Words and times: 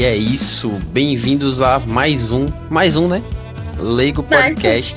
E 0.00 0.02
é 0.02 0.16
isso. 0.16 0.70
Bem-vindos 0.92 1.60
a 1.60 1.78
mais 1.78 2.32
um, 2.32 2.48
mais 2.70 2.96
um, 2.96 3.06
né? 3.06 3.22
Leigo 3.78 4.22
Podcast. 4.22 4.96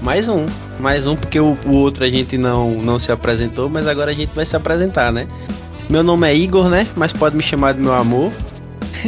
Mais 0.00 0.30
um, 0.30 0.46
mais 0.80 1.06
um, 1.06 1.14
porque 1.14 1.38
o, 1.38 1.58
o 1.66 1.72
outro 1.72 2.04
a 2.04 2.08
gente 2.08 2.38
não, 2.38 2.70
não 2.70 2.98
se 2.98 3.12
apresentou, 3.12 3.68
mas 3.68 3.86
agora 3.86 4.12
a 4.12 4.14
gente 4.14 4.34
vai 4.34 4.46
se 4.46 4.56
apresentar, 4.56 5.12
né? 5.12 5.28
Meu 5.90 6.02
nome 6.02 6.26
é 6.26 6.34
Igor, 6.34 6.70
né? 6.70 6.88
Mas 6.96 7.12
pode 7.12 7.36
me 7.36 7.42
chamar 7.42 7.74
de 7.74 7.82
meu 7.82 7.92
amor. 7.92 8.32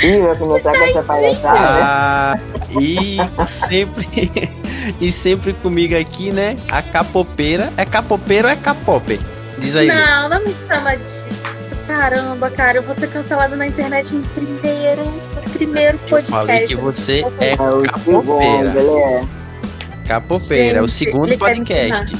Ih, 0.00 0.20
vai 0.20 0.36
começar 0.36 0.78
com 0.78 0.84
essa 0.84 1.02
palhaçada. 1.02 1.58
Ah, 1.58 2.38
e 2.80 3.16
sempre 3.44 4.30
e 5.00 5.10
sempre 5.10 5.52
comigo 5.54 5.98
aqui, 5.98 6.30
né? 6.30 6.56
A 6.68 6.80
capopeira. 6.80 7.72
É 7.76 7.84
capopeira 7.84 8.46
ou 8.46 8.54
é 8.54 8.56
capope? 8.56 9.18
Diz 9.58 9.74
aí. 9.74 9.88
Não, 9.88 10.28
não 10.28 10.40
me 10.40 10.54
chama 10.68 10.94
disso. 10.96 11.26
Caramba, 11.96 12.50
cara, 12.50 12.78
eu 12.78 12.82
vou 12.82 12.92
ser 12.92 13.08
cancelado 13.08 13.54
na 13.54 13.68
internet 13.68 14.12
no 14.12 14.22
primeiro, 14.30 15.04
no 15.04 15.50
primeiro 15.52 15.96
Eu 15.96 16.08
podcast. 16.08 16.28
falei 16.28 16.66
que 16.66 16.74
você 16.74 17.20
é 17.40 17.50
É 17.50 17.52
ele 17.52 18.98
é. 18.98 19.24
Capopeira, 20.04 20.78
é 20.78 20.82
o 20.82 20.88
segundo 20.88 21.28
ele 21.28 21.36
quer 21.36 21.54
podcast. 21.54 22.16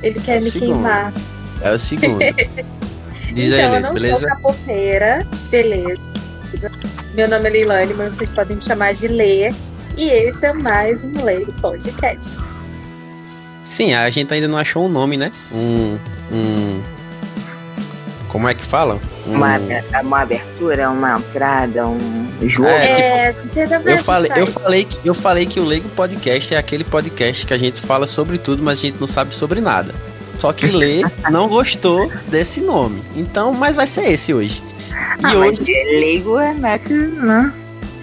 Ele 0.00 0.20
quer 0.20 0.40
me 0.40 0.48
Segundo. 0.48 0.68
queimar. 0.74 1.12
É 1.60 1.72
o 1.72 1.78
segundo. 1.78 2.20
Diz 3.34 3.46
então, 3.52 3.58
aí, 3.58 3.74
eu 3.74 3.80
não 3.80 3.92
beleza? 3.92 4.20
sou 4.20 4.28
capoeira, 4.28 5.26
beleza. 5.50 6.00
Meu 7.14 7.28
nome 7.28 7.48
é 7.48 7.50
Leilane, 7.50 7.94
mas 7.94 8.14
vocês 8.14 8.30
podem 8.30 8.56
me 8.58 8.62
chamar 8.62 8.94
de 8.94 9.08
Lê. 9.08 9.52
E 9.96 10.08
esse 10.08 10.46
é 10.46 10.52
mais 10.52 11.02
um 11.02 11.24
Lê 11.24 11.44
Podcast. 11.60 12.38
Sim, 13.64 13.92
a 13.92 14.08
gente 14.08 14.32
ainda 14.32 14.46
não 14.46 14.56
achou 14.56 14.86
um 14.86 14.88
nome, 14.88 15.16
né? 15.16 15.32
Um. 15.52 15.98
um 16.30 16.95
como 18.36 18.48
é 18.50 18.54
que 18.54 18.66
fala? 18.66 19.00
Um, 19.26 19.32
Uma, 19.36 19.58
uma 20.02 20.20
abertura, 20.20 20.90
uma 20.90 21.16
entrada, 21.16 21.86
um 21.86 22.28
jogo. 22.42 22.68
É, 22.68 23.28
É, 23.28 23.32
ver 23.32 23.94
eu 23.94 23.98
se 23.98 24.04
falei, 24.04 24.28
sai. 24.30 24.42
eu 24.42 24.46
falei 24.46 24.84
que 24.84 25.08
eu 25.08 25.14
falei 25.14 25.46
que 25.46 25.58
o 25.58 25.64
Leigo 25.64 25.88
Podcast 25.88 26.54
é 26.54 26.58
aquele 26.58 26.84
podcast 26.84 27.46
que 27.46 27.54
a 27.54 27.56
gente 27.56 27.80
fala 27.80 28.06
sobre 28.06 28.36
tudo, 28.36 28.62
mas 28.62 28.78
a 28.78 28.82
gente 28.82 29.00
não 29.00 29.06
sabe 29.06 29.34
sobre 29.34 29.62
nada. 29.62 29.94
Só 30.36 30.52
que 30.52 30.66
Lê 30.66 31.00
não 31.32 31.48
gostou 31.48 32.12
desse 32.28 32.60
nome. 32.60 33.02
Então, 33.16 33.54
mas 33.54 33.74
vai 33.74 33.86
ser 33.86 34.06
esse 34.10 34.34
hoje. 34.34 34.62
E 35.18 35.24
ah, 35.24 35.32
hoje 35.34 35.56
mas 35.60 35.68
leigo 35.98 36.36
remete, 36.36 36.92
né? 36.92 37.50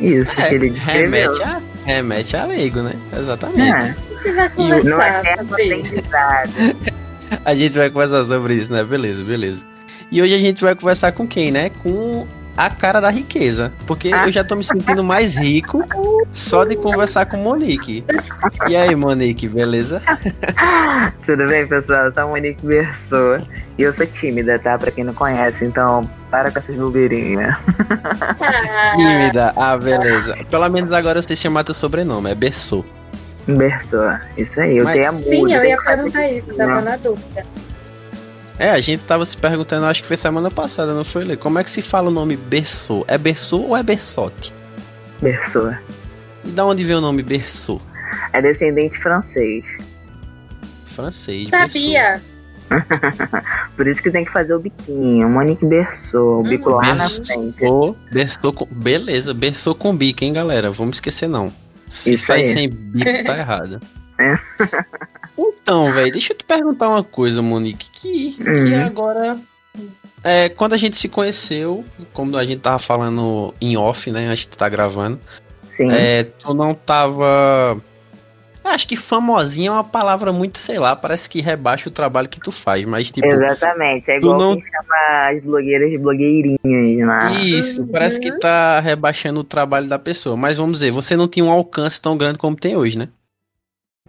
Isso 0.02 0.42
é, 0.42 0.50
que 0.50 0.56
ele 0.56 0.70
descreveu. 0.72 1.12
remete 1.31 1.44
a 1.44 1.62
remete 1.86 2.36
a 2.38 2.45
Leigo, 2.45 2.80
né? 2.81 2.94
Exatamente. 3.16 3.62
É, 3.70 3.75
A 3.78 4.16
gente 4.18 4.31
vai 4.34 4.52
E 4.58 4.81
o- 4.81 4.84
não 4.84 5.00
é 5.00 5.12
conversar 5.12 5.38
sobre 5.38 5.75
isso. 5.75 5.94
A 7.45 7.56
gente 7.56 7.78
vai 7.78 7.90
conversar 7.92 8.25
sobre 8.25 8.56
isso, 8.56 8.72
né? 8.73 8.84
Beleza, 8.84 9.23
beleza. 9.23 9.64
E 10.14 10.22
hoje 10.22 10.36
a 10.36 10.38
gente 10.38 10.64
vai 10.64 10.75
conversar 10.75 11.11
com 11.11 11.25
quem, 11.28 11.52
né? 11.52 11.72
Com 11.81 12.28
a 12.56 12.69
cara 12.69 13.00
da 13.02 13.09
riqueza. 13.09 13.73
Porque 13.88 14.11
Ah. 14.14 14.28
eu 14.28 14.31
já 14.31 14.44
tô 14.44 14.56
me 14.56 14.64
sentindo 14.64 15.03
mais 15.03 15.36
rico 15.36 15.83
só 16.31 16.64
de 16.64 16.75
conversar 16.75 17.25
com 17.25 17.38
Monique. 17.38 18.06
E 18.69 18.75
aí, 18.75 18.95
Monique, 18.95 19.47
beleza? 19.47 20.03
Tudo 21.25 21.47
bem, 21.47 21.66
pessoal? 21.66 22.03
Eu 22.06 22.11
sou 22.11 22.23
a 22.23 22.28
Monique 22.28 22.64
Berçou. 22.64 23.39
E 23.75 23.81
eu 23.81 23.91
sou 23.91 24.06
tímida, 24.06 24.59
tá? 24.59 24.78
Pra 24.78 24.91
quem 24.91 25.03
não 25.03 25.16
conhece, 25.16 25.66
então 25.66 26.08
para 26.30 26.52
com 26.52 26.59
essas 26.59 26.75
bobeirinhas. 26.75 27.56
Ah, 28.39 28.94
Tímida. 28.95 29.52
Ah, 29.56 29.75
beleza. 29.78 30.38
Pelo 30.47 30.69
menos 30.69 30.94
agora 30.94 31.17
eu 31.17 31.23
sei 31.23 31.36
chamar 31.36 31.64
teu 31.64 31.73
sobrenome, 31.73 32.30
é 32.30 32.36
Bessou. 32.36 32.86
Berçou. 33.47 34.11
Isso 34.38 34.61
aí, 34.61 34.78
eu 34.78 34.84
Mas- 34.84 34.94
tenho 34.94 35.09
amor. 35.09 35.19
Sim, 35.19 35.51
eu 35.51 35.66
ia 35.66 35.78
perguntar 35.81 36.28
isso, 36.28 36.53
tava 36.56 36.81
na 36.81 36.97
dúvida. 36.97 37.44
É, 38.63 38.69
a 38.69 38.79
gente 38.79 39.03
tava 39.03 39.25
se 39.25 39.35
perguntando, 39.35 39.85
acho 39.88 40.01
que 40.01 40.07
foi 40.07 40.16
semana 40.16 40.50
passada, 40.50 40.94
não 40.94 41.03
foi, 41.03 41.25
Lê? 41.25 41.35
Como 41.35 41.59
é 41.59 41.66
que 41.66 41.69
se 41.69 41.81
fala 41.81 42.07
o 42.07 42.13
nome 42.13 42.38
Bessou? 42.38 43.03
É 43.09 43.18
Bessou 43.18 43.68
ou 43.68 43.75
é 43.75 43.84
Bessote? 43.84 44.53
Berçou. 45.22 45.75
E 46.46 46.47
da 46.47 46.66
onde 46.66 46.81
vem 46.81 46.96
o 46.96 47.01
nome 47.01 47.22
Bessou? 47.24 47.81
É 48.31 48.41
descendente 48.41 48.97
francês. 49.00 49.66
Francês. 50.85 51.50
Sabia? 51.50 52.22
Por 53.75 53.85
isso 53.85 54.01
que 54.01 54.09
tem 54.09 54.24
que 54.24 54.31
fazer 54.31 54.53
o 54.53 54.59
biquinho. 54.62 55.28
Monique 55.28 55.66
Berçou. 55.66 56.40
O 56.40 56.44
bico 56.44 56.69
lá 56.69 56.94
na 56.94 57.09
frente. 57.09 57.59
Berçou, 57.59 57.97
berçou 58.13 58.53
com... 58.53 58.66
Beleza, 58.72 59.34
berçou 59.34 59.75
com 59.75 59.94
bico, 59.94 60.24
hein, 60.24 60.31
galera? 60.31 60.72
Vamos 60.72 60.95
esquecer, 60.95 61.28
não. 61.28 61.51
Se 61.90 62.13
Isso 62.13 62.28
sair 62.28 62.44
aí. 62.44 62.45
sem 62.45 62.69
bico, 62.69 63.25
tá 63.25 63.38
errado. 63.38 63.81
É. 64.18 64.40
Então, 65.38 65.91
velho, 65.94 66.11
deixa 66.11 66.33
eu 66.33 66.38
te 66.38 66.44
perguntar 66.44 66.89
uma 66.89 67.03
coisa, 67.03 67.41
Monique. 67.41 67.89
Que, 67.91 68.31
que 68.33 68.73
Uhum. 68.73 68.85
agora. 68.85 69.38
É, 70.23 70.47
quando 70.49 70.73
a 70.73 70.77
gente 70.77 70.95
se 70.97 71.09
conheceu, 71.09 71.83
como 72.13 72.38
a 72.38 72.45
gente 72.45 72.59
tava 72.61 72.79
falando 72.79 73.53
em 73.59 73.75
off, 73.75 74.09
né? 74.11 74.25
Antes 74.27 74.41
de 74.44 74.49
tu 74.49 74.57
tá 74.57 74.69
gravando, 74.69 75.19
Sim. 75.75 75.88
é, 75.91 76.23
tu 76.23 76.53
não 76.53 76.73
tava. 76.73 77.77
Acho 78.63 78.88
que 78.88 78.95
famosinha 78.95 79.67
é 79.67 79.71
uma 79.73 79.83
palavra 79.83 80.31
muito, 80.31 80.57
sei 80.57 80.79
lá, 80.79 80.95
parece 80.95 81.29
que 81.29 81.41
rebaixa 81.41 81.89
o 81.89 81.91
trabalho 81.91 82.29
que 82.29 82.39
tu 82.39 82.50
faz, 82.51 82.85
mas 82.85 83.11
tipo. 83.11 83.27
Exatamente. 83.27 84.09
É 84.09 84.19
tu 84.19 84.27
igual 84.27 84.39
não- 84.39 84.53
quem 84.55 84.63
chama 84.63 85.29
as 85.29 85.44
blogueiras 85.44 85.89
de 85.89 85.97
blogueirinhas, 85.97 86.59
né? 86.63 87.41
Isso, 87.44 87.81
Uhum. 87.81 87.88
parece 87.89 88.21
que 88.21 88.31
tá 88.39 88.79
rebaixando 88.79 89.41
o 89.41 89.44
trabalho 89.44 89.88
da 89.88 90.00
pessoa. 90.00 90.38
Mas 90.38 90.55
vamos 90.57 90.73
dizer, 90.79 90.91
você 90.91 91.17
não 91.17 91.27
tinha 91.27 91.44
um 91.44 91.51
alcance 91.51 92.01
tão 92.01 92.15
grande 92.15 92.38
como 92.39 92.55
tem 92.55 92.77
hoje, 92.77 92.97
né? 92.97 93.09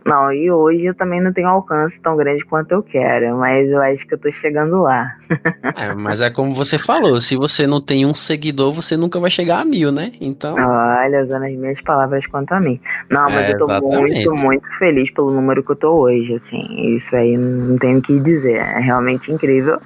Não, 0.04 0.30
e 0.30 0.50
hoje 0.50 0.84
eu 0.84 0.94
também 0.94 1.20
não 1.20 1.32
tenho 1.32 1.48
alcance 1.48 1.98
tão 2.00 2.14
grande 2.14 2.44
quanto 2.44 2.72
eu 2.72 2.82
quero, 2.82 3.38
mas 3.38 3.68
eu 3.70 3.80
acho 3.80 4.06
que 4.06 4.14
eu 4.14 4.18
tô 4.18 4.30
chegando 4.30 4.82
lá. 4.82 5.16
É, 5.76 5.92
mas 5.92 6.20
é 6.20 6.30
como 6.30 6.54
você 6.54 6.78
falou, 6.78 7.20
se 7.20 7.36
você 7.36 7.66
não 7.66 7.80
tem 7.80 8.06
um 8.06 8.14
seguidor, 8.14 8.72
você 8.72 8.96
nunca 8.96 9.18
vai 9.18 9.30
chegar 9.30 9.60
a 9.60 9.64
mil, 9.64 9.90
né? 9.90 10.12
Então. 10.20 10.54
Olha, 10.54 11.22
usando 11.22 11.44
as 11.44 11.52
minhas 11.52 11.80
palavras 11.80 12.26
quanto 12.26 12.52
a 12.52 12.60
mim. 12.60 12.80
Não, 13.10 13.24
mas 13.24 13.48
É, 13.48 13.52
eu 13.52 13.58
tô 13.58 13.64
exatamente. 13.64 14.26
muito, 14.26 14.34
muito 14.44 14.78
feliz 14.78 15.10
pelo 15.10 15.32
número 15.32 15.64
que 15.64 15.72
eu 15.72 15.76
tô 15.76 15.94
hoje, 16.02 16.34
assim. 16.34 16.94
Isso 16.94 17.14
aí 17.16 17.36
não 17.36 17.76
tenho 17.78 17.98
o 17.98 18.02
que 18.02 18.20
dizer. 18.20 18.56
É 18.58 18.78
realmente 18.78 19.32
incrível. 19.32 19.80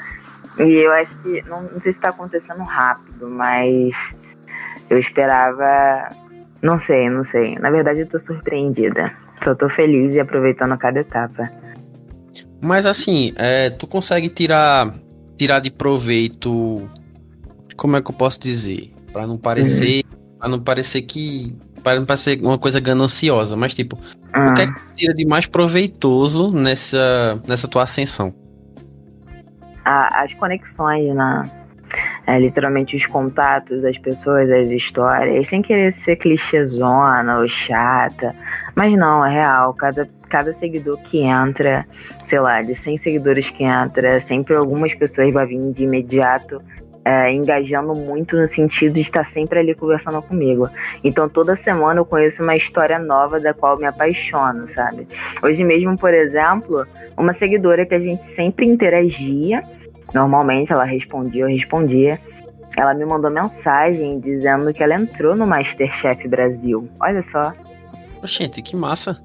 E 0.58 0.74
eu 0.74 0.92
acho 0.92 1.16
que, 1.22 1.42
não, 1.48 1.62
não 1.62 1.80
sei 1.80 1.92
se 1.92 2.00
tá 2.00 2.10
acontecendo 2.10 2.62
rápido, 2.64 3.28
mas 3.28 3.96
eu 4.90 4.98
esperava. 4.98 6.10
Não 6.60 6.78
sei, 6.78 7.08
não 7.08 7.24
sei. 7.24 7.56
Na 7.58 7.70
verdade, 7.70 8.00
eu 8.00 8.06
tô 8.06 8.18
surpreendida. 8.18 9.12
Só 9.42 9.54
tô 9.54 9.68
feliz 9.68 10.14
e 10.14 10.20
aproveitando 10.20 10.76
cada 10.78 11.00
etapa. 11.00 11.50
Mas 12.60 12.86
assim, 12.86 13.32
é, 13.36 13.70
tu 13.70 13.86
consegue 13.86 14.28
tirar 14.28 14.92
tirar 15.36 15.60
de 15.60 15.70
proveito. 15.70 16.88
Como 17.76 17.96
é 17.96 18.02
que 18.02 18.10
eu 18.10 18.14
posso 18.14 18.40
dizer? 18.40 18.92
Pra 19.12 19.26
não 19.26 19.38
parecer. 19.38 20.02
Pra 20.38 20.48
não 20.48 20.58
parecer 20.60 21.02
que. 21.02 21.56
Pra 21.82 21.94
não 21.94 22.04
parecer 22.04 22.40
uma 22.42 22.58
coisa 22.58 22.80
gananciosa, 22.80 23.56
mas 23.56 23.72
tipo, 23.72 23.96
Ah, 24.32 24.50
o 24.50 24.54
que 24.54 24.62
é 24.62 24.66
que 24.66 24.72
tu 24.74 24.94
tira 24.96 25.14
de 25.14 25.24
mais 25.26 25.46
proveitoso 25.46 26.50
nessa, 26.52 27.40
nessa 27.46 27.68
tua 27.68 27.84
ascensão? 27.84 28.34
a- 29.84 30.22
as 30.22 30.34
conexões, 30.34 31.14
né? 31.14 31.50
É, 32.26 32.38
literalmente 32.38 32.94
os 32.94 33.06
contatos 33.06 33.80
das 33.80 33.96
pessoas, 33.96 34.50
as 34.50 34.68
histórias, 34.70 35.48
sem 35.48 35.62
querer 35.62 35.90
ser 35.92 36.16
clichêzona 36.16 37.38
ou 37.38 37.48
chata. 37.48 38.34
Mas 38.78 38.96
não, 38.96 39.26
é 39.26 39.32
real. 39.32 39.74
Cada, 39.74 40.08
cada 40.28 40.52
seguidor 40.52 40.98
que 40.98 41.22
entra, 41.22 41.84
sei 42.26 42.38
lá, 42.38 42.62
de 42.62 42.76
100 42.76 42.96
seguidores 42.98 43.50
que 43.50 43.64
entra, 43.64 44.20
sempre 44.20 44.54
algumas 44.54 44.94
pessoas 44.94 45.32
vão 45.32 45.44
vir 45.44 45.72
de 45.72 45.82
imediato. 45.82 46.62
é, 47.04 47.32
engajando 47.32 47.92
muito 47.94 48.36
no 48.36 48.46
sentido 48.46 48.92
de 48.92 49.00
estar 49.00 49.24
sempre 49.24 49.58
ali 49.58 49.74
conversando 49.74 50.22
comigo. 50.22 50.68
Então 51.02 51.28
toda 51.28 51.56
semana 51.56 51.98
eu 51.98 52.04
conheço 52.04 52.42
uma 52.42 52.54
história 52.54 53.00
nova 53.00 53.40
da 53.40 53.52
qual 53.52 53.76
me 53.76 53.86
apaixono, 53.86 54.68
sabe? 54.68 55.08
Hoje 55.42 55.64
mesmo, 55.64 55.96
por 55.96 56.14
exemplo, 56.14 56.86
uma 57.16 57.32
seguidora 57.32 57.84
que 57.84 57.94
a 57.94 57.98
gente 57.98 58.22
sempre 58.34 58.66
interagia, 58.66 59.62
Normalmente 60.14 60.72
ela 60.72 60.84
respondia, 60.84 61.42
eu 61.42 61.48
respondia. 61.48 62.18
Ela 62.76 62.94
me 62.94 63.04
mandou 63.04 63.30
mensagem 63.30 64.20
dizendo 64.20 64.72
que 64.72 64.82
ela 64.82 64.94
entrou 64.94 65.34
no 65.34 65.46
Masterchef 65.46 66.26
Brasil. 66.28 66.88
Olha 67.00 67.22
só. 67.22 67.52
Gente, 68.24 68.62
que 68.62 68.76
massa. 68.76 69.20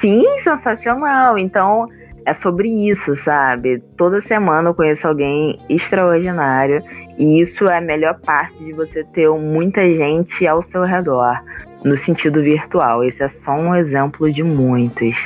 Sim, 0.00 0.24
sensacional. 0.42 1.38
Então 1.38 1.86
é 2.24 2.34
sobre 2.34 2.68
isso, 2.68 3.16
sabe? 3.16 3.82
Toda 3.96 4.20
semana 4.20 4.70
eu 4.70 4.74
conheço 4.74 5.06
alguém 5.08 5.58
extraordinário. 5.68 6.82
E 7.18 7.40
isso 7.40 7.64
é 7.66 7.78
a 7.78 7.80
melhor 7.80 8.18
parte 8.20 8.56
de 8.58 8.72
você 8.72 9.04
ter 9.04 9.28
muita 9.30 9.82
gente 9.82 10.46
ao 10.46 10.62
seu 10.62 10.84
redor. 10.84 11.40
No 11.84 11.96
sentido 11.96 12.40
virtual. 12.42 13.02
Esse 13.02 13.24
é 13.24 13.28
só 13.28 13.52
um 13.52 13.74
exemplo 13.74 14.32
de 14.32 14.42
muitos. 14.42 15.16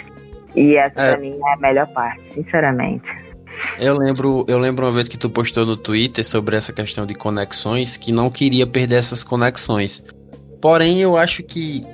E 0.55 0.76
essa 0.76 0.99
É. 0.99 1.11
pra 1.11 1.20
mim 1.20 1.38
é 1.38 1.53
a 1.53 1.56
melhor 1.58 1.87
parte, 1.88 2.25
sinceramente. 2.25 3.11
Eu 3.79 3.97
lembro, 3.97 4.44
eu 4.49 4.58
lembro 4.58 4.87
uma 4.87 4.93
vez 4.93 5.08
que 5.08 5.19
tu 5.19 5.29
postou 5.31 5.64
no 5.67 5.76
Twitter 5.76 6.25
sobre 6.25 6.56
essa 6.56 6.73
questão 6.73 7.06
de 7.06 7.14
conexões, 7.14 7.97
que 7.97 8.12
não 8.12 8.31
queria 8.31 8.67
perder 8.67 8.97
essas 8.97 9.23
conexões. 9.23 10.05
Porém, 10.61 11.00
eu 11.00 11.17
acho 11.17 11.43
que 11.43 11.87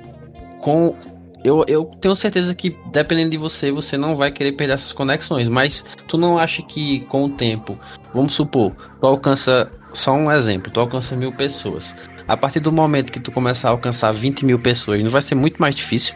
com 0.63 0.95
eu, 1.43 1.65
eu 1.67 1.83
tenho 1.99 2.15
certeza 2.15 2.55
que, 2.55 2.75
dependendo 2.91 3.31
de 3.31 3.37
você, 3.37 3.69
você 3.69 3.97
não 3.97 4.15
vai 4.15 4.31
querer 4.31 4.53
perder 4.53 4.75
essas 4.75 4.93
conexões. 4.93 5.49
Mas 5.49 5.83
tu 6.07 6.17
não 6.17 6.39
acha 6.39 6.63
que 6.63 7.01
com 7.01 7.25
o 7.25 7.29
tempo, 7.29 7.77
vamos 8.13 8.33
supor, 8.33 8.71
tu 8.99 9.05
alcança. 9.05 9.69
Só 9.91 10.13
um 10.13 10.31
exemplo, 10.31 10.71
tu 10.71 10.79
alcança 10.79 11.15
mil 11.15 11.31
pessoas. 11.31 11.95
A 12.27 12.35
partir 12.35 12.59
do 12.59 12.71
momento 12.71 13.11
que 13.11 13.19
tu 13.19 13.31
começar 13.31 13.67
a 13.67 13.71
alcançar 13.71 14.11
20 14.11 14.43
mil 14.43 14.57
pessoas, 14.57 15.03
não 15.03 15.11
vai 15.11 15.21
ser 15.21 15.35
muito 15.35 15.61
mais 15.61 15.75
difícil? 15.75 16.15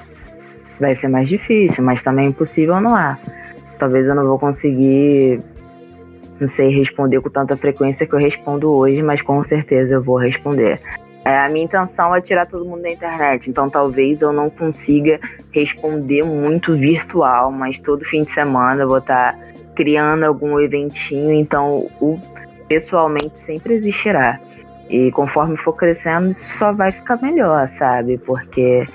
Vai 0.80 0.96
ser 0.96 1.10
mais 1.10 1.30
difícil, 1.30 1.84
mas 1.84 2.02
também 2.02 2.26
é 2.26 2.30
impossível 2.30 2.80
não 2.82 2.96
há. 2.96 3.20
Talvez 3.78 4.08
eu 4.08 4.16
não 4.16 4.26
vou 4.26 4.40
conseguir, 4.40 5.42
não 6.40 6.48
sei, 6.48 6.70
responder 6.70 7.22
com 7.22 7.30
tanta 7.30 7.56
frequência 7.56 8.08
que 8.08 8.16
eu 8.16 8.20
respondo 8.20 8.72
hoje, 8.72 9.04
mas 9.04 9.22
com 9.22 9.44
certeza 9.44 9.96
eu 9.96 10.02
vou 10.02 10.18
responder. 10.18 10.82
É, 11.28 11.40
a 11.40 11.50
minha 11.50 11.66
intenção 11.66 12.16
é 12.16 12.22
tirar 12.22 12.46
todo 12.46 12.64
mundo 12.64 12.84
da 12.84 12.90
internet, 12.90 13.50
então 13.50 13.70
talvez 13.70 14.22
eu 14.22 14.32
não 14.32 14.50
consiga 14.50 15.20
responder 15.52 16.24
muito 16.24 16.74
virtual, 16.78 17.52
mas 17.52 17.78
todo 17.80 18.06
fim 18.06 18.22
de 18.22 18.32
semana 18.32 18.84
eu 18.84 18.88
vou 18.88 19.00
estar 19.00 19.34
tá 19.34 19.40
criando 19.76 20.24
algum 20.24 20.58
eventinho, 20.58 21.34
então 21.34 21.90
o 22.00 22.18
pessoalmente 22.70 23.38
sempre 23.40 23.74
existirá. 23.74 24.40
E 24.90 25.12
conforme 25.12 25.58
for 25.58 25.74
crescendo, 25.74 26.30
isso 26.30 26.46
só 26.58 26.72
vai 26.72 26.94
ficar 26.94 27.22
melhor, 27.22 27.68
sabe? 27.68 28.18
Porque 28.20 28.86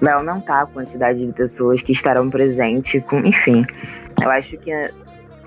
vai 0.00 0.12
aumentar 0.12 0.62
a 0.62 0.66
quantidade 0.66 1.26
de 1.26 1.32
pessoas 1.32 1.82
que 1.82 1.90
estarão 1.90 2.30
presentes, 2.30 3.02
com, 3.06 3.18
enfim. 3.26 3.66
Eu 4.22 4.30
acho 4.30 4.56
que 4.58 4.70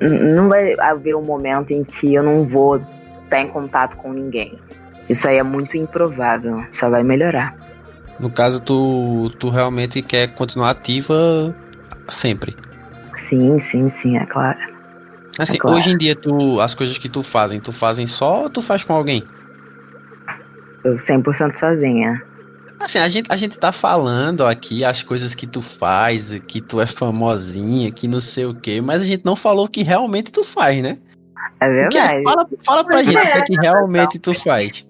não 0.02 0.50
vai 0.50 0.74
haver 0.78 1.16
um 1.16 1.24
momento 1.24 1.72
em 1.72 1.86
que 1.86 2.14
eu 2.14 2.22
não 2.22 2.44
vou 2.44 2.82
estar 3.24 3.40
em 3.40 3.48
contato 3.48 3.96
com 3.96 4.12
ninguém. 4.12 4.60
Isso 5.10 5.28
aí 5.28 5.38
é 5.38 5.44
muito 5.44 5.76
improvável, 5.78 6.64
só 6.72 6.90
vai 6.90 7.04
melhorar. 7.04 7.56
No 8.20 8.30
caso, 8.30 8.62
tu, 8.62 9.32
tu 9.40 9.50
realmente 9.50 10.02
quer 10.02 10.34
continuar 10.34 10.72
ativa 10.72 11.54
sempre? 12.08 12.56
Sim, 13.28 13.60
sim, 13.72 13.92
sim, 14.02 14.18
é 14.18 14.26
claro. 14.26 14.60
Assim, 15.40 15.58
é 15.58 15.60
claro. 15.60 15.78
hoje 15.78 15.90
em 15.92 15.98
dia, 15.98 16.16
tu, 16.16 16.62
as 16.62 16.76
coisas 16.76 16.98
que 16.98 17.10
tu 17.10 17.24
fazem, 17.24 17.60
tu 17.60 17.72
fazem 17.72 18.06
só 18.06 18.44
ou 18.44 18.50
tu 18.50 18.62
faz 18.62 18.84
com 18.84 18.94
alguém? 18.94 19.24
Eu 20.84 20.96
100% 20.96 21.56
sozinha. 21.58 22.22
Assim, 22.80 23.00
a 23.00 23.08
gente, 23.08 23.32
a 23.32 23.36
gente 23.38 23.58
tá 23.58 23.72
falando 23.72 24.46
aqui 24.46 24.84
as 24.84 25.02
coisas 25.02 25.34
que 25.34 25.48
tu 25.48 25.62
faz, 25.62 26.38
que 26.48 26.60
tu 26.60 26.82
é 26.82 26.86
famosinha, 26.86 27.90
que 27.92 28.08
não 28.08 28.20
sei 28.20 28.46
o 28.46 28.54
quê, 28.54 28.82
mas 28.82 29.02
a 29.02 29.06
gente 29.06 29.24
não 29.26 29.36
falou 29.36 29.66
o 29.66 29.70
que 29.70 29.84
realmente 29.84 30.32
tu 30.32 30.44
faz, 30.44 30.84
né? 30.84 30.98
É 31.62 31.70
verdade. 31.70 32.18
Que, 32.18 32.24
fala, 32.24 32.48
fala 32.66 32.84
pra 32.84 33.04
gente 33.04 33.18
o 33.18 33.22
que, 33.22 33.28
é 33.28 33.42
que 33.42 33.56
realmente 33.56 34.20
tu 34.20 34.34
faz. 34.34 34.86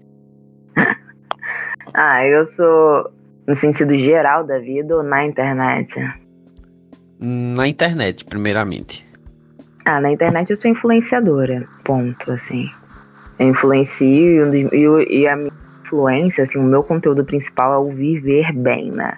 Ah, 1.93 2.25
eu 2.25 2.45
sou 2.45 3.11
no 3.47 3.55
sentido 3.55 3.95
geral 3.97 4.43
da 4.45 4.59
vida 4.59 4.95
ou 4.95 5.03
na 5.03 5.25
internet? 5.25 5.93
Na 7.19 7.67
internet, 7.67 8.25
primeiramente. 8.25 9.05
Ah, 9.85 10.01
na 10.01 10.11
internet 10.11 10.49
eu 10.49 10.55
sou 10.55 10.71
influenciadora, 10.71 11.67
ponto, 11.83 12.31
assim. 12.31 12.69
Eu 13.37 13.49
influencio 13.49 14.55
e, 14.55 15.19
e 15.21 15.27
a 15.27 15.35
minha 15.35 15.51
influência, 15.85 16.43
assim, 16.43 16.57
o 16.57 16.63
meu 16.63 16.83
conteúdo 16.83 17.23
principal 17.23 17.73
é 17.73 17.77
o 17.77 17.91
viver 17.91 18.51
bem, 18.53 18.91
né? 18.91 19.15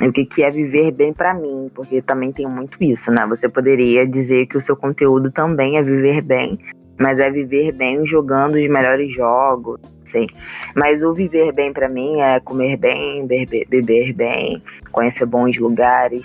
O 0.00 0.12
que, 0.12 0.24
que 0.24 0.42
é 0.42 0.50
viver 0.50 0.92
bem 0.92 1.12
para 1.12 1.34
mim, 1.34 1.70
porque 1.74 2.00
também 2.00 2.32
tem 2.32 2.46
muito 2.46 2.82
isso, 2.82 3.10
né? 3.10 3.26
Você 3.28 3.48
poderia 3.48 4.06
dizer 4.06 4.46
que 4.46 4.56
o 4.56 4.60
seu 4.60 4.76
conteúdo 4.76 5.30
também 5.30 5.76
é 5.76 5.82
viver 5.82 6.22
bem, 6.22 6.58
mas 6.98 7.18
é 7.18 7.30
viver 7.30 7.72
bem 7.72 8.06
jogando 8.06 8.54
os 8.54 8.68
melhores 8.68 9.12
jogos, 9.12 9.80
sei. 10.06 10.26
Mas 10.74 11.02
o 11.02 11.12
viver 11.12 11.52
bem 11.52 11.72
para 11.72 11.88
mim 11.88 12.20
é 12.20 12.40
comer 12.40 12.76
bem, 12.76 13.26
beber, 13.26 13.66
beber 13.68 14.12
bem, 14.12 14.62
conhecer 14.90 15.26
bons 15.26 15.58
lugares. 15.58 16.22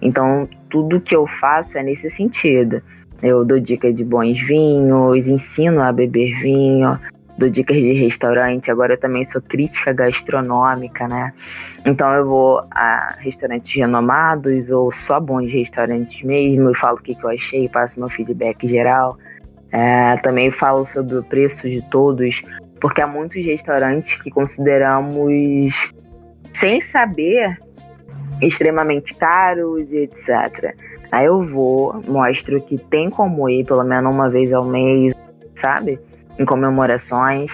Então, 0.00 0.48
tudo 0.68 1.00
que 1.00 1.14
eu 1.14 1.26
faço 1.26 1.76
é 1.78 1.82
nesse 1.82 2.10
sentido. 2.10 2.82
Eu 3.22 3.44
dou 3.44 3.58
dicas 3.58 3.94
de 3.94 4.04
bons 4.04 4.40
vinhos, 4.40 5.26
ensino 5.28 5.80
a 5.80 5.92
beber 5.92 6.38
vinho, 6.40 6.98
dou 7.38 7.48
dicas 7.48 7.76
de 7.76 7.92
restaurante. 7.92 8.70
Agora 8.70 8.94
eu 8.94 9.00
também 9.00 9.24
sou 9.24 9.40
crítica 9.40 9.92
gastronômica, 9.92 11.08
né? 11.08 11.32
Então 11.86 12.12
eu 12.12 12.26
vou 12.26 12.66
a 12.70 13.16
restaurantes 13.18 13.74
renomados 13.74 14.70
ou 14.70 14.92
só 14.92 15.20
bons 15.20 15.50
restaurantes 15.50 16.22
mesmo. 16.22 16.68
Eu 16.68 16.74
falo 16.74 16.98
o 16.98 17.02
que, 17.02 17.14
que 17.14 17.24
eu 17.24 17.30
achei, 17.30 17.68
passo 17.68 17.98
meu 17.98 18.08
feedback 18.08 18.66
geral. 18.66 19.16
É, 19.72 20.16
também 20.18 20.50
falo 20.50 20.86
sobre 20.86 21.16
o 21.16 21.22
preço 21.22 21.68
de 21.68 21.82
todos, 21.90 22.42
porque 22.84 23.00
há 23.00 23.06
muitos 23.06 23.42
restaurantes 23.42 24.20
que 24.20 24.30
consideramos, 24.30 25.72
sem 26.52 26.82
saber, 26.82 27.58
extremamente 28.42 29.14
caros 29.14 29.90
e 29.90 30.00
etc. 30.00 30.76
Aí 31.10 31.24
eu 31.24 31.40
vou, 31.40 32.02
mostro 32.06 32.60
que 32.60 32.76
tem 32.76 33.08
como 33.08 33.48
ir 33.48 33.64
pelo 33.64 33.82
menos 33.84 34.14
uma 34.14 34.28
vez 34.28 34.52
ao 34.52 34.66
mês, 34.66 35.14
sabe? 35.56 35.98
Em 36.38 36.44
comemorações. 36.44 37.50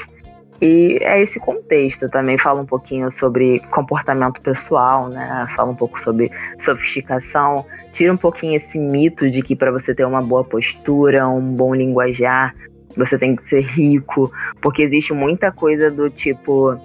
E 0.60 0.98
é 1.00 1.22
esse 1.22 1.38
contexto. 1.38 2.08
Também 2.08 2.36
falo 2.36 2.62
um 2.62 2.66
pouquinho 2.66 3.08
sobre 3.12 3.60
comportamento 3.70 4.40
pessoal, 4.40 5.08
né? 5.10 5.46
Falo 5.54 5.70
um 5.70 5.76
pouco 5.76 6.00
sobre 6.00 6.28
sofisticação. 6.58 7.64
Tira 7.92 8.12
um 8.12 8.16
pouquinho 8.16 8.56
esse 8.56 8.80
mito 8.80 9.30
de 9.30 9.42
que 9.42 9.54
para 9.54 9.70
você 9.70 9.94
ter 9.94 10.04
uma 10.04 10.22
boa 10.22 10.42
postura, 10.42 11.28
um 11.28 11.54
bom 11.54 11.72
linguajar, 11.72 12.52
você 12.96 13.18
tem 13.18 13.36
que 13.36 13.48
ser 13.48 13.60
rico. 13.60 14.32
Porque 14.60 14.82
existe 14.82 15.12
muita 15.12 15.50
coisa 15.50 15.90
do 15.90 16.10
tipo. 16.10 16.78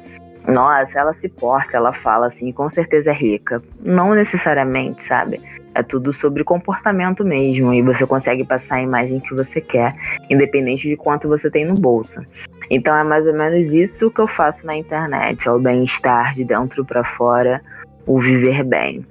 Nossa, 0.47 0.99
ela 0.99 1.13
se 1.13 1.27
porta, 1.27 1.75
ela 1.75 1.91
fala 1.91 2.27
assim, 2.27 2.51
com 2.51 2.69
certeza 2.69 3.09
é 3.09 3.13
rica. 3.13 3.63
Não 3.83 4.13
necessariamente, 4.13 5.03
sabe? 5.03 5.41
É 5.73 5.81
tudo 5.81 6.13
sobre 6.13 6.43
comportamento 6.43 7.25
mesmo. 7.25 7.73
E 7.73 7.81
você 7.81 8.05
consegue 8.05 8.43
passar 8.43 8.75
a 8.75 8.81
imagem 8.81 9.19
que 9.19 9.33
você 9.33 9.59
quer, 9.59 9.95
independente 10.29 10.87
de 10.87 10.95
quanto 10.95 11.27
você 11.27 11.49
tem 11.49 11.65
no 11.65 11.73
bolso. 11.73 12.21
Então 12.69 12.95
é 12.95 13.03
mais 13.03 13.25
ou 13.25 13.33
menos 13.33 13.71
isso 13.71 14.11
que 14.11 14.21
eu 14.21 14.27
faço 14.27 14.65
na 14.65 14.75
internet: 14.75 15.47
é 15.47 15.51
o 15.51 15.59
bem-estar 15.59 16.33
de 16.35 16.43
dentro 16.43 16.85
para 16.85 17.03
fora, 17.03 17.61
o 18.05 18.21
viver 18.21 18.63
bem. 18.63 19.03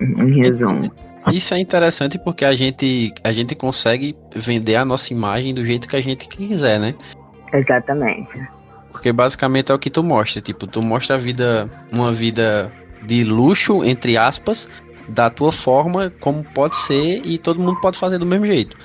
em 0.00 0.42
resumo. 0.42 0.90
Isso 1.32 1.54
é 1.54 1.58
interessante 1.58 2.18
porque 2.18 2.44
a 2.44 2.54
gente, 2.54 3.12
a 3.22 3.32
gente 3.32 3.54
consegue 3.54 4.14
vender 4.34 4.76
a 4.76 4.84
nossa 4.84 5.12
imagem 5.12 5.54
do 5.54 5.64
jeito 5.64 5.88
que 5.88 5.96
a 5.96 6.02
gente 6.02 6.28
quiser, 6.28 6.78
né? 6.78 6.94
Exatamente. 7.52 8.40
Porque 8.90 9.12
basicamente 9.12 9.72
é 9.72 9.74
o 9.74 9.78
que 9.78 9.90
tu 9.90 10.02
mostra. 10.02 10.40
Tipo, 10.40 10.66
tu 10.66 10.84
mostra 10.84 11.16
a 11.16 11.18
vida, 11.18 11.70
uma 11.92 12.12
vida 12.12 12.70
de 13.02 13.24
luxo, 13.24 13.84
entre 13.84 14.16
aspas, 14.16 14.68
da 15.08 15.30
tua 15.30 15.52
forma, 15.52 16.12
como 16.20 16.44
pode 16.44 16.76
ser, 16.78 17.22
e 17.24 17.38
todo 17.38 17.60
mundo 17.60 17.80
pode 17.80 17.98
fazer 17.98 18.18
do 18.18 18.26
mesmo 18.26 18.46
jeito. 18.46 18.76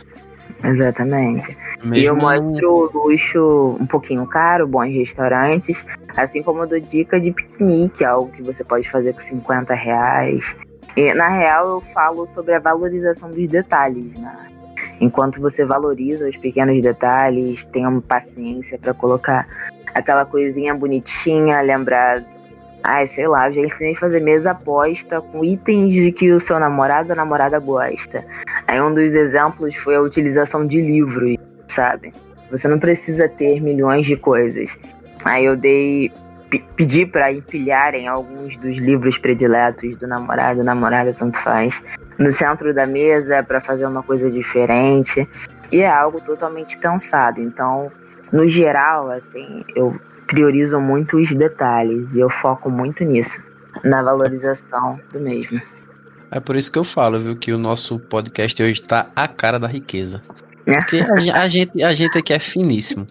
Exatamente. 0.63 1.57
Mesmo... 1.83 1.95
E 1.95 2.05
eu 2.05 2.15
mostro 2.15 2.91
luxo 2.93 3.77
um 3.79 3.85
pouquinho 3.85 4.25
caro, 4.25 4.67
bons 4.67 4.93
restaurantes, 4.93 5.83
assim 6.15 6.43
como 6.43 6.63
eu 6.63 6.67
dou 6.67 6.79
dica 6.79 7.19
de 7.19 7.31
piquenique, 7.31 8.03
algo 8.03 8.31
que 8.31 8.41
você 8.41 8.63
pode 8.63 8.89
fazer 8.89 9.13
com 9.13 9.19
50 9.19 9.73
reais. 9.73 10.55
E, 10.95 11.13
na 11.13 11.27
real, 11.27 11.69
eu 11.69 11.81
falo 11.93 12.27
sobre 12.27 12.53
a 12.53 12.59
valorização 12.59 13.31
dos 13.31 13.47
detalhes, 13.47 14.13
né? 14.19 14.47
Enquanto 14.99 15.39
você 15.39 15.65
valoriza 15.65 16.27
os 16.27 16.35
pequenos 16.37 16.81
detalhes, 16.81 17.63
tenha 17.71 17.89
paciência 18.01 18.77
para 18.77 18.93
colocar 18.93 19.47
aquela 19.93 20.25
coisinha 20.25 20.73
bonitinha, 20.73 21.61
lembrar 21.61 22.23
Ai, 22.83 23.07
sei 23.07 23.27
lá, 23.27 23.51
já 23.51 23.61
ensinei 23.61 23.93
a 23.93 23.99
fazer 23.99 24.21
mesa 24.21 24.51
aposta 24.51 25.21
com 25.21 25.43
itens 25.43 25.93
de 25.93 26.11
que 26.11 26.31
o 26.31 26.39
seu 26.39 26.57
namorado 26.59 27.09
ou 27.09 27.15
namorada 27.15 27.59
gosta. 27.59 28.25
Aí 28.67 28.81
um 28.81 28.93
dos 28.93 29.13
exemplos 29.13 29.75
foi 29.75 29.95
a 29.95 30.01
utilização 30.01 30.65
de 30.65 30.81
livros, 30.81 31.35
sabe? 31.67 32.13
Você 32.49 32.67
não 32.67 32.79
precisa 32.79 33.27
ter 33.27 33.61
milhões 33.61 34.05
de 34.05 34.15
coisas. 34.15 34.75
Aí 35.25 35.45
eu 35.45 35.57
dei 35.57 36.11
pedi 36.75 37.05
para 37.05 37.31
empilharem 37.31 38.07
alguns 38.07 38.57
dos 38.57 38.77
livros 38.77 39.17
prediletos 39.17 39.95
do 39.97 40.07
namorado, 40.07 40.63
namorada, 40.63 41.13
tanto 41.13 41.37
faz, 41.37 41.81
no 42.17 42.31
centro 42.31 42.73
da 42.73 42.85
mesa 42.85 43.43
para 43.43 43.61
fazer 43.61 43.85
uma 43.85 44.01
coisa 44.01 44.29
diferente. 44.29 45.27
E 45.71 45.81
é 45.81 45.87
algo 45.87 46.19
totalmente 46.21 46.77
pensado. 46.77 47.39
Então, 47.39 47.91
no 48.31 48.47
geral, 48.47 49.11
assim, 49.11 49.63
eu 49.75 49.99
priorizam 50.25 50.81
muito 50.81 51.17
os 51.17 51.33
detalhes 51.33 52.13
e 52.13 52.19
eu 52.19 52.29
foco 52.29 52.69
muito 52.69 53.03
nisso, 53.03 53.41
na 53.83 54.01
valorização 54.01 54.99
do 55.11 55.19
mesmo. 55.19 55.61
É 56.31 56.39
por 56.39 56.55
isso 56.55 56.71
que 56.71 56.77
eu 56.77 56.83
falo, 56.83 57.19
viu, 57.19 57.35
que 57.35 57.51
o 57.51 57.57
nosso 57.57 57.99
podcast 57.99 58.61
hoje 58.61 58.81
tá 58.83 59.07
a 59.15 59.27
cara 59.27 59.59
da 59.59 59.67
riqueza. 59.67 60.21
Porque 60.63 60.97
a, 61.33 61.47
gente, 61.47 61.83
a 61.83 61.93
gente 61.93 62.17
aqui 62.17 62.33
é 62.33 62.39
finíssimo. 62.39 63.07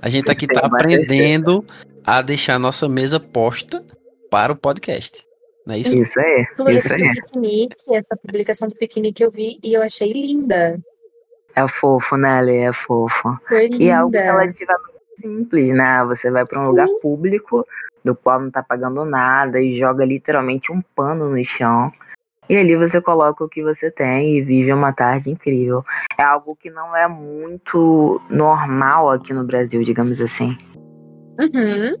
A 0.00 0.08
gente 0.08 0.30
aqui 0.30 0.46
tá 0.46 0.60
aprendendo 0.64 1.64
a 2.08 2.22
deixar 2.22 2.54
a 2.54 2.58
nossa 2.58 2.88
mesa 2.88 3.20
posta 3.20 3.84
para 4.30 4.50
o 4.50 4.56
podcast. 4.56 5.26
Não 5.66 5.74
é 5.74 5.80
isso? 5.80 5.98
Isso 5.98 6.18
é. 6.18 6.40
Isso 6.70 6.92
é. 6.94 7.12
Piquenique, 7.12 7.94
essa 7.94 8.16
publicação 8.16 8.66
do 8.66 8.74
piquenique 8.74 9.22
eu 9.22 9.30
vi 9.30 9.58
e 9.62 9.74
eu 9.74 9.82
achei 9.82 10.10
linda. 10.10 10.80
É 11.54 11.68
fofo, 11.68 12.16
né, 12.16 12.40
Lê? 12.40 12.60
É 12.60 12.72
fofo. 12.72 13.38
Foi 13.46 13.68
linda. 13.68 13.84
E 13.84 13.88
é 13.88 13.92
algo 13.92 14.16
relativamente 14.16 14.98
simples, 15.20 15.68
né? 15.74 16.02
Você 16.06 16.30
vai 16.30 16.46
para 16.46 16.60
um 16.60 16.64
Sim. 16.64 16.70
lugar 16.70 16.88
público, 17.02 17.66
do 18.02 18.16
qual 18.16 18.40
não 18.40 18.50
tá 18.50 18.62
pagando 18.62 19.04
nada, 19.04 19.60
e 19.60 19.78
joga 19.78 20.02
literalmente 20.06 20.72
um 20.72 20.80
pano 20.96 21.28
no 21.28 21.44
chão. 21.44 21.92
E 22.48 22.56
ali 22.56 22.74
você 22.74 23.02
coloca 23.02 23.44
o 23.44 23.48
que 23.48 23.62
você 23.62 23.90
tem 23.90 24.38
e 24.38 24.40
vive 24.40 24.72
uma 24.72 24.94
tarde 24.94 25.28
incrível. 25.28 25.84
É 26.16 26.22
algo 26.22 26.56
que 26.56 26.70
não 26.70 26.96
é 26.96 27.06
muito 27.06 28.18
normal 28.30 29.10
aqui 29.10 29.34
no 29.34 29.44
Brasil, 29.44 29.84
digamos 29.84 30.18
assim. 30.22 30.56
Uhum. 31.38 31.96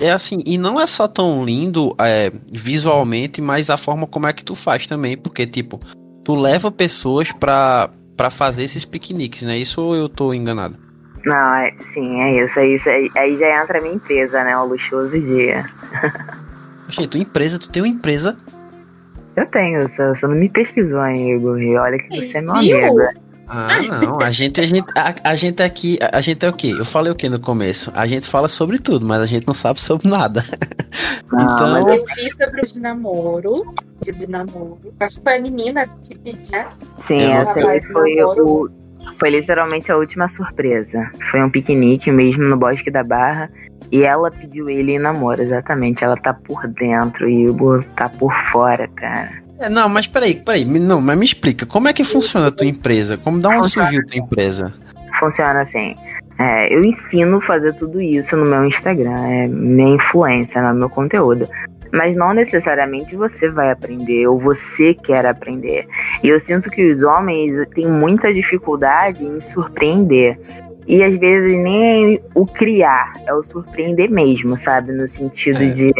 É 0.00 0.10
assim, 0.10 0.38
e 0.46 0.56
não 0.56 0.80
é 0.80 0.86
só 0.86 1.08
tão 1.08 1.44
lindo 1.44 1.94
é, 1.98 2.30
visualmente, 2.52 3.40
mas 3.40 3.70
a 3.70 3.76
forma 3.76 4.06
como 4.06 4.26
é 4.26 4.32
que 4.32 4.44
tu 4.44 4.54
faz 4.54 4.86
também, 4.86 5.16
porque 5.16 5.46
tipo, 5.46 5.80
tu 6.24 6.34
leva 6.34 6.70
pessoas 6.70 7.32
pra, 7.32 7.90
pra 8.16 8.30
fazer 8.30 8.64
esses 8.64 8.84
piqueniques, 8.84 9.42
né? 9.42 9.58
Isso 9.58 9.80
ou 9.80 9.96
eu 9.96 10.08
tô 10.08 10.32
enganado? 10.32 10.76
Não, 11.24 11.54
é, 11.56 11.74
sim, 11.92 12.20
é 12.20 12.44
isso. 12.44 12.58
É 12.60 12.66
isso 12.68 12.88
aí, 12.88 13.10
aí 13.16 13.36
já 13.36 13.62
entra 13.62 13.78
a 13.78 13.82
minha 13.82 13.94
empresa, 13.94 14.44
né? 14.44 14.56
O 14.56 14.66
luxuoso 14.66 15.18
dia. 15.18 15.64
Gente, 16.88 17.08
tua 17.08 17.20
empresa, 17.20 17.58
tu 17.58 17.68
tem 17.68 17.82
uma 17.82 17.88
empresa 17.88 18.36
Eu 19.34 19.44
tenho, 19.46 19.88
só, 19.96 20.14
só 20.14 20.28
não 20.28 20.36
me 20.36 20.48
pesquisou, 20.48 21.04
hein, 21.04 21.32
Igor? 21.34 21.60
E 21.60 21.76
olha 21.76 21.98
que 21.98 22.08
você 22.08 22.38
é 22.38 22.40
meu 22.40 22.54
amigo. 22.54 23.25
Ah, 23.48 23.80
não. 23.82 24.20
A 24.20 24.30
gente, 24.30 24.60
a 24.60 24.66
gente, 24.66 24.86
a, 24.96 25.14
a 25.30 25.34
gente 25.34 25.62
aqui, 25.62 25.98
a, 26.00 26.18
a 26.18 26.20
gente 26.20 26.44
é 26.44 26.48
o 26.48 26.52
quê? 26.52 26.74
Eu 26.76 26.84
falei 26.84 27.12
o 27.12 27.14
quê 27.14 27.28
no 27.28 27.38
começo? 27.38 27.92
A 27.94 28.06
gente 28.06 28.26
fala 28.26 28.48
sobre 28.48 28.78
tudo, 28.78 29.06
mas 29.06 29.22
a 29.22 29.26
gente 29.26 29.46
não 29.46 29.54
sabe 29.54 29.80
sobre 29.80 30.08
nada. 30.08 30.42
Ah, 31.32 31.42
então, 31.42 31.70
mas 31.72 31.86
Eu 31.86 32.06
fiz 32.14 32.34
sobre 32.36 32.62
o 32.62 32.64
de 32.64 32.80
namoro. 32.80 33.74
De 34.00 34.26
namoro. 34.26 34.78
Acho 35.00 35.16
que 35.16 35.22
foi 35.24 35.36
a 35.36 35.40
menina 35.40 35.86
que 36.02 36.16
pediu. 36.16 36.64
Sim, 36.98 37.20
Eu 37.20 37.28
não 37.28 37.50
essa 37.50 37.70
aí 37.70 37.82
foi 37.82 38.22
o. 38.22 38.70
Foi 39.18 39.30
literalmente 39.30 39.90
a 39.90 39.96
última 39.96 40.28
surpresa. 40.28 41.10
Foi 41.30 41.42
um 41.42 41.50
piquenique 41.50 42.10
mesmo 42.10 42.44
no 42.44 42.56
Bosque 42.56 42.90
da 42.90 43.02
Barra. 43.02 43.50
E 43.90 44.04
ela 44.04 44.30
pediu 44.30 44.70
ele 44.70 44.92
em 44.92 44.98
namoro, 44.98 45.42
exatamente. 45.42 46.04
Ela 46.04 46.16
tá 46.16 46.32
por 46.32 46.66
dentro 46.68 47.28
e 47.28 47.48
o 47.48 47.50
Igor 47.50 47.84
tá 47.96 48.08
por 48.08 48.32
fora, 48.32 48.88
cara. 48.88 49.45
É, 49.60 49.68
não, 49.68 49.88
mas 49.88 50.06
peraí, 50.06 50.34
peraí, 50.34 50.64
me- 50.64 50.78
não, 50.78 51.00
mas 51.00 51.16
me 51.18 51.24
explica, 51.24 51.64
como 51.66 51.88
é 51.88 51.92
que 51.92 52.04
funciona 52.04 52.48
a 52.48 52.50
tua 52.50 52.66
empresa? 52.66 53.16
Como 53.16 53.38
da 53.40 53.48
onde 53.48 53.68
surgiu 53.70 54.00
a 54.00 54.04
tua 54.06 54.18
empresa? 54.18 54.74
Funciona 55.18 55.60
assim. 55.62 55.96
é, 56.38 56.74
eu 56.74 56.84
ensino 56.84 57.38
a 57.38 57.40
fazer 57.40 57.72
tudo 57.74 58.00
isso 58.00 58.36
no 58.36 58.44
meu 58.44 58.64
Instagram. 58.66 59.26
É 59.26 59.48
minha 59.48 59.94
influência, 59.96 60.60
no 60.60 60.78
meu 60.78 60.90
conteúdo. 60.90 61.48
Mas 61.92 62.14
não 62.14 62.34
necessariamente 62.34 63.16
você 63.16 63.48
vai 63.48 63.70
aprender 63.70 64.26
ou 64.26 64.38
você 64.38 64.92
quer 64.92 65.24
aprender. 65.24 65.86
E 66.22 66.28
eu 66.28 66.38
sinto 66.38 66.68
que 66.68 66.90
os 66.90 67.02
homens 67.02 67.56
têm 67.74 67.88
muita 67.90 68.34
dificuldade 68.34 69.24
em 69.24 69.40
surpreender. 69.40 70.38
E 70.86 71.02
às 71.02 71.16
vezes 71.16 71.58
nem 71.58 72.14
é 72.14 72.20
o 72.34 72.46
criar, 72.46 73.14
é 73.26 73.34
o 73.34 73.42
surpreender 73.42 74.10
mesmo, 74.10 74.56
sabe? 74.56 74.92
No 74.92 75.06
sentido 75.06 75.62
É. 75.62 75.66
de 75.70 75.92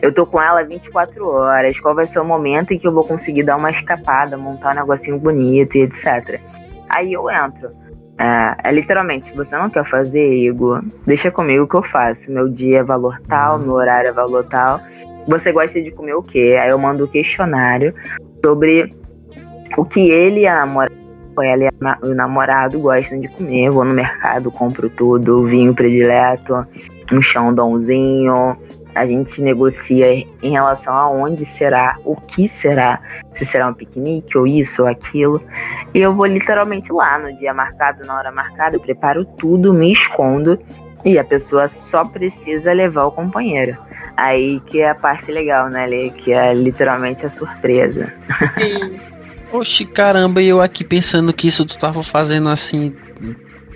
eu 0.00 0.12
tô 0.12 0.26
com 0.26 0.42
ela 0.42 0.62
24 0.64 1.26
horas, 1.28 1.78
qual 1.78 1.94
vai 1.94 2.06
ser 2.06 2.18
o 2.18 2.24
momento 2.24 2.74
em 2.74 2.78
que 2.78 2.86
eu 2.86 2.92
vou 2.92 3.04
conseguir 3.04 3.44
dar 3.44 3.56
uma 3.56 3.70
escapada, 3.70 4.36
montar 4.36 4.72
um 4.72 4.80
negocinho 4.80 5.18
bonito 5.18 5.76
e 5.76 5.82
etc. 5.82 6.40
Aí 6.88 7.12
eu 7.12 7.30
entro. 7.30 7.70
É, 8.18 8.68
é 8.68 8.72
literalmente, 8.72 9.32
você 9.34 9.56
não 9.56 9.70
quer 9.70 9.84
fazer, 9.84 10.34
Igor? 10.34 10.82
Deixa 11.06 11.30
comigo 11.30 11.66
que 11.66 11.76
eu 11.76 11.82
faço. 11.82 12.30
Meu 12.32 12.48
dia 12.48 12.80
é 12.80 12.82
valor 12.82 13.20
tal, 13.28 13.58
meu 13.58 13.72
horário 13.72 14.08
é 14.08 14.12
valor 14.12 14.44
tal. 14.44 14.80
Você 15.26 15.52
gosta 15.52 15.80
de 15.80 15.90
comer 15.92 16.14
o 16.14 16.22
quê? 16.22 16.58
Aí 16.60 16.70
eu 16.70 16.78
mando 16.78 17.04
o 17.04 17.08
questionário 17.08 17.94
sobre 18.44 18.94
o 19.76 19.84
que 19.84 20.10
ele 20.10 20.40
e 20.40 20.46
a 20.46 20.66
namorada, 20.66 21.01
ela 21.40 21.64
e 21.64 21.70
o 22.02 22.14
namorado 22.14 22.80
gostam 22.80 23.20
de 23.20 23.28
comer. 23.28 23.70
Vou 23.70 23.84
no 23.84 23.94
mercado, 23.94 24.50
compro 24.50 24.90
tudo, 24.90 25.46
vinho 25.46 25.72
predileto, 25.72 26.66
um 27.12 27.22
chandonzinho. 27.22 28.56
A 28.94 29.06
gente 29.06 29.40
negocia 29.40 30.12
em 30.12 30.50
relação 30.50 30.94
a 30.94 31.08
onde 31.08 31.46
será, 31.46 31.96
o 32.04 32.14
que 32.14 32.46
será, 32.46 33.00
se 33.32 33.44
será 33.44 33.68
um 33.68 33.72
piquenique 33.72 34.36
ou 34.36 34.46
isso 34.46 34.82
ou 34.82 34.88
aquilo. 34.88 35.42
E 35.94 36.00
eu 36.00 36.12
vou 36.12 36.26
literalmente 36.26 36.92
lá 36.92 37.18
no 37.18 37.32
dia 37.38 37.54
marcado, 37.54 38.04
na 38.04 38.14
hora 38.18 38.30
marcada, 38.30 38.76
eu 38.76 38.80
preparo 38.80 39.24
tudo, 39.24 39.72
me 39.72 39.92
escondo 39.92 40.58
e 41.04 41.18
a 41.18 41.24
pessoa 41.24 41.68
só 41.68 42.04
precisa 42.04 42.72
levar 42.72 43.06
o 43.06 43.12
companheiro. 43.12 43.78
Aí 44.16 44.60
que 44.66 44.80
é 44.80 44.90
a 44.90 44.94
parte 44.94 45.32
legal, 45.32 45.70
né, 45.70 45.86
Lê? 45.86 46.10
Que 46.10 46.32
é 46.32 46.52
literalmente 46.52 47.24
a 47.24 47.30
surpresa. 47.30 48.12
Sim. 48.58 49.11
Oxi, 49.52 49.84
caramba, 49.84 50.40
e 50.42 50.48
eu 50.48 50.60
aqui 50.60 50.82
pensando 50.84 51.32
que 51.32 51.46
isso 51.48 51.64
tu 51.64 51.76
tava 51.78 52.02
fazendo 52.02 52.48
assim. 52.48 52.94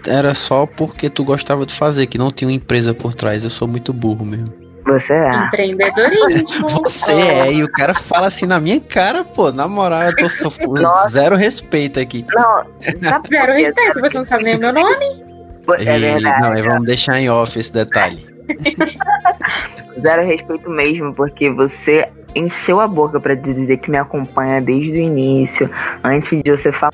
Era 0.07 0.35
só 0.35 0.67
porque 0.67 1.11
tu 1.11 1.25
gostava 1.25 1.67
de 1.67 1.75
fazer, 1.75 2.07
que 2.07 2.17
não 2.19 2.31
tinha 2.31 2.49
uma 2.49 2.55
empresa 2.55 2.95
por 2.95 3.13
trás. 3.15 3.45
Eu 3.45 3.51
sou 3.51 3.67
muito 3.67 3.93
burro 3.93 4.25
mesmo. 4.25 4.47
Você 4.87 5.13
é. 5.13 5.35
Empreendedorismo. 5.47 6.47
Você 6.85 7.13
é, 7.13 7.53
e 7.53 7.65
o 7.65 7.69
cara 7.73 7.93
fala 7.93 8.29
assim 8.29 8.47
na 8.47 8.61
minha 8.61 8.81
cara, 8.81 9.25
pô. 9.25 9.51
Na 9.51 9.67
moral, 9.67 10.03
eu 10.05 10.15
tô 10.17 10.29
sofrendo 10.29 10.81
zero 11.11 11.35
respeito 11.37 11.99
aqui. 11.99 12.25
Não, 12.33 12.65
sabe 13.11 13.29
Zero 13.29 13.53
respeito, 13.53 14.01
você 14.01 14.17
não 14.17 14.25
sabe 14.25 14.45
nem 14.45 14.55
o 14.57 14.61
meu 14.61 14.73
nome. 14.73 15.25
É 15.81 15.97
E- 15.97 16.01
verdade. 16.01 16.41
não, 16.43 16.55
e 16.57 16.63
vamos 16.63 16.87
deixar 16.87 17.19
em 17.19 17.29
off 17.29 17.59
esse 17.59 17.73
detalhe. 17.73 18.25
Zero 20.01 20.25
respeito 20.25 20.71
mesmo, 20.71 21.13
porque 21.15 21.51
você 21.51 22.07
encheu 22.37 22.81
a 22.81 22.87
boca 22.87 23.19
pra 23.19 23.35
dizer 23.35 23.79
que 23.79 23.91
me 23.91 23.99
acompanha 23.99 24.61
desde 24.61 24.93
o 24.93 24.97
início, 24.97 25.71
antes 26.05 26.43
de 26.43 26.51
você 26.51 26.71
falar. 26.71 26.93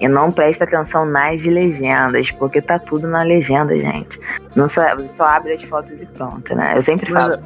E 0.00 0.08
não 0.08 0.32
presta 0.32 0.64
atenção 0.64 1.04
nas 1.04 1.42
legendas, 1.44 2.30
porque 2.32 2.60
tá 2.60 2.78
tudo 2.78 3.06
na 3.06 3.22
legenda, 3.22 3.78
gente. 3.78 4.18
Não 4.54 4.68
só, 4.68 4.94
você 4.96 5.08
só 5.08 5.24
abre 5.24 5.52
as 5.52 5.62
fotos 5.62 6.00
e 6.00 6.06
pronto, 6.06 6.54
né? 6.54 6.72
Eu 6.76 6.82
sempre 6.82 7.10
falo. 7.10 7.38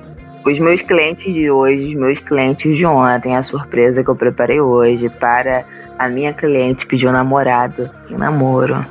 Os 0.44 0.58
meus 0.58 0.82
clientes 0.82 1.32
de 1.32 1.50
hoje, 1.50 1.88
os 1.88 1.94
meus 1.94 2.18
clientes 2.18 2.76
de 2.76 2.84
ontem, 2.84 3.36
a 3.36 3.42
surpresa 3.42 4.02
que 4.02 4.10
eu 4.10 4.16
preparei 4.16 4.60
hoje 4.60 5.08
para 5.08 5.64
a 5.98 6.08
minha 6.08 6.32
cliente 6.32 6.84
pediu 6.84 7.12
namorado 7.12 7.88
em 8.10 8.16
namoro. 8.16 8.84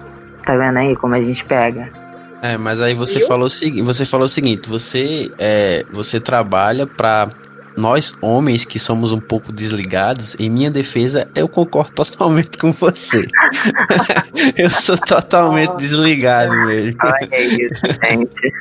Tá 0.45 0.55
vendo 0.55 0.77
aí 0.77 0.95
como 0.95 1.13
a 1.13 1.21
gente 1.21 1.43
pega? 1.43 1.89
É, 2.41 2.57
mas 2.57 2.79
aí 2.79 2.93
você 2.93 3.19
falou 3.19 3.47
o 3.47 3.49
seguinte, 3.49 3.83
você 3.83 4.05
falou 4.05 4.25
o 4.25 4.29
seguinte, 4.29 4.67
você 4.67 5.29
é, 5.37 5.85
você 5.91 6.19
trabalha 6.19 6.87
pra 6.87 7.29
nós 7.77 8.13
homens 8.21 8.65
que 8.65 8.79
somos 8.79 9.11
um 9.11 9.19
pouco 9.19 9.51
desligados, 9.51 10.35
em 10.39 10.49
minha 10.49 10.69
defesa, 10.69 11.29
eu 11.35 11.47
concordo 11.47 11.91
totalmente 11.93 12.57
com 12.57 12.71
você. 12.71 13.25
eu 14.57 14.69
sou 14.69 14.97
totalmente 14.97 15.75
desligado 15.77 16.55
mesmo. 16.65 16.97
Olha 17.03 17.41
isso, 17.41 17.81
gente. 18.03 18.53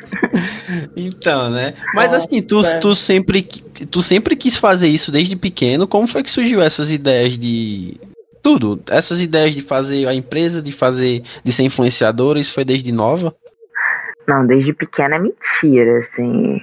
Então, 0.97 1.51
né? 1.51 1.75
Mas 1.95 2.13
assim, 2.13 2.41
tu, 2.43 2.61
tu 2.81 2.95
sempre 2.95 3.43
tu 3.91 4.03
sempre 4.03 4.37
quis 4.37 4.57
fazer 4.57 4.89
isso 4.89 5.11
desde 5.11 5.37
pequeno. 5.37 5.87
Como 5.87 6.07
foi 6.07 6.23
que 6.23 6.31
surgiu 6.31 6.61
essas 6.61 6.91
ideias 6.91 7.37
de 7.37 7.99
tudo? 8.43 8.81
Essas 8.89 9.21
ideias 9.21 9.55
de 9.55 9.63
fazer 9.63 10.07
a 10.07 10.15
empresa, 10.15 10.63
de 10.63 10.73
fazer 10.73 11.23
de 11.45 11.53
ser 11.53 11.65
influenciador, 11.65 12.37
isso 12.37 12.53
foi 12.53 12.65
desde 12.65 12.93
nova? 12.93 13.35
Não, 14.27 14.47
desde 14.47 14.73
pequena 14.73 15.17
é 15.17 15.19
mentira, 15.19 15.99
assim. 15.99 16.61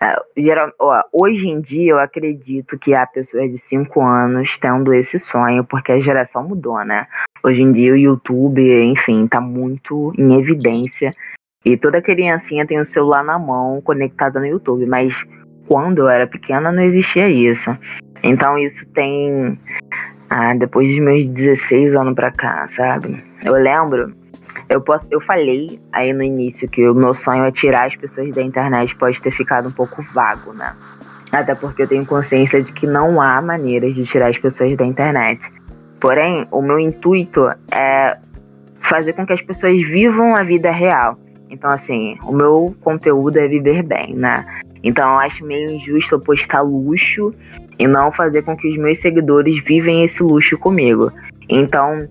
Ah, 0.00 0.22
geral- 0.36 0.72
ó, 0.78 1.02
hoje 1.12 1.48
em 1.48 1.60
dia 1.60 1.92
eu 1.92 1.98
acredito 1.98 2.78
que 2.78 2.94
há 2.94 3.04
pessoas 3.06 3.50
de 3.50 3.58
5 3.58 4.00
anos 4.00 4.56
tendo 4.58 4.94
esse 4.94 5.18
sonho, 5.18 5.64
porque 5.64 5.90
a 5.90 6.00
geração 6.00 6.46
mudou, 6.46 6.84
né? 6.84 7.06
Hoje 7.42 7.62
em 7.62 7.72
dia 7.72 7.92
o 7.92 7.96
YouTube, 7.96 8.60
enfim, 8.84 9.26
tá 9.26 9.40
muito 9.40 10.12
em 10.16 10.38
evidência. 10.38 11.12
E 11.64 11.76
toda 11.76 12.00
criancinha 12.00 12.66
tem 12.66 12.78
o 12.78 12.84
celular 12.84 13.24
na 13.24 13.38
mão, 13.38 13.80
conectada 13.80 14.38
no 14.38 14.46
YouTube. 14.46 14.86
Mas 14.86 15.14
quando 15.66 15.98
eu 15.98 16.08
era 16.08 16.26
pequena 16.26 16.70
não 16.70 16.82
existia 16.82 17.28
isso. 17.28 17.76
Então 18.22 18.56
isso 18.58 18.86
tem. 18.94 19.58
Ah, 20.30 20.54
depois 20.54 20.88
dos 20.88 20.98
meus 20.98 21.28
16 21.28 21.94
anos 21.94 22.14
pra 22.14 22.30
cá, 22.30 22.68
sabe? 22.68 23.22
Eu 23.42 23.54
lembro 23.54 24.12
eu, 24.68 24.80
posso, 24.80 25.06
eu 25.10 25.20
falei 25.20 25.80
aí 25.92 26.12
no 26.12 26.22
início 26.22 26.68
que 26.68 26.86
o 26.88 26.94
meu 26.94 27.14
sonho 27.14 27.44
é 27.44 27.50
tirar 27.50 27.86
as 27.86 27.96
pessoas 27.96 28.34
da 28.34 28.42
internet, 28.42 28.94
pode 28.96 29.20
ter 29.20 29.30
ficado 29.30 29.68
um 29.68 29.72
pouco 29.72 30.02
vago, 30.02 30.52
né? 30.52 30.74
Até 31.32 31.54
porque 31.54 31.82
eu 31.82 31.88
tenho 31.88 32.06
consciência 32.06 32.62
de 32.62 32.72
que 32.72 32.86
não 32.86 33.20
há 33.20 33.40
maneiras 33.42 33.94
de 33.94 34.04
tirar 34.04 34.28
as 34.28 34.38
pessoas 34.38 34.76
da 34.76 34.84
internet. 34.84 35.40
Porém, 36.00 36.46
o 36.50 36.62
meu 36.62 36.78
intuito 36.78 37.50
é 37.72 38.16
fazer 38.80 39.12
com 39.12 39.26
que 39.26 39.32
as 39.32 39.42
pessoas 39.42 39.76
vivam 39.88 40.34
a 40.34 40.42
vida 40.42 40.70
real. 40.70 41.18
Então, 41.50 41.70
assim, 41.70 42.16
o 42.22 42.32
meu 42.32 42.74
conteúdo 42.80 43.38
é 43.38 43.48
viver 43.48 43.82
bem, 43.82 44.14
né? 44.14 44.44
Então, 44.82 45.12
eu 45.12 45.18
acho 45.18 45.44
meio 45.44 45.70
injusto 45.70 46.14
eu 46.14 46.20
postar 46.20 46.60
luxo 46.60 47.34
e 47.78 47.86
não 47.86 48.12
fazer 48.12 48.42
com 48.42 48.56
que 48.56 48.68
os 48.68 48.76
meus 48.76 48.98
seguidores 48.98 49.62
vivem 49.64 50.04
esse 50.04 50.22
luxo 50.22 50.56
comigo. 50.58 51.12
Então, 51.48 52.08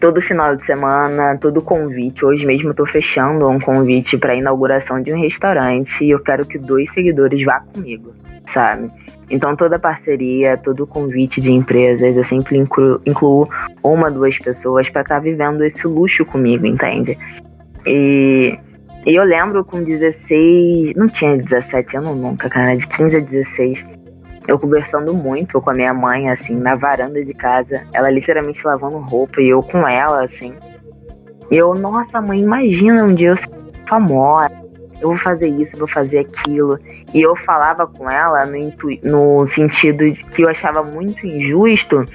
todo 0.00 0.20
final 0.22 0.56
de 0.56 0.64
semana, 0.64 1.36
todo 1.38 1.60
convite. 1.60 2.24
Hoje 2.24 2.46
mesmo 2.46 2.70
eu 2.70 2.74
tô 2.74 2.86
fechando 2.86 3.48
um 3.48 3.60
convite 3.60 4.16
para 4.16 4.34
inauguração 4.34 5.02
de 5.02 5.12
um 5.12 5.20
restaurante 5.20 6.04
e 6.04 6.10
eu 6.10 6.20
quero 6.20 6.46
que 6.46 6.58
dois 6.58 6.90
seguidores 6.92 7.44
vá 7.44 7.60
comigo, 7.60 8.14
sabe? 8.46 8.90
Então 9.30 9.54
toda 9.56 9.78
parceria, 9.78 10.56
todo 10.56 10.86
convite 10.86 11.40
de 11.40 11.52
empresas, 11.52 12.16
eu 12.16 12.24
sempre 12.24 12.56
incluo, 12.56 13.00
incluo 13.04 13.48
uma, 13.82 14.10
duas 14.10 14.38
pessoas 14.38 14.88
para 14.88 15.02
estar 15.02 15.18
vivendo 15.18 15.64
esse 15.64 15.86
luxo 15.86 16.24
comigo, 16.24 16.66
entende? 16.66 17.18
E, 17.86 18.58
e 19.04 19.14
eu 19.14 19.24
lembro 19.24 19.64
com 19.64 19.82
16, 19.82 20.94
não 20.94 21.08
tinha 21.08 21.36
17 21.36 21.96
anos 21.96 22.16
nunca, 22.16 22.48
cara, 22.48 22.76
de 22.76 22.86
15 22.86 23.16
a 23.16 23.20
16. 23.20 23.97
Eu 24.48 24.58
conversando 24.58 25.12
muito 25.12 25.60
com 25.60 25.70
a 25.70 25.74
minha 25.74 25.92
mãe, 25.92 26.30
assim, 26.30 26.56
na 26.56 26.74
varanda 26.74 27.22
de 27.22 27.34
casa, 27.34 27.84
ela 27.92 28.10
literalmente 28.10 28.66
lavando 28.66 28.96
roupa 28.96 29.42
e 29.42 29.50
eu 29.50 29.62
com 29.62 29.86
ela, 29.86 30.24
assim. 30.24 30.54
E 31.50 31.56
eu, 31.56 31.74
nossa, 31.74 32.18
mãe, 32.20 32.40
imagina 32.40 33.04
um 33.04 33.14
dia 33.14 33.28
eu 33.28 33.36
ser 33.36 33.50
famosa, 33.86 34.50
eu 35.02 35.08
vou 35.10 35.16
fazer 35.18 35.48
isso, 35.48 35.76
vou 35.76 35.86
fazer 35.86 36.20
aquilo. 36.20 36.78
E 37.12 37.20
eu 37.20 37.36
falava 37.36 37.86
com 37.86 38.10
ela 38.10 38.46
no, 38.46 38.72
no 39.02 39.46
sentido 39.46 40.10
de 40.10 40.24
que 40.24 40.42
eu 40.42 40.48
achava 40.48 40.82
muito 40.82 41.26
injusto 41.26 42.08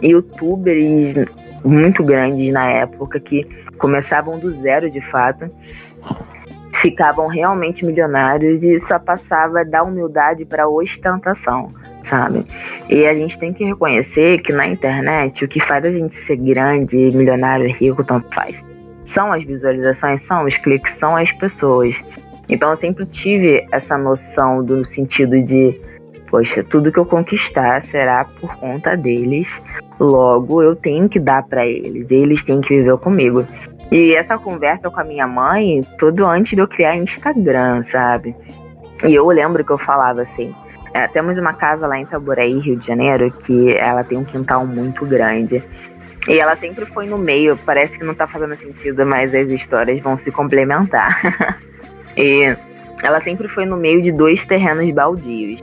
youtubers 0.00 1.14
muito 1.64 2.02
grandes 2.04 2.52
na 2.52 2.70
época 2.70 3.18
que 3.20 3.44
começavam 3.78 4.38
do 4.38 4.50
zero 4.62 4.90
de 4.90 5.00
fato, 5.00 5.50
ficavam 6.80 7.26
realmente 7.26 7.84
milionários 7.84 8.64
e 8.64 8.78
só 8.78 8.98
passava 8.98 9.64
da 9.64 9.82
humildade 9.82 10.44
para 10.44 10.68
ostentação, 10.68 11.72
sabe? 12.02 12.46
E 12.88 13.06
a 13.06 13.14
gente 13.14 13.38
tem 13.38 13.52
que 13.52 13.64
reconhecer 13.64 14.40
que 14.40 14.52
na 14.52 14.66
internet 14.66 15.44
o 15.44 15.48
que 15.48 15.60
faz 15.60 15.84
a 15.84 15.90
gente 15.90 16.14
ser 16.14 16.36
grande, 16.36 16.96
milionário, 16.96 17.70
rico, 17.74 18.02
tanto 18.02 18.32
faz. 18.34 18.56
São 19.04 19.32
as 19.32 19.44
visualizações, 19.44 20.22
são 20.22 20.44
os 20.44 20.56
cliques, 20.56 20.94
são 20.98 21.16
as 21.16 21.30
pessoas. 21.32 21.96
Então 22.48 22.70
eu 22.70 22.76
sempre 22.76 23.04
tive 23.06 23.66
essa 23.70 23.98
noção 23.98 24.64
do 24.64 24.84
sentido 24.84 25.40
de, 25.42 25.78
poxa, 26.30 26.64
tudo 26.64 26.90
que 26.90 26.98
eu 26.98 27.04
conquistar 27.04 27.82
será 27.82 28.24
por 28.24 28.56
conta 28.56 28.96
deles. 28.96 29.48
Logo, 29.98 30.62
eu 30.62 30.74
tenho 30.74 31.08
que 31.08 31.20
dar 31.20 31.42
para 31.42 31.66
eles, 31.66 32.10
eles 32.10 32.42
têm 32.42 32.60
que 32.60 32.76
viver 32.76 32.96
comigo. 32.98 33.44
E 33.90 34.14
essa 34.14 34.38
conversa 34.38 34.88
com 34.88 35.00
a 35.00 35.04
minha 35.04 35.26
mãe, 35.26 35.82
tudo 35.98 36.26
antes 36.26 36.54
de 36.54 36.60
eu 36.60 36.68
criar 36.68 36.96
Instagram, 36.96 37.82
sabe? 37.82 38.34
E 39.04 39.14
eu 39.14 39.26
lembro 39.26 39.64
que 39.64 39.72
eu 39.72 39.78
falava 39.78 40.22
assim: 40.22 40.54
é, 40.94 41.08
temos 41.08 41.38
uma 41.38 41.52
casa 41.52 41.86
lá 41.86 41.98
em 41.98 42.02
Itaboraí, 42.02 42.58
Rio 42.58 42.76
de 42.76 42.86
Janeiro, 42.86 43.30
que 43.30 43.76
ela 43.76 44.04
tem 44.04 44.18
um 44.18 44.24
quintal 44.24 44.66
muito 44.66 45.04
grande. 45.06 45.62
E 46.28 46.38
ela 46.38 46.54
sempre 46.54 46.84
foi 46.86 47.06
no 47.06 47.16
meio, 47.16 47.58
parece 47.64 47.98
que 47.98 48.04
não 48.04 48.14
tá 48.14 48.26
fazendo 48.26 48.54
sentido, 48.56 49.06
mas 49.06 49.34
as 49.34 49.48
histórias 49.48 50.00
vão 50.00 50.16
se 50.16 50.30
complementar. 50.30 51.60
E 52.16 52.56
ela 53.04 53.20
sempre 53.20 53.46
foi 53.46 53.64
no 53.64 53.76
meio 53.76 54.02
de 54.02 54.10
dois 54.10 54.44
terrenos 54.44 54.90
baldios. 54.90 55.62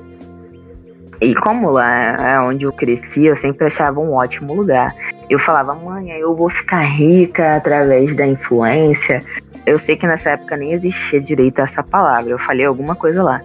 E 1.19 1.35
como 1.35 1.69
lá 1.69 2.35
é 2.35 2.39
onde 2.39 2.63
eu 2.63 2.71
cresci, 2.71 3.25
eu 3.25 3.35
sempre 3.35 3.67
achava 3.67 3.99
um 3.99 4.13
ótimo 4.13 4.53
lugar. 4.53 4.95
Eu 5.29 5.39
falava, 5.39 5.75
mãe, 5.75 6.09
eu 6.11 6.35
vou 6.35 6.49
ficar 6.49 6.81
rica 6.83 7.57
através 7.57 8.15
da 8.15 8.25
influência. 8.25 9.21
Eu 9.65 9.77
sei 9.77 9.97
que 9.97 10.07
nessa 10.07 10.31
época 10.31 10.55
nem 10.55 10.71
existia 10.71 11.19
direito 11.19 11.59
a 11.59 11.63
essa 11.63 11.83
palavra. 11.83 12.31
Eu 12.31 12.39
falei 12.39 12.65
alguma 12.65 12.95
coisa 12.95 13.21
lá. 13.21 13.41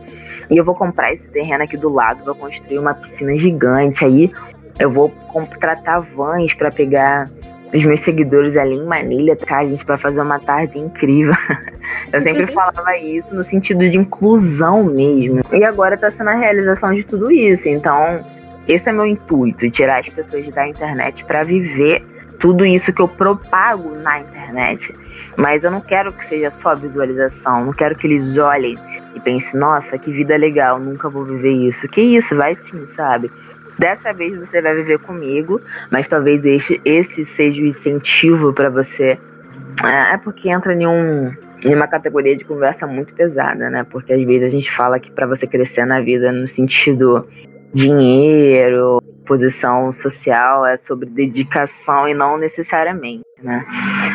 E 0.48 0.56
eu 0.56 0.64
vou 0.64 0.74
comprar 0.74 1.12
esse 1.12 1.28
terreno 1.28 1.64
aqui 1.64 1.76
do 1.76 1.92
lado, 1.92 2.24
vou 2.24 2.34
construir 2.34 2.78
uma 2.78 2.94
piscina 2.94 3.36
gigante. 3.36 4.04
Aí 4.04 4.32
eu 4.78 4.90
vou 4.90 5.08
contratar 5.08 6.00
vans 6.02 6.54
para 6.54 6.70
pegar 6.70 7.28
os 7.74 7.82
meus 7.84 8.00
seguidores 8.02 8.56
ali 8.56 8.74
em 8.74 8.84
Manilha, 8.84 9.34
tá, 9.34 9.64
gente, 9.64 9.84
para 9.84 9.96
fazer 9.96 10.20
uma 10.20 10.38
tarde 10.38 10.78
incrível. 10.78 11.34
Eu 12.12 12.22
sempre 12.22 12.52
falava 12.52 12.96
isso 12.98 13.34
no 13.34 13.42
sentido 13.42 13.88
de 13.88 13.98
inclusão 13.98 14.84
mesmo. 14.84 15.40
E 15.52 15.64
agora 15.64 15.96
tá 15.96 16.10
sendo 16.10 16.30
a 16.30 16.34
realização 16.34 16.92
de 16.92 17.02
tudo 17.02 17.32
isso. 17.32 17.68
Então, 17.68 18.20
esse 18.66 18.88
é 18.88 18.92
meu 18.92 19.06
intuito, 19.06 19.68
tirar 19.70 20.00
as 20.00 20.08
pessoas 20.08 20.48
da 20.52 20.68
internet 20.68 21.24
para 21.24 21.42
viver 21.42 22.04
tudo 22.38 22.66
isso 22.66 22.92
que 22.92 23.00
eu 23.00 23.06
propago 23.06 23.94
na 23.96 24.20
internet. 24.20 24.92
Mas 25.36 25.62
eu 25.62 25.70
não 25.70 25.80
quero 25.80 26.12
que 26.12 26.26
seja 26.26 26.50
só 26.50 26.74
visualização, 26.74 27.66
não 27.66 27.72
quero 27.72 27.94
que 27.94 28.06
eles 28.06 28.36
olhem 28.36 28.76
e 29.14 29.20
pensem, 29.20 29.60
nossa, 29.60 29.96
que 29.96 30.10
vida 30.10 30.36
legal, 30.36 30.78
nunca 30.80 31.08
vou 31.08 31.24
viver 31.24 31.52
isso. 31.52 31.86
Que 31.88 32.00
isso, 32.00 32.34
vai 32.34 32.56
sim, 32.56 32.84
sabe? 32.96 33.30
Dessa 33.78 34.12
vez 34.12 34.38
você 34.38 34.60
vai 34.60 34.74
viver 34.74 34.98
comigo, 34.98 35.60
mas 35.90 36.08
talvez 36.08 36.44
esse, 36.44 36.80
esse 36.84 37.24
seja 37.24 37.62
o 37.62 37.66
incentivo 37.66 38.52
para 38.52 38.68
você. 38.68 39.18
É, 39.84 40.14
é 40.14 40.18
porque 40.18 40.50
entra 40.50 40.74
em, 40.74 40.86
um, 40.86 41.32
em 41.64 41.74
uma 41.74 41.86
categoria 41.86 42.36
de 42.36 42.44
conversa 42.44 42.86
muito 42.86 43.14
pesada, 43.14 43.70
né? 43.70 43.84
Porque 43.84 44.12
às 44.12 44.22
vezes 44.22 44.42
a 44.42 44.48
gente 44.48 44.70
fala 44.70 44.98
que 44.98 45.10
para 45.10 45.26
você 45.26 45.46
crescer 45.46 45.86
na 45.86 46.00
vida 46.00 46.32
no 46.32 46.48
sentido 46.48 47.26
dinheiro, 47.74 49.02
posição 49.26 49.92
social, 49.92 50.66
é 50.66 50.76
sobre 50.76 51.08
dedicação 51.08 52.08
e 52.08 52.14
não 52.14 52.36
necessariamente, 52.36 53.24
né? 53.42 53.64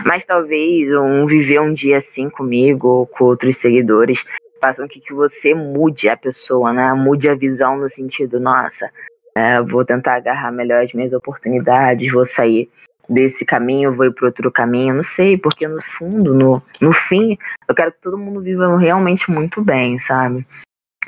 Mas 0.05 0.25
talvez 0.25 0.91
um 0.91 1.25
viver 1.25 1.59
um 1.59 1.73
dia 1.73 1.97
assim 1.97 2.29
comigo 2.29 2.87
ou 2.87 3.07
com 3.07 3.25
outros 3.25 3.57
seguidores 3.57 4.23
façam 4.61 4.87
que, 4.87 4.99
que 4.99 5.13
você 5.13 5.53
mude 5.53 6.09
a 6.09 6.17
pessoa, 6.17 6.73
né? 6.73 6.93
Mude 6.93 7.29
a 7.29 7.35
visão 7.35 7.77
no 7.77 7.89
sentido, 7.89 8.39
nossa, 8.39 8.89
é, 9.35 9.61
vou 9.61 9.85
tentar 9.85 10.15
agarrar 10.15 10.51
melhor 10.51 10.83
as 10.83 10.93
minhas 10.93 11.13
oportunidades, 11.13 12.11
vou 12.11 12.25
sair 12.25 12.69
desse 13.09 13.45
caminho, 13.45 13.95
vou 13.95 14.05
ir 14.05 14.13
para 14.13 14.25
outro 14.25 14.51
caminho, 14.51 14.95
não 14.95 15.03
sei, 15.03 15.37
porque 15.37 15.67
no 15.67 15.81
fundo, 15.81 16.33
no, 16.33 16.61
no 16.81 16.91
fim, 16.91 17.37
eu 17.67 17.73
quero 17.73 17.91
que 17.91 18.01
todo 18.01 18.17
mundo 18.17 18.41
viva 18.41 18.75
realmente 18.77 19.31
muito 19.31 19.61
bem, 19.61 19.97
sabe? 19.99 20.45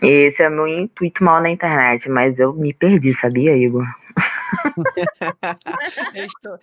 Esse 0.02 0.44
é 0.44 0.50
meu 0.50 0.68
intuito 0.68 1.24
mal 1.24 1.42
na 1.42 1.50
internet, 1.50 2.10
mas 2.10 2.40
eu 2.40 2.54
me 2.54 2.74
perdi, 2.74 3.14
sabia, 3.14 3.58
Igor? 3.58 3.86
estou... 6.16 6.60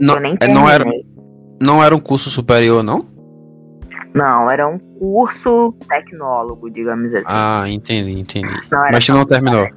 Não, 0.00 0.16
é, 0.40 0.48
não, 0.48 0.68
era, 0.68 0.84
não 1.60 1.82
era 1.82 1.94
um 1.94 2.00
curso 2.00 2.30
superior, 2.30 2.82
não? 2.82 3.06
Não, 4.14 4.50
era 4.50 4.66
um 4.66 4.78
curso 4.78 5.74
tecnólogo, 5.88 6.70
digamos 6.70 7.12
assim. 7.14 7.26
Ah, 7.28 7.64
entendi, 7.68 8.12
entendi. 8.12 8.60
Não, 8.70 8.80
Mas 8.92 9.04
você 9.04 9.12
não 9.12 9.24
terminou? 9.24 9.68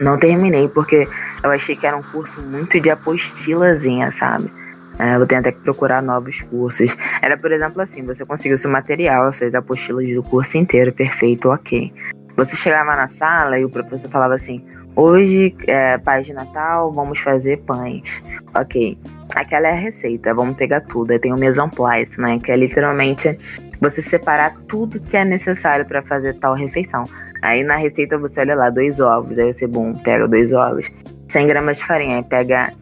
Não 0.00 0.18
terminei, 0.18 0.68
porque 0.68 1.08
eu 1.42 1.50
achei 1.50 1.76
que 1.76 1.86
era 1.86 1.96
um 1.96 2.02
curso 2.02 2.40
muito 2.40 2.80
de 2.80 2.90
apostilazinha, 2.90 4.10
sabe? 4.10 4.52
É, 4.98 5.16
eu 5.16 5.26
tenho 5.26 5.40
até 5.40 5.52
que 5.52 5.60
procurar 5.60 6.02
novos 6.02 6.42
cursos. 6.42 6.96
Era, 7.22 7.36
por 7.36 7.52
exemplo, 7.52 7.80
assim, 7.80 8.04
você 8.04 8.24
conseguiu 8.24 8.58
seu 8.58 8.70
material, 8.70 9.32
suas 9.32 9.54
apostilas 9.54 10.06
do 10.14 10.22
curso 10.22 10.56
inteiro, 10.56 10.92
perfeito, 10.92 11.48
ok. 11.48 11.92
Você 12.36 12.56
chegava 12.56 12.96
na 12.96 13.06
sala 13.06 13.58
e 13.58 13.64
o 13.64 13.70
professor 13.70 14.10
falava 14.10 14.34
assim, 14.34 14.64
Hoje, 14.94 15.56
é, 15.66 15.96
paz 15.96 16.26
de 16.26 16.34
Natal, 16.34 16.92
vamos 16.92 17.18
fazer 17.18 17.58
pães. 17.58 18.22
Ok. 18.54 18.98
Aquela 19.34 19.68
é 19.68 19.72
a 19.72 19.74
receita, 19.74 20.34
vamos 20.34 20.56
pegar 20.56 20.80
tudo. 20.82 21.12
Aí 21.12 21.18
tem 21.18 21.32
o 21.32 21.36
mise 21.36 21.60
place, 21.74 22.20
né? 22.20 22.38
Que 22.38 22.52
é 22.52 22.56
literalmente 22.56 23.38
você 23.80 24.02
separar 24.02 24.54
tudo 24.68 25.00
que 25.00 25.16
é 25.16 25.24
necessário 25.24 25.84
para 25.86 26.02
fazer 26.02 26.34
tal 26.38 26.54
refeição. 26.54 27.06
Aí 27.42 27.64
na 27.64 27.76
receita 27.76 28.18
você 28.18 28.40
olha 28.40 28.54
lá, 28.54 28.70
dois 28.70 29.00
ovos. 29.00 29.38
Aí 29.38 29.52
você, 29.52 29.66
bom, 29.66 29.94
pega 29.94 30.28
dois 30.28 30.52
ovos. 30.52 30.90
100 31.28 31.46
gramas 31.46 31.78
de 31.78 31.84
farinha. 31.84 32.16
Aí 32.16 32.22
pega 32.22 32.72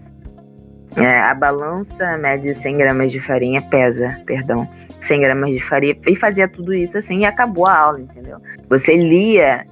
é, 0.97 1.19
a 1.21 1.35
balança, 1.35 2.19
mede 2.19 2.53
100 2.53 2.77
gramas 2.77 3.13
de 3.13 3.21
farinha, 3.21 3.63
pesa, 3.63 4.21
perdão. 4.27 4.69
100 5.01 5.21
gramas 5.21 5.51
de 5.51 5.61
farinha. 5.61 5.97
E 6.07 6.17
fazia 6.17 6.49
tudo 6.49 6.75
isso 6.75 6.99
assim 6.99 7.21
e 7.21 7.25
acabou 7.25 7.67
a 7.67 7.77
aula, 7.77 8.01
entendeu? 8.01 8.39
Você 8.69 8.97
lia 8.97 9.67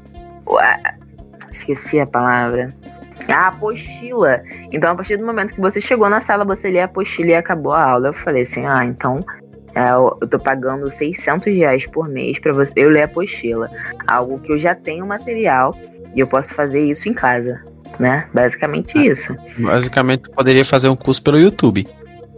esqueci 1.50 2.00
a 2.00 2.06
palavra. 2.06 2.74
A 3.28 3.48
apostila. 3.48 4.42
Então, 4.72 4.92
a 4.92 4.94
partir 4.94 5.16
do 5.16 5.26
momento 5.26 5.54
que 5.54 5.60
você 5.60 5.80
chegou 5.80 6.08
na 6.08 6.20
sala, 6.20 6.44
você 6.44 6.70
lê 6.70 6.80
a 6.80 6.86
apostila 6.86 7.30
e 7.30 7.34
acabou 7.34 7.72
a 7.72 7.82
aula. 7.82 8.08
Eu 8.08 8.12
falei 8.12 8.42
assim: 8.42 8.64
ah, 8.66 8.84
então 8.84 9.24
é, 9.74 9.90
eu 9.90 10.28
tô 10.28 10.38
pagando 10.38 10.90
600 10.90 11.54
reais 11.54 11.86
por 11.86 12.08
mês 12.08 12.38
para 12.38 12.52
você 12.52 12.72
eu 12.76 12.90
ler 12.90 13.02
a 13.02 13.04
apostila. 13.04 13.70
Algo 14.06 14.38
que 14.40 14.52
eu 14.52 14.58
já 14.58 14.74
tenho 14.74 15.06
material 15.06 15.76
e 16.14 16.20
eu 16.20 16.26
posso 16.26 16.54
fazer 16.54 16.84
isso 16.84 17.08
em 17.08 17.14
casa, 17.14 17.62
né? 17.98 18.26
Basicamente 18.32 18.98
ah, 18.98 19.06
isso. 19.06 19.36
Basicamente, 19.58 20.28
poderia 20.30 20.64
fazer 20.64 20.88
um 20.88 20.96
curso 20.96 21.22
pelo 21.22 21.38
YouTube. 21.38 21.86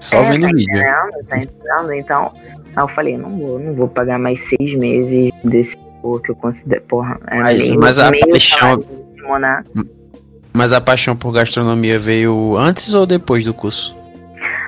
Só 0.01 0.19
é, 0.19 0.31
vendo 0.33 0.43
tá 0.43 0.49
vídeo. 0.49 0.77
Entendendo, 0.77 1.27
tá 1.29 1.39
entendendo? 1.39 1.93
Então, 1.93 2.35
eu 2.77 2.89
falei: 2.89 3.17
não 3.17 3.39
vou, 3.39 3.59
não 3.59 3.75
vou 3.75 3.89
pagar 3.89 4.19
mais 4.19 4.41
seis 4.41 4.75
meses 4.75 5.31
desse 5.45 5.77
que 6.25 6.31
eu 6.31 6.37
considero. 6.37 6.83
Porra, 6.83 7.19
é 7.29 7.39
mas, 7.39 7.69
meio, 7.69 7.81
mas 7.81 7.99
a 7.99 8.11
paixão. 8.11 8.83
Mas 10.53 10.73
a 10.73 10.81
paixão 10.81 11.17
por 11.17 11.33
gastronomia 11.33 11.99
veio 11.99 12.57
antes 12.57 12.93
ou 12.93 13.07
depois 13.07 13.45
do 13.45 13.55
curso? 13.55 13.97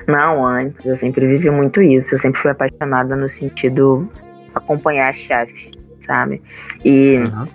Não, 0.07 0.45
antes. 0.45 0.85
Eu 0.85 0.95
sempre 0.95 1.27
vivi 1.27 1.49
muito 1.49 1.81
isso. 1.81 2.15
Eu 2.15 2.19
sempre 2.19 2.39
fui 2.39 2.51
apaixonada 2.51 3.15
no 3.15 3.27
sentido 3.27 4.09
acompanhar 4.53 5.13
chefe, 5.13 5.71
sabe? 5.99 6.41
E, 6.85 7.17
uhum. 7.17 7.47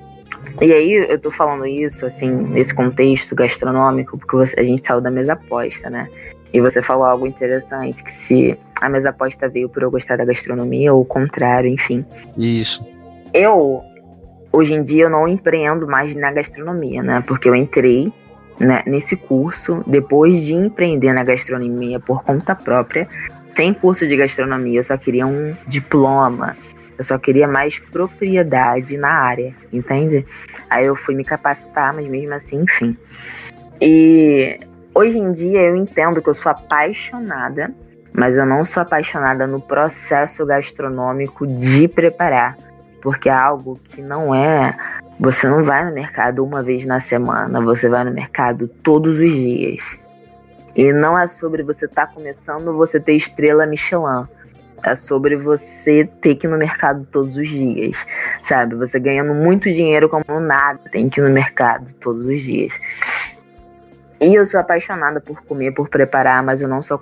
e 0.60 0.72
aí 0.72 0.92
eu 1.08 1.18
tô 1.18 1.30
falando 1.30 1.66
isso, 1.66 2.04
assim, 2.04 2.30
nesse 2.30 2.74
contexto 2.74 3.34
gastronômico, 3.34 4.18
porque 4.18 4.36
você, 4.36 4.58
a 4.58 4.64
gente 4.64 4.84
saiu 4.86 5.00
da 5.00 5.10
mesa 5.10 5.34
aposta, 5.34 5.88
né? 5.88 6.08
E 6.52 6.60
você 6.60 6.82
falou 6.82 7.04
algo 7.04 7.26
interessante, 7.26 8.02
que 8.02 8.10
se 8.10 8.58
a 8.80 8.88
mesa 8.88 9.10
aposta 9.10 9.48
veio 9.48 9.68
por 9.68 9.82
eu 9.82 9.90
gostar 9.90 10.16
da 10.16 10.24
gastronomia, 10.24 10.92
ou 10.92 11.02
o 11.02 11.04
contrário, 11.04 11.70
enfim. 11.70 12.04
Isso. 12.36 12.84
Eu, 13.34 13.82
hoje 14.52 14.74
em 14.74 14.82
dia, 14.82 15.04
eu 15.04 15.10
não 15.10 15.28
empreendo 15.28 15.86
mais 15.86 16.14
na 16.14 16.32
gastronomia, 16.32 17.02
né? 17.02 17.22
Porque 17.26 17.48
eu 17.48 17.54
entrei 17.54 18.12
né, 18.58 18.82
nesse 18.86 19.16
curso 19.16 19.82
depois 19.86 20.44
de 20.44 20.54
empreender 20.54 21.12
na 21.12 21.24
gastronomia 21.24 22.00
por 22.00 22.24
conta 22.24 22.54
própria, 22.54 23.08
sem 23.54 23.74
curso 23.74 24.06
de 24.06 24.16
gastronomia, 24.16 24.78
eu 24.78 24.84
só 24.84 24.96
queria 24.96 25.26
um 25.26 25.52
diploma, 25.66 26.56
eu 26.96 27.02
só 27.02 27.18
queria 27.18 27.48
mais 27.48 27.78
propriedade 27.78 28.96
na 28.96 29.10
área, 29.10 29.52
entende? 29.72 30.24
Aí 30.70 30.86
eu 30.86 30.94
fui 30.94 31.14
me 31.14 31.24
capacitar, 31.24 31.92
mas 31.92 32.06
mesmo 32.06 32.34
assim, 32.34 32.62
enfim. 32.62 32.96
E 33.80 34.60
hoje 34.94 35.18
em 35.18 35.32
dia 35.32 35.60
eu 35.62 35.76
entendo 35.76 36.22
que 36.22 36.28
eu 36.28 36.34
sou 36.34 36.52
apaixonada, 36.52 37.74
mas 38.12 38.36
eu 38.36 38.46
não 38.46 38.64
sou 38.64 38.82
apaixonada 38.82 39.44
no 39.44 39.60
processo 39.60 40.46
gastronômico 40.46 41.44
de 41.44 41.88
preparar, 41.88 42.56
porque 43.00 43.28
é 43.28 43.32
algo 43.32 43.78
que 43.84 44.02
não 44.02 44.34
é. 44.34 44.76
Você 45.20 45.48
não 45.48 45.64
vai 45.64 45.84
no 45.84 45.92
mercado 45.92 46.44
uma 46.44 46.62
vez 46.62 46.86
na 46.86 47.00
semana, 47.00 47.60
você 47.60 47.88
vai 47.88 48.04
no 48.04 48.12
mercado 48.12 48.68
todos 48.82 49.18
os 49.18 49.32
dias. 49.32 49.98
E 50.76 50.92
não 50.92 51.18
é 51.18 51.26
sobre 51.26 51.62
você 51.62 51.86
estar 51.86 52.06
tá 52.06 52.12
começando 52.12 52.76
você 52.76 53.00
ter 53.00 53.14
estrela 53.14 53.66
Michelin. 53.66 54.26
É 54.84 54.94
sobre 54.94 55.36
você 55.36 56.08
ter 56.20 56.36
que 56.36 56.46
ir 56.46 56.50
no 56.50 56.56
mercado 56.56 57.04
todos 57.10 57.36
os 57.36 57.48
dias, 57.48 58.06
sabe? 58.42 58.76
Você 58.76 59.00
ganhando 59.00 59.34
muito 59.34 59.72
dinheiro 59.72 60.08
como 60.08 60.38
nada, 60.38 60.78
tem 60.92 61.08
que 61.08 61.20
ir 61.20 61.24
no 61.24 61.30
mercado 61.30 61.92
todos 61.94 62.26
os 62.26 62.40
dias. 62.40 62.78
E 64.20 64.34
eu 64.34 64.46
sou 64.46 64.60
apaixonada 64.60 65.20
por 65.20 65.42
comer, 65.42 65.72
por 65.72 65.88
preparar, 65.88 66.44
mas 66.44 66.60
eu 66.60 66.68
não 66.68 66.80
sou 66.80 67.00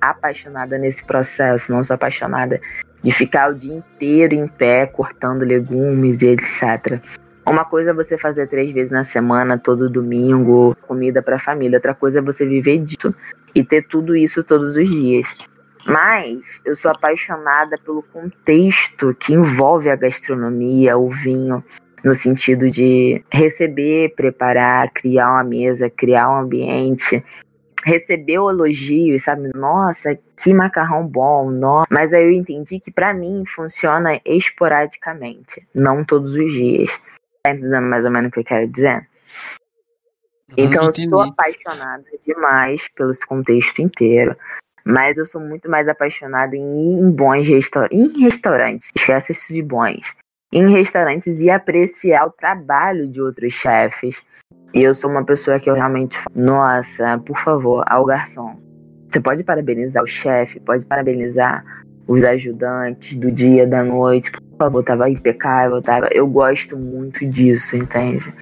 apaixonada 0.00 0.78
nesse 0.78 1.04
processo, 1.04 1.72
não 1.72 1.84
sou 1.84 1.94
apaixonada 1.94 2.60
de 3.02 3.10
ficar 3.10 3.50
o 3.50 3.54
dia 3.54 3.74
inteiro 3.74 4.34
em 4.34 4.46
pé 4.46 4.86
cortando 4.86 5.42
legumes 5.42 6.22
e 6.22 6.28
etc. 6.28 7.00
Uma 7.44 7.64
coisa 7.64 7.90
é 7.90 7.94
você 7.94 8.16
fazer 8.16 8.46
três 8.46 8.70
vezes 8.70 8.92
na 8.92 9.02
semana, 9.02 9.58
todo 9.58 9.90
domingo, 9.90 10.76
comida 10.86 11.20
para 11.20 11.36
a 11.36 11.40
família. 11.40 11.78
Outra 11.78 11.94
coisa 11.94 12.20
é 12.20 12.22
você 12.22 12.46
viver 12.46 12.78
disso 12.78 13.14
e 13.54 13.64
ter 13.64 13.82
tudo 13.82 14.14
isso 14.14 14.44
todos 14.44 14.76
os 14.76 14.88
dias. 14.88 15.36
Mas 15.84 16.60
eu 16.64 16.76
sou 16.76 16.92
apaixonada 16.92 17.76
pelo 17.76 18.02
contexto 18.04 19.14
que 19.18 19.34
envolve 19.34 19.90
a 19.90 19.96
gastronomia, 19.96 20.96
o 20.96 21.08
vinho, 21.08 21.64
no 22.04 22.14
sentido 22.14 22.70
de 22.70 23.24
receber, 23.32 24.14
preparar, 24.14 24.90
criar 24.92 25.30
uma 25.30 25.44
mesa, 25.44 25.90
criar 25.90 26.30
um 26.30 26.40
ambiente, 26.40 27.24
receber 27.84 28.38
o 28.38 28.50
elogio, 28.50 29.18
sabe? 29.18 29.50
Nossa, 29.54 30.18
que 30.36 30.52
macarrão 30.54 31.06
bom, 31.06 31.50
nossa. 31.50 31.86
Mas 31.90 32.12
aí 32.12 32.24
eu 32.24 32.32
entendi 32.32 32.80
que 32.80 32.90
para 32.90 33.12
mim 33.12 33.44
funciona 33.46 34.20
esporadicamente, 34.24 35.66
não 35.74 36.04
todos 36.04 36.34
os 36.34 36.52
dias. 36.52 37.00
Tá 37.42 37.52
entendendo 37.52 37.86
mais 37.86 38.04
ou 38.04 38.10
menos 38.10 38.28
o 38.28 38.32
que 38.32 38.40
eu 38.40 38.44
quero 38.44 38.68
dizer? 38.68 39.06
Então 40.56 40.86
eu 40.86 40.92
sou 40.92 41.20
apaixonada 41.20 42.04
demais 42.26 42.88
pelo 42.88 43.12
contexto 43.26 43.80
inteiro. 43.80 44.36
Mas 44.84 45.16
eu 45.16 45.24
sou 45.24 45.40
muito 45.40 45.70
mais 45.70 45.88
apaixonada 45.88 46.56
em 46.56 46.60
ir 46.60 47.00
em 47.00 47.10
bons 47.10 47.46
restaurantes. 47.46 47.96
Em 47.96 48.20
restaurantes. 48.20 48.90
Esquece 48.94 49.32
isso 49.32 49.52
de 49.52 49.62
bons 49.62 50.14
em 50.52 50.70
restaurantes 50.70 51.40
e 51.40 51.50
apreciar 51.50 52.26
o 52.26 52.30
trabalho 52.30 53.08
de 53.08 53.22
outros 53.22 53.54
chefes. 53.54 54.22
E 54.74 54.82
eu 54.82 54.94
sou 54.94 55.10
uma 55.10 55.24
pessoa 55.24 55.60
que 55.60 55.68
eu 55.68 55.74
realmente 55.74 56.16
falo, 56.16 56.30
nossa, 56.34 57.18
por 57.18 57.38
favor, 57.38 57.84
ao 57.86 58.04
garçom. 58.04 58.56
Você 59.10 59.20
pode 59.20 59.44
parabenizar 59.44 60.02
o 60.02 60.06
chefe, 60.06 60.58
pode 60.60 60.86
parabenizar 60.86 61.62
os 62.06 62.24
ajudantes 62.24 63.16
do 63.18 63.30
dia, 63.30 63.66
da 63.66 63.84
noite, 63.84 64.32
por 64.32 64.56
favor, 64.58 64.82
tava 64.82 65.10
impecável, 65.10 65.82
tava. 65.82 66.08
Eu 66.10 66.26
gosto 66.26 66.78
muito 66.78 67.26
disso, 67.26 67.76
entende? 67.76 68.32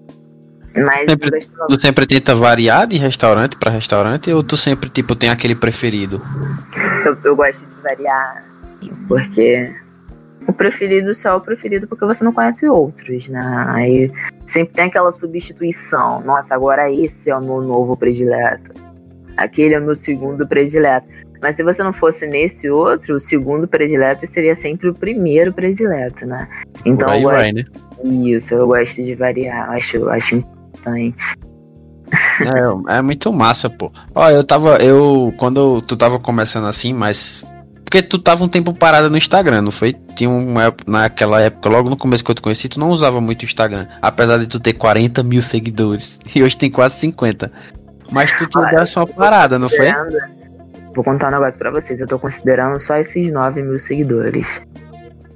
Mas 0.76 1.10
sempre, 1.10 1.30
tu 1.68 1.80
sempre 1.80 2.06
tenta 2.06 2.34
variar 2.34 2.86
de 2.86 2.96
restaurante 2.96 3.56
para 3.56 3.72
restaurante 3.72 4.32
ou 4.32 4.42
tu 4.42 4.56
sempre 4.56 4.88
tipo 4.88 5.16
tem 5.16 5.28
aquele 5.28 5.56
preferido? 5.56 6.22
Eu, 7.04 7.18
eu 7.24 7.34
gosto 7.34 7.66
de 7.66 7.82
variar, 7.82 8.44
porque 9.08 9.74
o 10.46 10.52
preferido 10.52 11.12
só 11.12 11.30
é 11.30 11.34
o 11.34 11.40
preferido 11.40 11.88
porque 11.88 12.04
você 12.04 12.22
não 12.22 12.32
conhece 12.32 12.68
outros, 12.68 13.28
né? 13.28 13.64
Aí 13.68 14.12
sempre 14.50 14.74
tem 14.74 14.84
aquela 14.86 15.10
substituição. 15.10 16.20
Nossa, 16.20 16.54
agora 16.54 16.92
esse 16.92 17.30
é 17.30 17.36
o 17.36 17.40
meu 17.40 17.60
novo 17.62 17.96
predileto. 17.96 18.72
Aquele 19.36 19.74
é 19.74 19.78
o 19.78 19.82
meu 19.82 19.94
segundo 19.94 20.46
predileto. 20.46 21.06
Mas 21.40 21.56
se 21.56 21.62
você 21.62 21.82
não 21.82 21.92
fosse 21.92 22.26
nesse 22.26 22.68
outro, 22.68 23.14
o 23.14 23.20
segundo 23.20 23.66
predileto 23.66 24.26
seria 24.26 24.54
sempre 24.54 24.88
o 24.88 24.94
primeiro 24.94 25.52
predileto, 25.52 26.26
né? 26.26 26.46
Então 26.84 27.14
eu 27.14 27.22
vai, 27.22 27.50
né? 27.50 27.64
Isso, 28.04 28.54
eu 28.54 28.66
gosto 28.66 29.02
de 29.02 29.14
variar, 29.14 29.70
acho, 29.70 30.06
acho 30.10 30.36
importante. 30.36 31.34
É, 32.88 32.98
é 32.98 33.02
muito 33.02 33.32
massa, 33.32 33.70
pô. 33.70 33.90
Ó, 34.14 34.28
eu 34.30 34.42
tava. 34.42 34.76
Eu. 34.78 35.32
Quando 35.38 35.80
tu 35.82 35.96
tava 35.96 36.18
começando 36.18 36.66
assim, 36.66 36.92
mas 36.92 37.46
porque 37.90 38.02
tu 38.02 38.20
tava 38.20 38.44
um 38.44 38.48
tempo 38.48 38.72
parada 38.72 39.10
no 39.10 39.16
Instagram, 39.16 39.62
não 39.62 39.72
foi? 39.72 39.96
Tinha 40.14 40.30
uma 40.30 40.72
naquela 40.86 41.40
época, 41.40 41.68
logo 41.68 41.90
no 41.90 41.96
começo 41.96 42.24
que 42.24 42.30
eu 42.30 42.34
te 42.36 42.40
conheci, 42.40 42.68
tu 42.68 42.78
não 42.78 42.90
usava 42.90 43.20
muito 43.20 43.42
o 43.42 43.44
Instagram. 43.44 43.88
Apesar 44.00 44.38
de 44.38 44.46
tu 44.46 44.60
ter 44.60 44.74
40 44.74 45.24
mil 45.24 45.42
seguidores. 45.42 46.20
E 46.32 46.40
hoje 46.40 46.56
tem 46.56 46.70
quase 46.70 46.94
50. 47.00 47.50
Mas 48.12 48.30
tu 48.38 48.46
te 48.46 48.56
deu 48.56 48.84
uma 48.96 49.06
parada, 49.08 49.58
não 49.58 49.68
foi? 49.68 49.88
Vou 50.94 51.02
contar 51.02 51.28
um 51.28 51.32
negócio 51.32 51.58
pra 51.58 51.72
vocês. 51.72 52.00
Eu 52.00 52.06
tô 52.06 52.20
considerando 52.20 52.78
só 52.78 52.96
esses 52.96 53.32
9 53.32 53.60
mil 53.60 53.78
seguidores. 53.80 54.62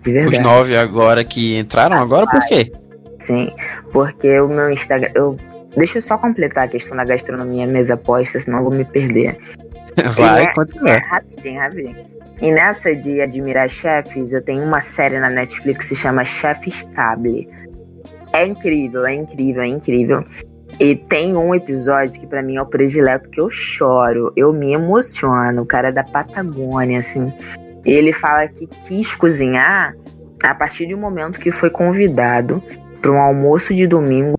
De 0.01 0.13
verdade. 0.13 0.37
Os 0.37 0.43
9 0.45 0.77
agora 0.77 1.25
que 1.25 1.59
entraram 1.59 1.99
agora, 1.99 2.25
por 2.29 2.47
quê? 2.47 2.73
Sim, 3.19 3.51
porque 3.93 4.39
o 4.39 4.47
meu 4.47 4.71
Instagram. 4.71 5.11
Eu, 5.17 5.37
deixa 5.77 5.99
eu 5.99 6.03
só 6.03 6.17
completar 6.17 6.67
a 6.67 6.69
questão 6.69 6.97
da 6.97 7.05
gastronomia 7.05 7.67
mesa 7.67 7.97
posta, 7.97 8.39
senão 8.39 8.59
eu 8.59 8.65
vou 8.65 8.73
me 8.73 8.85
perder. 8.85 9.37
Vai, 10.17 10.45
é, 10.45 10.55
continua. 10.55 10.91
É, 10.91 10.99
rapidinho, 10.99 11.61
rapidinho. 11.61 12.14
E 12.45 12.53
nessa 12.53 12.95
de 12.95 13.23
admirar 13.23 13.71
chefes, 13.71 14.35
eu 14.35 14.43
tenho 14.43 14.63
uma 14.65 14.79
série 14.79 15.19
na 15.19 15.31
Netflix 15.31 15.89
que 15.89 15.95
se 15.95 16.03
chama 16.03 16.27
Chef 16.27 16.69
Stable. 16.69 17.49
É 18.35 18.45
incrível, 18.45 19.07
é 19.07 19.15
incrível, 19.15 19.63
é 19.63 19.67
incrível. 19.67 20.23
E 20.79 20.95
tem 20.95 21.35
um 21.35 21.55
episódio 21.55 22.21
que 22.21 22.27
para 22.27 22.43
mim 22.43 22.57
é 22.57 22.61
o 22.61 22.67
predileto 22.67 23.31
que 23.31 23.41
eu 23.41 23.49
choro, 23.49 24.31
eu 24.37 24.53
me 24.53 24.75
emociono. 24.75 25.63
O 25.63 25.65
cara 25.65 25.89
é 25.89 25.93
da 25.93 26.05
Patagônia, 26.05 26.99
assim. 26.99 27.33
Ele 27.83 28.13
fala 28.13 28.47
que 28.47 28.67
quis 28.67 29.15
cozinhar 29.15 29.97
a 30.43 30.55
partir 30.55 30.95
um 30.95 31.01
momento 31.01 31.41
que 31.41 31.51
foi 31.51 31.71
convidado 31.71 32.63
para 33.01 33.11
um 33.11 33.21
almoço 33.23 33.75
de 33.75 33.87
domingo. 33.87 34.39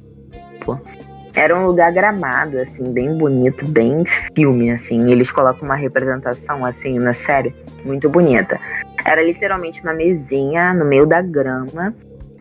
Era 1.36 1.54
um 1.54 1.66
lugar 1.66 1.92
gramado, 1.92 2.58
assim, 2.58 2.94
bem 2.94 3.18
bonito, 3.18 3.68
bem 3.68 4.06
filme, 4.34 4.72
assim. 4.72 5.12
Eles 5.12 5.30
colocam 5.30 5.64
uma 5.64 5.76
representação, 5.76 6.66
assim, 6.66 6.98
na 6.98 7.14
série, 7.14 7.54
muito 7.84 8.10
bonita. 8.10 8.58
Era 9.04 9.22
literalmente 9.22 9.82
uma 9.82 9.94
mesinha 9.94 10.74
no 10.74 10.86
meio 10.86 11.06
da 11.06 11.22
grama, 11.22 11.94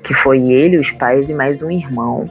que 0.05 0.15
foi 0.15 0.49
ele, 0.53 0.79
os 0.79 0.93
pais 0.93 1.29
e 1.29 1.35
mais 1.35 1.61
um 1.61 1.73
irmão. 1.73 2.31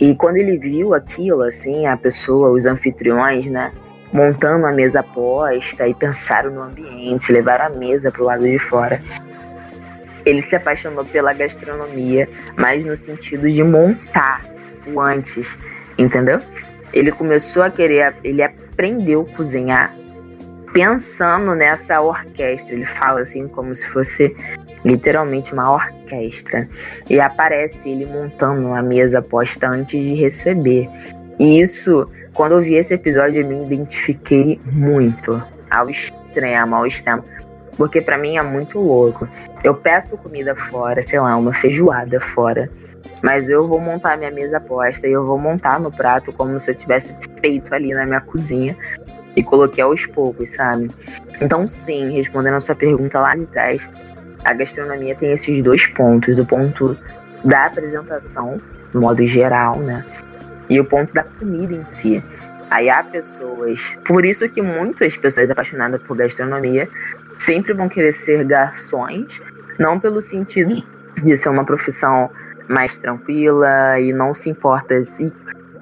E 0.00 0.14
quando 0.14 0.38
ele 0.38 0.56
viu 0.56 0.94
aquilo, 0.94 1.42
assim, 1.42 1.86
a 1.86 1.94
pessoa, 1.94 2.50
os 2.52 2.64
anfitriões, 2.64 3.44
né, 3.44 3.70
montando 4.10 4.66
a 4.66 4.72
mesa 4.72 5.02
posta 5.02 5.86
e 5.86 5.92
pensaram 5.92 6.50
no 6.50 6.62
ambiente, 6.62 7.30
levaram 7.30 7.66
a 7.66 7.68
mesa 7.68 8.10
para 8.10 8.22
o 8.22 8.24
lado 8.24 8.44
de 8.44 8.58
fora. 8.58 8.98
Ele 10.24 10.40
se 10.40 10.56
apaixonou 10.56 11.04
pela 11.04 11.34
gastronomia, 11.34 12.26
mas 12.56 12.86
no 12.86 12.96
sentido 12.96 13.50
de 13.50 13.62
montar 13.62 14.42
o 14.86 15.00
antes 15.00 15.58
entendeu? 15.98 16.40
Ele 16.92 17.12
começou 17.12 17.62
a 17.62 17.70
querer, 17.70 18.14
ele 18.24 18.42
aprendeu 18.42 19.28
a 19.30 19.36
cozinhar 19.36 19.94
pensando 20.72 21.54
nessa 21.54 22.00
orquestra. 22.00 22.74
Ele 22.74 22.84
fala 22.84 23.20
assim 23.20 23.48
como 23.48 23.74
se 23.74 23.86
fosse 23.88 24.34
literalmente 24.84 25.52
uma 25.52 25.72
orquestra. 25.72 26.68
E 27.08 27.20
aparece 27.20 27.90
ele 27.90 28.06
montando 28.06 28.68
uma 28.68 28.82
mesa 28.82 29.20
posta 29.20 29.68
antes 29.68 30.02
de 30.02 30.14
receber. 30.14 30.88
E 31.38 31.60
isso, 31.60 32.08
quando 32.34 32.52
eu 32.52 32.60
vi 32.60 32.74
esse 32.74 32.94
episódio, 32.94 33.42
eu 33.42 33.46
me 33.46 33.64
identifiquei 33.64 34.60
muito 34.64 35.42
ao 35.70 35.88
extremo, 35.88 36.74
ao 36.74 36.86
extremo. 36.86 37.24
Porque 37.76 38.00
para 38.00 38.18
mim 38.18 38.36
é 38.36 38.42
muito 38.42 38.80
louco. 38.80 39.28
Eu 39.62 39.74
peço 39.74 40.18
comida 40.18 40.54
fora, 40.56 41.00
sei 41.02 41.20
lá, 41.20 41.36
uma 41.36 41.52
feijoada 41.52 42.18
fora. 42.18 42.68
Mas 43.22 43.48
eu 43.48 43.66
vou 43.66 43.80
montar 43.80 44.16
minha 44.16 44.30
mesa 44.30 44.60
posta 44.60 45.06
e 45.06 45.12
eu 45.12 45.26
vou 45.26 45.38
montar 45.38 45.80
no 45.80 45.90
prato 45.90 46.32
como 46.32 46.58
se 46.60 46.70
eu 46.70 46.74
tivesse 46.74 47.14
feito 47.40 47.74
ali 47.74 47.92
na 47.92 48.06
minha 48.06 48.20
cozinha 48.20 48.76
e 49.34 49.42
coloquei 49.42 49.82
aos 49.82 50.06
poucos, 50.06 50.50
sabe? 50.50 50.90
Então, 51.40 51.66
sim, 51.66 52.12
respondendo 52.12 52.54
a 52.54 52.60
sua 52.60 52.74
pergunta 52.74 53.20
lá 53.20 53.36
de 53.36 53.46
trás, 53.46 53.90
a 54.44 54.52
gastronomia 54.52 55.14
tem 55.14 55.32
esses 55.32 55.62
dois 55.62 55.86
pontos: 55.86 56.38
o 56.38 56.46
ponto 56.46 56.96
da 57.44 57.66
apresentação, 57.66 58.60
no 58.92 59.00
modo 59.00 59.24
geral, 59.26 59.78
né? 59.80 60.04
E 60.68 60.78
o 60.80 60.84
ponto 60.84 61.14
da 61.14 61.22
comida 61.22 61.74
em 61.74 61.84
si. 61.86 62.22
Aí 62.70 62.90
há 62.90 63.02
pessoas, 63.02 63.96
por 64.04 64.26
isso 64.26 64.46
que 64.48 64.60
muitas 64.60 65.16
pessoas 65.16 65.48
apaixonadas 65.48 66.02
por 66.02 66.16
gastronomia 66.16 66.88
sempre 67.38 67.72
vão 67.72 67.88
querer 67.88 68.12
ser 68.12 68.44
garçons, 68.44 69.40
não 69.78 69.98
pelo 69.98 70.20
sentido 70.20 70.82
de 71.22 71.36
ser 71.36 71.48
uma 71.48 71.64
profissão 71.64 72.30
mais 72.68 72.98
tranquila 72.98 73.98
e 73.98 74.12
não 74.12 74.34
se 74.34 74.50
importa 74.50 75.02
se 75.02 75.32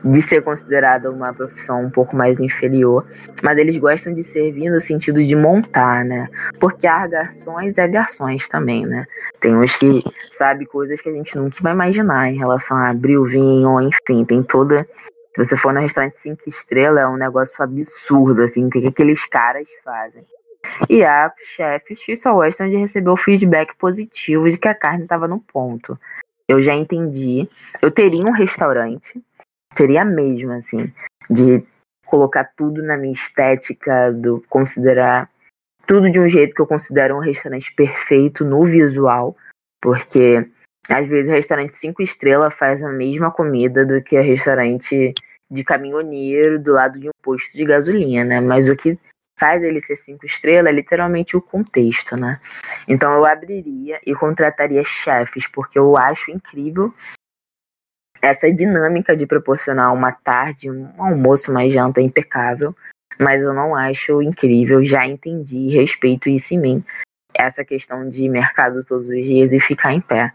de 0.05 0.23
ser 0.23 0.43
considerada 0.43 1.11
uma 1.11 1.33
profissão 1.33 1.83
um 1.83 1.91
pouco 1.91 2.15
mais 2.15 2.39
inferior, 2.39 3.05
mas 3.43 3.59
eles 3.59 3.77
gostam 3.77 4.15
de 4.15 4.23
servir 4.23 4.71
no 4.71 4.81
sentido 4.81 5.23
de 5.23 5.35
montar, 5.35 6.05
né? 6.05 6.29
Porque 6.61 6.87
há 6.87 7.07
garçons 7.07 7.77
é 7.77 7.89
garçons 7.89 8.49
também, 8.49 8.87
né? 8.87 9.07
Tem 9.41 9.55
uns 9.55 9.75
que 9.75 10.05
sabe 10.31 10.67
coisas 10.67 11.01
que 11.01 11.09
a 11.09 11.13
gente 11.13 11.37
nunca 11.37 11.57
vai 11.61 11.73
imaginar 11.73 12.29
em 12.29 12.37
relação 12.37 12.77
a 12.77 12.91
abrir 12.91 13.19
o 13.19 13.25
vinho, 13.25 13.81
enfim, 13.81 14.25
tem 14.25 14.43
toda. 14.43 14.87
Se 15.35 15.45
você 15.45 15.57
for 15.57 15.75
no 15.75 15.81
restaurante 15.81 16.17
cinco 16.17 16.49
estrelas, 16.49 17.03
é 17.03 17.07
um 17.07 17.17
negócio 17.17 17.55
absurdo, 17.59 18.43
assim, 18.43 18.67
o 18.67 18.71
que, 18.71 18.81
que 18.81 18.87
aqueles 18.87 19.27
caras 19.27 19.69
fazem. 19.85 20.25
E 20.89 21.05
há 21.05 21.33
chefes 21.39 22.05
que 22.05 22.17
só 22.17 22.33
gostam 22.33 22.69
de 22.69 22.77
receber 22.77 23.11
o 23.11 23.17
feedback 23.17 23.75
positivo 23.77 24.51
de 24.51 24.59
que 24.59 24.69
a 24.69 24.75
carne 24.75 25.03
estava 25.03 25.29
no 25.29 25.41
ponto. 25.41 25.99
Eu 26.49 26.63
já 26.63 26.75
entendi. 26.75 27.49
Eu 27.83 27.91
teria 27.91 28.25
um 28.25 28.33
restaurante 28.33 29.23
seria 29.77 30.05
mesmo, 30.05 30.53
assim, 30.53 30.93
de 31.29 31.63
colocar 32.07 32.45
tudo 32.57 32.83
na 32.83 32.97
minha 32.97 33.13
estética, 33.13 34.13
do 34.13 34.43
considerar 34.49 35.29
tudo 35.87 36.11
de 36.11 36.19
um 36.19 36.29
jeito 36.29 36.55
que 36.55 36.61
eu 36.61 36.67
considero 36.67 37.17
um 37.17 37.21
restaurante 37.21 37.73
perfeito 37.75 38.45
no 38.45 38.65
visual, 38.65 39.37
porque 39.81 40.49
às 40.89 41.07
vezes 41.07 41.33
restaurante 41.33 41.77
cinco 41.77 42.03
estrelas 42.03 42.55
faz 42.55 42.83
a 42.83 42.89
mesma 42.91 43.31
comida 43.31 43.85
do 43.85 44.03
que 44.03 44.19
o 44.19 44.23
restaurante 44.23 45.13
de 45.51 45.65
caminhoneiro 45.65 46.59
do 46.59 46.73
lado 46.73 46.99
de 46.99 47.09
um 47.09 47.13
posto 47.23 47.57
de 47.57 47.65
gasolina, 47.65 48.25
né? 48.25 48.41
Mas 48.41 48.69
o 48.69 48.75
que 48.75 48.99
faz 49.39 49.63
ele 49.63 49.81
ser 49.81 49.97
cinco 49.97 50.27
estrelas 50.27 50.73
é 50.73 50.75
literalmente 50.75 51.37
o 51.37 51.43
contexto, 51.43 52.17
né? 52.17 52.41
Então 52.89 53.13
eu 53.13 53.25
abriria 53.25 54.01
e 54.05 54.15
contrataria 54.15 54.83
chefes, 54.85 55.47
porque 55.47 55.79
eu 55.79 55.97
acho 55.97 56.31
incrível 56.31 56.93
essa 58.23 58.51
dinâmica 58.53 59.15
de 59.17 59.27
proporcionar 59.27 59.93
uma 59.93 60.11
tarde, 60.11 60.71
um 60.71 60.91
almoço, 61.03 61.51
uma 61.51 61.69
janta 61.69 62.01
impecável, 62.01 62.75
mas 63.19 63.43
eu 63.43 63.53
não 63.53 63.75
acho 63.75 64.23
incrível, 64.23 64.83
já 64.83 65.07
entendi, 65.07 65.69
respeito 65.69 66.29
isso 66.29 66.55
em 66.55 66.59
mim, 66.59 66.85
essa 67.35 67.65
questão 67.65 68.09
de 68.09 68.29
mercado 68.29 68.85
todos 68.85 69.09
os 69.09 69.23
dias 69.23 69.53
e 69.53 69.61
ficar 69.61 69.93
em 69.93 70.01
pé. 70.01 70.33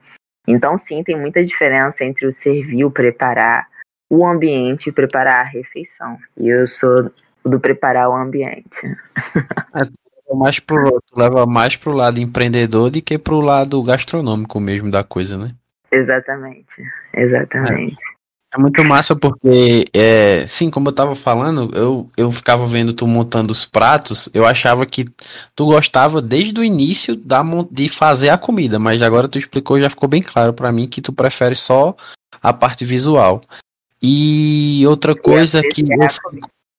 Então, 0.48 0.78
sim, 0.78 1.04
tem 1.04 1.20
muita 1.20 1.44
diferença 1.44 2.04
entre 2.04 2.26
o 2.26 2.32
servir, 2.32 2.86
o 2.86 2.92
preparar 2.92 3.68
o 4.10 4.26
ambiente 4.26 4.90
e 4.90 4.92
preparar 4.92 5.40
a 5.40 5.50
refeição. 5.50 6.18
E 6.38 6.50
eu 6.50 6.68
sou 6.68 7.12
do 7.46 7.60
preparar 7.60 8.10
o 8.10 8.16
ambiente. 8.16 8.88
É, 9.76 10.36
mais 10.36 10.60
pro, 10.60 11.02
tu 11.02 11.20
leva 11.20 11.46
mais 11.46 11.76
pro 11.76 11.96
lado 11.96 12.20
empreendedor 12.20 12.90
do 12.90 13.02
que 13.02 13.18
pro 13.18 13.42
lado 13.42 13.82
gastronômico 13.84 14.60
mesmo 14.60 14.90
da 14.90 15.04
coisa, 15.04 15.38
né? 15.38 15.54
Exatamente, 15.92 16.82
exatamente. 17.14 18.02
É, 18.54 18.58
é 18.58 18.58
muito 18.58 18.84
massa 18.84 19.16
porque, 19.16 19.86
é, 19.94 20.46
sim, 20.48 20.70
como 20.70 20.90
eu 20.90 20.94
tava 20.94 21.16
falando, 21.16 21.70
eu, 21.76 22.10
eu 22.16 22.32
ficava 22.32 22.66
vendo 22.66 22.94
tu 22.94 23.06
montando 23.06 23.52
os 23.52 23.66
pratos, 23.66 24.30
eu 24.34 24.46
achava 24.46 24.86
que 24.86 25.06
tu 25.56 25.66
gostava 25.66 26.22
desde 26.22 26.60
o 26.60 26.64
início 26.64 27.16
da, 27.16 27.44
de 27.70 27.90
fazer 27.90 28.30
a 28.30 28.38
comida, 28.38 28.80
mas 28.80 29.02
agora 29.02 29.28
tu 29.28 29.38
explicou 29.38 29.80
já 29.80 29.90
ficou 29.90 30.08
bem 30.08 30.22
claro 30.22 30.54
para 30.54 30.72
mim 30.72 30.88
que 30.88 31.02
tu 31.02 31.12
prefere 31.12 31.56
só 31.56 31.96
a 32.42 32.54
parte 32.54 32.86
visual. 32.86 33.42
E 34.02 34.84
outra 34.88 35.16
coisa 35.16 35.62
que 35.62 35.82
eu 35.82 35.88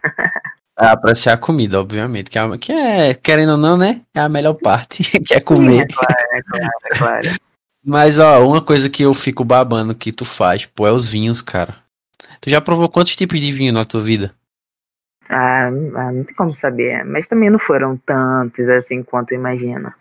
fico... 0.79 0.85
É, 0.85 0.87
apreciar 0.87 1.35
a 1.35 1.39
comida, 1.39 1.81
obviamente, 1.81 2.31
que 2.31 2.39
é, 2.39 2.59
que 2.59 2.73
é, 2.73 3.15
querendo 3.15 3.53
ou 3.53 3.59
não, 3.59 3.77
né? 3.77 4.01
É 4.15 4.21
a 4.21 4.29
melhor 4.29 4.55
parte, 4.55 5.03
que 5.21 5.35
é 5.35 5.41
comer. 5.41 5.73
Sim, 5.73 5.81
é 5.81 5.87
claro, 5.87 6.27
é 6.33 6.43
claro, 6.43 6.73
é 6.85 6.99
claro. 6.99 7.29
Mas, 7.85 8.19
ó, 8.19 8.47
uma 8.47 8.61
coisa 8.61 8.89
que 8.89 9.03
eu 9.03 9.13
fico 9.13 9.45
babando 9.45 9.95
que 9.95 10.13
tu 10.13 10.25
faz, 10.25 10.67
pô, 10.67 10.87
é 10.87 10.93
os 10.93 11.11
vinhos, 11.11 11.43
cara. 11.43 11.77
Tu 12.41 12.49
já 12.49 12.61
provou 12.61 12.89
quantos 12.89 13.17
tipos 13.17 13.41
de 13.41 13.53
vinho 13.53 13.73
na 13.73 13.85
tua 13.85 14.03
vida? 14.03 14.33
Ah, 15.29 15.67
ah 15.67 16.13
não 16.13 16.25
tem 16.25 16.35
como 16.37 16.55
saber. 16.55 17.05
Mas 17.05 17.27
também 17.27 17.51
não 17.51 17.59
foram 17.59 17.97
tantos 17.97 18.69
assim 18.69 19.03
quanto 19.03 19.33
eu 19.33 19.39
imagino. 19.39 19.93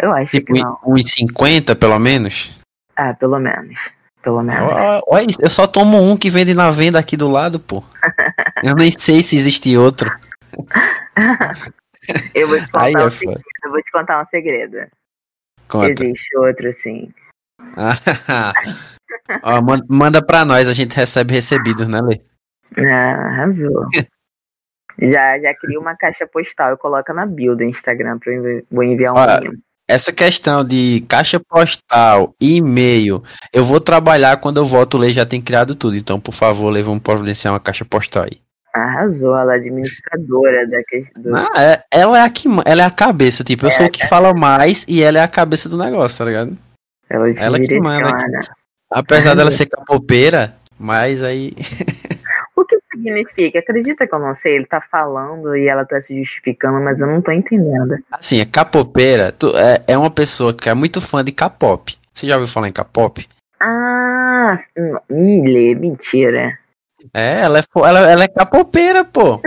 Eu 0.00 0.12
acho 0.12 0.32
tipo, 0.32 0.52
que 0.52 0.62
não. 0.62 0.78
Uns 0.84 1.10
50, 1.12 1.76
pelo 1.76 1.98
menos? 1.98 2.60
Ah, 2.96 3.14
pelo 3.14 3.38
menos. 3.38 3.90
Pelo 4.22 4.42
menos. 4.42 4.72
Olha, 5.06 5.26
eu 5.38 5.50
só 5.50 5.66
tomo 5.66 6.00
um 6.00 6.16
que 6.16 6.30
vende 6.30 6.54
na 6.54 6.70
venda 6.70 6.98
aqui 6.98 7.16
do 7.16 7.28
lado, 7.28 7.58
pô. 7.58 7.82
eu 8.62 8.74
nem 8.74 8.90
sei 8.90 9.22
se 9.22 9.36
existe 9.36 9.76
outro. 9.76 10.10
eu 12.34 12.48
vou 12.48 12.58
te 12.58 12.70
contar 12.70 12.84
Aí, 12.84 12.96
um 12.96 13.10
segredo. 13.10 13.42
Eu 13.64 13.70
vou 13.70 13.82
te 13.82 13.90
contar 13.90 14.22
um 14.22 14.26
segredo. 14.26 14.86
Conta. 15.68 15.90
Existe 15.90 16.36
outro, 16.36 16.72
sim. 16.72 17.12
Ó, 19.42 19.62
manda 19.88 20.24
pra 20.24 20.44
nós, 20.44 20.68
a 20.68 20.74
gente 20.74 20.94
recebe 20.94 21.34
recebidos, 21.34 21.88
né, 21.88 22.00
Lê? 22.00 22.20
Ah, 22.78 23.28
arrasou. 23.28 23.86
já, 25.00 25.38
já 25.38 25.54
cria 25.54 25.78
uma 25.78 25.96
caixa 25.96 26.26
postal 26.26 26.74
e 26.74 26.76
coloca 26.76 27.12
na 27.12 27.26
bio 27.26 27.56
do 27.56 27.64
Instagram 27.64 28.18
pra 28.18 28.32
eu 28.32 28.64
vou 28.70 28.82
enviar 28.82 29.14
um 29.14 29.16
Ó, 29.16 29.26
Essa 29.88 30.12
questão 30.12 30.64
de 30.64 31.04
caixa 31.08 31.40
postal, 31.40 32.34
e-mail, 32.40 33.22
eu 33.52 33.64
vou 33.64 33.80
trabalhar 33.80 34.38
quando 34.38 34.58
eu 34.58 34.66
volto, 34.66 34.94
o 34.94 34.98
Lê 34.98 35.10
já 35.10 35.24
tem 35.24 35.40
criado 35.40 35.74
tudo. 35.74 35.96
Então, 35.96 36.20
por 36.20 36.34
favor, 36.34 36.70
Lê, 36.70 36.82
vamos 36.82 37.02
providenciar 37.02 37.52
uma 37.52 37.60
caixa 37.60 37.84
postal 37.84 38.24
aí. 38.24 38.40
Arrasou, 38.72 39.36
ela 39.36 39.52
é 39.52 39.56
administradora 39.56 40.66
da 40.66 40.82
questão. 40.84 41.36
Ah, 41.36 41.62
é, 41.62 41.84
ela 41.90 42.18
é 42.18 42.22
a 42.22 42.30
que, 42.30 42.48
ela 42.64 42.82
é 42.82 42.84
a 42.86 42.90
cabeça, 42.90 43.44
tipo, 43.44 43.66
eu 43.66 43.68
é, 43.68 43.70
sou 43.70 43.86
o 43.86 43.90
que 43.90 44.06
fala 44.06 44.32
mais 44.32 44.86
e 44.88 45.02
ela 45.02 45.18
é 45.18 45.22
a 45.22 45.28
cabeça 45.28 45.68
do 45.68 45.76
negócio, 45.76 46.18
tá 46.18 46.24
ligado? 46.24 46.56
Ela, 47.08 47.28
ela 47.38 47.60
que 47.60 47.78
manda. 47.78 48.10
Apesar 48.90 49.34
dela 49.34 49.50
ser 49.52 49.66
capopeira, 49.66 50.56
mas 50.78 51.22
aí. 51.22 51.54
o 52.56 52.64
que 52.64 52.78
significa? 52.90 53.58
Acredita 53.58 54.06
que 54.06 54.14
eu 54.14 54.18
não 54.18 54.32
sei? 54.32 54.56
Ele 54.56 54.66
tá 54.66 54.80
falando 54.80 55.54
e 55.54 55.68
ela 55.68 55.84
tá 55.84 56.00
se 56.00 56.16
justificando, 56.16 56.80
mas 56.80 57.00
eu 57.00 57.06
não 57.06 57.20
tô 57.20 57.30
entendendo. 57.30 57.98
Assim, 58.10 58.40
a 58.40 58.46
capopeira 58.46 59.32
tu, 59.32 59.54
é, 59.54 59.82
é 59.86 59.98
uma 59.98 60.10
pessoa 60.10 60.54
que 60.54 60.70
é 60.70 60.74
muito 60.74 60.98
fã 61.00 61.22
de 61.22 61.32
K-pop. 61.32 61.94
Você 62.14 62.26
já 62.26 62.36
ouviu 62.36 62.48
falar 62.48 62.68
em 62.68 62.72
K-pop? 62.72 63.28
Ah, 63.60 64.56
milha, 65.10 65.78
mentira. 65.78 66.58
É, 67.12 67.42
ela 67.42 67.58
é, 67.58 67.62
ela, 67.76 68.10
ela 68.10 68.24
é 68.24 68.28
capopeira, 68.28 69.04
pô. 69.04 69.40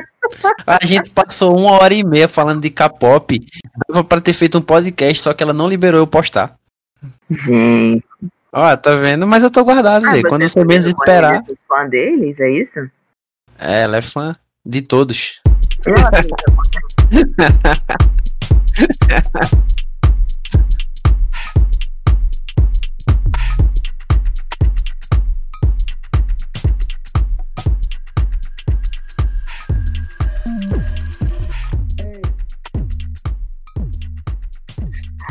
A 0.65 0.85
gente 0.85 1.09
passou 1.11 1.57
uma 1.57 1.71
hora 1.71 1.93
e 1.93 2.03
meia 2.03 2.27
falando 2.27 2.61
de 2.61 2.69
K-pop. 2.69 3.39
Dava 3.87 4.03
pra 4.03 4.21
ter 4.21 4.33
feito 4.33 4.57
um 4.57 4.61
podcast, 4.61 5.23
só 5.23 5.33
que 5.33 5.43
ela 5.43 5.53
não 5.53 5.69
liberou 5.69 6.01
eu 6.01 6.07
postar. 6.07 6.55
Gente. 7.29 8.05
Ó, 8.51 8.77
tá 8.77 8.95
vendo? 8.95 9.27
Mas 9.27 9.43
eu 9.43 9.51
tô 9.51 9.63
guardado, 9.63 10.05
ah, 10.05 10.21
Quando 10.27 10.47
você 10.47 10.63
menos 10.63 10.87
esperar. 10.87 11.35
É 11.35 11.41
fã 11.67 11.87
deles, 11.87 12.39
é 12.39 12.49
isso? 12.49 12.79
É, 13.59 13.83
ela 13.83 13.97
é 13.97 14.01
fã 14.01 14.33
de 14.65 14.81
todos. 14.81 15.41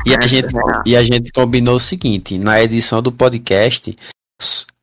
E 0.07 0.15
a, 0.15 0.27
gente, 0.27 0.49
e 0.85 0.97
a 0.97 1.03
gente 1.03 1.33
combinou 1.33 1.77
o 1.77 1.81
seguinte: 1.81 2.39
na 2.39 2.63
edição 2.63 3.01
do 3.01 3.11
podcast, 3.11 3.97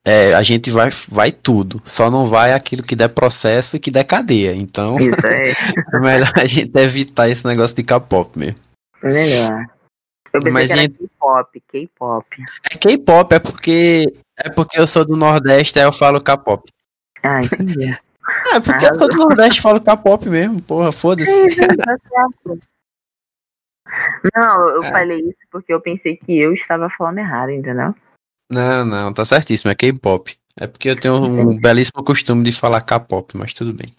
é, 0.05 0.33
a 0.33 0.41
gente 0.41 0.71
vai, 0.71 0.89
vai 1.07 1.31
tudo, 1.31 1.81
só 1.85 2.09
não 2.09 2.25
vai 2.25 2.53
aquilo 2.53 2.81
que 2.81 2.95
der 2.95 3.09
processo 3.09 3.75
e 3.75 3.79
que 3.79 3.91
der 3.91 4.03
cadeia. 4.03 4.55
Então, 4.55 4.97
é 5.93 5.99
melhor 5.99 6.31
a 6.35 6.45
gente 6.45 6.75
evitar 6.77 7.29
esse 7.29 7.45
negócio 7.45 7.75
de 7.75 7.83
K-pop 7.83 8.37
mesmo. 8.37 8.59
Melhor. 9.03 9.65
Eu 10.33 10.39
pensei 10.39 10.51
Mas 10.51 10.71
que 10.71 10.77
gente... 10.77 10.97
K-pop, 10.97 11.63
K-pop. 11.71 12.25
É 12.71 12.77
K-pop, 12.77 13.35
é 13.35 13.39
porque 13.39 14.13
é 14.37 14.49
porque 14.49 14.79
eu 14.79 14.87
sou 14.87 15.05
do 15.05 15.15
Nordeste, 15.15 15.77
aí 15.77 15.85
eu 15.85 15.93
falo 15.93 16.21
K-pop. 16.21 16.71
Ah, 17.21 17.41
entendi. 17.41 17.95
é 18.53 18.59
porque 18.59 18.85
eu 18.85 18.95
sou 18.95 19.07
do 19.07 19.17
Nordeste 19.17 19.59
e 19.59 19.61
falo 19.61 19.81
K-pop 19.81 20.27
mesmo, 20.27 20.61
porra, 20.61 20.91
foda-se. 20.91 21.31
Não, 24.35 24.69
eu 24.69 24.83
é. 24.83 24.91
falei 24.91 25.19
isso 25.19 25.39
porque 25.51 25.73
eu 25.73 25.81
pensei 25.81 26.15
que 26.15 26.37
eu 26.37 26.53
estava 26.53 26.89
falando 26.89 27.19
errado, 27.19 27.51
entendeu? 27.51 27.93
Não, 28.51 28.85
não, 28.85 29.13
tá 29.13 29.23
certíssimo, 29.23 29.71
é 29.71 29.75
K-pop. 29.75 30.37
É 30.59 30.67
porque 30.67 30.89
eu 30.89 30.99
tenho 30.99 31.15
um 31.15 31.41
Entendi. 31.41 31.59
belíssimo 31.61 32.03
costume 32.03 32.43
de 32.43 32.51
falar 32.51 32.81
K-pop, 32.81 33.37
mas 33.37 33.53
tudo 33.53 33.73
bem. 33.73 33.93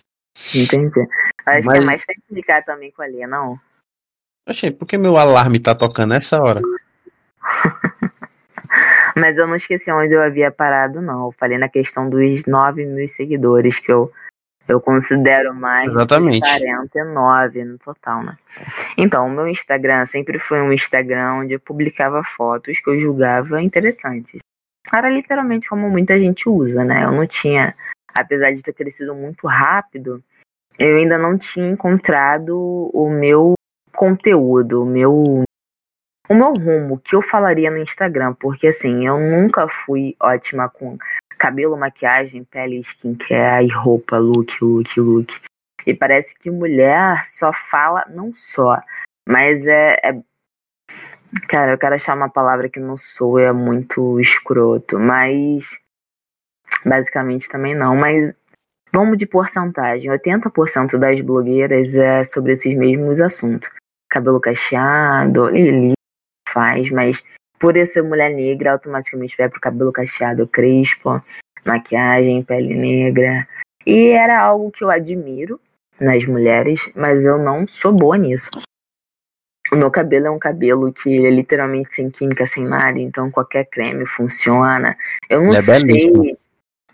Entendi. 0.54 1.00
Acho 1.46 1.66
mas... 1.66 1.68
que 1.68 1.78
é 1.78 1.86
mais 1.86 2.04
pra 2.04 2.14
explicar 2.18 2.64
também 2.64 2.90
com 2.90 3.02
a 3.02 3.06
Lia, 3.06 3.26
não? 3.26 3.58
Achei, 4.46 4.70
por 4.70 4.86
que 4.86 4.98
meu 4.98 5.16
alarme 5.16 5.58
tá 5.58 5.74
tocando 5.74 6.10
nessa 6.10 6.42
hora? 6.42 6.60
mas 9.16 9.38
eu 9.38 9.46
não 9.46 9.56
esqueci 9.56 9.90
onde 9.90 10.14
eu 10.14 10.22
havia 10.22 10.50
parado, 10.50 11.00
não. 11.00 11.26
Eu 11.26 11.32
falei 11.32 11.58
na 11.58 11.68
questão 11.68 12.08
dos 12.08 12.44
9 12.44 12.84
mil 12.84 13.08
seguidores 13.08 13.78
que 13.78 13.92
eu 13.92 14.12
Eu 14.68 14.80
considero 14.80 15.54
mais 15.54 15.90
Exatamente. 15.90 16.40
49 16.40 17.64
no 17.64 17.78
total, 17.78 18.22
né? 18.22 18.38
Então, 18.96 19.26
o 19.26 19.30
meu 19.30 19.48
Instagram 19.48 20.04
sempre 20.06 20.38
foi 20.38 20.60
um 20.60 20.72
Instagram 20.72 21.34
onde 21.40 21.54
eu 21.54 21.60
publicava 21.60 22.22
fotos 22.22 22.78
que 22.80 22.88
eu 22.88 22.98
julgava 22.98 23.60
interessantes. 23.60 24.40
Era 24.92 25.08
literalmente 25.08 25.68
como 25.68 25.88
muita 25.90 26.18
gente 26.18 26.48
usa, 26.48 26.84
né? 26.84 27.04
Eu 27.04 27.12
não 27.12 27.26
tinha, 27.26 27.74
apesar 28.14 28.52
de 28.52 28.62
ter 28.62 28.72
crescido 28.72 29.14
muito 29.14 29.46
rápido, 29.46 30.22
eu 30.78 30.96
ainda 30.96 31.18
não 31.18 31.36
tinha 31.36 31.68
encontrado 31.68 32.90
o 32.92 33.08
meu 33.10 33.54
conteúdo, 33.92 34.82
o 34.82 34.86
meu 34.86 35.44
o 36.28 36.34
meu 36.34 36.54
rumo, 36.54 36.94
o 36.94 36.98
que 36.98 37.14
eu 37.14 37.20
falaria 37.20 37.70
no 37.70 37.78
Instagram, 37.78 38.32
porque 38.34 38.68
assim, 38.68 39.06
eu 39.06 39.18
nunca 39.18 39.68
fui 39.68 40.16
ótima 40.20 40.68
com 40.68 40.96
cabelo, 41.42 41.76
maquiagem, 41.76 42.44
pele, 42.44 42.78
skincare 42.78 43.66
e 43.66 43.68
roupa, 43.68 44.16
look, 44.16 44.56
look, 44.62 45.00
look. 45.00 45.40
E 45.84 45.92
parece 45.92 46.38
que 46.38 46.48
mulher 46.48 47.24
só 47.24 47.52
fala, 47.52 48.04
não 48.08 48.32
só, 48.32 48.80
mas 49.28 49.66
é, 49.66 49.98
é 50.04 50.22
Cara, 51.48 51.72
eu 51.72 51.78
quero 51.78 51.94
achar 51.94 52.14
uma 52.14 52.28
palavra 52.28 52.68
que 52.68 52.78
não 52.78 52.94
sou, 52.94 53.38
é 53.38 53.50
muito 53.52 54.20
escroto, 54.20 54.98
mas 54.98 55.80
basicamente 56.84 57.48
também 57.48 57.74
não, 57.74 57.96
mas 57.96 58.34
vamos 58.92 59.16
de 59.16 59.26
porcentagem. 59.26 60.10
80% 60.10 60.98
das 60.98 61.22
blogueiras 61.22 61.94
é 61.96 62.22
sobre 62.22 62.52
esses 62.52 62.76
mesmos 62.76 63.18
assuntos. 63.18 63.70
Cabelo 64.10 64.38
cacheado, 64.38 65.48
Lili 65.48 65.94
faz, 66.46 66.90
mas 66.90 67.24
por 67.62 67.76
eu 67.76 67.86
ser 67.86 68.02
mulher 68.02 68.34
negra, 68.34 68.72
automaticamente 68.72 69.36
vai 69.38 69.48
pro 69.48 69.60
cabelo 69.60 69.92
cacheado 69.92 70.48
crespo, 70.48 71.22
maquiagem, 71.64 72.42
pele 72.42 72.74
negra. 72.74 73.46
E 73.86 74.08
era 74.08 74.40
algo 74.40 74.72
que 74.72 74.82
eu 74.82 74.90
admiro 74.90 75.60
nas 76.00 76.26
mulheres, 76.26 76.90
mas 76.96 77.24
eu 77.24 77.38
não 77.38 77.68
sou 77.68 77.92
boa 77.92 78.18
nisso. 78.18 78.50
O 79.70 79.76
meu 79.76 79.92
cabelo 79.92 80.26
é 80.26 80.30
um 80.32 80.40
cabelo 80.40 80.92
que 80.92 81.24
é 81.24 81.30
literalmente 81.30 81.94
sem 81.94 82.10
química, 82.10 82.44
sem 82.46 82.64
nada, 82.64 82.98
então 82.98 83.30
qualquer 83.30 83.64
creme 83.66 84.04
funciona. 84.06 84.96
Eu 85.30 85.42
não 85.42 85.50
é 85.50 85.62
sei. 85.62 85.78
Belíssimo. 85.78 86.36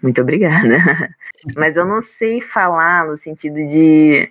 Muito 0.02 0.20
obrigada. 0.20 0.68
Mas 1.57 1.78
eu 1.78 1.87
não 1.87 2.02
sei 2.02 2.42
falar 2.42 3.07
no 3.07 3.16
sentido 3.16 3.57
de. 3.66 4.31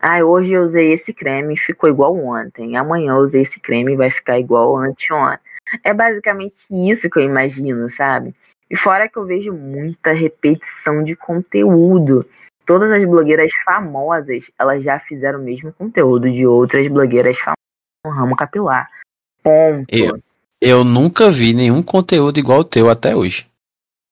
Ah, 0.00 0.22
hoje 0.24 0.52
eu 0.52 0.62
usei 0.62 0.92
esse 0.92 1.14
creme 1.14 1.54
e 1.54 1.56
ficou 1.56 1.88
igual 1.88 2.12
ontem. 2.16 2.76
Amanhã 2.76 3.12
eu 3.12 3.18
usei 3.18 3.42
esse 3.42 3.60
creme 3.60 3.92
e 3.92 3.96
vai 3.96 4.10
ficar 4.10 4.36
igual 4.36 4.76
anteontem. 4.76 5.55
É 5.82 5.92
basicamente 5.92 6.66
isso 6.70 7.10
que 7.10 7.18
eu 7.18 7.24
imagino, 7.24 7.88
sabe? 7.90 8.34
E 8.70 8.76
fora 8.76 9.08
que 9.08 9.16
eu 9.16 9.24
vejo 9.24 9.52
muita 9.52 10.12
repetição 10.12 11.02
de 11.02 11.16
conteúdo. 11.16 12.26
Todas 12.64 12.90
as 12.90 13.04
blogueiras 13.04 13.52
famosas, 13.64 14.50
elas 14.58 14.82
já 14.82 14.98
fizeram 14.98 15.40
o 15.40 15.42
mesmo 15.42 15.72
conteúdo 15.72 16.30
de 16.30 16.46
outras 16.46 16.88
blogueiras 16.88 17.38
famosas 17.38 17.56
no 18.04 18.10
ramo 18.10 18.36
capilar. 18.36 18.90
Ponto. 19.42 19.86
Eu, 19.88 20.20
eu 20.60 20.84
nunca 20.84 21.30
vi 21.30 21.54
nenhum 21.54 21.82
conteúdo 21.82 22.38
igual 22.38 22.60
o 22.60 22.64
teu 22.64 22.90
até 22.90 23.14
hoje. 23.14 23.46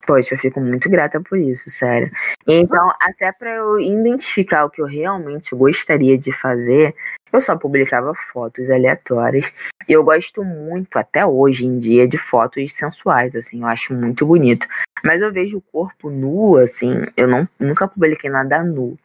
Poxa, 0.06 0.34
eu 0.34 0.38
fico 0.38 0.60
muito 0.60 0.88
grata 0.90 1.20
por 1.20 1.38
isso, 1.38 1.70
sério. 1.70 2.10
Então, 2.46 2.92
até 3.00 3.32
para 3.32 3.54
eu 3.54 3.80
identificar 3.80 4.64
o 4.64 4.70
que 4.70 4.82
eu 4.82 4.86
realmente 4.86 5.54
gostaria 5.54 6.18
de 6.18 6.30
fazer, 6.30 6.94
eu 7.32 7.40
só 7.40 7.56
publicava 7.56 8.14
fotos 8.14 8.70
aleatórias. 8.70 9.52
E 9.88 9.92
eu 9.92 10.04
gosto 10.04 10.44
muito, 10.44 10.96
até 10.96 11.24
hoje 11.24 11.66
em 11.66 11.78
dia, 11.78 12.06
de 12.06 12.18
fotos 12.18 12.72
sensuais, 12.72 13.34
assim, 13.34 13.62
eu 13.62 13.66
acho 13.66 13.94
muito 13.94 14.26
bonito. 14.26 14.66
Mas 15.02 15.22
eu 15.22 15.32
vejo 15.32 15.58
o 15.58 15.62
corpo 15.62 16.10
nu, 16.10 16.56
assim, 16.56 17.02
eu 17.16 17.26
não, 17.26 17.48
nunca 17.58 17.88
publiquei 17.88 18.30
nada 18.30 18.62
nu. 18.62 18.98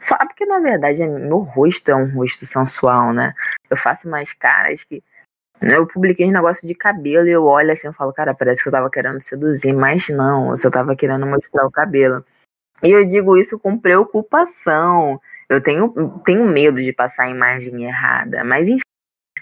Só 0.00 0.16
porque, 0.18 0.44
na 0.44 0.58
verdade, 0.58 1.06
meu 1.06 1.38
rosto 1.38 1.90
é 1.90 1.96
um 1.96 2.12
rosto 2.12 2.44
sensual, 2.44 3.12
né? 3.12 3.34
Eu 3.70 3.76
faço 3.76 4.08
mais 4.08 4.32
caras 4.32 4.84
que 4.84 5.02
eu 5.60 5.86
publiquei 5.86 6.26
um 6.26 6.32
negócio 6.32 6.66
de 6.66 6.74
cabelo 6.74 7.26
e 7.26 7.32
eu 7.32 7.44
olho 7.44 7.72
assim 7.72 7.88
e 7.88 7.92
falo, 7.92 8.12
cara, 8.12 8.34
parece 8.34 8.62
que 8.62 8.68
eu 8.68 8.72
tava 8.72 8.90
querendo 8.90 9.20
seduzir, 9.20 9.72
mas 9.72 10.08
não, 10.08 10.50
eu 10.50 10.56
só 10.56 10.70
tava 10.70 10.94
querendo 10.94 11.26
mostrar 11.26 11.66
o 11.66 11.70
cabelo. 11.70 12.24
E 12.82 12.90
eu 12.90 13.06
digo 13.06 13.36
isso 13.36 13.58
com 13.58 13.78
preocupação. 13.78 15.20
Eu 15.48 15.60
tenho, 15.62 16.20
tenho 16.24 16.44
medo 16.44 16.82
de 16.82 16.92
passar 16.92 17.24
a 17.24 17.30
imagem 17.30 17.84
errada, 17.84 18.44
mas 18.44 18.68
enfim, 18.68 18.80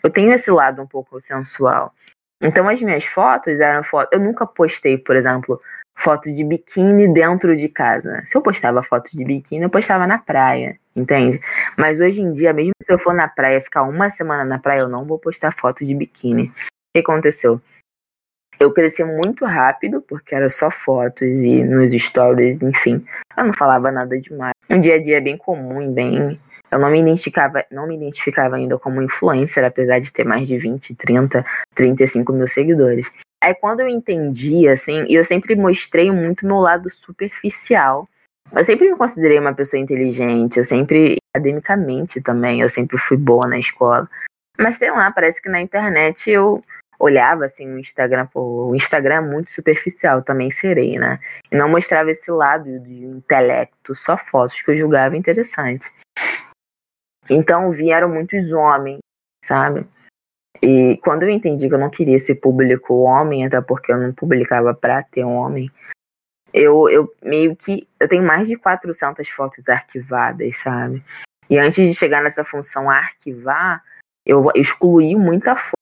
eu 0.02 0.10
tenho 0.10 0.32
esse 0.32 0.50
lado 0.50 0.82
um 0.82 0.86
pouco 0.86 1.20
sensual. 1.20 1.92
Então 2.40 2.68
as 2.68 2.80
minhas 2.82 3.04
fotos 3.04 3.58
eram 3.58 3.82
fotos. 3.82 4.10
Eu 4.12 4.20
nunca 4.20 4.46
postei, 4.46 4.98
por 4.98 5.16
exemplo, 5.16 5.60
foto 5.96 6.32
de 6.32 6.44
biquíni 6.44 7.12
dentro 7.12 7.56
de 7.56 7.68
casa. 7.68 8.20
Se 8.24 8.36
eu 8.36 8.42
postava 8.42 8.82
foto 8.82 9.10
de 9.12 9.24
biquíni, 9.24 9.62
eu 9.62 9.70
postava 9.70 10.06
na 10.06 10.18
praia, 10.18 10.78
entende? 10.94 11.40
Mas 11.78 12.00
hoje 12.00 12.20
em 12.20 12.32
dia, 12.32 12.52
mesmo 12.52 12.72
se 12.82 12.92
eu 12.92 12.98
for 12.98 13.14
na 13.14 13.28
praia, 13.28 13.60
ficar 13.60 13.82
uma 13.82 14.10
semana 14.10 14.44
na 14.44 14.58
praia, 14.58 14.80
eu 14.80 14.88
não 14.88 15.04
vou 15.04 15.18
postar 15.18 15.52
foto 15.52 15.84
de 15.84 15.94
biquíni. 15.94 16.44
O 16.44 16.52
que 16.94 17.00
aconteceu? 17.00 17.60
Eu 18.58 18.72
cresci 18.72 19.04
muito 19.04 19.44
rápido, 19.44 20.00
porque 20.02 20.34
era 20.34 20.48
só 20.48 20.70
fotos 20.70 21.28
e 21.40 21.62
nos 21.62 21.92
stories, 21.92 22.62
enfim. 22.62 23.04
Eu 23.36 23.44
não 23.44 23.52
falava 23.52 23.90
nada 23.90 24.18
demais. 24.18 24.54
Um 24.70 24.80
dia 24.80 24.94
a 24.94 25.02
dia 25.02 25.20
bem 25.20 25.36
comum 25.36 25.92
bem. 25.92 26.38
Eu 26.70 26.78
não 26.78 26.90
me 26.90 27.00
identificava, 27.00 27.64
não 27.70 27.86
me 27.86 27.96
identificava 27.96 28.56
ainda 28.56 28.78
como 28.78 29.02
influencer, 29.02 29.64
apesar 29.64 29.98
de 29.98 30.12
ter 30.12 30.24
mais 30.24 30.46
de 30.46 30.56
20, 30.56 30.94
30, 30.94 31.44
35 31.74 32.32
mil 32.32 32.48
seguidores. 32.48 33.12
Aí 33.44 33.54
quando 33.54 33.80
eu 33.80 33.88
entendi, 33.88 34.66
assim, 34.66 35.04
eu 35.06 35.22
sempre 35.22 35.54
mostrei 35.54 36.10
muito 36.10 36.46
meu 36.46 36.56
lado 36.56 36.88
superficial. 36.88 38.08
Eu 38.50 38.64
sempre 38.64 38.90
me 38.90 38.96
considerei 38.96 39.38
uma 39.38 39.52
pessoa 39.52 39.78
inteligente, 39.78 40.56
eu 40.56 40.64
sempre, 40.64 41.18
academicamente 41.34 42.22
também, 42.22 42.62
eu 42.62 42.70
sempre 42.70 42.96
fui 42.96 43.18
boa 43.18 43.46
na 43.46 43.58
escola. 43.58 44.08
Mas 44.58 44.76
sei 44.76 44.90
lá, 44.90 45.10
parece 45.12 45.42
que 45.42 45.50
na 45.50 45.60
internet 45.60 46.30
eu 46.30 46.64
olhava 46.98 47.44
assim 47.44 47.70
o 47.70 47.78
Instagram, 47.78 48.26
pô, 48.28 48.70
o 48.70 48.74
Instagram 48.74 49.16
é 49.16 49.20
muito 49.20 49.50
superficial, 49.50 50.22
também 50.22 50.50
serei, 50.50 50.98
né? 50.98 51.20
E 51.52 51.56
não 51.56 51.68
mostrava 51.68 52.10
esse 52.10 52.30
lado 52.30 52.80
de 52.80 53.04
intelecto, 53.04 53.94
só 53.94 54.16
fotos 54.16 54.62
que 54.62 54.70
eu 54.70 54.76
julgava 54.76 55.18
interessantes. 55.18 55.92
Então 57.28 57.70
vieram 57.70 58.08
muitos 58.08 58.52
homens, 58.52 59.00
sabe? 59.44 59.86
E 60.64 60.96
quando 61.04 61.24
eu 61.24 61.28
entendi 61.28 61.68
que 61.68 61.74
eu 61.74 61.78
não 61.78 61.90
queria 61.90 62.16
esse 62.16 62.34
público 62.34 62.94
homem, 63.02 63.44
até 63.44 63.60
porque 63.60 63.92
eu 63.92 63.98
não 63.98 64.14
publicava 64.14 64.72
pra 64.72 65.02
ter 65.02 65.22
um 65.22 65.34
homem, 65.34 65.70
eu, 66.54 66.88
eu 66.88 67.12
meio 67.22 67.54
que. 67.54 67.86
Eu 68.00 68.08
tenho 68.08 68.22
mais 68.22 68.48
de 68.48 68.56
400 68.56 69.28
fotos 69.28 69.68
arquivadas, 69.68 70.56
sabe? 70.58 71.04
E 71.50 71.58
antes 71.58 71.86
de 71.86 71.94
chegar 71.94 72.22
nessa 72.22 72.44
função 72.44 72.88
arquivar, 72.88 73.82
eu 74.24 74.50
excluí 74.54 75.14
muita 75.14 75.54
foto 75.54 75.74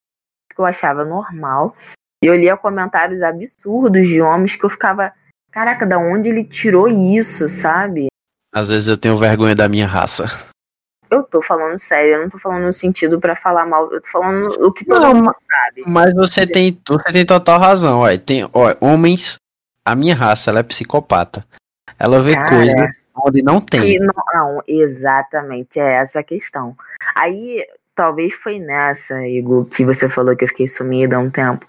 que 0.52 0.60
eu 0.60 0.64
achava 0.64 1.04
normal. 1.04 1.76
E 2.24 2.26
eu 2.26 2.34
lia 2.34 2.56
comentários 2.56 3.22
absurdos 3.22 4.08
de 4.08 4.20
homens 4.20 4.56
que 4.56 4.64
eu 4.64 4.70
ficava, 4.70 5.12
caraca, 5.52 5.86
da 5.86 5.98
onde 5.98 6.28
ele 6.28 6.42
tirou 6.42 6.88
isso, 6.88 7.48
sabe? 7.48 8.06
Às 8.52 8.68
vezes 8.68 8.88
eu 8.88 8.96
tenho 8.96 9.16
vergonha 9.16 9.54
da 9.54 9.68
minha 9.68 9.86
raça. 9.86 10.24
Eu 11.12 11.22
tô 11.22 11.42
falando 11.42 11.78
sério, 11.78 12.14
eu 12.14 12.22
não 12.22 12.30
tô 12.30 12.38
falando 12.38 12.62
no 12.62 12.72
sentido 12.72 13.20
para 13.20 13.36
falar 13.36 13.66
mal, 13.66 13.92
eu 13.92 14.00
tô 14.00 14.08
falando 14.08 14.48
o 14.66 14.72
que 14.72 14.82
todo 14.82 15.02
não, 15.02 15.14
mundo 15.14 15.34
sabe. 15.46 15.82
Mas 15.86 16.14
você 16.14 16.46
tem, 16.46 16.80
você 16.88 17.12
tem 17.12 17.26
total 17.26 17.60
razão, 17.60 18.00
ó. 18.00 18.08
Tem, 18.16 18.44
ó, 18.44 18.74
homens, 18.80 19.36
a 19.84 19.94
minha 19.94 20.14
raça, 20.14 20.50
ela 20.50 20.60
é 20.60 20.62
psicopata. 20.62 21.44
Ela 21.98 22.18
vê 22.22 22.34
Cara, 22.34 22.48
coisas 22.48 22.90
onde 23.14 23.42
não 23.42 23.60
tem. 23.60 23.98
Não, 23.98 24.14
não, 24.32 24.62
exatamente, 24.66 25.78
é 25.78 25.96
essa 25.96 26.20
a 26.20 26.24
questão. 26.24 26.74
Aí, 27.14 27.62
talvez 27.94 28.32
foi 28.32 28.58
nessa, 28.58 29.20
Igor, 29.28 29.66
que 29.66 29.84
você 29.84 30.08
falou 30.08 30.34
que 30.34 30.44
eu 30.44 30.48
fiquei 30.48 30.66
sumida 30.66 31.16
há 31.16 31.18
um 31.18 31.30
tempo. 31.30 31.66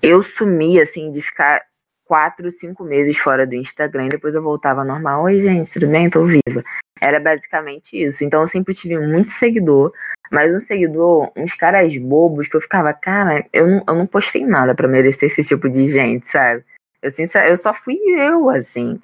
Eu 0.00 0.22
sumi, 0.22 0.80
assim, 0.80 1.10
de 1.10 1.20
ficar 1.20 1.60
quatro, 2.06 2.50
cinco 2.50 2.84
meses 2.84 3.18
fora 3.18 3.46
do 3.46 3.54
Instagram, 3.54 4.06
e 4.06 4.10
depois 4.10 4.34
eu 4.34 4.42
voltava 4.42 4.84
normal. 4.84 5.24
Oi, 5.24 5.40
gente, 5.40 5.72
tudo 5.72 5.88
bem? 5.88 6.08
Tô 6.08 6.24
viva. 6.24 6.64
Era 7.00 7.20
basicamente 7.20 8.02
isso. 8.02 8.24
Então 8.24 8.40
eu 8.40 8.46
sempre 8.46 8.72
tive 8.72 8.98
muito 8.98 9.28
seguidor, 9.28 9.92
mas 10.30 10.54
um 10.54 10.60
seguidor, 10.60 11.30
uns 11.36 11.54
caras 11.54 11.96
bobos 11.98 12.48
que 12.48 12.56
eu 12.56 12.60
ficava, 12.60 12.92
cara, 12.94 13.44
eu 13.52 13.66
não, 13.66 13.84
eu 13.86 13.94
não 13.94 14.06
postei 14.06 14.46
nada 14.46 14.74
para 14.74 14.88
merecer 14.88 15.28
esse 15.28 15.42
tipo 15.42 15.68
de 15.68 15.86
gente, 15.86 16.26
sabe? 16.28 16.64
Eu, 17.02 17.10
eu 17.48 17.56
só 17.56 17.74
fui 17.74 17.98
eu, 18.06 18.48
assim. 18.48 18.98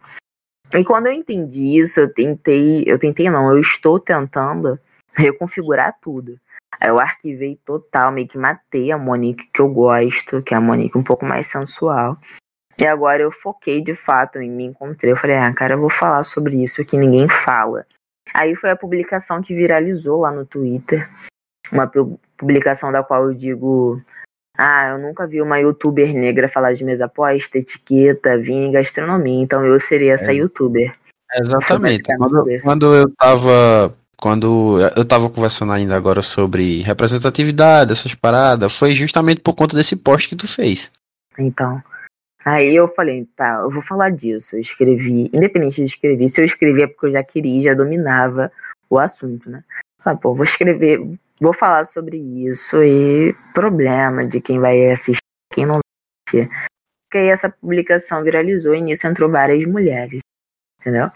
E 0.74 0.84
quando 0.84 1.06
eu 1.06 1.12
entendi 1.12 1.78
isso, 1.78 2.00
eu 2.00 2.12
tentei, 2.12 2.84
eu 2.86 2.98
tentei 2.98 3.28
não, 3.28 3.50
eu 3.50 3.58
estou 3.58 4.00
tentando 4.00 4.78
reconfigurar 5.14 5.94
tudo. 6.00 6.38
Aí 6.80 6.88
eu 6.88 6.98
arquivei 6.98 7.60
total, 7.64 8.10
meio 8.10 8.26
que 8.26 8.38
matei 8.38 8.90
a 8.90 8.98
Monique 8.98 9.48
que 9.52 9.60
eu 9.60 9.68
gosto, 9.68 10.42
que 10.42 10.54
é 10.54 10.56
a 10.56 10.60
Monique 10.60 10.96
um 10.96 11.02
pouco 11.02 11.26
mais 11.26 11.46
sensual. 11.46 12.16
E 12.82 12.86
agora 12.86 13.22
eu 13.22 13.30
foquei 13.30 13.80
de 13.80 13.94
fato 13.94 14.40
em 14.40 14.50
me 14.50 14.64
encontrei. 14.64 15.12
Eu 15.12 15.16
falei, 15.16 15.36
ah, 15.36 15.54
cara, 15.54 15.74
eu 15.74 15.80
vou 15.80 15.88
falar 15.88 16.24
sobre 16.24 16.64
isso 16.64 16.84
que 16.84 16.96
ninguém 16.96 17.28
fala. 17.28 17.86
Aí 18.34 18.56
foi 18.56 18.70
a 18.70 18.76
publicação 18.76 19.40
que 19.40 19.54
viralizou 19.54 20.22
lá 20.22 20.32
no 20.32 20.44
Twitter. 20.44 21.08
Uma 21.70 21.88
publicação 22.36 22.90
da 22.90 23.04
qual 23.04 23.26
eu 23.26 23.34
digo. 23.34 24.02
Ah, 24.58 24.88
eu 24.90 24.98
nunca 24.98 25.28
vi 25.28 25.40
uma 25.40 25.60
youtuber 25.60 26.12
negra 26.12 26.48
falar 26.48 26.72
de 26.72 26.82
mesa 26.82 27.04
aposta, 27.04 27.56
etiqueta, 27.56 28.36
vinho 28.36 28.68
e 28.68 28.72
gastronomia, 28.72 29.42
então 29.42 29.64
eu 29.64 29.78
seria 29.78 30.14
essa 30.14 30.32
é. 30.32 30.34
youtuber. 30.34 30.92
Exatamente. 31.32 32.02
Quando, 32.16 32.44
quando 32.64 32.94
eu 32.96 33.08
tava. 33.14 33.96
Quando 34.16 34.80
eu 34.96 35.04
tava 35.04 35.30
conversando 35.30 35.72
ainda 35.72 35.96
agora 35.96 36.20
sobre 36.20 36.82
representatividade, 36.82 37.92
essas 37.92 38.14
paradas, 38.14 38.76
foi 38.76 38.92
justamente 38.92 39.40
por 39.40 39.54
conta 39.54 39.76
desse 39.76 39.96
post 39.96 40.28
que 40.28 40.36
tu 40.36 40.48
fez. 40.48 40.92
Então. 41.38 41.82
Aí 42.44 42.74
eu 42.74 42.88
falei, 42.88 43.26
tá, 43.36 43.60
eu 43.62 43.70
vou 43.70 43.82
falar 43.82 44.10
disso. 44.10 44.56
Eu 44.56 44.60
escrevi, 44.60 45.30
independente 45.32 45.76
de 45.76 45.84
escrever, 45.84 46.28
se 46.28 46.40
eu 46.40 46.44
escrevi 46.44 46.82
é 46.82 46.86
porque 46.86 47.06
eu 47.06 47.10
já 47.10 47.22
queria, 47.22 47.62
já 47.62 47.74
dominava 47.74 48.50
o 48.90 48.98
assunto, 48.98 49.48
né? 49.48 49.64
Falei, 50.00 50.18
pô, 50.18 50.34
vou 50.34 50.44
escrever, 50.44 51.00
vou 51.40 51.52
falar 51.52 51.84
sobre 51.84 52.16
isso 52.16 52.82
e 52.82 53.34
problema 53.54 54.26
de 54.26 54.40
quem 54.40 54.58
vai 54.58 54.90
assistir, 54.90 55.22
quem 55.52 55.64
não 55.64 55.74
vai 55.74 55.82
assistir. 56.28 56.50
Porque 57.04 57.18
aí 57.18 57.28
essa 57.28 57.50
publicação 57.50 58.24
viralizou 58.24 58.74
e 58.74 58.80
nisso 58.80 59.06
entrou 59.06 59.30
várias 59.30 59.64
mulheres, 59.64 60.20
entendeu? 60.80 61.10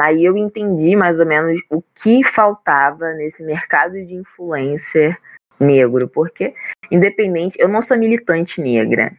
Aí 0.00 0.24
eu 0.24 0.36
entendi 0.36 0.94
mais 0.94 1.18
ou 1.18 1.26
menos 1.26 1.60
o 1.70 1.82
que 1.82 2.22
faltava 2.22 3.14
nesse 3.14 3.42
mercado 3.42 3.92
de 4.04 4.14
influencer 4.14 5.18
negro, 5.58 6.08
porque 6.08 6.54
independente, 6.90 7.56
eu 7.58 7.68
não 7.68 7.80
sou 7.80 7.96
militante 7.96 8.60
negra, 8.60 9.16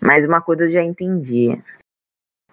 mas 0.00 0.24
uma 0.24 0.40
coisa 0.40 0.64
eu 0.64 0.70
já 0.70 0.82
entendi. 0.82 1.60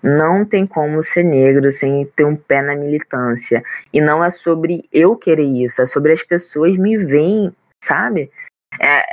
Não 0.01 0.45
tem 0.45 0.67
como 0.67 1.01
ser 1.01 1.23
negro 1.23 1.71
sem 1.71 2.05
ter 2.15 2.25
um 2.25 2.35
pé 2.35 2.61
na 2.61 2.75
militância. 2.75 3.63
E 3.91 3.99
não 3.99 4.23
é 4.23 4.29
sobre 4.29 4.87
eu 4.91 5.15
querer 5.15 5.45
isso, 5.45 5.81
é 5.81 5.85
sobre 5.85 6.11
as 6.11 6.21
pessoas 6.21 6.77
me 6.77 6.97
veem, 6.97 7.55
sabe? 7.83 8.31
É, 8.79 9.03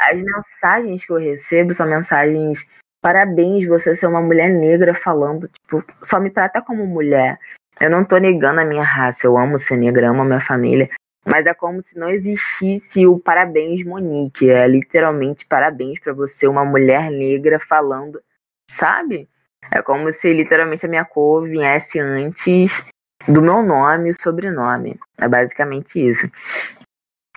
as 0.00 0.22
mensagens 0.22 1.04
que 1.04 1.12
eu 1.12 1.16
recebo 1.16 1.72
são 1.72 1.86
mensagens 1.86 2.68
parabéns 3.04 3.66
você 3.66 3.94
ser 3.94 4.06
uma 4.06 4.22
mulher 4.22 4.48
negra 4.48 4.94
falando, 4.94 5.46
tipo, 5.46 5.84
só 6.02 6.18
me 6.18 6.30
trata 6.30 6.62
como 6.62 6.86
mulher. 6.86 7.38
Eu 7.78 7.90
não 7.90 8.02
tô 8.02 8.16
negando 8.16 8.60
a 8.60 8.64
minha 8.64 8.82
raça, 8.82 9.26
eu 9.26 9.36
amo 9.36 9.58
ser 9.58 9.76
negra, 9.76 10.08
amo 10.08 10.22
a 10.22 10.24
minha 10.24 10.40
família, 10.40 10.88
mas 11.24 11.46
é 11.46 11.54
como 11.54 11.82
se 11.82 11.98
não 11.98 12.10
existisse 12.10 13.06
o 13.06 13.18
parabéns 13.18 13.84
Monique, 13.84 14.50
é 14.50 14.66
literalmente 14.68 15.46
parabéns 15.46 15.98
para 15.98 16.12
você, 16.12 16.46
uma 16.46 16.64
mulher 16.64 17.10
negra 17.10 17.58
falando, 17.58 18.22
sabe? 18.68 19.28
É 19.72 19.80
como 19.80 20.12
se 20.12 20.32
literalmente 20.32 20.84
a 20.84 20.88
minha 20.88 21.04
cor 21.04 21.44
viesse 21.46 21.98
antes 21.98 22.86
do 23.26 23.40
meu 23.40 23.62
nome 23.62 24.10
e 24.10 24.22
sobrenome. 24.22 24.98
É 25.18 25.26
basicamente 25.26 25.96
isso. 25.96 26.30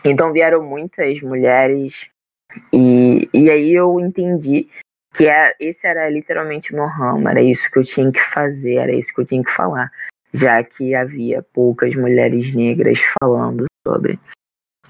Então 0.03 0.33
vieram 0.33 0.61
muitas 0.61 1.21
mulheres 1.21 2.09
e, 2.73 3.29
e 3.33 3.49
aí 3.49 3.73
eu 3.73 3.99
entendi 3.99 4.69
que 5.13 5.27
é, 5.27 5.55
esse 5.59 5.87
era 5.87 6.09
literalmente 6.09 6.73
meu 6.73 6.85
ramo, 6.85 7.27
era 7.27 7.41
isso 7.41 7.71
que 7.71 7.79
eu 7.79 7.83
tinha 7.83 8.11
que 8.11 8.19
fazer, 8.19 8.75
era 8.75 8.93
isso 8.93 9.13
que 9.13 9.21
eu 9.21 9.25
tinha 9.25 9.43
que 9.43 9.51
falar, 9.51 9.91
já 10.33 10.63
que 10.63 10.93
havia 10.93 11.43
poucas 11.53 11.95
mulheres 11.95 12.53
negras 12.53 12.99
falando 13.19 13.65
sobre. 13.87 14.19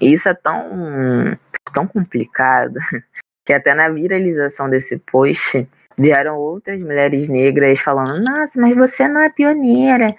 E 0.00 0.12
isso 0.12 0.28
é 0.28 0.34
tão, 0.34 1.38
tão 1.72 1.86
complicado 1.86 2.74
que 3.44 3.52
até 3.52 3.74
na 3.74 3.88
viralização 3.88 4.68
desse 4.68 4.98
post 4.98 5.68
vieram 5.96 6.36
outras 6.36 6.82
mulheres 6.82 7.28
negras 7.28 7.80
falando: 7.80 8.24
Nossa, 8.24 8.60
mas 8.60 8.76
você 8.76 9.08
não 9.08 9.20
é 9.20 9.28
pioneira. 9.28 10.14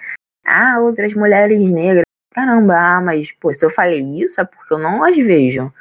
Ah, 0.45 0.79
outras 0.79 1.13
mulheres 1.13 1.71
negras. 1.71 2.03
Caramba, 2.33 2.75
ah, 2.77 3.01
mas 3.01 3.31
pô, 3.31 3.53
se 3.53 3.65
eu 3.65 3.69
falei 3.69 4.01
isso 4.23 4.39
é 4.39 4.45
porque 4.45 4.73
eu 4.73 4.77
não 4.77 5.03
as 5.03 5.17
vejo, 5.17 5.73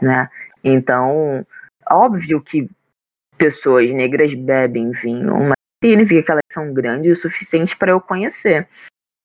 né? 0.00 0.28
Então, 0.62 1.46
óbvio 1.90 2.40
que 2.40 2.68
pessoas 3.36 3.90
negras 3.92 4.34
bebem 4.34 4.90
vinho, 4.90 5.34
mas 5.40 5.58
significa 5.82 6.22
que 6.22 6.30
elas 6.32 6.42
são 6.52 6.72
grandes 6.72 7.18
o 7.18 7.20
suficiente 7.20 7.76
para 7.76 7.92
eu 7.92 8.00
conhecer. 8.00 8.68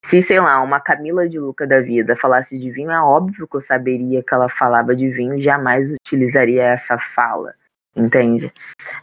Se, 0.05 0.21
sei 0.21 0.39
lá, 0.39 0.61
uma 0.61 0.81
Camila 0.81 1.27
de 1.29 1.39
Luca 1.39 1.65
da 1.65 1.79
vida 1.79 2.15
falasse 2.15 2.59
de 2.59 2.69
vinho, 2.69 2.91
é 2.91 3.01
óbvio 3.01 3.47
que 3.47 3.55
eu 3.55 3.61
saberia 3.61 4.21
que 4.21 4.33
ela 4.33 4.49
falava 4.49 4.93
de 4.93 5.09
vinho, 5.09 5.39
jamais 5.39 5.89
utilizaria 5.89 6.63
essa 6.63 6.99
fala, 6.99 7.53
entende? 7.95 8.51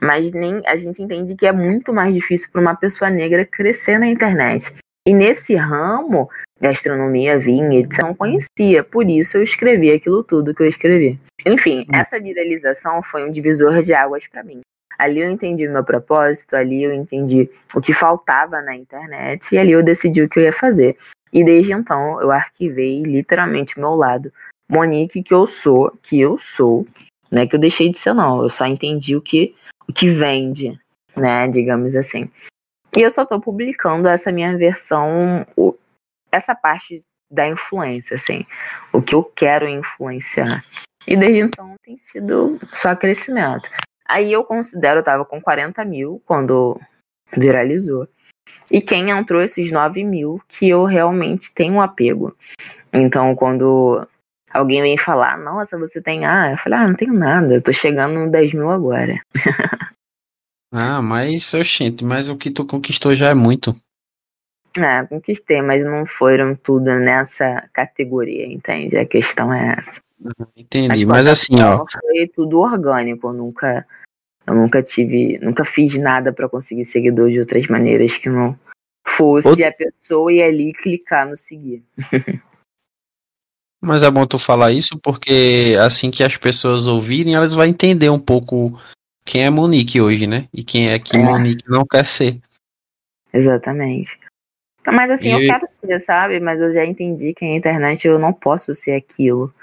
Mas 0.00 0.30
nem 0.32 0.62
a 0.66 0.76
gente 0.76 1.02
entende 1.02 1.34
que 1.34 1.46
é 1.46 1.52
muito 1.52 1.92
mais 1.92 2.14
difícil 2.14 2.50
para 2.52 2.60
uma 2.60 2.76
pessoa 2.76 3.10
negra 3.10 3.46
crescer 3.46 3.98
na 3.98 4.06
internet. 4.06 4.74
E 5.08 5.14
nesse 5.14 5.54
ramo, 5.56 6.28
gastronomia, 6.60 7.38
vinho, 7.38 7.72
etc., 7.72 8.02
não 8.02 8.14
conhecia. 8.14 8.84
Por 8.84 9.08
isso 9.08 9.38
eu 9.38 9.42
escrevi 9.42 9.90
aquilo 9.90 10.22
tudo 10.22 10.54
que 10.54 10.62
eu 10.62 10.68
escrevi. 10.68 11.18
Enfim, 11.46 11.86
hum. 11.88 11.96
essa 11.96 12.20
viralização 12.20 13.02
foi 13.02 13.26
um 13.26 13.30
divisor 13.30 13.82
de 13.82 13.94
águas 13.94 14.28
para 14.28 14.44
mim. 14.44 14.60
Ali 14.98 15.20
eu 15.20 15.30
entendi 15.30 15.66
o 15.66 15.72
meu 15.72 15.84
propósito, 15.84 16.54
ali 16.54 16.82
eu 16.82 16.92
entendi 16.92 17.48
o 17.74 17.80
que 17.80 17.92
faltava 17.92 18.60
na 18.60 18.74
internet 18.74 19.54
e 19.54 19.58
ali 19.58 19.72
eu 19.72 19.82
decidi 19.82 20.22
o 20.22 20.28
que 20.28 20.38
eu 20.38 20.42
ia 20.44 20.52
fazer. 20.52 20.96
E 21.32 21.44
desde 21.44 21.72
então 21.72 22.20
eu 22.20 22.30
arquivei 22.30 23.02
literalmente 23.02 23.78
o 23.78 23.80
meu 23.80 23.94
lado 23.94 24.32
Monique 24.68 25.22
que 25.22 25.34
eu 25.34 25.46
sou, 25.46 25.90
que 26.02 26.20
eu 26.20 26.38
sou, 26.38 26.86
né? 27.30 27.46
Que 27.46 27.56
eu 27.56 27.60
deixei 27.60 27.90
de 27.90 27.98
ser 27.98 28.14
não, 28.14 28.42
eu 28.42 28.50
só 28.50 28.66
entendi 28.66 29.16
o 29.16 29.20
que 29.20 29.54
o 29.88 29.92
que 29.92 30.08
vende, 30.08 30.78
né? 31.16 31.48
Digamos 31.48 31.96
assim. 31.96 32.30
E 32.96 33.00
eu 33.00 33.10
só 33.10 33.24
tô 33.24 33.40
publicando 33.40 34.08
essa 34.08 34.30
minha 34.30 34.56
versão, 34.56 35.46
essa 36.30 36.54
parte 36.54 37.00
da 37.30 37.48
influência, 37.48 38.16
assim, 38.16 38.44
o 38.92 39.00
que 39.00 39.14
eu 39.14 39.22
quero 39.22 39.68
influenciar. 39.68 40.64
E 41.06 41.16
desde 41.16 41.40
então 41.40 41.74
tem 41.82 41.96
sido 41.96 42.58
só 42.74 42.94
crescimento. 42.94 43.70
Aí 44.10 44.32
eu 44.32 44.42
considero, 44.42 44.98
eu 44.98 45.04
tava 45.04 45.24
com 45.24 45.40
40 45.40 45.84
mil 45.84 46.20
quando 46.26 46.76
viralizou. 47.36 48.08
E 48.68 48.80
quem 48.80 49.10
entrou 49.10 49.40
esses 49.40 49.70
9 49.70 50.02
mil 50.02 50.40
que 50.48 50.68
eu 50.68 50.84
realmente 50.84 51.54
tenho 51.54 51.74
um 51.74 51.80
apego. 51.80 52.36
Então, 52.92 53.36
quando 53.36 54.04
alguém 54.52 54.82
vem 54.82 54.98
falar, 54.98 55.38
nossa, 55.38 55.78
você 55.78 56.02
tem. 56.02 56.24
Ah, 56.26 56.50
eu 56.50 56.58
falei, 56.58 56.80
ah, 56.80 56.88
não 56.88 56.94
tenho 56.94 57.12
nada, 57.12 57.54
eu 57.54 57.62
tô 57.62 57.72
chegando 57.72 58.18
no 58.18 58.30
10 58.30 58.54
mil 58.54 58.68
agora. 58.68 59.20
ah, 60.72 61.00
mas, 61.00 61.54
oxente, 61.54 62.04
mas 62.04 62.28
o 62.28 62.36
que 62.36 62.50
tu 62.50 62.66
conquistou 62.66 63.14
já 63.14 63.30
é 63.30 63.34
muito. 63.34 63.76
É, 64.76 65.04
conquistei, 65.04 65.62
mas 65.62 65.84
não 65.84 66.04
foram 66.04 66.56
tudo 66.56 66.92
nessa 66.96 67.68
categoria, 67.72 68.46
entende? 68.46 68.96
A 68.96 69.06
questão 69.06 69.52
é 69.54 69.76
essa. 69.78 70.00
Entendi, 70.56 71.06
mas, 71.06 71.26
mas 71.26 71.26
assim, 71.26 71.60
ó. 71.60 71.84
Foi 71.90 72.28
tudo 72.28 72.60
orgânico, 72.60 73.28
eu 73.28 73.32
nunca 73.32 73.86
eu 74.50 74.56
nunca 74.56 74.82
tive, 74.82 75.38
nunca 75.38 75.64
fiz 75.64 75.96
nada 75.96 76.32
para 76.32 76.48
conseguir 76.48 76.84
seguidor 76.84 77.30
de 77.30 77.38
outras 77.38 77.66
maneiras 77.68 78.16
que 78.16 78.28
não 78.28 78.58
fosse 79.06 79.64
a 79.64 79.72
pessoa 79.72 80.32
ir 80.32 80.42
ali 80.42 80.72
clicar 80.72 81.28
no 81.28 81.36
seguir. 81.36 81.82
Mas 83.80 84.02
é 84.02 84.10
bom 84.10 84.26
tu 84.26 84.38
falar 84.38 84.72
isso 84.72 84.98
porque 84.98 85.74
assim 85.80 86.10
que 86.10 86.22
as 86.22 86.36
pessoas 86.36 86.86
ouvirem, 86.86 87.34
elas 87.34 87.54
vão 87.54 87.64
entender 87.64 88.10
um 88.10 88.18
pouco 88.18 88.78
quem 89.24 89.44
é 89.44 89.50
Monique 89.50 90.00
hoje, 90.00 90.26
né? 90.26 90.48
E 90.52 90.62
quem 90.62 90.90
é 90.90 90.98
que 90.98 91.16
é. 91.16 91.18
Monique 91.18 91.64
não 91.66 91.86
quer 91.86 92.04
ser. 92.04 92.38
Exatamente. 93.32 94.18
Mas 94.86 95.10
assim, 95.10 95.28
e... 95.28 95.32
eu 95.32 95.38
quero 95.38 95.68
ser, 95.80 96.00
sabe? 96.00 96.40
Mas 96.40 96.60
eu 96.60 96.72
já 96.72 96.84
entendi 96.84 97.32
que 97.32 97.44
a 97.44 97.54
internet 97.54 98.06
eu 98.06 98.18
não 98.18 98.32
posso 98.32 98.74
ser 98.74 98.92
aquilo. 98.92 99.54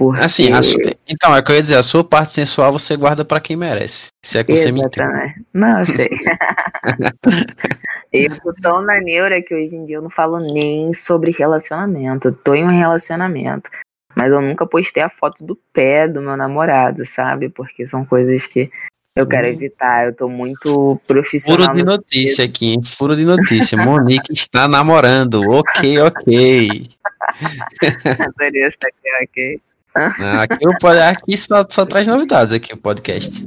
Porque... 0.00 0.22
Assim, 0.22 0.62
sua... 0.62 0.80
então, 1.06 1.36
é 1.36 1.42
que 1.42 1.52
eu 1.52 1.56
ia 1.56 1.62
dizer, 1.62 1.76
a 1.76 1.82
sua 1.82 2.02
parte 2.02 2.32
sensual 2.32 2.72
você 2.72 2.96
guarda 2.96 3.22
para 3.22 3.38
quem 3.38 3.54
merece. 3.54 4.08
Se 4.24 4.38
é 4.38 4.42
que 4.42 4.56
você 4.56 4.72
me 4.72 4.80
entende. 4.80 5.34
Não, 5.52 5.80
eu 5.80 5.84
sei. 5.84 6.08
eu 8.10 8.40
tô 8.40 8.54
tão 8.62 8.80
na 8.80 8.98
neura 8.98 9.42
que 9.42 9.54
hoje 9.54 9.76
em 9.76 9.84
dia 9.84 9.96
eu 9.96 10.02
não 10.02 10.08
falo 10.08 10.40
nem 10.40 10.94
sobre 10.94 11.32
relacionamento. 11.32 12.28
Eu 12.28 12.32
tô 12.32 12.54
em 12.54 12.64
um 12.64 12.70
relacionamento. 12.70 13.68
Mas 14.16 14.32
eu 14.32 14.40
nunca 14.40 14.66
postei 14.66 15.02
a 15.02 15.10
foto 15.10 15.44
do 15.44 15.54
pé 15.70 16.08
do 16.08 16.22
meu 16.22 16.34
namorado, 16.34 17.04
sabe? 17.04 17.50
Porque 17.50 17.86
são 17.86 18.02
coisas 18.02 18.46
que 18.46 18.70
eu 19.14 19.26
quero 19.26 19.48
hum. 19.48 19.50
evitar. 19.50 20.06
Eu 20.06 20.16
tô 20.16 20.30
muito 20.30 20.98
profissional. 21.06 21.60
Furo 21.60 21.76
de 21.76 21.84
notícia 21.84 22.46
aqui, 22.46 22.72
hein? 22.72 22.80
Furo 22.82 23.14
de 23.14 23.26
notícia. 23.26 23.76
Monique 23.76 24.32
está 24.32 24.66
namorando. 24.66 25.42
Ok, 25.50 25.98
ok. 25.98 26.88
Adorei 28.18 28.62
essa 28.62 28.78
aqui, 28.80 29.24
ok. 29.24 29.60
Aqui, 29.94 30.66
o, 30.66 30.86
aqui 30.86 31.36
só, 31.36 31.64
só 31.68 31.84
traz 31.84 32.06
novidades 32.06 32.52
aqui 32.52 32.72
o 32.72 32.76
podcast. 32.76 33.46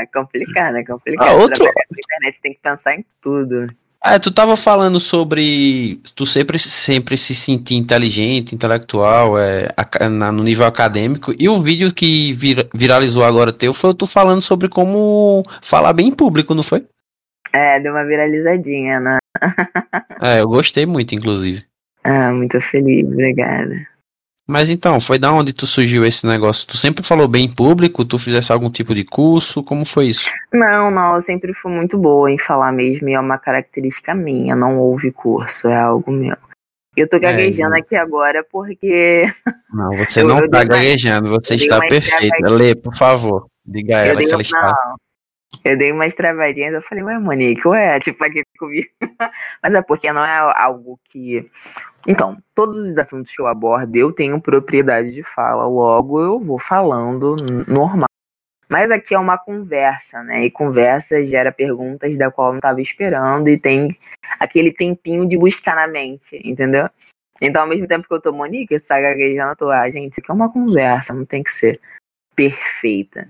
É 0.00 0.06
complicado, 0.06 0.76
é 0.76 0.84
complicado. 0.84 1.28
Ah, 1.28 1.34
outro... 1.34 1.62
Internet 1.64 2.40
tem 2.42 2.54
que 2.54 2.60
pensar 2.60 2.94
em 2.94 3.04
tudo. 3.20 3.66
Ah, 4.04 4.18
tu 4.18 4.32
tava 4.32 4.56
falando 4.56 4.98
sobre 4.98 6.00
tu 6.16 6.26
sempre, 6.26 6.58
sempre 6.58 7.16
se 7.16 7.36
sentir 7.36 7.76
inteligente, 7.76 8.52
intelectual, 8.52 9.38
é, 9.38 9.68
na, 10.10 10.32
no 10.32 10.42
nível 10.42 10.66
acadêmico. 10.66 11.32
E 11.38 11.48
o 11.48 11.62
vídeo 11.62 11.94
que 11.94 12.32
vir, 12.32 12.68
viralizou 12.74 13.24
agora 13.24 13.52
teu 13.52 13.72
foi 13.72 13.94
tu 13.94 14.04
falando 14.04 14.42
sobre 14.42 14.68
como 14.68 15.44
falar 15.62 15.92
bem 15.92 16.08
em 16.08 16.12
público, 16.12 16.52
não 16.52 16.64
foi? 16.64 16.84
É, 17.52 17.78
deu 17.78 17.92
uma 17.92 18.04
viralizadinha, 18.04 18.98
né? 18.98 19.18
é, 20.20 20.40
eu 20.40 20.48
gostei 20.48 20.84
muito, 20.84 21.14
inclusive. 21.14 21.64
Ah, 22.02 22.32
muito 22.32 22.60
feliz, 22.60 23.06
obrigada. 23.06 23.86
Mas 24.52 24.68
então, 24.68 25.00
foi 25.00 25.18
da 25.18 25.32
onde 25.32 25.50
tu 25.54 25.66
surgiu 25.66 26.04
esse 26.04 26.26
negócio? 26.26 26.68
Tu 26.68 26.76
sempre 26.76 27.02
falou 27.02 27.26
bem 27.26 27.46
em 27.46 27.50
público? 27.50 28.04
Tu 28.04 28.18
fizesse 28.18 28.52
algum 28.52 28.68
tipo 28.68 28.94
de 28.94 29.02
curso? 29.02 29.64
Como 29.64 29.86
foi 29.86 30.08
isso? 30.08 30.28
Não, 30.52 30.90
não, 30.90 31.14
eu 31.14 31.22
sempre 31.22 31.54
fui 31.54 31.72
muito 31.72 31.96
boa 31.96 32.30
em 32.30 32.38
falar 32.38 32.70
mesmo, 32.70 33.08
e 33.08 33.14
é 33.14 33.18
uma 33.18 33.38
característica 33.38 34.14
minha, 34.14 34.54
não 34.54 34.78
houve 34.78 35.10
curso, 35.10 35.68
é 35.68 35.76
algo 35.76 36.12
meu. 36.12 36.36
Eu 36.94 37.08
tô 37.08 37.18
gaguejando 37.18 37.76
é, 37.76 37.78
aqui 37.78 37.96
agora 37.96 38.44
porque. 38.52 39.24
Não, 39.72 39.96
você 39.96 40.20
eu, 40.20 40.28
não 40.28 40.40
eu 40.40 40.50
tá 40.50 40.62
gaguejando, 40.64 41.30
você 41.30 41.54
está 41.54 41.78
perfeita. 41.80 42.50
Lê, 42.50 42.74
por 42.74 42.94
favor. 42.94 43.46
Diga 43.64 43.96
a 43.96 44.06
ela 44.06 44.20
que 44.22 44.34
ela 44.34 44.42
está. 44.42 44.74
Eu 45.64 45.78
dei 45.78 45.92
umas 45.92 46.12
travadinhas, 46.12 46.74
eu 46.74 46.82
falei, 46.82 47.04
ué, 47.04 47.18
Monique, 47.18 47.66
ué, 47.68 47.98
tipo, 48.00 48.22
aqui 48.22 48.42
comigo. 48.58 48.88
Mas 49.62 49.72
é 49.74 49.80
porque 49.80 50.12
não 50.12 50.22
é 50.22 50.38
algo 50.56 51.00
que. 51.04 51.48
Então, 52.06 52.36
todos 52.54 52.78
os 52.78 52.98
assuntos 52.98 53.34
que 53.34 53.40
eu 53.40 53.46
abordo, 53.46 53.94
eu 53.96 54.12
tenho 54.12 54.40
propriedade 54.40 55.12
de 55.12 55.22
fala, 55.22 55.66
logo 55.66 56.20
eu 56.20 56.40
vou 56.40 56.58
falando 56.58 57.36
normal. 57.68 58.06
Mas 58.68 58.90
aqui 58.90 59.14
é 59.14 59.18
uma 59.18 59.36
conversa, 59.36 60.22
né? 60.22 60.46
E 60.46 60.50
conversa 60.50 61.24
gera 61.24 61.52
perguntas 61.52 62.16
da 62.16 62.30
qual 62.30 62.48
eu 62.48 62.52
não 62.52 62.58
estava 62.58 62.80
esperando 62.80 63.48
e 63.48 63.58
tem 63.58 63.96
aquele 64.40 64.72
tempinho 64.72 65.28
de 65.28 65.36
buscar 65.36 65.76
na 65.76 65.86
mente, 65.86 66.40
entendeu? 66.42 66.88
Então, 67.40 67.62
ao 67.62 67.68
mesmo 67.68 67.86
tempo 67.86 68.08
que 68.08 68.14
eu 68.14 68.20
tô 68.20 68.32
Monique, 68.32 68.74
essa 68.74 69.00
gaguejando, 69.00 69.52
eu 69.52 69.56
tô, 69.56 69.70
ah, 69.70 69.90
gente, 69.90 70.12
isso 70.12 70.20
aqui 70.20 70.30
é 70.30 70.34
uma 70.34 70.50
conversa, 70.50 71.12
não 71.12 71.24
tem 71.24 71.42
que 71.42 71.50
ser 71.50 71.80
perfeita. 72.34 73.28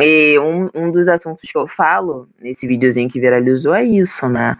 E 0.00 0.38
um, 0.38 0.70
um 0.74 0.90
dos 0.90 1.08
assuntos 1.08 1.50
que 1.50 1.58
eu 1.58 1.66
falo 1.66 2.28
nesse 2.40 2.66
videozinho 2.66 3.08
que 3.10 3.20
viralizou 3.20 3.74
é 3.74 3.84
isso, 3.84 4.28
né? 4.28 4.56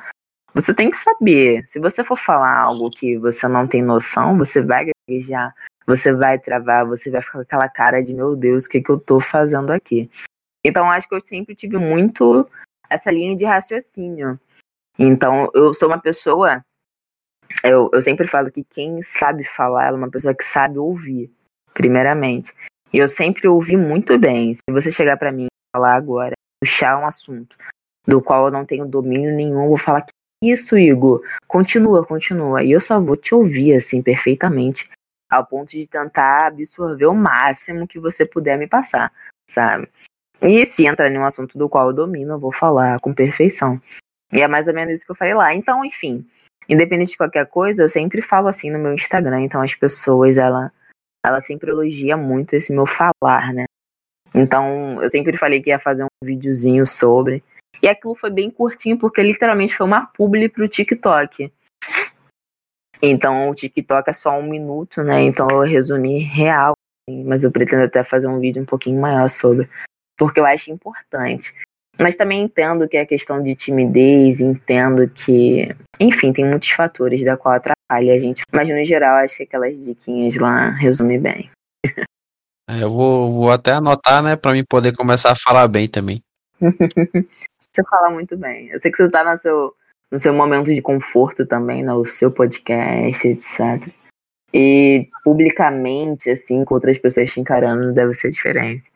Você 0.54 0.72
tem 0.72 0.88
que 0.88 0.96
saber. 0.96 1.66
Se 1.66 1.80
você 1.80 2.04
for 2.04 2.16
falar 2.16 2.60
algo 2.60 2.88
que 2.88 3.18
você 3.18 3.48
não 3.48 3.66
tem 3.66 3.82
noção, 3.82 4.38
você 4.38 4.62
vai 4.62 4.86
gaguejar, 5.08 5.52
você 5.84 6.12
vai 6.14 6.38
travar, 6.38 6.86
você 6.86 7.10
vai 7.10 7.20
ficar 7.20 7.38
com 7.38 7.42
aquela 7.42 7.68
cara 7.68 8.00
de 8.00 8.14
meu 8.14 8.36
Deus, 8.36 8.64
o 8.64 8.68
que, 8.68 8.80
que 8.80 8.90
eu 8.90 8.98
tô 8.98 9.18
fazendo 9.18 9.72
aqui? 9.72 10.08
Então, 10.64 10.88
acho 10.88 11.08
que 11.08 11.14
eu 11.14 11.20
sempre 11.20 11.56
tive 11.56 11.76
muito 11.76 12.48
essa 12.88 13.10
linha 13.10 13.36
de 13.36 13.44
raciocínio. 13.44 14.38
Então, 14.96 15.50
eu 15.54 15.74
sou 15.74 15.88
uma 15.88 16.00
pessoa. 16.00 16.64
Eu, 17.62 17.90
eu 17.92 18.00
sempre 18.00 18.26
falo 18.28 18.50
que 18.50 18.62
quem 18.64 19.02
sabe 19.02 19.44
falar 19.44 19.88
é 19.88 19.92
uma 19.92 20.10
pessoa 20.10 20.34
que 20.34 20.44
sabe 20.44 20.78
ouvir, 20.78 21.30
primeiramente. 21.74 22.52
E 22.92 22.98
eu 22.98 23.08
sempre 23.08 23.48
ouvi 23.48 23.76
muito 23.76 24.16
bem. 24.18 24.54
Se 24.54 24.62
você 24.70 24.90
chegar 24.90 25.16
para 25.16 25.32
mim 25.32 25.46
e 25.46 25.76
falar 25.76 25.94
agora, 25.96 26.34
puxar 26.62 26.96
um 26.98 27.06
assunto 27.06 27.56
do 28.06 28.22
qual 28.22 28.46
eu 28.46 28.52
não 28.52 28.64
tenho 28.64 28.86
domínio 28.86 29.34
nenhum, 29.34 29.64
eu 29.64 29.68
vou 29.68 29.76
falar 29.76 30.02
que 30.02 30.12
isso, 30.50 30.76
Igor, 30.76 31.22
continua, 31.46 32.04
continua. 32.06 32.62
E 32.62 32.72
eu 32.72 32.80
só 32.80 33.00
vou 33.00 33.16
te 33.16 33.34
ouvir 33.34 33.74
assim 33.74 34.02
perfeitamente, 34.02 34.90
ao 35.30 35.44
ponto 35.44 35.70
de 35.70 35.86
tentar 35.86 36.46
absorver 36.46 37.06
o 37.06 37.14
máximo 37.14 37.86
que 37.86 37.98
você 37.98 38.24
puder 38.24 38.58
me 38.58 38.66
passar, 38.66 39.12
sabe? 39.48 39.88
E 40.42 40.66
se 40.66 40.86
entrar 40.86 41.10
em 41.10 41.18
um 41.18 41.24
assunto 41.24 41.56
do 41.56 41.68
qual 41.68 41.88
eu 41.88 41.94
domino, 41.94 42.34
eu 42.34 42.38
vou 42.38 42.52
falar 42.52 42.98
com 43.00 43.14
perfeição. 43.14 43.80
E 44.32 44.40
é 44.40 44.48
mais 44.48 44.68
ou 44.68 44.74
menos 44.74 44.94
isso 44.94 45.06
que 45.06 45.12
eu 45.12 45.16
falei 45.16 45.34
lá. 45.34 45.54
Então, 45.54 45.84
enfim, 45.84 46.26
independente 46.68 47.12
de 47.12 47.16
qualquer 47.16 47.46
coisa, 47.46 47.82
eu 47.82 47.88
sempre 47.88 48.20
falo 48.20 48.48
assim 48.48 48.70
no 48.70 48.78
meu 48.78 48.94
Instagram. 48.94 49.42
Então, 49.42 49.62
as 49.62 49.74
pessoas, 49.74 50.36
ela 50.36 50.72
ela 51.24 51.40
sempre 51.40 51.70
elogia 51.70 52.16
muito 52.18 52.54
esse 52.54 52.72
meu 52.72 52.84
falar, 52.86 53.52
né? 53.54 53.64
Então, 54.34 55.02
eu 55.02 55.10
sempre 55.10 55.38
falei 55.38 55.62
que 55.62 55.70
ia 55.70 55.78
fazer 55.78 56.04
um 56.04 56.08
videozinho 56.22 56.86
sobre. 56.86 57.42
E 57.84 57.88
aquilo 57.88 58.14
foi 58.14 58.30
bem 58.30 58.50
curtinho, 58.50 58.96
porque 58.96 59.22
literalmente 59.22 59.76
foi 59.76 59.84
uma 59.84 60.06
publi 60.06 60.48
pro 60.48 60.66
TikTok. 60.66 61.52
Então, 63.02 63.50
o 63.50 63.54
TikTok 63.54 64.08
é 64.08 64.12
só 64.14 64.38
um 64.38 64.48
minuto, 64.48 65.02
né? 65.02 65.20
Então, 65.20 65.46
eu 65.50 65.60
resumi 65.60 66.20
real. 66.20 66.72
Assim, 67.06 67.22
mas 67.24 67.44
eu 67.44 67.52
pretendo 67.52 67.82
até 67.82 68.02
fazer 68.02 68.26
um 68.26 68.40
vídeo 68.40 68.62
um 68.62 68.64
pouquinho 68.64 68.98
maior 68.98 69.28
sobre. 69.28 69.68
Porque 70.16 70.40
eu 70.40 70.46
acho 70.46 70.72
importante. 70.72 71.52
Mas 72.00 72.16
também 72.16 72.44
entendo 72.44 72.88
que 72.88 72.96
é 72.96 73.04
questão 73.04 73.42
de 73.42 73.54
timidez, 73.54 74.40
entendo 74.40 75.06
que, 75.06 75.68
enfim, 76.00 76.32
tem 76.32 76.46
muitos 76.46 76.70
fatores 76.70 77.22
da 77.22 77.36
qual 77.36 77.54
atrapalha 77.54 78.14
a 78.14 78.18
gente. 78.18 78.44
Mas 78.50 78.66
no 78.66 78.82
geral, 78.82 79.16
acho 79.16 79.36
que 79.36 79.42
aquelas 79.42 79.78
diquinhas 79.84 80.36
lá 80.36 80.70
resumem 80.70 81.20
bem. 81.20 81.50
É, 82.70 82.82
eu 82.82 82.88
vou, 82.88 83.30
vou 83.30 83.52
até 83.52 83.72
anotar, 83.72 84.22
né, 84.22 84.36
pra 84.36 84.52
mim 84.52 84.64
poder 84.66 84.96
começar 84.96 85.32
a 85.32 85.36
falar 85.36 85.68
bem 85.68 85.86
também. 85.86 86.22
você 87.74 87.82
fala 87.88 88.10
muito 88.10 88.36
bem. 88.36 88.68
Eu 88.68 88.80
sei 88.80 88.90
que 88.90 88.96
você 88.96 89.08
tá 89.08 89.24
no 89.24 89.36
seu, 89.36 89.74
no 90.10 90.18
seu 90.18 90.32
momento 90.32 90.72
de 90.72 90.80
conforto 90.80 91.44
também, 91.44 91.82
no 91.82 92.02
né, 92.02 92.08
seu 92.08 92.30
podcast, 92.30 93.26
etc. 93.26 93.88
E 94.52 95.08
publicamente, 95.24 96.30
assim, 96.30 96.64
com 96.64 96.74
outras 96.74 96.98
pessoas 96.98 97.32
te 97.32 97.40
encarando, 97.40 97.92
deve 97.92 98.14
ser 98.14 98.30
diferente. 98.30 98.90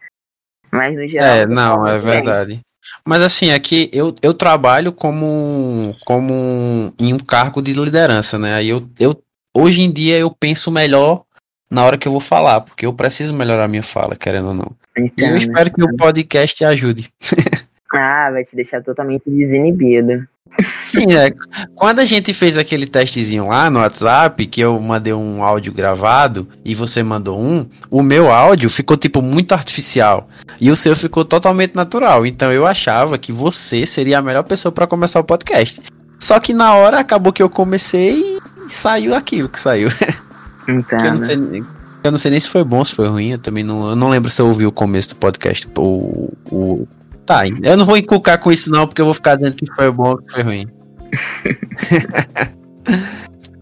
Mas 0.71 0.95
no 0.95 1.07
geral. 1.09 1.29
É, 1.29 1.47
não, 1.47 1.87
é 1.87 1.99
verdade. 1.99 2.55
Bem. 2.55 2.61
Mas 3.05 3.23
assim, 3.23 3.51
aqui 3.51 3.91
eu, 3.93 4.15
eu 4.23 4.33
trabalho 4.33 4.93
como, 4.93 5.97
como 6.07 6.93
em 6.99 7.13
um 7.13 7.19
cargo 7.19 7.61
de 7.61 7.73
liderança, 7.73 8.39
né? 8.39 8.55
Aí 8.55 8.69
eu, 8.69 8.89
eu 8.99 9.21
hoje 9.55 9.83
em 9.83 9.91
dia 9.91 10.19
eu 10.19 10.31
penso 10.31 10.71
melhor 10.71 11.25
na 11.71 11.85
hora 11.85 11.99
que 11.99 12.09
eu 12.09 12.13
vou 12.13 12.21
falar, 12.21 12.61
porque 12.61 12.87
eu 12.87 12.93
preciso 12.93 13.35
melhorar 13.35 13.65
a 13.65 13.69
minha 13.69 13.83
fala, 13.83 14.17
querendo 14.17 14.49
ou 14.49 14.55
não. 14.55 14.77
E 14.97 15.13
eu 15.23 15.37
espero 15.37 15.73
que 15.73 15.83
o 15.83 15.97
podcast 15.97 16.65
ajude. 16.65 17.11
ah, 17.93 18.31
vai 18.31 18.45
te 18.45 18.55
deixar 18.55 18.83
totalmente 18.83 19.23
desinibido. 19.27 20.27
Sim, 20.85 21.13
é. 21.13 21.33
Quando 21.75 22.01
a 22.01 22.05
gente 22.05 22.33
fez 22.33 22.57
aquele 22.57 22.87
testezinho 22.87 23.49
lá 23.49 23.71
no 23.71 23.81
WhatsApp, 23.81 24.45
que 24.47 24.61
eu 24.61 24.81
mandei 24.81 25.13
um 25.13 25.43
áudio 25.43 25.73
gravado 25.73 26.49
e 26.65 26.75
você 26.75 27.03
mandou 27.03 27.39
um, 27.41 27.67
o 27.91 28.03
meu 28.03 28.33
áudio 28.33 28.71
ficou 28.71 28.97
tipo 28.97 29.23
muito 29.23 29.53
artificial 29.53 30.29
e 30.61 30.71
o 30.71 30.77
seu 30.77 30.97
ficou 30.97 31.25
totalmente 31.25 31.75
natural. 31.75 32.27
Então 32.27 32.53
eu 32.53 32.67
achava 32.67 33.19
que 33.19 33.31
você 33.31 33.87
seria 33.87 34.19
a 34.19 34.23
melhor 34.23 34.43
pessoa 34.43 34.73
para 34.73 34.87
começar 34.87 35.21
o 35.21 35.25
podcast. 35.25 35.81
Só 36.19 36.41
que 36.41 36.53
na 36.53 36.75
hora 36.75 36.99
acabou 36.99 37.33
que 37.33 37.43
eu 37.43 37.51
comecei 37.51 38.39
e 38.67 38.73
saiu 38.73 39.15
aquilo 39.15 39.49
que 39.49 39.61
saiu. 39.61 39.89
Entendo. 40.69 41.05
Eu 41.05 41.15
não, 41.15 41.25
sei, 41.25 41.65
eu 42.05 42.11
não 42.13 42.19
sei 42.19 42.31
nem 42.33 42.41
se 42.41 42.49
foi 42.49 42.65
bom, 42.65 42.85
se 42.85 42.95
foi 42.95 43.09
ruim. 43.09 43.33
Eu 43.33 43.39
também 43.39 43.63
não, 43.63 43.91
eu 43.91 43.97
não 43.97 44.09
lembro 44.09 44.31
se 44.31 44.43
eu 44.43 44.49
ouvi 44.49 44.67
o 44.67 44.73
começo 44.73 45.11
do 45.11 45.17
podcast, 45.17 45.69
o, 45.79 46.33
o 46.51 46.89
Tá, 47.29 47.43
eu 47.47 47.77
não 47.77 47.85
vou 47.85 47.99
encucar 47.99 48.41
com 48.41 48.51
isso 48.51 48.71
não, 48.71 48.87
porque 48.87 49.03
eu 49.03 49.05
vou 49.05 49.13
ficar 49.13 49.37
dizendo 49.37 49.55
que 49.55 49.67
foi 49.77 49.91
bom 49.91 50.13
ou 50.13 50.17
que 50.17 50.33
foi 50.33 50.43
ruim. 50.43 50.67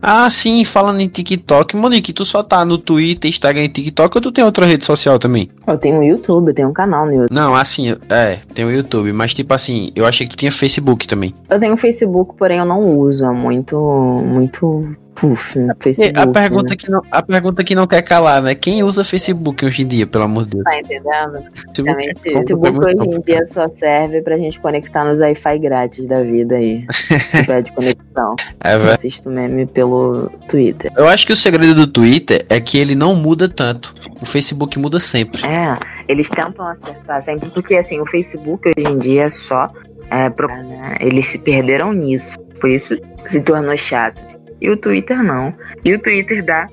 ah, 0.01 0.31
sim, 0.31 0.65
falando 0.65 1.01
em 1.01 1.09
TikTok. 1.09 1.75
Monique, 1.75 2.13
tu 2.13 2.25
só 2.25 2.45
tá 2.45 2.65
no 2.65 2.79
Twitter, 2.79 3.29
Instagram 3.29 3.65
e 3.65 3.69
TikTok 3.69 4.19
ou 4.19 4.23
tu 4.23 4.31
tem 4.31 4.45
outra 4.45 4.67
rede 4.67 4.85
social 4.85 5.19
também? 5.19 5.51
Eu 5.67 5.77
tenho 5.77 5.99
o 5.99 6.05
YouTube, 6.05 6.51
eu 6.51 6.55
tenho 6.55 6.69
um 6.69 6.73
canal 6.73 7.07
no 7.07 7.13
YouTube. 7.13 7.35
Não, 7.35 7.57
assim, 7.57 7.97
é, 8.09 8.39
tem 8.55 8.65
o 8.65 8.71
YouTube, 8.71 9.13
mas 9.13 9.35
tipo 9.35 9.53
assim, 9.53 9.91
eu 9.97 10.07
achei 10.07 10.29
que 10.29 10.37
tu 10.37 10.39
tinha 10.39 10.53
Facebook 10.53 11.09
também. 11.09 11.35
Eu 11.51 11.59
tenho 11.59 11.77
Facebook, 11.77 12.37
porém 12.39 12.59
eu 12.59 12.65
não 12.65 12.81
uso, 12.81 13.25
é 13.25 13.33
muito, 13.33 13.77
muito 14.25 14.97
Puf, 15.17 15.57
Facebook, 15.81 16.19
a 16.19 16.27
pergunta 16.27 16.71
né? 16.71 16.77
que 16.77 16.91
não, 16.91 17.03
a 17.11 17.23
pergunta 17.23 17.65
que 17.65 17.75
não 17.75 17.87
quer 17.87 18.03
calar, 18.03 18.43
né? 18.43 18.55
Quem 18.55 18.83
usa 18.83 19.03
Facebook 19.03 19.65
hoje 19.65 19.83
em 19.83 19.87
dia, 19.87 20.07
pelo 20.07 20.25
amor 20.25 20.45
de 20.45 20.51
Deus? 20.51 20.65
Tá 20.65 20.79
entendendo? 20.79 21.43
Facebook, 21.55 22.29
é 22.29 22.33
Facebook 22.33 22.79
hoje 22.79 23.17
em 23.17 23.21
dia 23.23 23.47
só 23.47 23.67
serve 23.71 24.21
pra 24.21 24.37
gente 24.37 24.61
conectar 24.61 25.05
nos 25.05 25.19
Wi-Fi 25.19 25.59
grátis 25.59 26.07
da 26.07 26.23
vida 26.23 26.57
aí. 26.57 26.85
pede 27.47 27.73
conexão. 27.73 28.37
É, 28.63 28.75
Eu 28.75 28.91
assisto 28.91 29.31
meme 29.31 29.65
pelo 29.65 30.29
Twitter. 30.49 30.93
Eu 30.95 31.09
acho 31.09 31.27
que 31.27 31.33
o 31.33 31.37
segredo 31.37 31.75
do 31.75 31.87
Twitter 31.87 32.45
é 32.51 32.61
que 32.61 32.77
ele 32.77 32.95
não 32.95 33.15
muda 33.15 33.49
tanto. 33.49 33.95
O 34.21 34.27
Facebook 34.27 34.79
muda 34.79 35.01
sempre. 35.01 35.41
É, 35.47 35.79
eles 36.09 36.29
tentam 36.29 36.67
acertar 36.67 37.23
sempre, 37.23 37.49
porque 37.49 37.77
assim, 37.77 37.99
o 38.01 38.07
Facebook 38.07 38.69
hoje 38.69 38.87
em 38.87 38.99
dia 38.99 39.25
é 39.25 39.29
só. 39.31 39.73
É, 40.11 40.29
pro, 40.29 40.47
né? 40.47 40.99
Eles 41.01 41.27
se 41.27 41.39
perderam 41.39 41.93
nisso. 41.93 42.39
Por 42.61 42.69
isso 42.69 42.97
se 43.29 43.41
tornou 43.41 43.77
chato 43.77 44.36
e 44.61 44.71
o 44.71 44.77
Twitter 44.77 45.23
não. 45.23 45.55
E 45.85 45.95
o 45.95 46.01
Twitter 46.01 46.45
dá. 46.45 46.69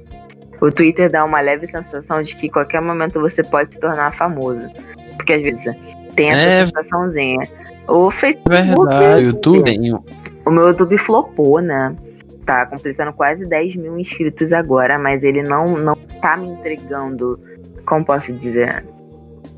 O 0.61 0.71
Twitter 0.71 1.09
dá 1.09 1.25
uma 1.25 1.41
leve 1.41 1.67
sensação 1.67 2.21
de 2.21 2.35
que 2.35 2.49
qualquer 2.49 2.81
momento 2.81 3.19
você 3.19 3.43
pode 3.43 3.73
se 3.73 3.79
tornar 3.79 4.13
famoso. 4.13 4.69
Porque 5.17 5.33
às 5.33 5.41
vezes 5.41 5.75
tem 6.15 6.31
essa 6.31 6.47
é... 6.47 6.65
sensaçãozinha. 6.65 7.47
O 7.87 8.09
Facebook. 8.09 8.49
Verdade, 8.49 9.25
YouTube. 9.25 9.93
O 10.45 10.51
meu 10.51 10.67
YouTube 10.67 10.97
flopou, 10.97 11.59
né? 11.59 11.95
Tá 12.45 12.65
completando 12.65 13.13
quase 13.13 13.45
10 13.45 13.75
mil 13.77 13.97
inscritos 13.97 14.53
agora, 14.53 14.97
mas 14.97 15.23
ele 15.23 15.41
não, 15.41 15.77
não 15.77 15.95
tá 16.21 16.37
me 16.37 16.47
entregando. 16.47 17.39
Como 17.85 18.05
posso 18.05 18.33
dizer? 18.33 18.85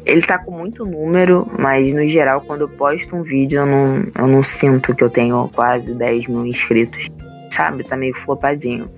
Ele 0.05 0.21
tá 0.21 0.37
com 0.37 0.51
muito 0.51 0.85
número, 0.85 1.47
mas 1.57 1.93
no 1.93 2.05
geral, 2.05 2.41
quando 2.41 2.61
eu 2.61 2.69
posto 2.69 3.15
um 3.15 3.23
vídeo, 3.23 3.61
eu 3.61 3.65
não, 3.65 4.03
eu 4.17 4.27
não 4.27 4.43
sinto 4.43 4.95
que 4.95 5.03
eu 5.03 5.09
tenho 5.09 5.49
quase 5.53 5.93
10 5.93 6.27
mil 6.27 6.45
inscritos 6.45 7.09
sabe? 7.55 7.83
Tá 7.83 7.95
meio 7.95 8.15
flopadinho. 8.15 8.89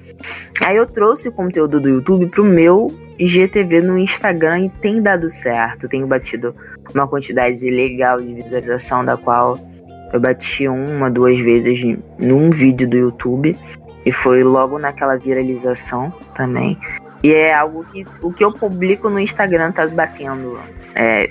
Aí 0.63 0.75
eu 0.75 0.85
trouxe 0.85 1.29
o 1.29 1.31
conteúdo 1.31 1.79
do 1.79 1.89
YouTube 1.89 2.27
pro 2.27 2.43
meu 2.43 2.91
IGTV 3.19 3.81
no 3.81 3.97
Instagram 3.97 4.65
e 4.65 4.69
tem 4.69 5.01
dado 5.01 5.29
certo. 5.29 5.87
Tenho 5.87 6.07
batido 6.07 6.55
uma 6.93 7.07
quantidade 7.07 7.69
legal 7.69 8.21
de 8.21 8.33
visualização, 8.33 9.05
da 9.05 9.15
qual 9.15 9.59
eu 10.11 10.19
bati 10.19 10.67
uma, 10.67 11.09
duas 11.09 11.39
vezes 11.39 11.97
num 12.17 12.49
vídeo 12.49 12.87
do 12.87 12.97
YouTube. 12.97 13.55
E 14.05 14.11
foi 14.11 14.43
logo 14.43 14.79
naquela 14.79 15.17
viralização 15.17 16.13
também. 16.33 16.77
E 17.21 17.33
é 17.33 17.53
algo 17.53 17.83
que 17.85 18.05
o 18.21 18.31
que 18.31 18.43
eu 18.43 18.53
publico 18.53 19.09
no 19.09 19.19
Instagram 19.19 19.71
tá 19.71 19.85
batendo. 19.87 20.59
É, 20.95 21.29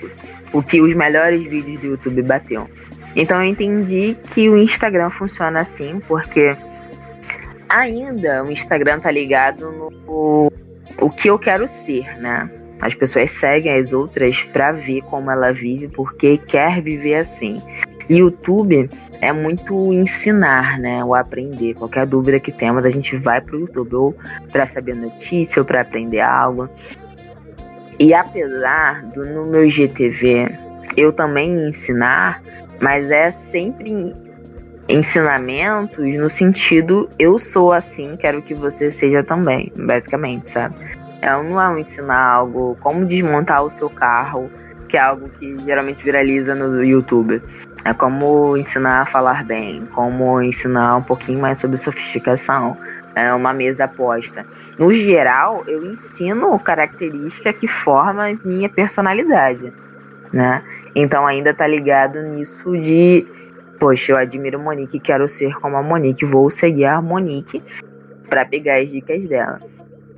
o 0.53 0.61
que 0.61 0.79
os 0.79 0.93
melhores 0.93 1.43
vídeos 1.43 1.79
do 1.79 1.87
YouTube 1.87 2.21
bateu. 2.21 2.69
Então 3.15 3.41
eu 3.43 3.49
entendi 3.49 4.15
que 4.33 4.47
o 4.47 4.55
Instagram 4.55 5.09
funciona 5.09 5.59
assim, 5.59 5.99
porque 6.07 6.55
ainda 7.69 8.43
o 8.43 8.51
Instagram 8.51 8.99
tá 8.99 9.11
ligado 9.11 9.71
no 9.71 10.51
o 10.99 11.09
que 11.09 11.29
eu 11.29 11.37
quero 11.37 11.67
ser, 11.67 12.17
né? 12.19 12.49
As 12.81 12.93
pessoas 12.93 13.31
seguem 13.31 13.73
as 13.73 13.91
outras 13.91 14.43
para 14.43 14.71
ver 14.71 15.01
como 15.03 15.31
ela 15.31 15.51
vive, 15.51 15.87
porque 15.87 16.37
quer 16.37 16.81
viver 16.81 17.15
assim. 17.15 17.57
YouTube 18.09 18.89
é 19.19 19.33
muito 19.33 19.91
ensinar, 19.91 20.79
né? 20.79 21.03
O 21.03 21.13
aprender. 21.13 21.73
Qualquer 21.73 22.05
dúvida 22.05 22.39
que 22.39 22.51
temos, 22.51 22.85
a 22.85 22.89
gente 22.89 23.15
vai 23.15 23.41
pro 23.41 23.59
YouTube 23.59 23.95
ou 23.95 24.15
para 24.51 24.65
saber 24.65 24.95
notícia 24.95 25.59
ou 25.59 25.65
para 25.65 25.81
aprender 25.81 26.21
algo. 26.21 26.69
E 27.99 28.13
apesar 28.13 29.03
do 29.07 29.25
no 29.25 29.45
meu 29.47 29.69
GTV 29.69 30.49
eu 30.95 31.11
também 31.11 31.69
ensinar, 31.69 32.41
mas 32.79 33.09
é 33.11 33.29
sempre 33.29 34.13
ensinamentos 34.89 36.15
no 36.15 36.29
sentido 36.29 37.09
eu 37.19 37.37
sou 37.37 37.73
assim, 37.73 38.15
quero 38.17 38.41
que 38.41 38.53
você 38.53 38.89
seja 38.89 39.23
também, 39.23 39.71
basicamente, 39.75 40.49
sabe? 40.49 40.75
É, 41.21 41.29
não 41.31 41.59
é 41.59 41.69
um 41.69 41.77
ensinar 41.77 42.21
algo 42.21 42.77
como 42.79 43.05
desmontar 43.05 43.63
o 43.63 43.69
seu 43.69 43.89
carro, 43.89 44.49
que 44.87 44.97
é 44.97 45.01
algo 45.01 45.29
que 45.29 45.57
geralmente 45.59 46.03
viraliza 46.03 46.55
no 46.55 46.83
YouTube. 46.83 47.41
É 47.83 47.93
como 47.93 48.55
ensinar 48.57 49.01
a 49.01 49.05
falar 49.05 49.43
bem, 49.43 49.87
como 49.93 50.41
ensinar 50.41 50.97
um 50.97 51.03
pouquinho 51.03 51.39
mais 51.39 51.57
sobre 51.57 51.77
sofisticação, 51.77 52.77
é 53.15 53.33
uma 53.33 53.53
mesa 53.53 53.85
aposta. 53.85 54.45
No 54.77 54.93
geral, 54.93 55.63
eu 55.67 55.85
ensino 55.85 56.57
característica 56.59 57.51
que 57.53 57.67
forma 57.67 58.37
minha 58.43 58.69
personalidade, 58.69 59.73
né? 60.31 60.61
Então 60.93 61.25
ainda 61.25 61.53
tá 61.53 61.65
ligado 61.65 62.21
nisso 62.21 62.77
de, 62.77 63.25
poxa, 63.79 64.11
eu 64.11 64.17
admiro 64.17 64.59
Monique, 64.59 64.99
quero 64.99 65.27
ser 65.27 65.53
como 65.55 65.77
a 65.77 65.83
Monique, 65.83 66.25
vou 66.25 66.49
seguir 66.49 66.85
a 66.85 67.01
Monique 67.01 67.63
para 68.29 68.45
pegar 68.45 68.79
as 68.79 68.91
dicas 68.91 69.27
dela. 69.27 69.61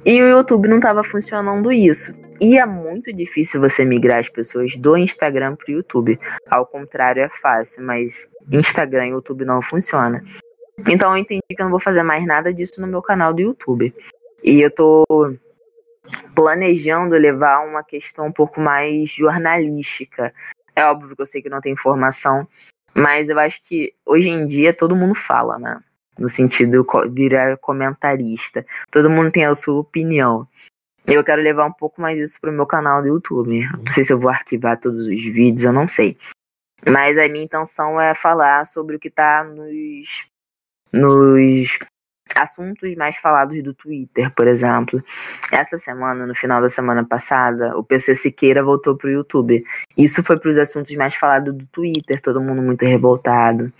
E 0.05 0.22
o 0.22 0.28
YouTube 0.28 0.68
não 0.68 0.78
estava 0.78 1.03
funcionando 1.03 1.72
isso. 1.72 2.14
E 2.41 2.57
é 2.57 2.66
muito 2.66 3.12
difícil 3.12 3.60
você 3.60 3.84
migrar 3.84 4.20
as 4.20 4.30
pessoas 4.30 4.76
do 4.76 4.95
Instagram 4.95 5.55
pro 5.55 5.72
YouTube. 5.72 6.18
Ao 6.49 6.66
contrário, 6.66 7.22
é 7.22 7.30
fácil, 7.30 7.84
mas 7.84 8.30
Instagram 8.49 9.07
e 9.07 9.10
YouTube 9.10 9.43
não 9.43 9.62
funciona. 9.62 10.24
Então 10.89 11.12
eu 11.12 11.18
entendi 11.18 11.41
que 11.49 11.62
eu 11.62 11.66
não 11.66 11.72
vou 11.72 11.82
fazer 11.82 12.01
mais 12.01 12.26
nada 12.26 12.53
disso 12.53 12.80
no 12.80 12.88
meu 12.88 13.01
canal 13.01 13.34
do 13.34 13.41
YouTube. 13.41 13.93
E 14.41 14.62
eu 14.62 14.72
tô 14.72 15.03
planejando 16.34 17.16
levar 17.16 17.68
uma 17.68 17.84
questão 17.84 18.28
um 18.28 18.32
pouco 18.32 18.62
mais 18.62 19.10
jornalística. 19.10 20.34
É 20.74 20.86
óbvio 20.86 21.16
que 21.16 21.22
eu 21.22 21.26
sei 21.26 21.41
que 21.41 21.49
não 21.49 21.60
tem 21.60 21.74
informação, 21.74 22.47
mas 22.93 23.29
eu 23.29 23.39
acho 23.39 23.61
que 23.67 23.93
hoje 24.05 24.29
em 24.29 24.45
dia 24.45 24.73
todo 24.73 24.95
mundo 24.95 25.15
fala, 25.15 25.57
né? 25.57 25.79
No 26.17 26.27
sentido 26.27 26.83
de 26.83 27.09
virar 27.09 27.57
comentarista. 27.57 28.65
Todo 28.91 29.09
mundo 29.09 29.31
tem 29.31 29.45
a 29.45 29.55
sua 29.55 29.79
opinião. 29.79 30.47
Eu 31.07 31.23
quero 31.23 31.41
levar 31.41 31.65
um 31.65 31.71
pouco 31.71 32.01
mais 32.01 32.19
isso 32.19 32.39
pro 32.41 32.51
meu 32.51 32.65
canal 32.65 33.01
do 33.01 33.07
YouTube. 33.07 33.67
Não 33.77 33.87
sei 33.87 34.03
se 34.03 34.11
eu 34.11 34.19
vou 34.19 34.29
arquivar 34.29 34.79
todos 34.79 35.01
os 35.01 35.23
vídeos, 35.23 35.63
eu 35.63 35.73
não 35.73 35.87
sei. 35.87 36.17
Mas 36.87 37.17
a 37.17 37.27
minha 37.27 37.45
intenção 37.45 37.99
é 37.99 38.13
falar 38.13 38.65
sobre 38.65 38.95
o 38.95 38.99
que 38.99 39.09
tá 39.09 39.43
nos, 39.43 40.25
nos 40.91 41.79
assuntos 42.36 42.95
mais 42.95 43.17
falados 43.17 43.61
do 43.63 43.73
Twitter, 43.73 44.32
por 44.36 44.47
exemplo. 44.47 45.03
Essa 45.51 45.77
semana, 45.77 46.25
no 46.25 46.36
final 46.36 46.61
da 46.61 46.69
semana 46.69 47.05
passada, 47.05 47.77
o 47.77 47.84
PC 47.84 48.15
Siqueira 48.15 48.63
voltou 48.63 48.95
pro 48.95 49.09
YouTube. 49.09 49.63
Isso 49.97 50.23
foi 50.23 50.38
para 50.38 50.49
os 50.49 50.57
assuntos 50.57 50.95
mais 50.95 51.15
falados 51.15 51.53
do 51.55 51.67
Twitter, 51.67 52.21
todo 52.21 52.41
mundo 52.41 52.61
muito 52.61 52.86
revoltado. 52.86 53.71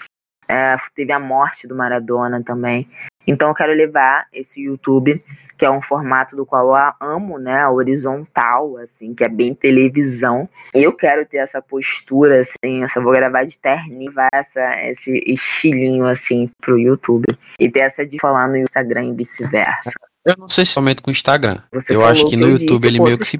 É, 0.48 0.76
teve 0.96 1.12
a 1.12 1.20
morte 1.20 1.68
do 1.68 1.76
Maradona 1.76 2.44
também. 2.44 2.90
Então 3.30 3.50
eu 3.50 3.54
quero 3.54 3.74
levar 3.74 4.26
esse 4.34 4.64
YouTube, 4.64 5.22
que 5.56 5.64
é 5.64 5.70
um 5.70 5.84
formato 5.84 6.36
do 6.36 6.48
qual 6.48 6.76
eu 6.76 6.94
amo, 7.00 7.38
né, 7.38 7.68
horizontal, 7.68 8.78
assim, 8.78 9.14
que 9.14 9.24
é 9.24 9.30
bem 9.30 9.54
televisão. 9.54 10.50
Eu 10.74 10.92
quero 10.94 11.24
ter 11.28 11.38
essa 11.38 11.62
postura, 11.62 12.42
assim, 12.42 12.82
eu 12.82 12.90
só 12.90 13.00
vou 13.00 13.12
gravar 13.12 13.44
de 13.44 13.56
terninho, 13.60 14.12
essa, 14.34 14.90
esse 14.90 15.24
estilinho, 15.28 16.06
assim, 16.06 16.50
pro 16.60 16.80
YouTube. 16.80 17.28
E 17.60 17.70
ter 17.70 17.82
essa 17.82 18.04
de 18.04 18.18
falar 18.20 18.48
no 18.48 18.58
Instagram 18.58 19.06
e 19.06 19.14
vice-versa. 19.14 19.92
Eu 20.26 20.36
não 20.38 20.50
sei 20.50 20.66
se 20.66 20.74
somente 20.74 21.02
com 21.02 21.10
o 21.10 21.14
Instagram. 21.14 21.60
Você 21.72 21.96
eu 21.96 22.06
acho 22.06 22.28
que 22.28 22.36
no 22.36 22.50
YouTube 22.50 22.86
ele 22.86 23.00
meio 23.00 23.18
que 23.18 23.26
se. 23.26 23.38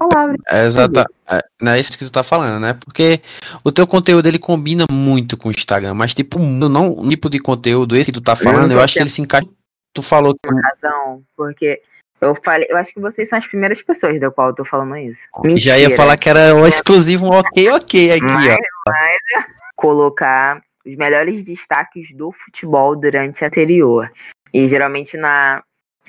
É, 0.48 0.64
exata, 0.64 1.04
é, 1.28 1.40
não 1.60 1.72
é 1.72 1.80
isso 1.80 1.96
que 1.96 2.04
tu 2.04 2.10
tá 2.10 2.22
falando, 2.22 2.60
né? 2.60 2.74
Porque 2.84 3.20
o 3.62 3.70
teu 3.70 3.86
conteúdo 3.86 4.26
ele 4.26 4.38
combina 4.38 4.86
muito 4.90 5.36
com 5.36 5.48
o 5.48 5.52
Instagram, 5.52 5.94
mas 5.94 6.14
tipo, 6.14 6.38
não 6.38 6.92
o 6.92 7.08
tipo 7.08 7.28
de 7.28 7.38
conteúdo 7.38 7.96
esse 7.96 8.06
que 8.06 8.18
tu 8.18 8.22
tá 8.22 8.34
falando, 8.34 8.70
eu, 8.70 8.78
eu 8.78 8.82
acho 8.82 8.94
que 8.94 9.00
ele 9.00 9.10
se 9.10 9.20
encaixa 9.20 9.46
Tu 9.94 10.02
falou 10.02 10.34
que. 10.34 10.48
Tem 10.48 10.60
razão, 10.60 11.22
porque 11.36 11.82
eu 12.20 12.34
falei, 12.34 12.66
eu 12.70 12.76
acho 12.76 12.92
que 12.92 13.00
vocês 13.00 13.28
são 13.28 13.38
as 13.38 13.46
primeiras 13.46 13.80
pessoas 13.80 14.20
da 14.20 14.30
qual 14.30 14.48
eu 14.48 14.54
tô 14.54 14.64
falando 14.64 14.96
isso. 14.96 15.22
Mentira. 15.42 15.60
Já 15.60 15.78
ia 15.78 15.96
falar 15.96 16.16
que 16.16 16.28
era 16.28 16.54
um 16.54 16.66
exclusivo, 16.66 17.26
um 17.26 17.30
ok, 17.30 17.70
ok 17.70 18.12
aqui, 18.12 18.24
mas, 18.24 18.52
ó. 18.52 18.90
Mas 18.90 19.46
colocar 19.74 20.62
os 20.84 20.96
melhores 20.96 21.46
destaques 21.46 22.12
do 22.14 22.30
futebol 22.30 22.94
durante 22.94 23.42
a 23.44 23.48
anterior. 23.48 24.10
E 24.52 24.68
geralmente 24.68 25.16
na 25.16 25.62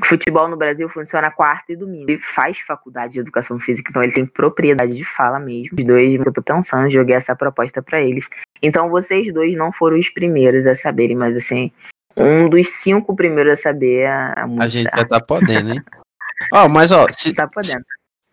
futebol 0.04 0.48
no 0.48 0.58
Brasil 0.58 0.90
funciona 0.90 1.32
quarta 1.32 1.72
e 1.72 1.76
domingo. 1.76 2.10
Ele 2.10 2.20
faz 2.20 2.60
faculdade 2.60 3.14
de 3.14 3.20
educação 3.20 3.60
física, 3.60 3.90
então 3.90 4.04
ele 4.04 4.14
tem 4.14 4.26
propriedade 4.26 4.94
de 4.94 5.06
fala 5.06 5.40
mesmo. 5.40 5.78
Os 5.78 5.86
dois, 5.86 6.16
eu 6.16 6.34
tô 6.34 6.42
pensando, 6.42 6.90
joguei 6.90 7.16
essa 7.16 7.36
proposta 7.36 7.82
para 7.82 8.02
eles. 8.02 8.28
Então 8.62 8.90
vocês 8.90 9.32
dois 9.34 9.56
não 9.56 9.72
foram 9.72 9.98
os 9.98 10.10
primeiros 10.10 10.68
a 10.68 10.76
saberem, 10.76 11.16
mas 11.16 11.38
assim, 11.38 11.72
um 12.18 12.50
dos 12.50 12.68
cinco 12.68 13.16
primeiros 13.16 13.60
a 13.60 13.62
saber 13.62 14.06
a, 14.06 14.34
a 14.34 14.64
A 14.64 14.68
gente 14.68 14.90
já 14.96 15.06
tá 15.06 15.20
podendo, 15.20 15.74
hein? 15.74 15.84
Ó, 16.54 16.66
oh, 16.66 16.70
mas 16.70 16.92
ó, 16.92 17.06
se, 17.16 17.34
tá 17.34 17.48
podendo. 17.48 17.86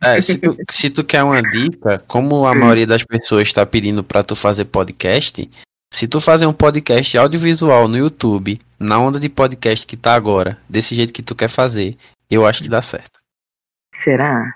É, 0.02 0.20
se, 0.20 0.38
tu, 0.38 0.56
se 0.70 0.88
tu 0.88 1.04
quer 1.04 1.22
uma 1.22 1.42
dica, 1.42 2.02
como 2.06 2.46
a 2.46 2.54
maioria 2.54 2.86
das 2.86 3.04
pessoas 3.04 3.48
está 3.48 3.66
pedindo 3.66 4.02
para 4.02 4.22
tu 4.22 4.34
fazer 4.34 4.64
podcast, 4.64 5.48
se 5.92 6.08
tu 6.08 6.20
fazer 6.20 6.46
um 6.46 6.52
podcast 6.52 7.18
audiovisual 7.18 7.88
no 7.88 7.98
YouTube, 7.98 8.60
na 8.78 8.98
onda 8.98 9.18
de 9.18 9.28
podcast 9.28 9.86
que 9.86 9.96
tá 9.96 10.14
agora, 10.14 10.58
desse 10.68 10.94
jeito 10.94 11.12
que 11.12 11.22
tu 11.22 11.34
quer 11.34 11.48
fazer, 11.48 11.96
eu 12.30 12.46
acho 12.46 12.62
que 12.62 12.68
dá 12.68 12.80
certo. 12.80 13.20
Será? 13.94 14.54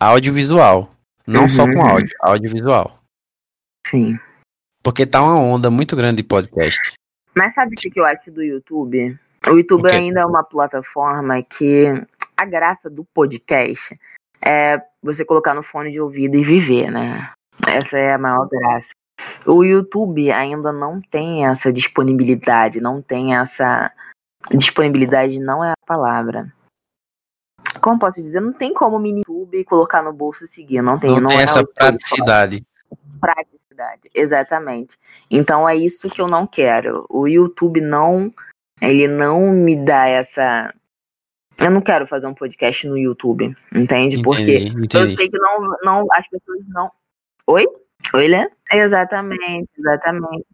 Audiovisual. 0.00 0.90
Não 1.26 1.42
uhum. 1.42 1.48
só 1.48 1.64
com 1.64 1.78
uhum. 1.78 1.90
áudio, 1.90 2.16
audiovisual. 2.20 3.02
Sim. 3.86 4.18
Porque 4.82 5.04
tá 5.04 5.22
uma 5.22 5.36
onda 5.36 5.70
muito 5.70 5.96
grande 5.96 6.18
de 6.18 6.22
podcast. 6.22 6.94
Mas 7.36 7.52
sabe 7.52 7.74
o 7.74 7.76
que 7.76 8.00
eu 8.00 8.06
acho 8.06 8.30
do 8.30 8.42
YouTube? 8.42 9.18
O 9.46 9.50
YouTube 9.50 9.92
ainda 9.92 10.20
é 10.20 10.26
uma 10.26 10.42
plataforma 10.42 11.42
que 11.42 11.84
a 12.34 12.44
graça 12.46 12.88
do 12.88 13.04
podcast 13.04 13.94
é 14.42 14.80
você 15.02 15.24
colocar 15.24 15.52
no 15.52 15.62
fone 15.62 15.90
de 15.90 16.00
ouvido 16.00 16.36
e 16.36 16.44
viver, 16.44 16.90
né? 16.90 17.30
Essa 17.66 17.98
é 17.98 18.14
a 18.14 18.18
maior 18.18 18.48
graça. 18.48 18.90
O 19.44 19.62
YouTube 19.62 20.30
ainda 20.30 20.72
não 20.72 21.00
tem 21.00 21.46
essa 21.46 21.70
disponibilidade, 21.72 22.80
não 22.80 23.02
tem 23.02 23.36
essa. 23.36 23.92
Disponibilidade 24.52 25.38
não 25.38 25.62
é 25.62 25.72
a 25.72 25.86
palavra. 25.86 26.52
Como 27.82 27.98
posso 27.98 28.22
dizer? 28.22 28.40
Não 28.40 28.52
tem 28.52 28.72
como 28.72 28.98
mini 28.98 29.22
YouTube 29.26 29.64
colocar 29.64 30.02
no 30.02 30.12
bolso 30.12 30.44
e 30.44 30.48
seguir. 30.48 30.80
Não 30.80 30.98
tem, 30.98 31.10
não, 31.10 31.20
não 31.20 31.28
tem 31.28 31.40
é 31.40 31.42
essa 31.42 31.64
praticidade. 31.64 32.64
Praticidade 33.20 33.55
exatamente. 34.14 34.96
Então 35.30 35.68
é 35.68 35.76
isso 35.76 36.10
que 36.10 36.20
eu 36.20 36.26
não 36.26 36.46
quero. 36.46 37.06
O 37.08 37.26
YouTube 37.26 37.80
não, 37.80 38.32
ele 38.80 39.08
não 39.08 39.50
me 39.52 39.76
dá 39.76 40.06
essa. 40.06 40.74
Eu 41.58 41.70
não 41.70 41.80
quero 41.80 42.06
fazer 42.06 42.26
um 42.26 42.34
podcast 42.34 42.86
no 42.86 42.98
YouTube, 42.98 43.56
entende? 43.74 44.20
Porque 44.20 44.58
entendi. 44.58 44.96
eu 44.96 45.06
sei 45.16 45.28
que 45.28 45.38
não, 45.38 45.76
não, 45.82 46.06
as 46.12 46.28
pessoas 46.28 46.60
não. 46.68 46.90
Oi? 47.46 47.66
Oi, 48.12 48.28
Lê? 48.28 48.50
Exatamente, 48.70 49.68
exatamente. 49.78 50.46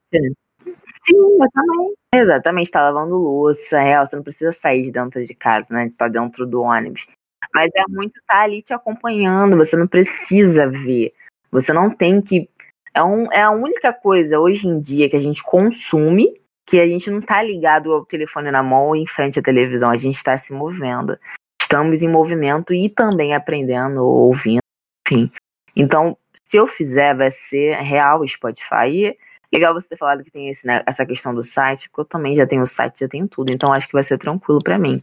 Sim, 1.04 1.34
exatamente. 1.34 2.02
Exatamente, 2.14 2.70
tá 2.70 2.82
lavando 2.82 3.16
louça, 3.16 3.80
é, 3.80 3.98
você 3.98 4.16
não 4.16 4.22
precisa 4.22 4.52
sair 4.52 4.82
de 4.82 4.92
dentro 4.92 5.24
de 5.24 5.34
casa, 5.34 5.72
né? 5.72 5.90
Tá 5.96 6.08
dentro 6.08 6.46
do 6.46 6.60
ônibus. 6.60 7.06
Mas 7.54 7.70
é 7.74 7.82
muito 7.88 8.20
tá 8.26 8.42
ali 8.42 8.60
te 8.62 8.74
acompanhando, 8.74 9.56
você 9.56 9.76
não 9.76 9.86
precisa 9.86 10.68
ver. 10.68 11.14
Você 11.50 11.72
não 11.72 11.90
tem 11.90 12.20
que 12.20 12.48
é, 12.94 13.02
um, 13.02 13.32
é 13.32 13.42
a 13.42 13.50
única 13.50 13.92
coisa 13.92 14.38
hoje 14.38 14.68
em 14.68 14.80
dia 14.80 15.08
que 15.08 15.16
a 15.16 15.20
gente 15.20 15.42
consome 15.42 16.40
que 16.66 16.80
a 16.80 16.86
gente 16.86 17.10
não 17.10 17.18
está 17.18 17.42
ligado 17.42 17.92
ao 17.92 18.04
telefone 18.04 18.50
na 18.50 18.62
mão 18.62 18.88
ou 18.88 18.96
em 18.96 19.06
frente 19.06 19.38
à 19.38 19.42
televisão, 19.42 19.90
a 19.90 19.96
gente 19.96 20.16
está 20.16 20.36
se 20.38 20.52
movendo. 20.52 21.18
Estamos 21.60 22.02
em 22.02 22.08
movimento 22.08 22.72
e 22.72 22.88
também 22.88 23.34
aprendendo, 23.34 24.02
ouvindo, 24.02 24.60
enfim. 25.06 25.30
Então, 25.74 26.16
se 26.44 26.56
eu 26.56 26.66
fizer, 26.66 27.14
vai 27.14 27.30
ser 27.30 27.76
real 27.76 28.26
Spotify. 28.26 29.16
Legal 29.52 29.74
você 29.74 29.88
ter 29.88 29.96
falado 29.96 30.22
que 30.22 30.30
tem 30.30 30.48
esse, 30.48 30.66
né, 30.66 30.82
essa 30.86 31.04
questão 31.04 31.34
do 31.34 31.44
site, 31.44 31.90
porque 31.90 32.00
eu 32.00 32.04
também 32.06 32.34
já 32.34 32.46
tenho 32.46 32.62
o 32.62 32.66
site, 32.66 33.00
já 33.00 33.08
tenho 33.08 33.28
tudo, 33.28 33.52
então 33.52 33.70
acho 33.70 33.86
que 33.86 33.92
vai 33.92 34.02
ser 34.02 34.16
tranquilo 34.16 34.62
para 34.62 34.78
mim. 34.78 35.02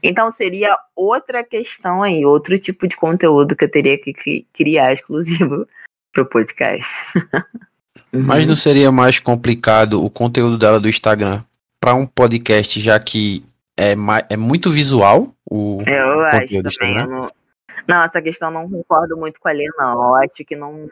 Então 0.00 0.30
seria 0.30 0.76
outra 0.94 1.42
questão 1.42 2.02
aí, 2.02 2.24
outro 2.24 2.56
tipo 2.56 2.86
de 2.86 2.96
conteúdo 2.96 3.56
que 3.56 3.64
eu 3.64 3.70
teria 3.70 3.98
que 3.98 4.46
criar 4.52 4.92
exclusivo 4.92 5.66
pro 6.12 6.26
podcast. 6.26 6.88
uhum. 8.12 8.22
Mas 8.22 8.46
não 8.46 8.56
seria 8.56 8.90
mais 8.90 9.18
complicado 9.18 10.04
o 10.04 10.10
conteúdo 10.10 10.58
dela 10.58 10.80
do 10.80 10.88
Instagram 10.88 11.42
para 11.80 11.94
um 11.94 12.06
podcast, 12.06 12.80
já 12.80 12.98
que 13.00 13.44
é, 13.78 13.94
é 14.28 14.36
muito 14.36 14.70
visual 14.70 15.34
o 15.50 15.78
Eu 15.86 16.20
acho 16.26 16.62
também. 16.62 16.98
Eu 16.98 17.06
não... 17.06 17.32
não, 17.88 18.02
essa 18.02 18.20
questão 18.20 18.50
não 18.50 18.68
concordo 18.68 19.16
muito 19.16 19.40
com 19.40 19.48
a 19.48 19.54
não. 19.54 19.92
Eu 19.92 20.14
acho 20.16 20.44
que 20.44 20.54
não 20.54 20.88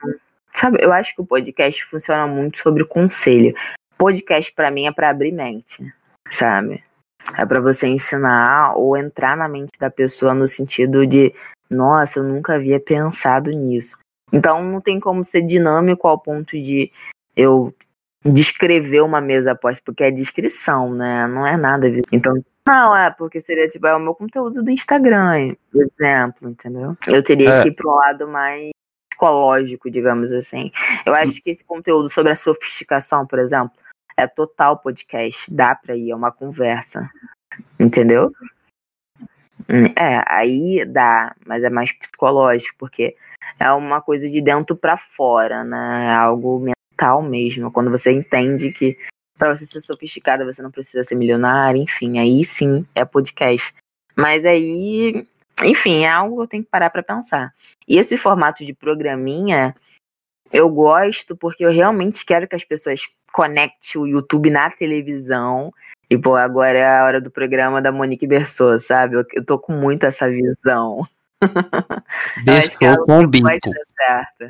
Sabe, 0.53 0.79
eu 0.81 0.93
acho 0.93 1.15
que 1.15 1.21
o 1.21 1.27
podcast 1.27 1.85
funciona 1.85 2.27
muito 2.27 2.59
sobre 2.59 2.85
conselho. 2.85 3.55
Podcast 3.97 4.53
para 4.53 4.71
mim 4.71 4.87
é 4.87 4.93
para 4.93 5.11
abrir 5.11 5.33
mente, 5.33 5.85
sabe? 6.31 6.83
É 7.37 7.45
para 7.45 7.61
você 7.61 7.87
ensinar 7.89 8.75
ou 8.77 8.97
entrar 8.97 9.37
na 9.37 9.49
mente 9.49 9.79
da 9.79 9.91
pessoa 9.91 10.35
no 10.35 10.49
sentido 10.49 11.07
de, 11.07 11.35
nossa, 11.69 12.21
eu 12.21 12.25
nunca 12.25 12.55
havia 12.55 12.81
pensado 12.81 13.51
nisso. 13.51 13.99
Então 14.33 14.63
não 14.63 14.81
tem 14.81 15.01
como 15.01 15.25
ser 15.25 15.43
dinâmico 15.43 16.07
ao 16.07 16.19
ponto 16.19 16.57
de 16.57 16.91
eu 17.37 17.73
descrever 18.25 19.01
uma 19.01 19.21
mesa 19.21 19.53
após, 19.53 19.81
porque 19.81 20.05
é 20.05 20.11
descrição, 20.11 20.93
né? 20.93 21.27
Não 21.27 21.47
é 21.47 21.57
nada. 21.57 21.89
Então, 22.13 22.43
não, 22.67 22.95
é, 22.95 23.11
porque 23.11 23.41
seria 23.41 23.67
tipo, 23.69 23.87
é 23.87 23.95
o 23.95 24.01
meu 24.01 24.15
conteúdo 24.15 24.63
do 24.63 24.71
Instagram, 24.71 25.55
por 25.73 25.83
exemplo, 25.83 26.51
entendeu? 26.51 26.97
Eu 27.07 27.23
teria 27.23 27.51
é. 27.51 27.63
que 27.63 27.69
ir 27.69 27.75
pro 27.75 27.95
lado 27.95 28.29
mais 28.29 28.71
psicológico, 29.11 29.91
digamos 29.91 30.33
assim. 30.33 30.71
Eu 31.07 31.15
acho 31.15 31.43
que 31.43 31.51
esse 31.51 31.65
conteúdo 31.65 32.09
sobre 32.09 32.33
a 32.33 32.37
sofisticação, 32.37 33.27
por 33.27 33.39
exemplo, 33.39 33.73
é 34.17 34.27
total 34.27 34.79
podcast. 34.79 35.53
Dá 35.53 35.75
pra 35.75 35.97
ir, 35.97 36.11
é 36.11 36.15
uma 36.15 36.31
conversa. 36.31 37.09
Entendeu? 37.81 38.33
É, 39.69 40.23
aí 40.27 40.85
dá, 40.87 41.35
mas 41.47 41.63
é 41.63 41.69
mais 41.69 41.93
psicológico, 41.93 42.77
porque 42.79 43.15
é 43.61 43.71
uma 43.73 44.01
coisa 44.01 44.29
de 44.29 44.41
dentro 44.41 44.75
para 44.75 44.97
fora, 44.97 45.63
né? 45.63 46.07
É 46.07 46.15
algo 46.15 46.59
mental 46.59 47.23
mesmo. 47.23 47.71
Quando 47.71 47.91
você 47.91 48.11
entende 48.11 48.73
que 48.73 48.97
para 49.37 49.55
você 49.55 49.67
ser 49.67 49.81
sofisticada 49.81 50.45
você 50.45 50.63
não 50.63 50.71
precisa 50.71 51.05
ser 51.05 51.15
milionário, 51.15 51.83
enfim, 51.83 52.19
aí 52.19 52.45
sim 52.45 52.87
é 52.95 53.05
podcast. 53.05 53.75
Mas 54.17 54.47
aí 54.47 55.27
enfim, 55.65 56.05
é 56.05 56.09
algo 56.09 56.37
que 56.37 56.43
eu 56.43 56.49
tenho 56.49 56.65
que 56.65 56.71
parar 56.71 56.91
para 56.91 57.03
pensar. 57.03 57.53
E 57.87 57.99
esse 57.99 58.17
formato 58.17 58.65
de 58.65 58.73
programinha, 58.73 59.75
eu 60.53 60.69
gosto 60.69 61.37
porque 61.37 61.65
eu 61.65 61.71
realmente 61.71 62.25
quero 62.25 62.47
que 62.47 62.57
as 62.57 62.65
pessoas 62.65 63.03
conectem 63.33 64.01
o 64.01 64.07
YouTube 64.07 64.51
na 64.51 64.71
televisão. 64.71 65.73
E, 66.11 66.17
pô, 66.17 66.37
agora 66.37 66.79
é 66.79 66.87
a 66.87 67.05
hora 67.05 67.21
do 67.21 67.31
programa 67.31 67.83
da 67.83 67.93
Monique 67.93 68.27
Berçou, 68.27 68.81
sabe? 68.81 69.17
Eu, 69.17 69.25
eu 69.35 69.45
tô 69.45 69.59
com 69.59 69.73
muito 69.73 70.05
essa 70.05 70.29
visão. 70.29 71.03
Berçou 72.45 72.89
é 72.89 72.97
com 72.97 73.27
bico. 73.27 73.71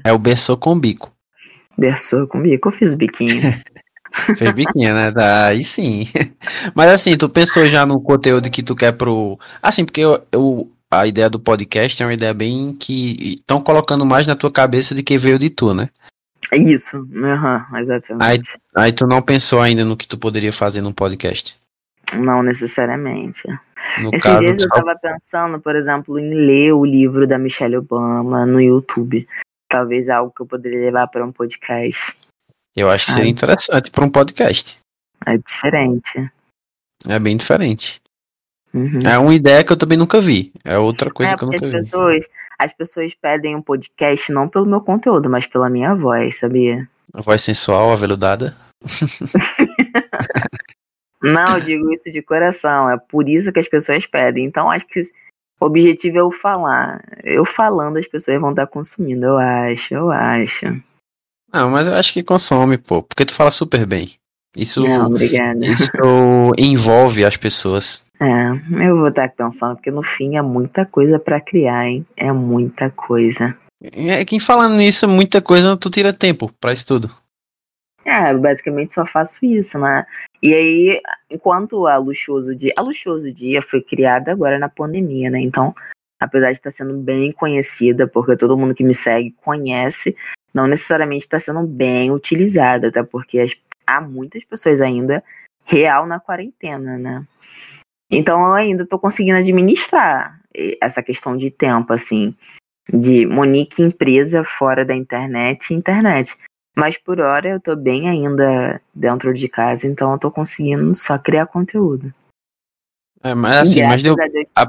É 0.05 0.13
o 0.13 0.19
Berçou 0.19 0.57
com 0.57 0.79
bico. 0.79 1.13
Berçou 1.77 2.27
com 2.27 2.41
bico, 2.41 2.69
eu 2.69 2.73
fiz 2.73 2.95
biquinho. 2.95 3.55
Fez 4.37 4.53
biquinho, 4.53 4.95
né? 4.95 5.13
Aí 5.47 5.63
sim. 5.63 6.05
Mas 6.75 6.91
assim, 6.91 7.17
tu 7.17 7.29
pensou 7.29 7.67
já 7.67 7.85
no 7.85 8.01
conteúdo 8.01 8.51
que 8.51 8.63
tu 8.63 8.75
quer 8.75 8.93
pro. 8.93 9.39
Assim, 9.63 9.85
porque 9.85 10.01
eu, 10.01 10.25
eu 10.33 10.71
a 10.91 11.07
ideia 11.07 11.29
do 11.29 11.39
podcast 11.39 12.03
é 12.03 12.07
uma 12.07 12.15
ideia 12.15 12.33
bem 12.33 12.75
que 12.75 13.35
estão 13.39 13.61
colocando 13.61 14.07
mais 14.07 14.27
na 14.27 14.35
tua 14.35 14.51
cabeça 14.51 14.95
de 14.95 15.03
que 15.03 15.19
veio 15.19 15.39
de 15.39 15.51
tu, 15.51 15.75
né? 15.75 15.91
Isso, 16.53 16.99
uhum, 16.99 17.79
exatamente. 17.79 18.51
Aí, 18.75 18.85
aí 18.85 18.93
tu 18.93 19.07
não 19.07 19.21
pensou 19.21 19.61
ainda 19.61 19.85
no 19.85 19.97
que 19.97 20.09
tu 20.09 20.17
poderia 20.17 20.53
fazer 20.53 20.81
num 20.81 20.93
podcast? 20.93 21.57
Não 22.15 22.43
necessariamente. 22.43 23.43
No 24.01 24.11
Esses 24.11 24.23
caso, 24.23 24.41
dias 24.41 24.59
eu 24.59 24.65
estava 24.65 24.99
pensando, 24.99 25.61
por 25.61 25.77
exemplo, 25.77 26.19
em 26.19 26.35
ler 26.35 26.73
o 26.73 26.85
livro 26.85 27.27
da 27.27 27.39
Michelle 27.39 27.77
Obama 27.77 28.47
no 28.47 28.61
YouTube. 28.61 29.29
Talvez 29.69 30.09
algo 30.09 30.33
que 30.35 30.41
eu 30.41 30.47
poderia 30.47 30.81
levar 30.81 31.09
para 31.09 31.25
um 31.25 31.33
podcast. 31.33 32.17
Eu 32.75 32.91
acho 32.91 33.07
que 33.07 33.13
seria 33.13 33.31
interessante 33.31 33.91
para 33.91 34.05
um 34.05 34.11
podcast. 34.11 34.79
É 35.27 35.37
diferente. 35.37 36.31
É 37.07 37.19
bem 37.19 37.37
diferente. 37.37 38.01
Uhum. 38.73 39.01
É 39.05 39.19
uma 39.19 39.35
ideia 39.35 39.65
que 39.65 39.73
eu 39.73 39.77
também 39.77 39.99
nunca 39.99 40.21
vi. 40.21 40.53
É 40.65 40.79
outra 40.79 41.11
coisa 41.11 41.33
é, 41.33 41.37
que 41.37 41.45
eu 41.45 41.51
nunca 41.51 41.67
as 41.67 41.73
vi. 41.73 41.79
Pessoas, 41.79 42.27
as 42.59 42.75
pessoas 42.75 43.15
pedem 43.15 43.55
um 43.55 43.63
podcast 43.63 44.33
não 44.33 44.49
pelo 44.49 44.67
meu 44.67 44.81
conteúdo, 44.81 45.31
mas 45.31 45.47
pela 45.47 45.71
minha 45.71 45.95
voz, 45.95 46.41
sabia? 46.41 46.89
A 47.15 47.21
voz 47.21 47.43
sensual, 47.43 47.93
aveludada. 47.93 48.57
não, 51.23 51.57
eu 51.57 51.61
digo 51.61 51.93
isso 51.93 52.11
de 52.11 52.21
coração. 52.21 52.91
É 52.91 52.99
por 52.99 53.29
isso 53.29 53.53
que 53.53 53.61
as 53.61 53.69
pessoas 53.69 54.07
pedem. 54.07 54.45
Então 54.45 54.71
acho 54.71 54.87
que 54.87 55.03
o 55.61 55.67
objetivo 55.67 56.19
é 56.19 56.21
eu 56.21 56.31
falar. 56.31 57.03
Eu 57.25 57.45
falando, 57.45 57.99
as 57.99 58.07
pessoas 58.07 58.41
vão 58.41 58.51
estar 58.51 58.67
consumindo, 58.67 59.27
eu 59.27 59.39
acho, 59.39 59.95
eu 59.95 60.11
acho. 60.11 60.67
Não, 61.53 61.71
mas 61.71 61.89
eu 61.89 61.95
acho 61.95 62.13
que 62.13 62.23
consome, 62.23 62.77
pô, 62.77 63.03
porque 63.03 63.25
tu 63.25 63.35
fala 63.35 63.51
super 63.51 63.87
bem. 63.87 64.17
Isso, 64.57 64.81
Não, 64.81 65.11
isso 65.17 66.53
envolve 66.57 67.25
as 67.25 67.37
pessoas. 67.37 68.07
É, 68.21 68.51
eu 68.85 68.99
vou 68.99 69.11
estar 69.11 69.29
pensando, 69.29 69.77
porque 69.77 69.93
no 69.93 70.03
fim 70.03 70.37
é 70.37 70.43
muita 70.43 70.85
coisa 70.85 71.21
para 71.21 71.41
criar, 71.41 71.87
hein? 71.87 72.05
É 72.17 72.33
muita 72.33 72.91
coisa. 72.91 73.57
É, 73.81 74.25
quem 74.25 74.41
falando 74.41 74.75
nisso, 74.75 75.07
muita 75.07 75.41
coisa, 75.41 75.77
tu 75.77 75.89
tira 75.89 76.13
tempo 76.13 76.51
para 76.61 76.73
isso 76.73 76.85
tudo. 76.85 77.09
É, 78.05 78.33
eu 78.33 78.41
basicamente 78.41 78.93
só 78.93 79.07
faço 79.07 79.45
isso, 79.45 79.79
né? 79.79 80.05
E 80.43 80.53
aí, 80.53 81.01
enquanto 81.31 81.87
a 81.87 81.97
Luxuoso 81.97 82.57
Dia. 82.57 82.73
A 82.77 82.83
Luxuoso 82.83 83.31
Dia 83.31 83.63
foi 83.63 83.83
criada 83.83 84.33
agora 84.33 84.59
na 84.59 84.69
pandemia, 84.69 85.31
né? 85.31 85.41
Então, 85.41 85.75
apesar 86.19 86.47
de 86.47 86.53
estar 86.53 86.71
sendo 86.71 86.95
bem 86.95 87.31
conhecida, 87.31 88.09
porque 88.09 88.37
todo 88.37 88.57
mundo 88.57 88.75
que 88.75 88.83
me 88.83 88.95
segue 88.95 89.35
conhece, 89.45 90.17
não 90.53 90.67
necessariamente 90.67 91.25
está 91.25 91.39
sendo 91.39 91.63
bem 91.67 92.11
utilizada, 92.11 92.89
até 92.89 93.03
porque 93.03 93.39
as, 93.39 93.55
há 93.89 94.01
muitas 94.03 94.45
pessoas 94.45 94.81
ainda 94.83 95.25
real 95.65 96.07
na 96.07 96.21
quarentena, 96.21 96.99
né? 96.99 97.27
Então 98.11 98.41
eu 98.41 98.53
ainda 98.53 98.83
estou 98.83 98.99
conseguindo 98.99 99.39
administrar 99.39 100.39
essa 100.81 101.03
questão 101.03 101.37
de 101.37 101.51
tempo, 101.51 101.93
assim, 101.93 102.35
de 102.93 103.27
Monique 103.27 103.83
empresa 103.83 104.45
fora 104.45 104.85
da 104.85 104.95
internet 104.95 105.71
e 105.71 105.75
internet. 105.75 106.37
Mas 106.77 106.97
por 106.97 107.21
hora 107.21 107.49
eu 107.49 107.57
estou 107.57 107.77
bem 107.77 108.09
ainda 108.09 108.81
dentro 108.95 109.35
de 109.35 109.49
casa, 109.49 109.87
então 109.87 110.11
eu 110.11 110.17
estou 110.17 110.31
conseguindo 110.31 110.95
só 110.95 111.19
criar 111.19 111.47
conteúdo. 111.47 112.13
É, 113.23 113.35
mas 113.35 113.57
assim, 113.57 113.83
mas 113.83 114.03
deu. 114.03 114.15
A, 114.55 114.67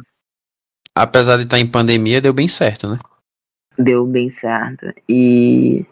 apesar 0.96 1.38
de 1.38 1.44
estar 1.44 1.58
tá 1.58 1.62
em 1.62 1.70
pandemia, 1.70 2.20
deu 2.20 2.34
bem 2.34 2.48
certo, 2.48 2.88
né? 2.90 3.00
Deu 3.78 4.06
bem 4.06 4.30
certo. 4.30 4.92
E 5.08 5.86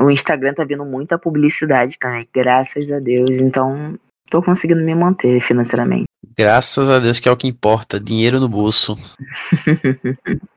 o 0.00 0.10
Instagram 0.10 0.54
tá 0.54 0.64
vindo 0.64 0.84
muita 0.84 1.18
publicidade 1.18 1.98
também, 1.98 2.26
graças 2.32 2.90
a 2.90 2.98
Deus. 2.98 3.38
Então, 3.38 3.98
tô 4.30 4.42
conseguindo 4.42 4.82
me 4.82 4.94
manter 4.94 5.40
financeiramente. 5.40 6.04
Graças 6.36 6.88
a 6.88 6.98
Deus 6.98 7.20
que 7.20 7.28
é 7.28 7.32
o 7.32 7.36
que 7.36 7.46
importa, 7.48 8.00
dinheiro 8.00 8.40
no 8.40 8.48
bolso. 8.48 8.96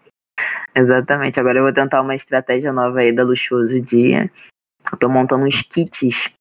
Exatamente. 0.76 1.39
Agora 1.39 1.60
eu 1.60 1.64
vou 1.64 1.74
tentar 1.74 2.02
uma 2.02 2.16
estratégia 2.16 2.74
nova 2.74 3.00
aí 3.00 3.12
da 3.12 3.24
Luxuoso 3.24 3.80
Dia. 3.80 4.32
Eu 4.91 4.98
tô 4.98 5.10
montando 5.10 5.46
uns 5.46 5.62
kits. 5.62 6.32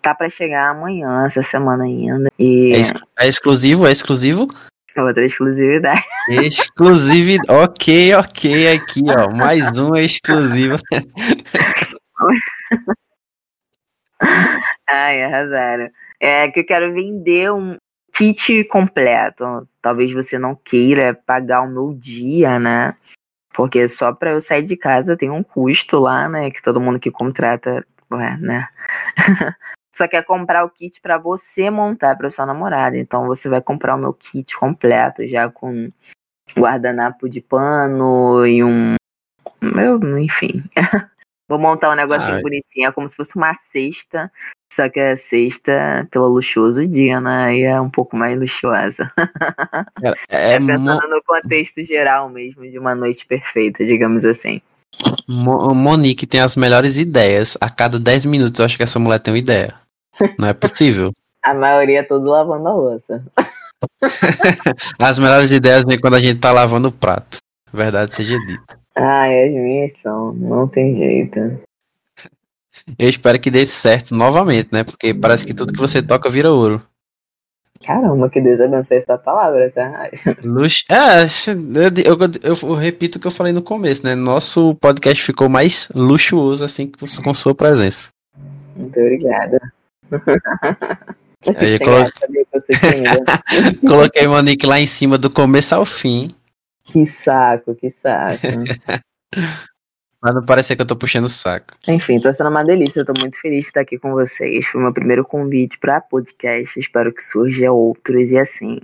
Tá 0.00 0.14
para 0.14 0.30
chegar 0.30 0.70
amanhã, 0.70 1.26
essa 1.26 1.42
semana 1.42 1.84
ainda. 1.84 2.30
E... 2.38 2.72
É, 2.72 2.80
exclu 2.80 3.00
é 3.18 3.28
exclusivo? 3.28 3.86
É 3.86 3.92
exclusivo? 3.92 4.48
É 4.96 5.02
outra 5.02 5.24
exclusividade. 5.24 6.02
Exclusividade. 6.30 7.50
ok, 7.50 8.14
ok, 8.14 8.72
aqui, 8.72 9.02
ó. 9.08 9.30
Mais 9.30 9.78
um 9.78 9.94
exclusivo. 9.94 10.78
Ai, 14.88 15.22
arrasaram. 15.22 15.88
É 16.20 16.48
que 16.50 16.60
eu 16.60 16.66
quero 16.66 16.92
vender 16.92 17.50
um, 17.52 17.76
kit 18.12 18.64
completo. 18.64 19.66
Talvez 19.80 20.12
você 20.12 20.38
não 20.38 20.54
queira 20.54 21.14
pagar 21.14 21.62
o 21.62 21.70
meu 21.70 21.94
dia, 21.94 22.58
né? 22.58 22.94
Porque 23.52 23.88
só 23.88 24.12
para 24.12 24.32
eu 24.32 24.40
sair 24.40 24.62
de 24.62 24.76
casa 24.76 25.16
tem 25.16 25.30
um 25.30 25.42
custo 25.42 25.98
lá, 25.98 26.28
né? 26.28 26.50
Que 26.50 26.62
todo 26.62 26.80
mundo 26.80 27.00
que 27.00 27.10
contrata, 27.10 27.84
ué, 28.12 28.36
né? 28.38 28.68
só 29.96 30.06
quer 30.06 30.24
comprar 30.24 30.64
o 30.64 30.70
kit 30.70 31.00
para 31.00 31.18
você 31.18 31.70
montar 31.70 32.16
para 32.16 32.30
sua 32.30 32.46
namorada. 32.46 32.96
Então 32.96 33.26
você 33.26 33.48
vai 33.48 33.60
comprar 33.60 33.96
o 33.96 33.98
meu 33.98 34.12
kit 34.12 34.56
completo, 34.56 35.26
já 35.26 35.48
com 35.50 35.90
guardanapo 36.56 37.28
de 37.28 37.40
pano 37.40 38.46
e 38.46 38.62
um. 38.62 38.94
Eu, 39.62 40.18
enfim. 40.18 40.64
Vou 41.50 41.58
montar 41.58 41.90
um 41.90 41.96
negocinho 41.96 42.36
Ai. 42.36 42.42
bonitinho, 42.42 42.88
é 42.88 42.92
como 42.92 43.06
se 43.06 43.16
fosse 43.16 43.36
uma 43.36 43.52
cesta 43.52 44.30
só 44.72 44.88
que 44.88 45.00
a 45.00 45.16
sexta, 45.16 46.06
pelo 46.12 46.28
luxuoso 46.28 46.86
dia, 46.86 47.20
né? 47.20 47.56
E 47.56 47.62
é 47.64 47.80
um 47.80 47.90
pouco 47.90 48.16
mais 48.16 48.38
luxuosa. 48.38 49.10
É, 50.02 50.52
é, 50.52 50.52
é 50.54 50.58
pensando 50.58 51.08
no 51.08 51.22
contexto 51.22 51.84
geral 51.84 52.28
mesmo, 52.28 52.62
de 52.62 52.78
uma 52.78 52.94
noite 52.94 53.26
perfeita, 53.26 53.84
digamos 53.84 54.24
assim. 54.24 54.60
Mo 55.28 55.74
Monique 55.74 56.26
tem 56.26 56.40
as 56.40 56.56
melhores 56.56 56.96
ideias. 56.96 57.56
A 57.60 57.68
cada 57.68 57.98
10 57.98 58.24
minutos 58.24 58.58
eu 58.58 58.64
acho 58.64 58.76
que 58.76 58.82
essa 58.82 58.98
mulher 58.98 59.18
tem 59.18 59.34
uma 59.34 59.38
ideia. 59.38 59.74
Não 60.38 60.48
é 60.48 60.54
possível. 60.54 61.12
a 61.44 61.52
maioria 61.52 62.00
é 62.00 62.02
tudo 62.02 62.30
lavando 62.30 62.68
a 62.68 62.72
louça. 62.72 63.24
as 64.98 65.18
melhores 65.18 65.50
ideias 65.50 65.84
vêm 65.84 65.98
quando 65.98 66.14
a 66.14 66.20
gente 66.20 66.40
tá 66.40 66.52
lavando 66.52 66.88
o 66.88 66.92
prato. 66.92 67.38
Verdade 67.72 68.14
seja 68.14 68.38
dita. 68.38 68.79
Ai, 69.02 69.48
as 69.48 69.54
minhas 69.54 69.96
são. 69.96 70.34
Não 70.34 70.68
tem 70.68 70.94
jeito. 70.94 71.38
Eu 72.98 73.08
espero 73.08 73.40
que 73.40 73.50
dê 73.50 73.64
certo 73.64 74.14
novamente, 74.14 74.68
né? 74.70 74.84
Porque 74.84 75.14
parece 75.14 75.46
que 75.46 75.54
tudo 75.54 75.72
que 75.72 75.80
você 75.80 76.02
toca 76.02 76.28
vira 76.28 76.52
ouro. 76.52 76.82
Caramba, 77.82 78.28
que 78.28 78.42
Deus 78.42 78.60
abençoe 78.60 78.98
essa 78.98 79.16
palavra, 79.16 79.70
tá? 79.70 80.10
Lux... 80.44 80.84
É, 80.90 81.24
eu, 82.04 82.18
eu, 82.42 82.54
eu, 82.62 82.74
repito 82.74 83.16
o 83.16 83.20
que 83.20 83.26
eu 83.26 83.30
falei 83.30 83.54
no 83.54 83.62
começo, 83.62 84.04
né? 84.04 84.14
Nosso 84.14 84.74
podcast 84.74 85.24
ficou 85.24 85.48
mais 85.48 85.88
luxuoso 85.94 86.62
assim 86.62 86.92
com 87.24 87.32
sua 87.32 87.54
presença. 87.54 88.10
Muito 88.76 89.00
obrigada. 89.00 89.58
Aí, 91.56 91.78
colo... 91.78 92.04
Coloquei 93.80 94.26
Monique 94.26 94.66
lá 94.66 94.78
em 94.78 94.86
cima 94.86 95.16
do 95.16 95.30
começo 95.30 95.74
ao 95.74 95.86
fim. 95.86 96.34
Que 96.90 97.06
saco, 97.06 97.74
que 97.74 97.90
saco. 97.90 98.46
Mas 100.22 100.34
não 100.34 100.44
parece 100.44 100.76
que 100.76 100.82
eu 100.82 100.86
tô 100.86 100.96
puxando 100.96 101.24
o 101.24 101.30
saco. 101.30 101.74
Enfim, 101.88 102.20
tá 102.20 102.30
sendo 102.32 102.50
uma 102.50 102.62
delícia. 102.62 103.00
Eu 103.00 103.06
tô 103.06 103.14
muito 103.18 103.40
feliz 103.40 103.62
de 103.62 103.66
estar 103.68 103.80
aqui 103.80 103.98
com 103.98 104.10
vocês. 104.10 104.66
Foi 104.66 104.82
meu 104.82 104.92
primeiro 104.92 105.24
convite 105.24 105.78
pra 105.78 106.00
podcast. 106.00 106.78
Espero 106.78 107.10
que 107.12 107.22
surja 107.22 107.72
outros 107.72 108.28
e 108.28 108.38
assim. 108.38 108.78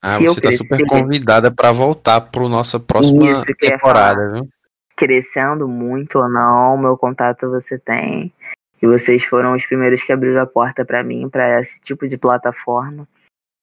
Ah, 0.00 0.18
você 0.18 0.40
tá 0.40 0.52
super 0.52 0.86
convidada 0.86 1.50
para 1.50 1.72
voltar 1.72 2.20
pro 2.20 2.48
nossa 2.48 2.78
próxima 2.78 3.42
temporada, 3.58 4.32
viu? 4.34 4.48
Crescendo 4.96 5.66
muito 5.66 6.18
ou 6.18 6.28
não, 6.28 6.78
meu 6.78 6.96
contato 6.96 7.50
você 7.50 7.76
tem. 7.78 8.32
E 8.80 8.86
vocês 8.86 9.24
foram 9.24 9.54
os 9.54 9.66
primeiros 9.66 10.04
que 10.04 10.12
abriram 10.12 10.40
a 10.40 10.46
porta 10.46 10.84
para 10.84 11.02
mim, 11.02 11.28
para 11.28 11.60
esse 11.60 11.80
tipo 11.80 12.06
de 12.06 12.16
plataforma. 12.16 13.08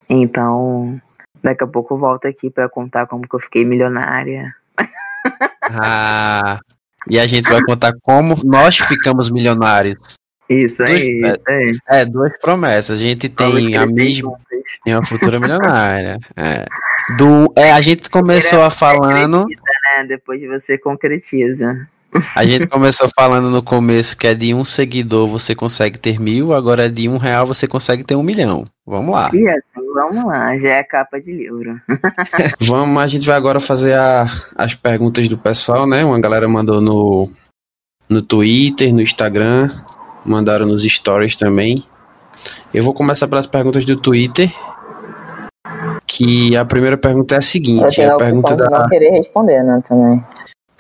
Então, 0.10 1.02
daqui 1.44 1.64
a 1.64 1.68
pouco 1.68 1.94
eu 1.94 1.98
volto 1.98 2.28
aqui 2.28 2.50
para 2.50 2.70
contar 2.70 3.06
como 3.06 3.28
que 3.28 3.36
eu 3.36 3.40
fiquei 3.40 3.66
milionária. 3.66 4.54
Ah, 5.66 6.60
e 7.10 7.18
a 7.18 7.26
gente 7.26 7.50
vai 7.50 7.62
contar 7.64 7.94
como 8.02 8.36
nós 8.44 8.78
ficamos 8.78 9.32
milionários. 9.32 10.16
Isso 10.50 10.84
aí, 10.84 11.22
duas, 11.22 11.40
é, 11.48 12.02
é, 12.02 12.06
duas 12.06 12.38
promessas. 12.38 13.00
A 13.00 13.02
gente 13.02 13.30
tem 13.30 13.78
a 13.78 13.86
mesma. 13.86 14.38
Tem 14.84 14.94
uma 14.94 15.06
futura 15.06 15.40
milionária. 15.40 16.20
É. 16.36 16.66
Do, 17.18 17.52
é, 17.56 17.72
a 17.72 17.80
gente 17.80 18.10
começou 18.10 18.62
a 18.62 18.70
falando. 18.70 19.46
Né? 19.46 20.06
Depois 20.08 20.42
você 20.46 20.78
concretiza. 20.78 21.88
A 22.36 22.46
gente 22.46 22.68
começou 22.68 23.10
falando 23.16 23.50
no 23.50 23.64
começo 23.64 24.18
que 24.18 24.28
é 24.28 24.34
de 24.34 24.54
um 24.54 24.64
seguidor 24.64 25.28
você 25.28 25.56
consegue 25.56 25.98
ter 25.98 26.20
mil, 26.20 26.54
agora 26.54 26.86
é 26.86 26.90
de 26.90 27.10
um 27.10 27.18
real 27.18 27.48
você 27.48 27.68
consegue 27.68 28.04
ter 28.04 28.16
um 28.16 28.24
milhão. 28.24 28.64
Vamos 28.86 29.14
lá. 29.14 29.30
E 29.34 29.48
assim, 29.48 29.94
vamos 29.94 30.24
lá, 30.26 30.58
já 30.58 30.70
é 30.70 30.84
capa 30.84 31.20
de 31.20 31.32
livro. 31.32 31.80
vamos, 32.62 33.02
a 33.02 33.08
gente 33.08 33.26
vai 33.26 33.38
agora 33.38 33.60
fazer 33.60 33.96
a, 33.96 34.26
as 34.56 34.76
perguntas 34.76 35.28
do 35.28 35.38
pessoal, 35.38 35.88
né? 35.88 36.04
Uma 36.04 36.20
galera 36.20 36.48
mandou 36.48 36.82
no, 36.82 37.30
no 38.08 38.22
Twitter, 38.22 38.94
no 38.94 39.02
Instagram, 39.02 39.70
mandaram 40.26 40.66
nos 40.66 40.84
stories 40.84 41.36
também. 41.36 41.86
Eu 42.74 42.84
vou 42.84 42.94
começar 42.94 43.28
pelas 43.28 43.48
perguntas 43.48 43.86
do 43.86 43.96
Twitter. 43.96 44.52
Que 46.06 46.56
a 46.56 46.66
primeira 46.66 46.98
pergunta 46.98 47.36
é 47.36 47.38
a 47.38 47.42
seguinte: 47.42 48.02
Eu 48.02 48.16
a 48.16 48.18
pergunta 48.18 48.56
da. 48.56 48.70
Não 48.70 48.90
querer 48.90 49.12
responder, 49.12 49.64
né, 49.64 49.82
também. 49.88 50.24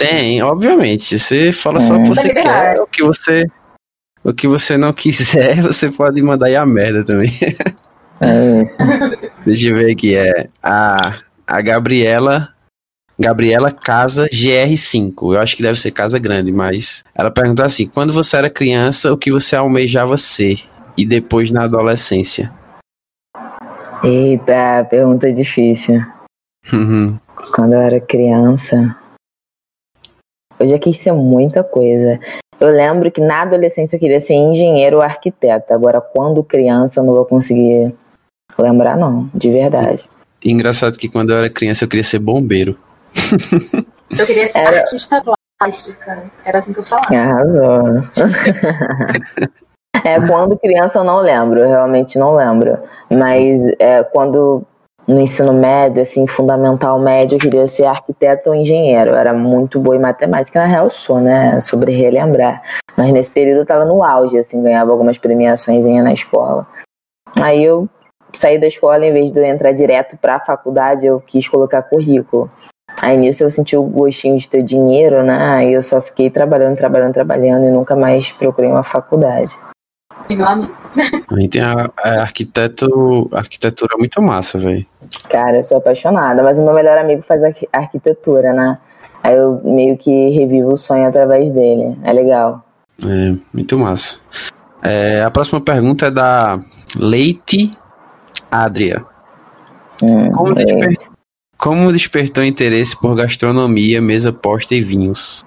Tem, 0.04 0.42
obviamente. 0.44 1.18
Você 1.18 1.54
fala 1.54 1.80
só 1.80 1.96
o 1.96 2.04
que 2.04 2.10
você 2.10 2.34
quer, 2.34 2.80
o 2.82 2.88
que 2.88 3.02
você. 3.02 3.46
O 4.24 4.34
que 4.34 4.48
você 4.48 4.78
não 4.78 4.94
quiser, 4.94 5.60
você 5.64 5.92
pode 5.92 6.22
mandar 6.22 6.48
aí 6.48 6.56
a 6.56 6.66
merda 6.66 7.04
também. 7.04 7.32
É 8.22 8.64
Deixa 9.46 9.70
eu 9.70 9.76
ver 9.76 9.92
aqui. 9.92 10.16
É 10.16 10.50
a, 10.62 11.20
a 11.48 11.62
Gabriela. 11.62 12.50
Gabriela 13.18 13.72
Casa 13.72 14.28
GR5. 14.28 15.36
Eu 15.36 15.40
acho 15.40 15.56
que 15.56 15.62
deve 15.62 15.80
ser 15.80 15.92
Casa 15.92 16.18
Grande, 16.18 16.52
mas 16.52 17.04
ela 17.16 17.32
perguntou 17.32 17.64
assim: 17.64 17.88
quando 17.88 18.12
você 18.12 18.36
era 18.38 18.50
criança, 18.50 19.14
o 19.14 19.18
que 19.18 19.32
você 19.32 19.56
almejava 19.56 20.18
ser? 20.18 20.64
E 20.98 21.06
depois 21.06 21.52
na 21.52 21.64
adolescência? 21.64 22.52
Eita, 24.04 24.86
pergunta 24.90 25.32
difícil. 25.32 26.04
Uhum. 26.72 27.18
Quando 27.54 27.74
eu 27.74 27.82
era 27.82 28.02
criança, 28.02 28.96
eu 30.60 30.68
já 30.68 30.78
quis 30.78 30.98
ser 30.98 31.14
muita 31.14 31.64
coisa. 31.64 32.20
Eu 32.60 32.70
lembro 32.70 33.12
que 33.12 33.20
na 33.20 33.42
adolescência 33.42 33.96
eu 33.96 34.00
queria 34.00 34.20
ser 34.20 34.36
engenheiro 34.36 34.98
ou 34.98 35.02
arquiteto. 35.02 35.74
Agora, 35.74 36.00
quando 36.00 36.44
criança, 36.44 37.00
eu 37.00 37.04
não 37.04 37.14
vou 37.14 37.26
conseguir 37.26 37.94
lembrar, 38.58 38.96
não, 38.96 39.30
de 39.34 39.52
verdade. 39.52 40.10
engraçado 40.44 40.98
que 40.98 41.10
quando 41.10 41.32
eu 41.32 41.38
era 41.38 41.50
criança 41.50 41.84
eu 41.84 41.90
queria 41.90 42.04
ser 42.04 42.20
bombeiro. 42.20 42.78
Eu 44.20 44.28
queria 44.28 44.48
ser 44.48 44.60
era... 44.60 44.78
artista 44.82 45.24
plástica. 45.58 46.24
Era 46.46 46.60
assim 46.60 46.74
que 46.74 46.80
eu 46.80 46.84
falava. 46.84 47.16
Arrasou. 47.16 48.04
é, 50.06 50.22
quando 50.28 50.60
criança 50.60 51.00
eu 51.00 51.04
não 51.04 51.20
lembro, 51.20 51.60
eu 51.60 51.70
realmente 51.70 52.18
não 52.18 52.36
lembro. 52.36 52.78
Mas 53.10 53.64
é, 53.80 54.04
quando 54.04 54.64
no 55.08 55.20
ensino 55.20 55.54
médio, 55.54 56.02
assim, 56.02 56.26
fundamental 56.26 56.98
médio, 57.00 57.36
eu 57.36 57.40
queria 57.40 57.68
ser 57.68 57.86
arquiteto 57.86 58.50
ou 58.50 58.56
engenheiro. 58.56 59.12
Eu 59.12 59.16
era 59.16 59.34
muito 59.34 59.80
boa 59.80 59.96
em 59.96 60.00
matemática, 60.00 60.60
na 60.60 60.66
real 60.66 60.90
sou, 60.90 61.20
né? 61.20 61.60
Sobre 61.62 61.92
relembrar. 61.92 62.62
Mas 62.96 63.12
nesse 63.12 63.32
período 63.32 63.62
eu 63.62 63.66
tava 63.66 63.86
no 63.86 64.04
auge, 64.04 64.38
assim, 64.38 64.64
ganhava 64.64 64.92
algumas 64.92 65.18
premiações 65.18 65.86
na 65.86 66.14
escola. 66.14 66.66
Aí 67.42 67.64
eu 67.64 67.90
saí 68.34 68.60
da 68.60 68.68
escola, 68.68 69.06
em 69.06 69.14
vez 69.14 69.32
de 69.32 69.40
eu 69.40 69.46
entrar 69.46 69.72
direto 69.74 70.18
para 70.18 70.36
a 70.36 70.40
faculdade, 70.40 71.06
eu 71.06 71.20
quis 71.20 71.48
colocar 71.48 71.82
currículo. 71.84 72.50
Aí 73.02 73.18
nisso 73.18 73.44
eu 73.44 73.52
senti 73.52 73.76
o 73.76 73.84
gostinho 73.84 74.38
de 74.38 74.50
ter 74.50 74.64
dinheiro, 74.64 75.24
né? 75.24 75.56
Aí 75.56 75.74
eu 75.74 75.84
só 75.84 76.00
fiquei 76.00 76.30
trabalhando, 76.30 76.78
trabalhando, 76.78 77.14
trabalhando 77.14 77.66
e 77.66 77.72
nunca 77.72 77.96
mais 77.96 78.32
procurei 78.32 78.70
uma 78.70 78.84
faculdade. 78.84 79.54
A 80.30 81.36
gente 81.36 81.50
tem 81.50 81.62
a, 81.62 81.90
a 82.04 82.10
arquiteto, 82.22 83.30
a 83.34 83.40
arquitetura 83.40 83.96
é 83.96 83.98
muito 83.98 84.22
massa, 84.22 84.58
velho. 84.58 84.86
Cara, 85.30 85.58
eu 85.58 85.64
sou 85.64 85.78
apaixonada, 85.78 86.42
mas 86.44 86.58
o 86.58 86.64
meu 86.64 86.74
melhor 86.74 86.98
amigo 86.98 87.22
faz 87.22 87.42
arquitetura, 87.72 88.54
né? 88.54 88.78
Aí 89.24 89.36
eu 89.36 89.62
meio 89.64 89.98
que 89.98 90.30
revivo 90.32 90.74
o 90.74 90.78
sonho 90.78 91.08
através 91.08 91.52
dele. 91.52 91.98
É 92.04 92.12
legal. 92.12 92.64
É, 93.06 93.36
muito 93.54 93.78
massa. 93.78 94.20
É, 94.82 95.24
a 95.24 95.32
próxima 95.32 95.62
pergunta 95.62 96.08
é 96.08 96.12
da 96.12 96.60
Leite 96.98 97.72
Adria. 98.52 99.04
Hum, 100.04 100.32
como, 100.32 100.54
desper... 100.54 100.98
como 101.58 101.92
despertou 101.92 102.44
interesse 102.44 103.00
por 103.00 103.16
gastronomia, 103.16 104.02
mesa 104.02 104.34
posta 104.34 104.76
e 104.76 104.82
vinhos? 104.82 105.44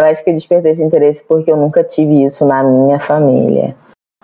Eu 0.00 0.06
acho 0.06 0.24
que 0.24 0.30
eu 0.30 0.34
despertei 0.34 0.72
esse 0.72 0.82
interesse 0.82 1.22
porque 1.28 1.52
eu 1.52 1.58
nunca 1.58 1.84
tive 1.84 2.24
isso 2.24 2.46
na 2.46 2.62
minha 2.62 2.98
família. 2.98 3.76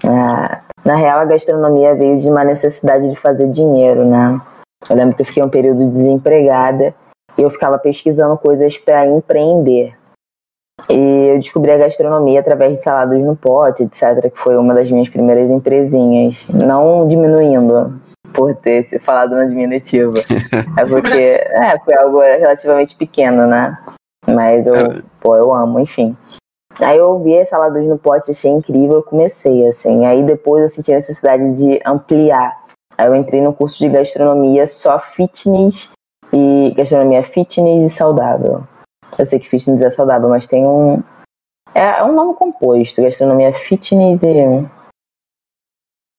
Ah, 0.02 0.62
na 0.82 0.96
real, 0.96 1.20
a 1.20 1.24
gastronomia 1.26 1.94
veio 1.94 2.18
de 2.18 2.30
uma 2.30 2.44
necessidade 2.44 3.10
de 3.10 3.16
fazer 3.16 3.48
dinheiro, 3.48 4.04
né? 4.06 4.40
Eu 4.88 4.96
lembro 4.96 5.14
que 5.14 5.20
eu 5.20 5.26
fiquei 5.26 5.42
um 5.42 5.50
período 5.50 5.90
desempregada 5.90 6.94
e 7.36 7.42
eu 7.42 7.50
ficava 7.50 7.78
pesquisando 7.78 8.38
coisas 8.38 8.78
para 8.78 9.06
empreender. 9.06 9.94
E 10.88 11.28
eu 11.32 11.38
descobri 11.38 11.70
a 11.70 11.78
gastronomia 11.78 12.40
através 12.40 12.78
de 12.78 12.82
saladas 12.82 13.20
no 13.20 13.36
pote, 13.36 13.82
etc., 13.82 14.30
que 14.32 14.38
foi 14.38 14.56
uma 14.56 14.72
das 14.72 14.90
minhas 14.90 15.10
primeiras 15.10 15.50
empresinhas. 15.50 16.46
Não 16.48 17.06
diminuindo 17.06 18.00
por 18.32 18.54
ter 18.54 18.84
se 18.84 18.98
falado 18.98 19.34
no 19.34 19.48
diminutivo. 19.48 20.14
é 20.78 20.86
porque 20.86 21.20
é, 21.20 21.78
foi 21.84 21.94
algo 21.94 22.20
relativamente 22.20 22.94
pequeno, 22.94 23.46
né? 23.46 23.76
Mas 24.26 24.66
eu, 24.66 24.74
é. 24.74 25.02
pô, 25.20 25.36
eu 25.36 25.52
amo, 25.54 25.80
enfim. 25.80 26.16
Aí 26.80 26.98
eu 26.98 27.18
vi 27.22 27.38
as 27.38 27.48
saladas 27.48 27.84
no 27.86 27.98
pote, 27.98 28.30
achei 28.30 28.50
incrível, 28.50 28.96
eu 28.96 29.02
comecei, 29.02 29.66
assim. 29.66 30.04
Aí 30.04 30.22
depois 30.22 30.62
eu 30.62 30.68
senti 30.68 30.92
a 30.92 30.96
necessidade 30.96 31.54
de 31.54 31.80
ampliar. 31.86 32.64
Aí 32.98 33.06
eu 33.06 33.14
entrei 33.14 33.40
no 33.40 33.52
curso 33.52 33.78
de 33.78 33.88
gastronomia 33.88 34.66
só 34.66 34.98
fitness 34.98 35.90
e 36.32 36.74
gastronomia 36.76 37.22
fitness 37.22 37.92
e 37.92 37.94
saudável. 37.94 38.64
Eu 39.18 39.24
sei 39.24 39.38
que 39.38 39.48
fitness 39.48 39.82
é 39.82 39.90
saudável, 39.90 40.28
mas 40.28 40.46
tem 40.46 40.66
um. 40.66 41.02
É, 41.74 41.98
é 41.98 42.04
um 42.04 42.12
nome 42.12 42.34
composto, 42.34 43.02
gastronomia 43.02 43.52
fitness 43.52 44.22
e. 44.22 44.75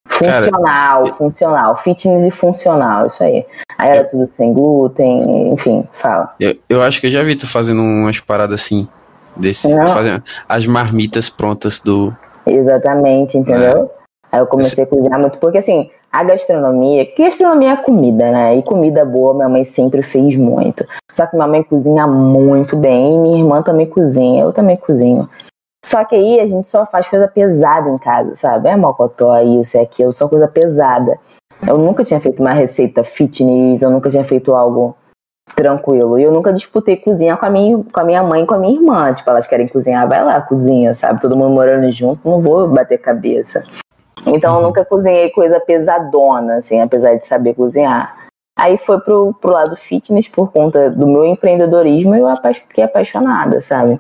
Funcional, 0.10 1.04
Cara, 1.04 1.16
funcional, 1.16 1.78
fitness 1.78 2.26
e 2.26 2.32
funcional, 2.32 3.08
isso 3.08 3.24
aí. 3.24 3.46
Aí 3.78 3.90
era 3.90 4.00
eu, 4.00 4.08
tudo 4.10 4.28
sem 4.28 4.54
glúten, 4.54 5.54
enfim, 5.54 5.88
fala. 5.94 6.34
Eu, 6.40 6.56
eu 6.70 6.82
acho 6.82 7.00
que 7.00 7.08
eu 7.08 7.12
já 7.12 7.24
vi 7.24 7.36
tu 7.36 7.48
fazendo 7.48 7.82
umas 7.82 8.20
paradas 8.20 8.62
assim, 8.62 8.88
desse, 9.36 9.68
fazendo 9.88 10.24
as 10.48 10.66
marmitas 10.66 11.30
prontas 11.30 11.80
do. 11.80 12.14
Exatamente, 12.46 13.38
entendeu? 13.38 13.92
É. 13.94 13.98
Aí 14.32 14.40
eu 14.40 14.48
comecei 14.48 14.72
Esse... 14.72 14.82
a 14.82 14.86
cozinhar 14.86 15.20
muito, 15.20 15.38
porque 15.38 15.60
assim, 15.60 15.90
a 16.12 16.24
gastronomia, 16.24 17.06
que 17.06 17.24
gastronomia 17.24 17.74
é 17.74 17.78
comida, 17.78 18.32
né? 18.32 18.56
E 18.58 18.64
comida 18.64 19.06
boa 19.06 19.34
minha 19.34 19.50
mãe 19.50 19.64
sempre 19.64 20.02
fez 20.02 20.36
muito. 20.36 20.86
Só 21.12 21.26
que 21.26 21.36
minha 21.36 21.48
mãe 21.48 21.64
cozinha 21.64 22.08
muito 22.08 22.76
bem, 22.76 23.20
minha 23.20 23.40
irmã 23.40 23.62
também 23.62 23.86
cozinha, 23.86 24.44
eu 24.44 24.54
também 24.54 24.78
cozinho. 24.78 25.30
Só 25.84 26.04
que 26.04 26.16
aí 26.16 26.40
a 26.40 26.48
gente 26.48 26.68
só 26.68 26.86
faz 26.86 27.08
coisa 27.08 27.28
pesada 27.28 27.90
em 27.90 27.98
casa, 27.98 28.36
sabe? 28.36 28.70
É 28.70 28.76
mocotó, 28.76 29.40
isso, 29.40 29.78
é 29.78 29.82
aquilo, 29.82 30.12
só 30.12 30.28
coisa 30.28 30.48
pesada. 30.48 31.18
Eu 31.68 31.78
nunca 31.78 32.04
tinha 32.04 32.20
feito 32.20 32.40
uma 32.42 32.54
receita 32.54 33.04
fitness, 33.04 33.82
eu 33.82 33.90
nunca 33.90 34.10
tinha 34.10 34.24
feito 34.24 34.54
algo 34.54 34.96
tranquilo. 35.56 36.20
E 36.20 36.24
eu 36.24 36.32
nunca 36.32 36.54
disputei 36.54 36.98
cozinha 36.98 37.38
com 37.38 37.46
a, 37.46 37.50
minha, 37.50 37.84
com 37.92 38.00
a 38.00 38.04
minha 38.04 38.24
mãe 38.24 38.44
e 38.44 38.46
com 38.46 38.56
a 38.56 38.60
minha 38.60 38.74
irmã. 38.74 39.14
Tipo, 39.14 39.30
elas 39.30 39.48
querem 39.48 39.68
cozinhar, 39.68 40.08
vai 40.08 40.24
lá, 40.24 40.42
cozinha, 40.42 40.94
sabe? 40.94 41.22
Todo 41.22 41.38
mundo 41.38 41.54
morando 41.54 41.92
junto, 41.92 42.28
não 42.28 42.42
vou 42.42 42.68
bater 42.68 42.98
cabeça. 42.98 43.64
Então 44.26 44.58
eu 44.58 44.64
nunca 44.64 44.84
cozinhei 44.84 45.30
coisa 45.30 45.60
pesadona, 45.60 46.58
assim, 46.58 46.82
apesar 46.82 47.16
de 47.16 47.26
saber 47.26 47.54
cozinhar. 47.54 48.28
Aí 48.60 48.78
foi 48.78 49.00
pro, 49.00 49.34
pro 49.36 49.54
lado 49.54 49.76
fitness 49.76 50.28
por 50.28 50.52
conta 50.52 50.90
do 50.90 51.08
meu 51.08 51.24
empreendedorismo 51.24 52.16
e 52.16 52.20
eu 52.20 52.54
fiquei 52.54 52.84
apaixonada, 52.84 53.62
sabe? 53.62 54.00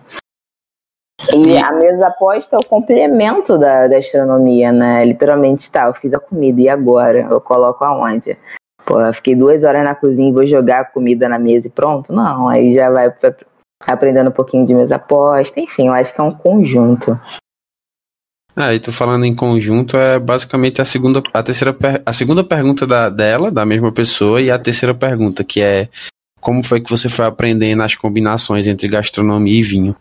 E 1.33 1.57
a 1.57 1.71
mesa 1.71 2.07
aposta 2.07 2.55
é 2.55 2.59
o 2.59 2.65
complemento 2.65 3.57
da 3.57 3.87
gastronomia, 3.87 4.71
né? 4.71 5.03
Literalmente, 5.03 5.69
tá, 5.69 5.87
eu 5.87 5.93
fiz 5.93 6.13
a 6.13 6.19
comida 6.19 6.61
e 6.61 6.69
agora? 6.69 7.21
Eu 7.21 7.41
coloco 7.41 7.83
aonde? 7.83 8.37
Pô, 8.85 9.01
eu 9.01 9.13
fiquei 9.13 9.35
duas 9.35 9.63
horas 9.63 9.83
na 9.83 9.95
cozinha 9.95 10.29
e 10.29 10.33
vou 10.33 10.45
jogar 10.45 10.81
a 10.81 10.85
comida 10.85 11.27
na 11.27 11.37
mesa 11.37 11.67
e 11.67 11.71
pronto? 11.71 12.13
Não, 12.13 12.47
aí 12.47 12.71
já 12.71 12.89
vai 12.89 13.11
aprendendo 13.81 14.29
um 14.29 14.33
pouquinho 14.33 14.65
de 14.65 14.73
mesa 14.73 14.95
aposta. 14.95 15.59
Enfim, 15.59 15.87
eu 15.87 15.93
acho 15.93 16.13
que 16.13 16.21
é 16.21 16.23
um 16.23 16.33
conjunto. 16.33 17.19
Ah, 18.55 18.73
e 18.73 18.79
tu 18.79 18.91
falando 18.91 19.25
em 19.25 19.35
conjunto 19.35 19.97
é 19.97 20.17
basicamente 20.17 20.81
a 20.81 20.85
segunda, 20.85 21.21
a 21.33 21.43
terceira, 21.43 21.75
a 22.05 22.13
segunda 22.13 22.43
pergunta 22.43 22.87
da, 22.87 23.09
dela, 23.09 23.51
da 23.51 23.65
mesma 23.65 23.91
pessoa, 23.91 24.41
e 24.41 24.49
a 24.49 24.57
terceira 24.57 24.95
pergunta, 24.95 25.43
que 25.43 25.61
é 25.61 25.89
como 26.39 26.63
foi 26.63 26.79
que 26.79 26.89
você 26.89 27.09
foi 27.09 27.25
aprendendo 27.25 27.83
as 27.83 27.93
combinações 27.93 28.67
entre 28.67 28.87
gastronomia 28.87 29.59
e 29.59 29.61
vinho? 29.61 29.95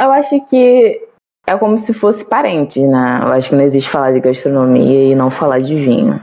Eu 0.00 0.10
acho 0.12 0.44
que 0.46 1.00
é 1.46 1.56
como 1.56 1.78
se 1.78 1.92
fosse 1.92 2.24
parente, 2.24 2.80
né? 2.80 3.20
Eu 3.22 3.28
acho 3.28 3.50
que 3.50 3.56
não 3.56 3.64
existe 3.64 3.90
falar 3.90 4.12
de 4.12 4.20
gastronomia 4.20 5.12
e 5.12 5.14
não 5.14 5.30
falar 5.30 5.60
de 5.60 5.74
vinho. 5.74 6.22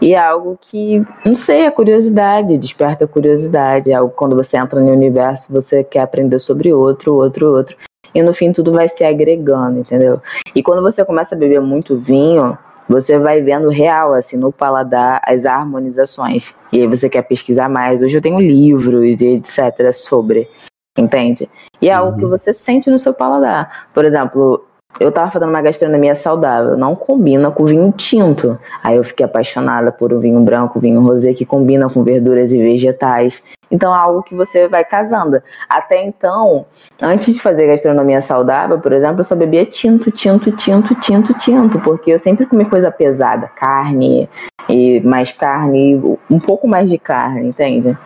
E 0.00 0.14
é 0.14 0.18
algo 0.18 0.58
que, 0.60 1.04
não 1.24 1.34
sei, 1.34 1.62
é 1.62 1.70
curiosidade, 1.70 2.58
desperta 2.58 3.06
curiosidade. 3.06 3.92
É 3.92 3.94
algo 3.94 4.12
quando 4.14 4.34
você 4.34 4.56
entra 4.56 4.80
no 4.80 4.90
universo, 4.90 5.52
você 5.52 5.84
quer 5.84 6.00
aprender 6.00 6.38
sobre 6.38 6.72
outro, 6.72 7.14
outro, 7.14 7.54
outro. 7.54 7.76
E 8.14 8.20
no 8.20 8.34
fim 8.34 8.52
tudo 8.52 8.72
vai 8.72 8.88
se 8.88 9.04
agregando, 9.04 9.78
entendeu? 9.78 10.20
E 10.54 10.62
quando 10.62 10.82
você 10.82 11.04
começa 11.04 11.34
a 11.34 11.38
beber 11.38 11.60
muito 11.60 11.96
vinho, 11.96 12.58
você 12.88 13.18
vai 13.18 13.40
vendo 13.40 13.68
real, 13.68 14.12
assim, 14.12 14.36
no 14.36 14.52
paladar, 14.52 15.22
as 15.24 15.46
harmonizações. 15.46 16.52
E 16.72 16.80
aí 16.80 16.86
você 16.86 17.08
quer 17.08 17.22
pesquisar 17.22 17.68
mais. 17.68 18.02
Hoje 18.02 18.16
eu 18.16 18.22
tenho 18.22 18.40
livros 18.40 19.20
e 19.20 19.24
etc. 19.24 19.92
sobre 19.92 20.48
entende? 20.98 21.48
E 21.80 21.88
é 21.88 21.92
algo 21.92 22.12
uhum. 22.12 22.18
que 22.18 22.26
você 22.26 22.52
sente 22.52 22.90
no 22.90 22.98
seu 22.98 23.14
paladar. 23.14 23.88
Por 23.94 24.04
exemplo, 24.04 24.64
eu 25.00 25.10
tava 25.10 25.30
fazendo 25.30 25.48
uma 25.48 25.62
gastronomia 25.62 26.14
saudável, 26.14 26.76
não 26.76 26.94
combina 26.94 27.50
com 27.50 27.64
vinho 27.64 27.92
tinto. 27.92 28.58
Aí 28.82 28.96
eu 28.96 29.04
fiquei 29.04 29.24
apaixonada 29.24 29.90
por 29.90 30.12
um 30.12 30.20
vinho 30.20 30.40
branco, 30.40 30.80
vinho 30.80 31.00
rosé 31.00 31.32
que 31.32 31.46
combina 31.46 31.88
com 31.88 32.02
verduras 32.02 32.52
e 32.52 32.58
vegetais. 32.58 33.42
Então 33.70 33.94
é 33.94 33.98
algo 33.98 34.22
que 34.22 34.34
você 34.34 34.68
vai 34.68 34.84
casando. 34.84 35.42
Até 35.68 36.04
então, 36.04 36.66
antes 37.00 37.34
de 37.34 37.40
fazer 37.40 37.66
gastronomia 37.66 38.20
saudável, 38.20 38.78
por 38.78 38.92
exemplo, 38.92 39.20
eu 39.20 39.24
só 39.24 39.34
bebia 39.34 39.64
tinto, 39.64 40.10
tinto, 40.10 40.52
tinto, 40.52 40.94
tinto, 40.96 41.32
tinto, 41.34 41.80
porque 41.80 42.12
eu 42.12 42.18
sempre 42.18 42.44
comi 42.44 42.66
coisa 42.66 42.90
pesada, 42.90 43.48
carne 43.48 44.28
e 44.68 45.00
mais 45.00 45.32
carne, 45.32 46.18
um 46.30 46.38
pouco 46.38 46.68
mais 46.68 46.90
de 46.90 46.98
carne, 46.98 47.48
entende? 47.48 47.96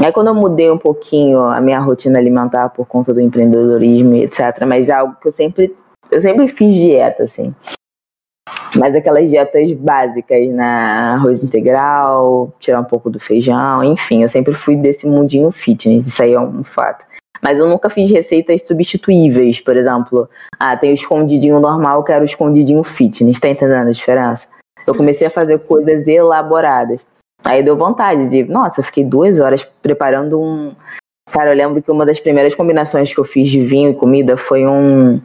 Aí 0.00 0.12
quando 0.12 0.28
eu 0.28 0.34
mudei 0.34 0.70
um 0.70 0.78
pouquinho 0.78 1.40
a 1.40 1.60
minha 1.60 1.78
rotina 1.78 2.18
alimentar 2.18 2.70
por 2.70 2.86
conta 2.86 3.12
do 3.12 3.20
empreendedorismo 3.20 4.14
etc, 4.14 4.64
mas 4.66 4.88
é 4.88 4.92
algo 4.92 5.16
que 5.20 5.28
eu 5.28 5.32
sempre 5.32 5.76
eu 6.10 6.20
sempre 6.20 6.48
fiz 6.48 6.74
dieta 6.74 7.24
assim. 7.24 7.54
Mas 8.74 8.94
aquelas 8.94 9.28
dietas 9.28 9.70
básicas, 9.72 10.48
né? 10.48 10.64
Arroz 10.64 11.42
integral, 11.42 12.54
tirar 12.58 12.80
um 12.80 12.84
pouco 12.84 13.10
do 13.10 13.20
feijão, 13.20 13.84
enfim, 13.84 14.22
eu 14.22 14.28
sempre 14.28 14.54
fui 14.54 14.76
desse 14.76 15.06
mundinho 15.06 15.50
fitness, 15.50 16.06
isso 16.06 16.22
aí 16.22 16.32
é 16.32 16.40
um 16.40 16.64
fato. 16.64 17.04
Mas 17.42 17.58
eu 17.58 17.68
nunca 17.68 17.90
fiz 17.90 18.10
receitas 18.10 18.66
substituíveis, 18.66 19.60
por 19.60 19.76
exemplo, 19.76 20.28
ah, 20.58 20.76
tem 20.76 20.92
o 20.92 20.94
escondidinho 20.94 21.58
normal, 21.60 22.04
quero 22.04 22.22
o 22.22 22.24
escondidinho 22.24 22.82
fitness, 22.84 23.40
tá 23.40 23.48
entendendo 23.48 23.88
a 23.88 23.92
diferença? 23.92 24.46
Eu 24.86 24.94
comecei 24.94 25.26
a 25.26 25.30
fazer 25.30 25.58
coisas 25.60 26.06
elaboradas. 26.06 27.06
Aí 27.44 27.62
deu 27.62 27.76
vontade 27.76 28.28
de, 28.28 28.44
nossa, 28.44 28.80
eu 28.80 28.84
fiquei 28.84 29.04
duas 29.04 29.38
horas 29.38 29.64
preparando 29.64 30.40
um. 30.40 30.74
Cara, 31.30 31.50
eu 31.50 31.56
lembro 31.56 31.82
que 31.82 31.90
uma 31.90 32.06
das 32.06 32.20
primeiras 32.20 32.54
combinações 32.54 33.12
que 33.12 33.18
eu 33.18 33.24
fiz 33.24 33.50
de 33.50 33.60
vinho 33.60 33.90
e 33.90 33.94
comida 33.94 34.36
foi 34.36 34.66
um 34.66 35.20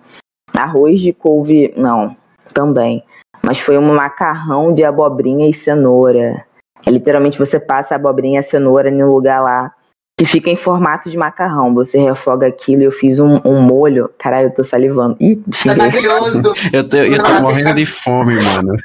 arroz 0.54 1.02
de 1.02 1.14
couve. 1.14 1.74
Não, 1.76 2.16
também. 2.54 3.04
Mas 3.42 3.60
foi 3.60 3.78
um 3.78 3.94
macarrão 3.94 4.74
de 4.74 4.84
abobrinha 4.84 5.50
e 5.50 5.54
cenoura. 5.54 6.44
É, 6.86 6.90
literalmente 6.92 7.38
você 7.38 7.60
passa 7.60 7.96
a 7.96 7.98
abobrinha 7.98 8.38
e 8.38 8.40
a 8.40 8.44
cenoura 8.44 8.90
em 8.90 9.04
um 9.04 9.08
lugar 9.08 9.42
lá 9.42 9.74
que 10.18 10.26
fica 10.26 10.50
em 10.50 10.56
formato 10.56 11.12
de 11.12 11.18
macarrão. 11.18 11.74
Você 11.76 12.00
refoga 12.00 12.48
aquilo 12.48 12.82
e 12.82 12.86
eu 12.86 12.92
fiz 12.92 13.20
um, 13.20 13.40
um 13.46 13.62
molho. 13.62 14.10
Caralho, 14.18 14.48
eu 14.48 14.54
tô 14.54 14.64
salivando. 14.64 15.16
Ih, 15.20 15.40
é 15.68 15.76
maravilhoso. 15.76 16.54
eu 16.74 16.90
tô, 16.90 16.98
eu 16.98 17.24
tô 17.24 17.34
morrendo 17.40 17.76
de 17.76 17.86
fome, 17.86 18.36
mano. 18.36 18.76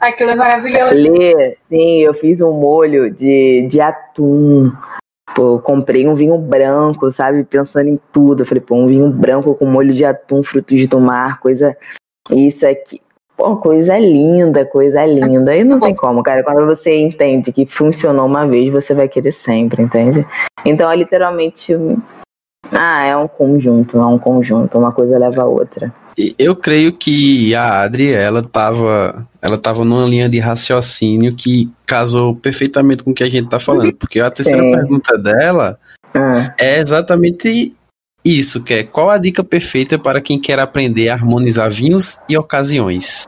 Aquilo 0.00 0.30
é 0.30 0.34
maravilhoso. 0.34 0.94
Lê, 0.94 1.56
sim, 1.70 2.00
eu 2.00 2.12
fiz 2.12 2.42
um 2.42 2.52
molho 2.52 3.10
de, 3.10 3.66
de 3.68 3.80
atum. 3.80 4.70
Pô, 5.34 5.54
eu 5.54 5.58
comprei 5.60 6.06
um 6.06 6.14
vinho 6.14 6.36
branco, 6.36 7.10
sabe? 7.10 7.42
Pensando 7.42 7.88
em 7.88 7.98
tudo. 8.12 8.42
Eu 8.42 8.46
falei, 8.46 8.60
pô, 8.60 8.76
um 8.76 8.86
vinho 8.86 9.08
branco 9.08 9.54
com 9.54 9.64
molho 9.64 9.94
de 9.94 10.04
atum, 10.04 10.42
frutos 10.42 10.86
do 10.88 11.00
mar, 11.00 11.40
coisa. 11.40 11.74
Isso 12.30 12.66
aqui. 12.66 13.00
Pô, 13.42 13.56
coisa 13.56 13.98
linda, 13.98 14.64
coisa 14.64 15.04
linda. 15.04 15.56
E 15.56 15.64
não 15.64 15.80
tem 15.82 15.96
como, 15.96 16.22
cara. 16.22 16.44
Quando 16.44 16.64
você 16.64 16.96
entende 16.96 17.50
que 17.50 17.66
funcionou 17.66 18.26
uma 18.26 18.46
vez, 18.46 18.70
você 18.70 18.94
vai 18.94 19.08
querer 19.08 19.32
sempre, 19.32 19.82
entende? 19.82 20.24
Então 20.64 20.88
é 20.88 20.94
literalmente. 20.94 21.76
Ah, 22.70 23.04
é 23.04 23.16
um 23.16 23.26
conjunto, 23.26 23.98
é 23.98 24.06
um 24.06 24.18
conjunto. 24.18 24.78
Uma 24.78 24.92
coisa 24.92 25.18
leva 25.18 25.42
a 25.42 25.46
outra. 25.46 25.92
Eu 26.38 26.54
creio 26.54 26.92
que 26.92 27.52
a 27.52 27.82
Adri, 27.82 28.12
ela 28.12 28.44
tava, 28.44 29.26
ela 29.40 29.58
tava 29.58 29.84
numa 29.84 30.06
linha 30.06 30.28
de 30.28 30.38
raciocínio 30.38 31.34
que 31.34 31.68
casou 31.84 32.36
perfeitamente 32.36 33.02
com 33.02 33.10
o 33.10 33.14
que 33.14 33.24
a 33.24 33.28
gente 33.28 33.48
tá 33.48 33.58
falando. 33.58 33.92
Porque 33.94 34.20
a 34.20 34.30
terceira 34.30 34.62
Sim. 34.62 34.70
pergunta 34.70 35.18
dela 35.18 35.76
ah. 36.14 36.54
é 36.56 36.78
exatamente 36.78 37.74
isso, 38.24 38.62
que 38.62 38.74
é 38.74 38.84
qual 38.84 39.10
a 39.10 39.18
dica 39.18 39.42
perfeita 39.42 39.98
para 39.98 40.20
quem 40.20 40.38
quer 40.38 40.60
aprender 40.60 41.08
a 41.08 41.14
harmonizar 41.14 41.68
vinhos 41.68 42.20
e 42.28 42.38
ocasiões? 42.38 43.26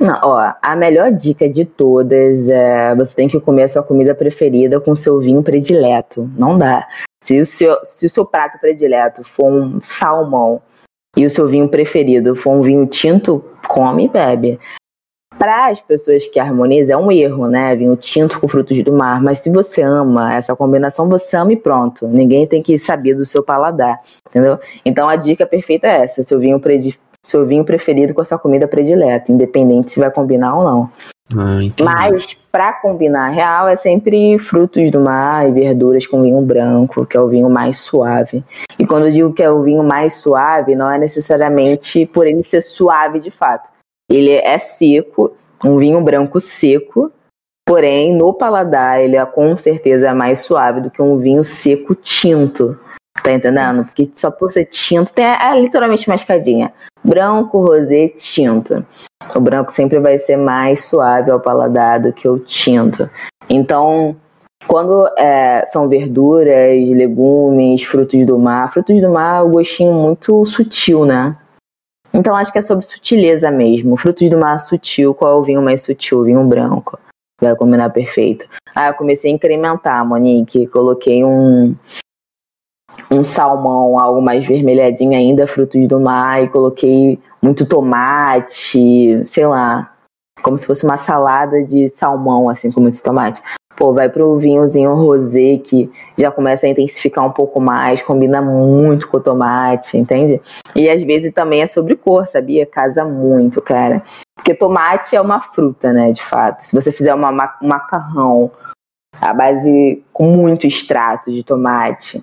Não, 0.00 0.18
ó, 0.22 0.54
a 0.62 0.74
melhor 0.74 1.12
dica 1.12 1.46
de 1.46 1.66
todas 1.66 2.48
é 2.48 2.94
você 2.94 3.14
tem 3.14 3.28
que 3.28 3.38
comer 3.38 3.64
a 3.64 3.68
sua 3.68 3.82
comida 3.82 4.14
preferida 4.14 4.80
com 4.80 4.96
seu 4.96 5.20
vinho 5.20 5.42
predileto. 5.42 6.28
Não 6.38 6.56
dá. 6.56 6.88
Se 7.22 7.38
o 7.38 7.44
seu, 7.44 7.76
se 7.84 8.06
o 8.06 8.10
seu 8.10 8.24
prato 8.24 8.58
predileto 8.58 9.22
for 9.22 9.52
um 9.52 9.78
salmão 9.82 10.62
e 11.14 11.26
o 11.26 11.30
seu 11.30 11.46
vinho 11.46 11.68
preferido 11.68 12.34
for 12.34 12.52
um 12.52 12.62
vinho 12.62 12.86
tinto, 12.86 13.44
come 13.68 14.06
e 14.06 14.08
bebe. 14.08 14.58
Para 15.38 15.68
as 15.68 15.82
pessoas 15.82 16.26
que 16.26 16.40
harmonizam, 16.40 16.98
é 16.98 17.02
um 17.02 17.12
erro, 17.12 17.46
né? 17.46 17.76
Vinho 17.76 17.94
tinto 17.94 18.40
com 18.40 18.48
frutos 18.48 18.82
do 18.82 18.92
mar. 18.94 19.22
Mas 19.22 19.40
se 19.40 19.50
você 19.50 19.82
ama 19.82 20.34
essa 20.34 20.56
combinação, 20.56 21.10
você 21.10 21.36
ama 21.36 21.52
e 21.52 21.56
pronto. 21.56 22.08
Ninguém 22.08 22.46
tem 22.46 22.62
que 22.62 22.78
saber 22.78 23.14
do 23.14 23.24
seu 23.26 23.42
paladar, 23.42 24.00
entendeu? 24.28 24.58
Então 24.82 25.08
a 25.10 25.16
dica 25.16 25.44
perfeita 25.44 25.86
é 25.86 26.04
essa: 26.04 26.22
seu 26.22 26.38
vinho 26.40 26.58
predileto 26.58 27.09
seu 27.24 27.46
vinho 27.46 27.64
preferido 27.64 28.14
com 28.14 28.20
a 28.20 28.24
sua 28.24 28.38
comida 28.38 28.66
predileta, 28.66 29.30
independente 29.30 29.92
se 29.92 30.00
vai 30.00 30.10
combinar 30.10 30.56
ou 30.56 30.64
não. 30.64 30.90
Ah, 31.36 31.60
Mas 31.84 32.36
para 32.50 32.72
combinar 32.72 33.28
real 33.28 33.68
é 33.68 33.76
sempre 33.76 34.36
frutos 34.38 34.90
do 34.90 35.00
mar 35.00 35.48
e 35.48 35.52
verduras 35.52 36.06
com 36.06 36.22
vinho 36.22 36.40
branco, 36.42 37.06
que 37.06 37.16
é 37.16 37.20
o 37.20 37.28
vinho 37.28 37.48
mais 37.48 37.78
suave. 37.78 38.44
E 38.78 38.84
quando 38.84 39.06
eu 39.06 39.12
digo 39.12 39.32
que 39.32 39.42
é 39.42 39.50
o 39.50 39.62
vinho 39.62 39.84
mais 39.84 40.14
suave, 40.14 40.74
não 40.74 40.90
é 40.90 40.98
necessariamente 40.98 42.04
por 42.06 42.26
ele 42.26 42.42
ser 42.42 42.62
suave 42.62 43.20
de 43.20 43.30
fato. 43.30 43.70
Ele 44.10 44.32
é 44.32 44.58
seco, 44.58 45.32
um 45.64 45.76
vinho 45.76 46.00
branco 46.00 46.40
seco, 46.40 47.12
porém 47.64 48.12
no 48.16 48.34
paladar 48.34 49.00
ele 49.00 49.16
é 49.16 49.24
com 49.24 49.56
certeza 49.56 50.12
mais 50.12 50.40
suave 50.40 50.80
do 50.80 50.90
que 50.90 51.00
um 51.00 51.16
vinho 51.16 51.44
seco 51.44 51.94
tinto. 51.94 52.76
Tá 53.22 53.32
entendendo? 53.32 53.84
Porque 53.84 54.10
só 54.14 54.30
por 54.30 54.50
ser 54.50 54.64
tinto, 54.64 55.12
tem, 55.12 55.26
é 55.26 55.60
literalmente 55.60 56.08
mascadinha. 56.08 56.72
Branco, 57.02 57.64
rosé, 57.64 58.08
tinto. 58.08 58.84
O 59.34 59.40
branco 59.40 59.72
sempre 59.72 59.98
vai 59.98 60.18
ser 60.18 60.36
mais 60.36 60.84
suave 60.84 61.30
ao 61.30 61.40
paladar 61.40 62.00
do 62.00 62.12
que 62.12 62.28
o 62.28 62.38
tinto. 62.38 63.08
Então, 63.48 64.16
quando 64.66 65.08
é, 65.16 65.64
são 65.66 65.88
verduras, 65.88 66.88
legumes, 66.90 67.82
frutos 67.82 68.24
do 68.26 68.38
mar, 68.38 68.72
frutos 68.72 69.00
do 69.00 69.10
mar, 69.10 69.44
o 69.44 69.50
gostinho 69.50 69.92
muito 69.92 70.44
sutil, 70.44 71.04
né? 71.04 71.36
Então 72.12 72.34
acho 72.34 72.52
que 72.52 72.58
é 72.58 72.62
sobre 72.62 72.84
sutileza 72.84 73.50
mesmo. 73.50 73.96
Frutos 73.96 74.28
do 74.28 74.38
mar 74.38 74.58
sutil, 74.58 75.14
qual 75.14 75.32
é 75.32 75.34
o 75.36 75.42
vinho 75.42 75.62
mais 75.62 75.82
sutil? 75.82 76.24
Vinho 76.24 76.44
branco. 76.44 76.98
Vai 77.40 77.56
combinar 77.56 77.90
perfeito. 77.90 78.46
Ah, 78.74 78.88
eu 78.88 78.94
comecei 78.94 79.30
a 79.30 79.34
incrementar, 79.34 80.04
Monique. 80.06 80.66
Coloquei 80.66 81.24
um, 81.24 81.74
um 83.10 83.22
salmão, 83.22 83.98
algo 83.98 84.22
mais 84.22 84.46
vermelhadinho 84.46 85.16
ainda, 85.16 85.46
frutos 85.46 85.86
do 85.88 86.00
mar, 86.00 86.42
e 86.42 86.48
coloquei 86.48 87.18
muito 87.42 87.66
tomate, 87.66 89.24
sei 89.26 89.46
lá, 89.46 89.92
como 90.42 90.56
se 90.56 90.66
fosse 90.66 90.84
uma 90.84 90.96
salada 90.96 91.62
de 91.64 91.88
salmão, 91.88 92.48
assim, 92.48 92.70
com 92.70 92.80
muito 92.80 93.02
tomate. 93.02 93.42
Pô, 93.76 93.94
vai 93.94 94.10
pro 94.10 94.36
vinhozinho 94.36 94.94
rosé, 94.94 95.56
que 95.56 95.90
já 96.18 96.30
começa 96.30 96.66
a 96.66 96.68
intensificar 96.68 97.24
um 97.24 97.32
pouco 97.32 97.60
mais, 97.60 98.02
combina 98.02 98.42
muito 98.42 99.08
com 99.08 99.16
o 99.16 99.22
tomate, 99.22 99.96
entende? 99.96 100.40
E 100.76 100.88
às 100.88 101.02
vezes 101.02 101.32
também 101.32 101.62
é 101.62 101.66
sobre 101.66 101.96
cor, 101.96 102.26
sabia? 102.28 102.66
Casa 102.66 103.04
muito, 103.04 103.62
cara. 103.62 104.02
Porque 104.36 104.54
tomate 104.54 105.16
é 105.16 105.20
uma 105.20 105.40
fruta, 105.40 105.92
né, 105.92 106.12
de 106.12 106.22
fato. 106.22 106.60
Se 106.60 106.74
você 106.74 106.92
fizer 106.92 107.14
uma, 107.14 107.30
um 107.62 107.68
macarrão 107.68 108.50
à 109.20 109.32
base 109.32 110.04
com 110.12 110.30
muito 110.30 110.66
extrato 110.66 111.32
de 111.32 111.42
tomate, 111.42 112.22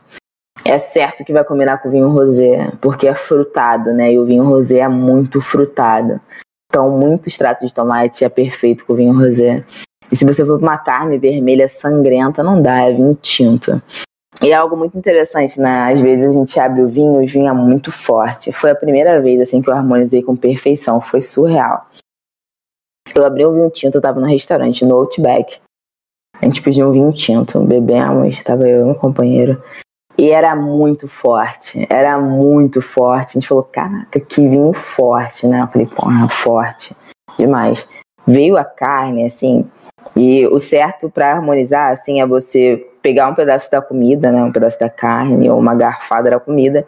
é 0.64 0.78
certo 0.78 1.24
que 1.24 1.34
vai 1.34 1.44
combinar 1.44 1.78
com 1.78 1.90
o 1.90 1.92
vinho 1.92 2.10
rosé, 2.10 2.72
porque 2.82 3.08
é 3.08 3.16
frutado, 3.16 3.94
né? 3.94 4.14
E 4.14 4.20
o 4.20 4.26
vinho 4.26 4.44
rosé 4.44 4.80
é 4.80 4.88
muito 4.88 5.40
frutado. 5.40 6.20
Então, 6.70 6.90
muito 6.92 7.28
extrato 7.28 7.66
de 7.66 7.74
tomate 7.74 8.26
é 8.26 8.30
perfeito 8.30 8.86
com 8.86 8.94
o 8.94 8.96
vinho 8.96 9.18
rosé. 9.18 9.64
E 10.12 10.16
se 10.16 10.26
você 10.26 10.46
for 10.46 10.60
uma 10.60 10.78
carne 10.78 11.18
vermelha 11.18 11.68
sangrenta, 11.68 12.44
não 12.44 12.62
dá, 12.62 12.82
é 12.82 12.94
vinho 12.94 13.18
tinto. 13.22 13.82
E 14.42 14.52
é 14.52 14.54
algo 14.54 14.78
muito 14.78 14.98
interessante, 14.98 15.60
né? 15.60 15.92
Às 15.92 16.00
vezes 16.00 16.26
a 16.30 16.34
gente 16.34 16.60
abre 16.60 16.82
o 16.82 16.88
vinho, 16.88 17.24
o 17.24 17.26
vinho 17.26 17.48
é 17.48 17.54
muito 17.54 17.92
forte. 17.92 18.52
Foi 18.52 18.70
a 18.70 18.76
primeira 18.76 19.20
vez 19.22 19.42
assim 19.42 19.62
que 19.62 19.70
eu 19.70 19.74
harmonizei 19.74 20.22
com 20.22 20.36
perfeição, 20.36 21.02
foi 21.02 21.22
surreal. 21.22 21.88
Eu 23.16 23.26
abri 23.26 23.46
um 23.46 23.54
vinho 23.54 23.70
tinto, 23.72 23.96
eu 23.96 24.02
tava 24.02 24.20
no 24.20 24.28
restaurante, 24.28 24.86
no 24.86 24.96
Outback. 24.96 25.60
A 26.40 26.46
gente 26.46 26.62
pediu 26.62 26.88
um 26.88 26.92
vinho 26.92 27.12
tinto, 27.12 27.60
bebemos, 27.62 28.44
tava 28.44 28.68
eu 28.68 28.82
e 28.82 28.86
meu 28.86 28.96
companheiro. 28.96 29.62
E 30.18 30.32
era 30.32 30.56
muito 30.56 31.08
forte, 31.08 31.86
era 31.90 32.18
muito 32.20 32.82
forte. 32.82 33.32
A 33.32 33.34
gente 33.40 33.48
falou, 33.48 33.64
caraca, 33.64 34.20
que 34.20 34.42
vinho 34.42 34.74
forte, 34.74 35.46
né? 35.46 35.62
Eu 35.62 35.68
falei, 35.68 35.88
porra, 35.88 36.28
forte 36.28 36.96
demais. 37.38 37.88
Veio 38.26 38.58
a 38.58 38.66
carne, 38.66 39.26
assim, 39.26 39.70
e 40.16 40.48
o 40.48 40.60
certo 40.60 41.10
para 41.10 41.34
harmonizar, 41.34 41.92
assim, 41.92 42.20
é 42.20 42.26
você 42.26 42.88
pegar 43.02 43.30
um 43.30 43.36
pedaço 43.36 43.70
da 43.70 43.82
comida, 43.82 44.32
né? 44.32 44.44
Um 44.44 44.52
pedaço 44.52 44.80
da 44.80 44.90
carne 44.90 45.50
ou 45.50 45.60
uma 45.60 45.76
garfada 45.76 46.32
da 46.32 46.40
comida. 46.40 46.88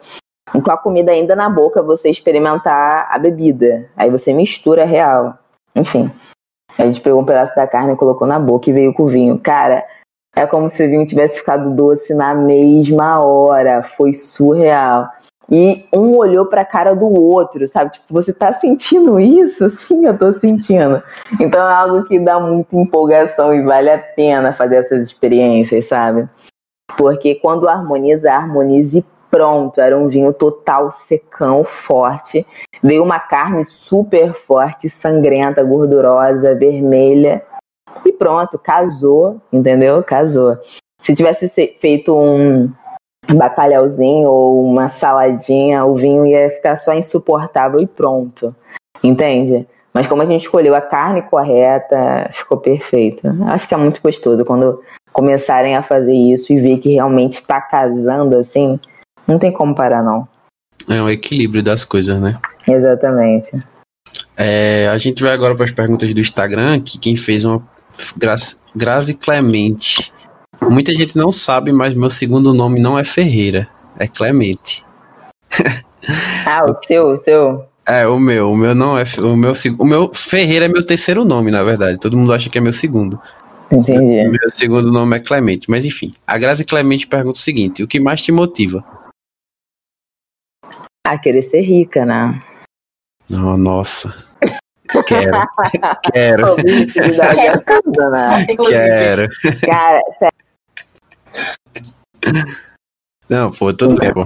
E 0.54 0.60
com 0.60 0.70
a 0.70 0.76
comida 0.76 1.12
ainda 1.12 1.36
na 1.36 1.48
boca, 1.48 1.80
você 1.80 2.10
experimentar 2.10 3.08
a 3.08 3.18
bebida. 3.18 3.88
Aí 3.96 4.10
você 4.10 4.32
mistura 4.32 4.84
real. 4.84 5.38
Enfim. 5.76 6.10
A 6.76 6.84
gente 6.84 7.00
pegou 7.00 7.20
um 7.20 7.24
pedaço 7.24 7.54
da 7.54 7.66
carne, 7.66 7.96
colocou 7.96 8.26
na 8.26 8.38
boca 8.38 8.68
e 8.68 8.72
veio 8.72 8.92
com 8.92 9.04
o 9.04 9.08
vinho. 9.08 9.38
Cara, 9.38 9.84
é 10.40 10.46
como 10.46 10.70
se 10.70 10.82
o 10.82 10.88
vinho 10.88 11.06
tivesse 11.06 11.40
ficado 11.40 11.70
doce 11.70 12.14
na 12.14 12.34
mesma 12.34 13.22
hora. 13.22 13.82
Foi 13.82 14.14
surreal. 14.14 15.06
E 15.50 15.84
um 15.92 16.16
olhou 16.16 16.46
pra 16.46 16.64
cara 16.64 16.94
do 16.94 17.12
outro, 17.12 17.66
sabe? 17.68 17.92
Tipo, 17.92 18.06
você 18.08 18.32
tá 18.32 18.50
sentindo 18.50 19.20
isso? 19.20 19.68
Sim, 19.68 20.06
eu 20.06 20.16
tô 20.16 20.32
sentindo. 20.32 21.02
Então 21.38 21.60
é 21.60 21.74
algo 21.74 22.04
que 22.04 22.18
dá 22.18 22.40
muita 22.40 22.74
empolgação 22.74 23.52
e 23.52 23.60
vale 23.60 23.90
a 23.90 23.98
pena 23.98 24.54
fazer 24.54 24.76
essas 24.76 25.08
experiências, 25.08 25.84
sabe? 25.86 26.26
Porque 26.96 27.34
quando 27.34 27.68
harmoniza, 27.68 28.32
harmonize 28.32 29.04
pronto. 29.30 29.78
Era 29.78 29.98
um 29.98 30.08
vinho 30.08 30.32
total 30.32 30.90
secão, 30.90 31.64
forte. 31.64 32.46
Veio 32.82 33.02
uma 33.02 33.20
carne 33.20 33.62
super 33.64 34.32
forte, 34.32 34.88
sangrenta, 34.88 35.62
gordurosa, 35.62 36.54
vermelha 36.54 37.44
e 38.04 38.12
pronto, 38.12 38.58
casou, 38.58 39.40
entendeu? 39.52 40.02
Casou. 40.02 40.58
Se 41.00 41.14
tivesse 41.14 41.48
feito 41.48 42.14
um 42.16 42.70
bacalhauzinho 43.34 44.28
ou 44.28 44.64
uma 44.64 44.88
saladinha, 44.88 45.84
o 45.84 45.94
vinho 45.94 46.26
ia 46.26 46.50
ficar 46.50 46.76
só 46.76 46.94
insuportável 46.94 47.80
e 47.80 47.86
pronto, 47.86 48.54
entende? 49.02 49.66
Mas 49.92 50.06
como 50.06 50.22
a 50.22 50.24
gente 50.24 50.42
escolheu 50.42 50.74
a 50.74 50.80
carne 50.80 51.22
correta, 51.22 52.28
ficou 52.30 52.58
perfeito. 52.58 53.22
Acho 53.46 53.68
que 53.68 53.74
é 53.74 53.76
muito 53.76 54.00
gostoso 54.00 54.44
quando 54.44 54.80
começarem 55.12 55.74
a 55.74 55.82
fazer 55.82 56.14
isso 56.14 56.52
e 56.52 56.60
ver 56.60 56.78
que 56.78 56.90
realmente 56.90 57.32
está 57.32 57.60
casando 57.60 58.38
assim, 58.38 58.78
não 59.26 59.38
tem 59.38 59.52
como 59.52 59.74
parar 59.74 60.02
não. 60.02 60.28
É 60.88 61.02
um 61.02 61.10
equilíbrio 61.10 61.62
das 61.62 61.84
coisas, 61.84 62.20
né? 62.20 62.38
Exatamente. 62.66 63.50
É, 64.36 64.88
a 64.88 64.96
gente 64.96 65.22
vai 65.22 65.32
agora 65.32 65.54
para 65.54 65.66
as 65.66 65.72
perguntas 65.72 66.12
do 66.14 66.20
Instagram, 66.20 66.80
que 66.80 66.98
quem 66.98 67.16
fez 67.16 67.44
uma 67.44 67.62
Grazi 68.74 69.14
Clemente. 69.14 70.12
Muita 70.62 70.94
gente 70.94 71.16
não 71.16 71.32
sabe, 71.32 71.72
mas 71.72 71.94
meu 71.94 72.10
segundo 72.10 72.52
nome 72.52 72.80
não 72.80 72.98
é 72.98 73.04
Ferreira, 73.04 73.68
é 73.98 74.06
Clemente. 74.06 74.84
ah, 76.46 76.64
o 76.64 76.86
seu, 76.86 77.06
o 77.06 77.18
seu. 77.18 77.64
É, 77.86 78.06
o 78.06 78.18
meu, 78.18 78.52
o 78.52 78.56
meu 78.56 78.74
não 78.74 78.96
é, 78.96 79.04
o 79.18 79.34
meu, 79.34 79.52
o 79.78 79.84
meu 79.84 80.10
Ferreira 80.14 80.66
é 80.66 80.68
meu 80.68 80.84
terceiro 80.84 81.24
nome, 81.24 81.50
na 81.50 81.62
verdade. 81.62 81.98
Todo 81.98 82.16
mundo 82.16 82.32
acha 82.32 82.48
que 82.48 82.58
é 82.58 82.60
meu 82.60 82.72
segundo. 82.72 83.20
Entendi. 83.72 84.28
Meu 84.28 84.48
segundo 84.48 84.92
nome 84.92 85.16
é 85.16 85.20
Clemente, 85.20 85.70
mas 85.70 85.84
enfim. 85.84 86.10
A 86.26 86.36
Grazi 86.36 86.64
Clemente 86.64 87.06
pergunta 87.06 87.38
o 87.38 87.42
seguinte: 87.42 87.82
o 87.82 87.88
que 87.88 88.00
mais 88.00 88.22
te 88.22 88.32
motiva? 88.32 88.84
A 91.06 91.18
querer 91.18 91.42
ser 91.42 91.62
rica, 91.62 92.04
né? 92.04 92.42
Oh, 93.30 93.56
nossa. 93.56 94.29
Quero. 95.06 95.32
Quero. 96.12 96.56
Quero. 98.68 99.28
Cara, 99.66 100.02
sério. 100.18 100.40
Não, 103.28 103.50
pô, 103.50 103.72
tudo 103.72 103.96
bem, 103.98 104.12
pô. 104.12 104.24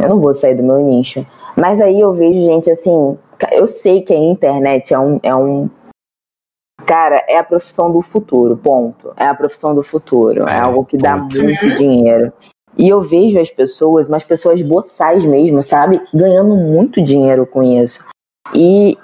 Eu 0.00 0.08
não 0.08 0.18
vou 0.18 0.34
sair 0.34 0.54
do 0.54 0.62
meu 0.62 0.80
nicho. 0.80 1.26
Mas 1.56 1.80
aí 1.80 2.00
eu 2.00 2.12
vejo 2.12 2.40
gente 2.40 2.70
assim. 2.70 3.18
Eu 3.52 3.66
sei 3.66 4.02
que 4.02 4.12
a 4.12 4.18
internet 4.18 4.92
é 4.92 4.98
um, 4.98 5.20
é 5.22 5.34
um. 5.34 5.70
Cara, 6.86 7.24
é 7.28 7.38
a 7.38 7.44
profissão 7.44 7.92
do 7.92 8.02
futuro, 8.02 8.56
ponto. 8.56 9.12
É 9.16 9.26
a 9.26 9.34
profissão 9.34 9.74
do 9.74 9.82
futuro. 9.82 10.48
É, 10.48 10.54
é 10.54 10.60
algo 10.60 10.84
que 10.84 10.96
ponto. 10.96 11.02
dá 11.02 11.16
muito 11.16 11.78
dinheiro. 11.78 12.32
E 12.76 12.88
eu 12.88 13.00
vejo 13.00 13.40
as 13.40 13.50
pessoas, 13.50 14.08
umas 14.08 14.24
pessoas 14.24 14.60
boçais 14.60 15.24
mesmo, 15.24 15.62
sabe? 15.62 16.00
Ganhando 16.12 16.56
muito 16.56 17.00
dinheiro 17.00 17.46
com 17.46 17.62
isso. 17.62 18.04
E 18.52 18.98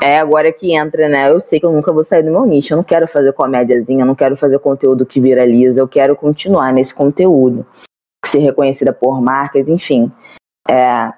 é 0.00 0.18
agora 0.18 0.52
que 0.52 0.74
entra, 0.74 1.08
né? 1.08 1.30
Eu 1.30 1.40
sei 1.40 1.60
que 1.60 1.66
eu 1.66 1.72
nunca 1.72 1.92
vou 1.92 2.02
sair 2.02 2.22
do 2.22 2.30
meu 2.30 2.46
nicho. 2.46 2.72
Eu 2.72 2.76
não 2.76 2.84
quero 2.84 3.06
fazer 3.06 3.32
comédiazinha, 3.32 4.02
eu 4.02 4.06
não 4.06 4.14
quero 4.14 4.36
fazer 4.36 4.58
conteúdo 4.58 5.06
que 5.06 5.20
viraliza, 5.20 5.80
eu 5.80 5.88
quero 5.88 6.16
continuar 6.16 6.72
nesse 6.72 6.94
conteúdo. 6.94 7.66
Ser 8.24 8.38
reconhecida 8.38 8.92
por 8.92 9.20
marcas, 9.20 9.68
enfim. 9.68 10.10
É... 10.68 11.12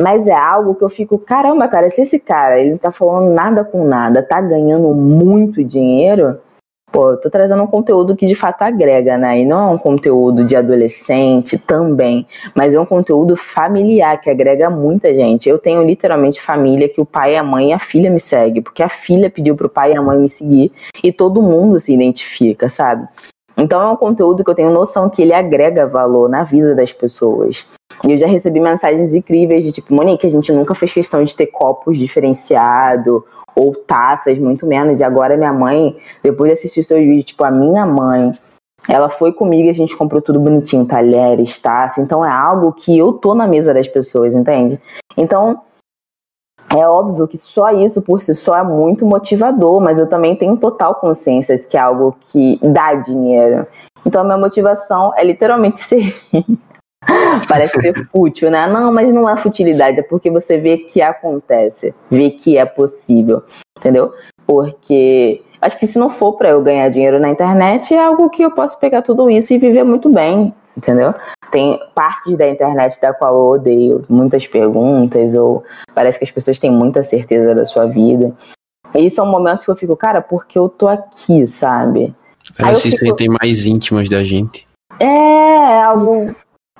Mas 0.00 0.26
é 0.26 0.32
algo 0.32 0.74
que 0.74 0.82
eu 0.82 0.88
fico, 0.88 1.18
caramba, 1.18 1.68
cara, 1.68 1.90
se 1.90 2.00
esse 2.00 2.18
cara 2.18 2.58
ele 2.58 2.70
não 2.70 2.78
tá 2.78 2.90
falando 2.90 3.30
nada 3.32 3.62
com 3.62 3.84
nada, 3.84 4.22
tá 4.22 4.40
ganhando 4.40 4.94
muito 4.94 5.62
dinheiro, 5.62 6.40
pô, 6.92 7.12
eu 7.12 7.16
tô 7.16 7.30
trazendo 7.30 7.62
um 7.62 7.66
conteúdo 7.66 8.14
que 8.14 8.26
de 8.26 8.34
fato 8.34 8.62
agrega, 8.62 9.16
né? 9.16 9.40
E 9.40 9.46
não 9.46 9.70
é 9.70 9.74
um 9.74 9.78
conteúdo 9.78 10.44
de 10.44 10.54
adolescente 10.54 11.56
também, 11.58 12.26
mas 12.54 12.74
é 12.74 12.80
um 12.80 12.84
conteúdo 12.84 13.34
familiar 13.34 14.20
que 14.20 14.28
agrega 14.28 14.68
muita 14.68 15.12
gente. 15.12 15.48
Eu 15.48 15.58
tenho 15.58 15.82
literalmente 15.82 16.40
família 16.40 16.88
que 16.88 17.00
o 17.00 17.06
pai, 17.06 17.34
a 17.34 17.42
mãe 17.42 17.70
e 17.70 17.72
a 17.72 17.78
filha 17.78 18.10
me 18.10 18.20
seguem, 18.20 18.62
porque 18.62 18.82
a 18.82 18.88
filha 18.88 19.30
pediu 19.30 19.56
pro 19.56 19.70
pai 19.70 19.92
e 19.92 19.96
a 19.96 20.02
mãe 20.02 20.18
me 20.18 20.28
seguir 20.28 20.70
e 21.02 21.10
todo 21.10 21.42
mundo 21.42 21.80
se 21.80 21.92
identifica, 21.94 22.68
sabe? 22.68 23.08
Então 23.56 23.80
é 23.80 23.88
um 23.90 23.96
conteúdo 23.96 24.44
que 24.44 24.50
eu 24.50 24.54
tenho 24.54 24.70
noção 24.70 25.08
que 25.08 25.22
ele 25.22 25.32
agrega 25.32 25.86
valor 25.86 26.28
na 26.28 26.44
vida 26.44 26.74
das 26.74 26.92
pessoas. 26.92 27.66
E 28.04 28.12
eu 28.12 28.16
já 28.16 28.26
recebi 28.26 28.60
mensagens 28.60 29.14
incríveis 29.14 29.64
de 29.64 29.72
tipo, 29.72 29.94
Monique, 29.94 30.26
a 30.26 30.30
gente 30.30 30.52
nunca 30.52 30.74
fez 30.74 30.92
questão 30.92 31.22
de 31.22 31.34
ter 31.34 31.46
copos 31.46 31.96
diferenciado 31.98 33.24
ou 33.54 33.74
taças, 33.74 34.38
muito 34.38 34.66
menos. 34.66 35.00
E 35.00 35.04
agora 35.04 35.36
minha 35.36 35.52
mãe, 35.52 35.96
depois 36.22 36.48
de 36.48 36.52
assistir 36.54 36.82
seus 36.82 37.00
vídeos, 37.00 37.24
tipo, 37.24 37.44
a 37.44 37.50
minha 37.50 37.86
mãe, 37.86 38.32
ela 38.88 39.08
foi 39.08 39.32
comigo 39.32 39.66
e 39.66 39.70
a 39.70 39.74
gente 39.74 39.96
comprou 39.96 40.20
tudo 40.20 40.40
bonitinho, 40.40 40.84
talheres, 40.84 41.58
taça. 41.58 42.00
Então 42.00 42.24
é 42.24 42.30
algo 42.30 42.72
que 42.72 42.96
eu 42.96 43.12
tô 43.12 43.34
na 43.34 43.46
mesa 43.46 43.72
das 43.72 43.88
pessoas, 43.88 44.34
entende? 44.34 44.80
Então 45.16 45.60
é 46.70 46.86
óbvio 46.86 47.28
que 47.28 47.36
só 47.36 47.70
isso 47.70 48.00
por 48.00 48.22
si 48.22 48.34
só 48.34 48.56
é 48.56 48.62
muito 48.62 49.04
motivador, 49.04 49.80
mas 49.80 49.98
eu 49.98 50.08
também 50.08 50.34
tenho 50.34 50.56
total 50.56 50.94
consciência 50.96 51.58
que 51.58 51.76
é 51.76 51.80
algo 51.80 52.16
que 52.20 52.58
dá 52.62 52.94
dinheiro. 52.94 53.66
Então 54.04 54.22
a 54.22 54.24
minha 54.24 54.38
motivação 54.38 55.12
é 55.16 55.22
literalmente 55.22 55.80
ser 55.84 56.14
Parece 57.48 57.80
ser 57.80 57.94
fútil, 58.06 58.50
né? 58.50 58.66
Não, 58.66 58.92
mas 58.92 59.12
não 59.12 59.28
é 59.28 59.36
futilidade, 59.36 60.00
é 60.00 60.02
porque 60.02 60.30
você 60.30 60.58
vê 60.58 60.78
que 60.78 61.02
acontece, 61.02 61.94
vê 62.10 62.30
que 62.30 62.56
é 62.56 62.64
possível, 62.64 63.42
entendeu? 63.78 64.12
Porque 64.46 65.42
acho 65.60 65.78
que 65.78 65.86
se 65.86 65.98
não 65.98 66.10
for 66.10 66.34
para 66.34 66.50
eu 66.50 66.62
ganhar 66.62 66.88
dinheiro 66.88 67.20
na 67.20 67.28
internet, 67.28 67.94
é 67.94 67.98
algo 67.98 68.30
que 68.30 68.42
eu 68.42 68.50
posso 68.50 68.78
pegar 68.78 69.02
tudo 69.02 69.30
isso 69.30 69.52
e 69.52 69.58
viver 69.58 69.84
muito 69.84 70.08
bem. 70.08 70.54
entendeu? 70.76 71.14
Tem 71.50 71.78
partes 71.94 72.36
da 72.36 72.48
internet 72.48 72.98
da 73.00 73.12
qual 73.12 73.34
eu 73.34 73.46
odeio, 73.50 74.04
muitas 74.08 74.46
perguntas, 74.46 75.34
ou 75.34 75.62
parece 75.94 76.18
que 76.18 76.24
as 76.24 76.30
pessoas 76.30 76.58
têm 76.58 76.70
muita 76.70 77.02
certeza 77.02 77.54
da 77.54 77.64
sua 77.64 77.86
vida. 77.86 78.34
E 78.94 79.10
são 79.10 79.26
momentos 79.26 79.64
que 79.64 79.70
eu 79.70 79.76
fico, 79.76 79.96
cara, 79.96 80.20
porque 80.20 80.58
eu 80.58 80.68
tô 80.68 80.86
aqui, 80.86 81.46
sabe? 81.46 82.14
Elas 82.58 82.78
se 82.78 82.90
fico... 82.90 83.06
sentem 83.06 83.28
mais 83.28 83.66
íntimas 83.66 84.08
da 84.08 84.22
gente. 84.22 84.66
É, 84.98 85.06
é 85.06 85.82
algo 85.82 86.12
é, 86.14 86.34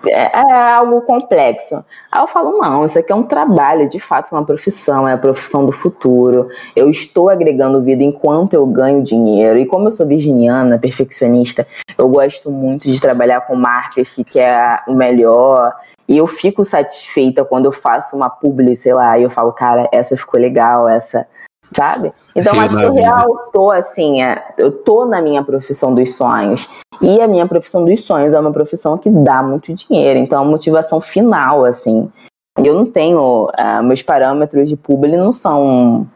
é, 0.06 0.72
algo 0.74 1.00
complexo. 1.02 1.84
Aí 2.10 2.22
eu 2.22 2.26
falo, 2.26 2.58
não, 2.58 2.84
isso 2.84 2.98
aqui 2.98 3.12
é 3.12 3.14
um 3.14 3.22
trabalho, 3.22 3.88
de 3.88 4.00
fato, 4.00 4.32
uma 4.32 4.44
profissão, 4.44 5.06
é 5.06 5.12
a 5.12 5.18
profissão 5.18 5.64
do 5.64 5.72
futuro. 5.72 6.48
Eu 6.74 6.90
estou 6.90 7.28
agregando 7.28 7.82
vida 7.82 8.02
enquanto 8.02 8.54
eu 8.54 8.66
ganho 8.66 9.02
dinheiro. 9.02 9.58
E 9.58 9.66
como 9.66 9.88
eu 9.88 9.92
sou 9.92 10.06
virginiana, 10.06 10.78
perfeccionista, 10.78 11.66
eu 11.96 12.08
gosto 12.08 12.50
muito 12.50 12.90
de 12.90 13.00
trabalhar 13.00 13.42
com 13.42 13.54
marcas 13.54 14.10
que 14.10 14.24
quer 14.24 14.82
o 14.88 14.94
melhor. 14.94 15.72
E 16.08 16.16
eu 16.16 16.26
fico 16.26 16.64
satisfeita 16.64 17.44
quando 17.44 17.66
eu 17.66 17.72
faço 17.72 18.16
uma 18.16 18.28
publi, 18.28 18.76
sei 18.76 18.92
lá, 18.92 19.18
e 19.18 19.22
eu 19.22 19.30
falo, 19.30 19.52
cara, 19.52 19.88
essa 19.92 20.16
ficou 20.16 20.40
legal, 20.40 20.88
essa 20.88 21.26
sabe? 21.74 22.12
Então, 22.36 22.58
acho 22.60 22.76
que 22.76 22.84
eu 22.84 22.92
real 22.92 23.50
tô 23.52 23.70
assim, 23.70 24.22
é, 24.22 24.42
eu 24.58 24.70
tô 24.70 25.06
na 25.06 25.20
minha 25.20 25.42
profissão 25.42 25.94
dos 25.94 26.14
sonhos. 26.14 26.68
E 27.02 27.20
a 27.20 27.26
minha 27.26 27.48
profissão 27.48 27.84
dos 27.84 28.00
sonhos 28.04 28.32
é 28.32 28.38
uma 28.38 28.52
profissão 28.52 28.96
que 28.96 29.10
dá 29.10 29.42
muito 29.42 29.74
dinheiro. 29.74 30.20
Então, 30.20 30.40
a 30.40 30.44
motivação 30.44 31.00
final, 31.00 31.64
assim. 31.64 32.08
Eu 32.58 32.74
não 32.74 32.86
tenho. 32.86 33.46
Uh, 33.46 33.82
meus 33.82 34.02
parâmetros 34.02 34.68
de 34.68 34.76
publi 34.76 35.16
não 35.16 35.32
são. 35.32 36.06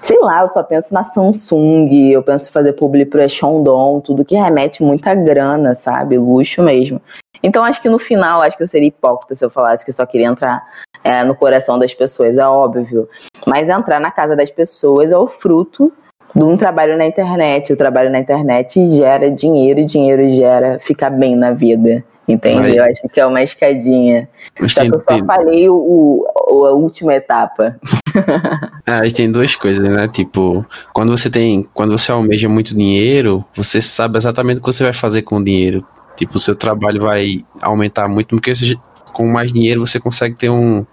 Sei 0.00 0.18
lá, 0.20 0.42
eu 0.42 0.48
só 0.48 0.62
penso 0.62 0.92
na 0.92 1.02
Samsung, 1.02 1.88
eu 2.10 2.22
penso 2.22 2.48
em 2.48 2.52
fazer 2.52 2.74
publi 2.74 3.06
pro 3.06 3.22
Echandon, 3.22 4.00
tudo 4.00 4.24
que 4.24 4.36
remete 4.36 4.82
muita 4.82 5.14
grana, 5.14 5.74
sabe? 5.74 6.18
Luxo 6.18 6.62
mesmo. 6.62 7.00
Então, 7.42 7.64
acho 7.64 7.80
que 7.80 7.88
no 7.88 7.98
final, 7.98 8.42
acho 8.42 8.56
que 8.56 8.62
eu 8.62 8.66
seria 8.66 8.88
hipócrita 8.88 9.34
se 9.34 9.44
eu 9.44 9.50
falasse 9.50 9.84
que 9.84 9.90
eu 9.90 9.94
só 9.94 10.04
queria 10.04 10.26
entrar 10.26 10.62
é, 11.02 11.24
no 11.24 11.34
coração 11.34 11.78
das 11.78 11.92
pessoas, 11.94 12.36
é 12.36 12.46
óbvio. 12.46 13.08
Mas 13.46 13.68
entrar 13.68 13.98
na 13.98 14.10
casa 14.10 14.36
das 14.36 14.50
pessoas 14.50 15.10
é 15.10 15.18
o 15.18 15.26
fruto 15.26 15.92
de 16.34 16.42
um 16.42 16.56
trabalho 16.56 16.96
na 16.96 17.06
internet. 17.06 17.72
O 17.72 17.76
trabalho 17.76 18.10
na 18.10 18.18
internet 18.18 18.86
gera 18.88 19.30
dinheiro 19.30 19.80
e 19.80 19.86
dinheiro 19.86 20.28
gera 20.28 20.78
ficar 20.80 21.10
bem 21.10 21.36
na 21.36 21.52
vida. 21.52 22.04
Entende? 22.26 22.76
Eu 22.76 22.84
acho 22.84 23.06
que 23.12 23.20
é 23.20 23.26
uma 23.26 23.42
escadinha. 23.42 24.28
Só 24.66 24.80
que 24.80 24.94
eu 24.94 25.02
só 25.06 25.24
falei 25.26 25.68
o, 25.68 26.26
o, 26.48 26.64
a 26.64 26.72
última 26.72 27.14
etapa. 27.14 27.78
ah, 28.86 29.02
tem 29.14 29.30
duas 29.30 29.54
coisas, 29.54 29.84
né? 29.86 30.08
Tipo, 30.08 30.64
quando 30.94 31.10
você 31.10 31.28
tem. 31.28 31.68
Quando 31.74 31.96
você 31.96 32.10
almeja 32.10 32.48
muito 32.48 32.74
dinheiro, 32.74 33.44
você 33.54 33.82
sabe 33.82 34.16
exatamente 34.16 34.58
o 34.58 34.62
que 34.62 34.72
você 34.72 34.84
vai 34.84 34.94
fazer 34.94 35.20
com 35.22 35.36
o 35.36 35.44
dinheiro. 35.44 35.86
Tipo, 36.16 36.36
o 36.36 36.40
seu 36.40 36.56
trabalho 36.56 37.02
vai 37.02 37.44
aumentar 37.60 38.08
muito, 38.08 38.34
porque 38.34 38.54
você 38.54 38.74
com 39.12 39.26
mais 39.26 39.52
dinheiro 39.52 39.80
você 39.86 40.00
consegue 40.00 40.34
ter 40.34 40.48
um, 40.48 40.84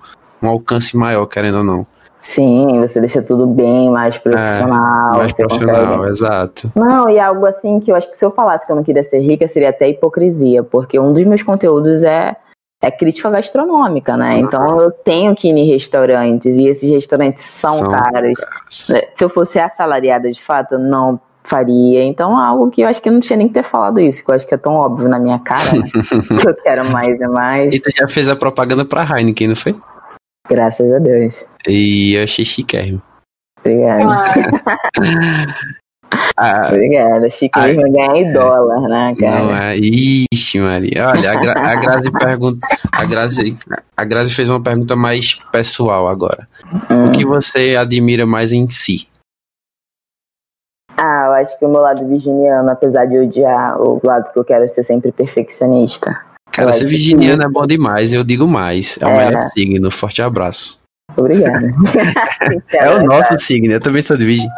um 0.41 0.47
alcance 0.47 0.97
maior, 0.97 1.25
querendo 1.27 1.59
ou 1.59 1.63
não. 1.63 1.87
Sim, 2.21 2.79
você 2.79 2.99
deixa 2.99 3.21
tudo 3.21 3.47
bem 3.47 3.89
mais 3.89 4.17
profissional. 4.17 5.15
É, 5.15 5.17
mais 5.17 5.33
profissional, 5.33 5.85
consegue... 5.85 6.11
exato. 6.11 6.71
Não, 6.75 7.09
e 7.09 7.19
algo 7.19 7.45
assim 7.45 7.79
que 7.79 7.91
eu 7.91 7.95
acho 7.95 8.09
que 8.09 8.17
se 8.17 8.23
eu 8.23 8.31
falasse 8.31 8.65
que 8.65 8.71
eu 8.71 8.75
não 8.75 8.83
queria 8.83 9.03
ser 9.03 9.19
rica, 9.19 9.47
seria 9.47 9.69
até 9.69 9.89
hipocrisia, 9.89 10.63
porque 10.63 10.99
um 10.99 11.13
dos 11.13 11.23
meus 11.25 11.41
conteúdos 11.41 12.03
é, 12.03 12.35
é 12.81 12.91
crítica 12.91 13.29
gastronômica, 13.29 14.15
né? 14.15 14.37
Então 14.37 14.79
eu 14.81 14.91
tenho 14.91 15.35
que 15.35 15.49
ir 15.49 15.57
em 15.57 15.65
restaurantes, 15.65 16.57
e 16.57 16.67
esses 16.67 16.89
restaurantes 16.89 17.43
são, 17.43 17.79
são 17.79 17.89
caros. 17.89 18.39
caros. 18.39 19.03
Se 19.15 19.23
eu 19.23 19.29
fosse 19.29 19.59
assalariada 19.59 20.31
de 20.31 20.41
fato, 20.41 20.77
não 20.77 21.19
faria. 21.43 22.03
Então, 22.03 22.37
algo 22.37 22.69
que 22.69 22.81
eu 22.81 22.87
acho 22.87 23.01
que 23.01 23.09
eu 23.09 23.13
não 23.13 23.19
tinha 23.19 23.37
nem 23.37 23.47
que 23.47 23.53
ter 23.53 23.63
falado 23.63 23.99
isso, 23.99 24.23
que 24.23 24.29
eu 24.29 24.35
acho 24.35 24.47
que 24.47 24.53
é 24.53 24.57
tão 24.57 24.73
óbvio 24.73 25.09
na 25.09 25.19
minha 25.19 25.39
cara, 25.39 25.73
né? 25.73 25.83
que 26.39 26.47
eu 26.47 26.55
quero 26.55 26.85
mais 26.91 27.19
e 27.19 27.27
mais. 27.27 27.73
E 27.73 27.79
tu 27.79 27.89
já 27.95 28.07
fez 28.07 28.29
a 28.29 28.35
propaganda 28.35 28.85
pra 28.85 29.03
Heineken, 29.03 29.49
não 29.49 29.55
foi? 29.55 29.75
Graças 30.49 30.91
a 30.91 30.99
Deus. 30.99 31.45
E 31.67 32.15
eu 32.15 32.23
achei 32.23 32.43
chiquérrimo. 32.43 33.01
Obrigada. 33.59 34.03
Ah, 36.35 36.67
Obrigada. 36.73 37.29
Chiquérrimo 37.29 37.91
ganha 37.91 38.17
em 38.17 38.33
dólar, 38.33 38.81
né, 38.81 39.15
cara? 39.19 39.39
Não, 39.39 39.55
é... 39.55 39.75
Ixi, 39.77 40.59
Maria. 40.59 41.09
Olha, 41.09 41.31
a, 41.31 41.35
Gra 41.35 41.53
a 41.53 41.75
Grazi 41.75 42.11
pergunta. 42.11 42.67
A 42.91 43.05
Grazi, 43.05 43.57
a 43.95 44.03
Grazi 44.03 44.33
fez 44.33 44.49
uma 44.49 44.61
pergunta 44.61 44.95
mais 44.95 45.35
pessoal 45.51 46.07
agora. 46.07 46.45
Hum. 46.89 47.07
O 47.07 47.11
que 47.11 47.25
você 47.25 47.75
admira 47.75 48.25
mais 48.25 48.51
em 48.51 48.67
si? 48.67 49.07
Ah, 50.97 51.27
eu 51.27 51.33
acho 51.33 51.57
que 51.57 51.65
o 51.65 51.69
meu 51.69 51.81
lado 51.81 52.07
virginiano, 52.07 52.69
apesar 52.69 53.05
de 53.05 53.17
odiar 53.17 53.79
o 53.81 53.99
lado 54.03 54.31
que 54.31 54.37
eu 54.37 54.43
quero 54.43 54.67
ser 54.69 54.83
sempre 54.83 55.11
perfeccionista. 55.11 56.30
Cara, 56.51 56.73
ser 56.73 56.85
virginiano 56.85 57.43
é 57.43 57.47
bom 57.47 57.65
demais, 57.65 58.13
eu 58.13 58.23
digo 58.23 58.47
mais. 58.47 58.97
É 59.01 59.05
o 59.05 59.09
é. 59.09 59.25
melhor 59.25 59.49
signo. 59.49 59.91
Forte 59.91 60.21
abraço. 60.21 60.79
Obrigada. 61.15 61.71
é 62.73 62.89
o 62.91 63.03
nosso 63.03 63.37
signo, 63.37 63.73
eu 63.73 63.81
também 63.81 64.01
sou 64.01 64.17
de 64.17 64.25
virgem. 64.25 64.49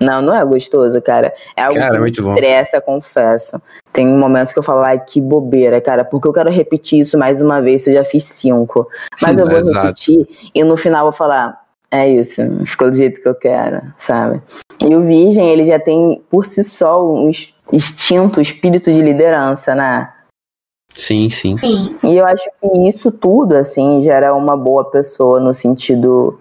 Não, 0.00 0.20
não 0.20 0.34
é 0.34 0.44
gostoso, 0.44 1.00
cara. 1.00 1.32
É 1.56 1.62
algo 1.62 1.78
cara, 1.78 1.94
que 1.94 2.00
muito 2.00 2.22
me 2.22 2.34
estressa, 2.34 2.80
confesso. 2.80 3.60
Tem 3.92 4.06
momentos 4.06 4.52
que 4.52 4.58
eu 4.58 4.62
falo, 4.62 4.80
ai, 4.80 5.02
que 5.04 5.20
bobeira, 5.20 5.80
cara, 5.80 6.04
porque 6.04 6.28
eu 6.28 6.32
quero 6.32 6.50
repetir 6.50 7.00
isso 7.00 7.18
mais 7.18 7.40
uma 7.40 7.60
vez, 7.60 7.86
eu 7.86 7.94
já 7.94 8.04
fiz 8.04 8.24
cinco. 8.24 8.86
Mas 9.22 9.38
eu 9.38 9.48
vou 9.48 9.62
repetir 9.62 10.28
e 10.54 10.62
no 10.62 10.76
final 10.76 11.00
eu 11.00 11.10
vou 11.10 11.12
falar, 11.12 11.58
é 11.90 12.08
isso, 12.08 12.42
ficou 12.66 12.90
do 12.90 12.96
jeito 12.96 13.20
que 13.20 13.28
eu 13.28 13.34
quero, 13.34 13.80
sabe? 13.96 14.42
E 14.80 14.94
o 14.94 15.02
virgem, 15.02 15.48
ele 15.48 15.64
já 15.64 15.78
tem 15.78 16.22
por 16.30 16.44
si 16.44 16.62
só 16.62 17.02
um 17.02 17.30
instinto, 17.72 18.40
espírito 18.40 18.92
de 18.92 19.00
liderança, 19.00 19.74
né? 19.74 20.08
Sim, 20.98 21.30
sim. 21.30 21.56
Sim. 21.56 21.96
E 22.02 22.16
eu 22.16 22.26
acho 22.26 22.50
que 22.60 22.88
isso 22.88 23.12
tudo, 23.12 23.54
assim, 23.56 24.02
gera 24.02 24.34
uma 24.34 24.56
boa 24.56 24.90
pessoa 24.90 25.38
no 25.38 25.54
sentido. 25.54 26.40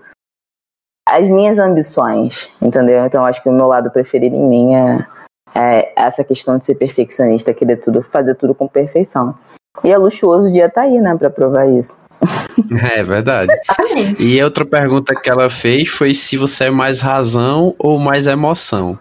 As 1.07 1.29
minhas 1.29 1.59
ambições, 1.59 2.49
entendeu? 2.59 3.05
Então 3.05 3.21
eu 3.21 3.27
acho 3.27 3.41
que 3.41 3.47
o 3.47 3.53
meu 3.53 3.67
lado 3.67 3.91
preferido 3.91 4.35
em 4.35 4.49
mim 4.49 4.73
é, 4.73 5.07
é 5.55 5.93
essa 5.95 6.23
questão 6.23 6.57
de 6.57 6.65
ser 6.65 6.73
perfeccionista, 6.73 7.53
querer 7.53 7.77
tudo, 7.77 8.01
fazer 8.01 8.33
tudo 8.33 8.55
com 8.55 8.67
perfeição. 8.67 9.37
E 9.83 9.91
é 9.91 9.97
luxuoso 9.97 10.49
o 10.49 10.51
dia 10.51 10.67
tá 10.67 10.81
aí, 10.81 10.99
né, 10.99 11.15
pra 11.15 11.29
provar 11.29 11.69
isso. 11.69 11.95
É 12.95 13.03
verdade. 13.03 13.53
E 14.19 14.43
outra 14.43 14.65
pergunta 14.65 15.13
que 15.13 15.29
ela 15.29 15.51
fez 15.51 15.87
foi 15.87 16.15
se 16.15 16.35
você 16.35 16.65
é 16.65 16.71
mais 16.71 16.99
razão 16.99 17.75
ou 17.77 17.99
mais 17.99 18.25
emoção. 18.25 18.99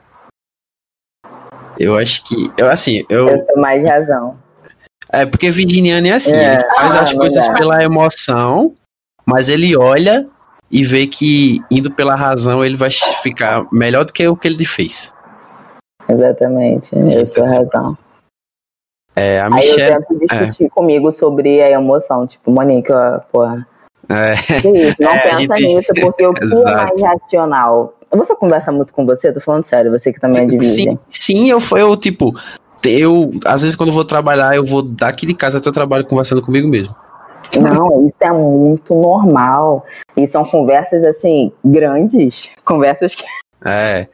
Eu 1.78 1.96
acho 1.96 2.22
que. 2.24 2.52
Eu, 2.58 2.68
assim, 2.68 3.04
eu. 3.08 3.28
Eu 3.28 3.46
sou 3.46 3.56
mais 3.56 3.82
razão. 3.88 4.36
É 5.10 5.24
porque 5.24 5.50
Virginiano 5.50 6.06
é 6.06 6.12
assim, 6.12 6.34
é. 6.34 6.54
ele 6.54 6.64
faz 6.64 6.94
ah, 6.94 7.00
as 7.00 7.12
coisas 7.12 7.48
pela 7.50 7.82
emoção, 7.82 8.74
mas 9.24 9.48
ele 9.48 9.76
olha 9.76 10.26
e 10.70 10.84
vê 10.84 11.06
que 11.06 11.60
indo 11.70 11.90
pela 11.90 12.16
razão 12.16 12.64
ele 12.64 12.76
vai 12.76 12.90
ficar 13.22 13.66
melhor 13.72 14.04
do 14.04 14.12
que 14.12 14.26
o 14.26 14.36
que 14.36 14.48
ele 14.48 14.66
fez. 14.66 15.14
Exatamente, 16.08 16.90
eu 16.94 17.26
sou 17.26 17.44
a 17.44 17.48
razão. 17.48 17.98
É, 19.14 19.40
a 19.40 19.48
Michelle, 19.48 19.82
Aí 19.82 19.92
eu 19.92 20.02
tento 20.02 20.18
discutir 20.20 20.64
é. 20.66 20.68
comigo 20.68 21.10
sobre 21.10 21.62
a 21.62 21.70
emoção, 21.70 22.26
tipo, 22.26 22.50
Monique, 22.50 22.92
ó, 22.92 23.18
porra. 23.32 23.66
É. 24.10 24.34
Isso, 24.34 24.96
não 25.00 25.10
é, 25.10 25.18
pensa 25.20 25.38
gente... 25.38 25.74
nisso, 25.74 25.92
porque 26.00 26.26
o 26.26 26.34
que 26.34 26.44
é 26.44 26.74
mais 26.74 27.02
racional? 27.02 27.94
Você 28.10 28.36
conversa 28.36 28.70
muito 28.70 28.92
com 28.92 29.06
você? 29.06 29.32
Tô 29.32 29.40
falando 29.40 29.64
sério, 29.64 29.90
você 29.90 30.12
que 30.12 30.20
também 30.20 30.42
é 30.42 30.46
de 30.46 30.62
Sim, 30.62 30.98
sim 31.08 31.50
eu, 31.50 31.58
eu, 31.76 31.96
tipo, 31.96 32.34
eu, 32.84 33.30
às 33.44 33.62
vezes 33.62 33.76
quando 33.76 33.88
eu 33.90 33.94
vou 33.94 34.04
trabalhar, 34.04 34.54
eu 34.54 34.64
vou 34.64 34.82
daqui 34.82 35.26
de 35.26 35.34
casa 35.34 35.58
até 35.58 35.68
o 35.68 35.72
trabalho 35.72 36.06
conversando 36.06 36.42
comigo 36.42 36.68
mesmo. 36.68 36.94
Não, 37.60 38.06
isso 38.06 38.16
é 38.20 38.32
muito 38.32 38.94
normal. 38.94 39.84
E 40.16 40.26
são 40.26 40.44
conversas, 40.44 41.04
assim, 41.04 41.52
grandes. 41.64 42.50
Conversas 42.64 43.14
que. 43.14 43.24
É. 43.64 44.08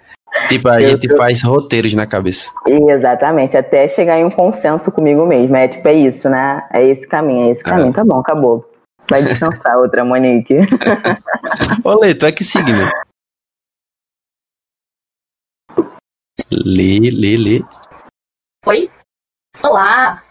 Tipo, 0.48 0.68
a 0.68 0.80
eu 0.80 0.90
gente 0.90 1.08
tô... 1.08 1.16
faz 1.16 1.42
roteiros 1.42 1.94
na 1.94 2.06
cabeça. 2.06 2.50
Exatamente, 2.66 3.56
até 3.56 3.86
chegar 3.86 4.18
em 4.18 4.24
um 4.24 4.30
consenso 4.30 4.90
comigo 4.90 5.26
mesmo. 5.26 5.54
É 5.56 5.68
tipo, 5.68 5.86
é 5.88 5.94
isso, 5.94 6.28
né? 6.28 6.66
É 6.72 6.82
esse 6.84 7.06
caminho, 7.06 7.48
é 7.48 7.50
esse 7.50 7.62
caminho. 7.62 7.90
É. 7.90 7.92
Tá 7.92 8.04
bom, 8.04 8.20
acabou. 8.20 8.64
Vai 9.10 9.22
descansar, 9.22 9.76
outra 9.78 10.04
Monique. 10.04 10.56
Ô, 11.84 12.00
Lê, 12.00 12.14
tu 12.14 12.26
é 12.26 12.32
que 12.32 12.44
signo? 12.44 12.88
Lê, 16.50 17.10
lê, 17.10 17.36
lê. 17.36 17.64
Oi? 18.64 18.88
Olá! 19.64 20.22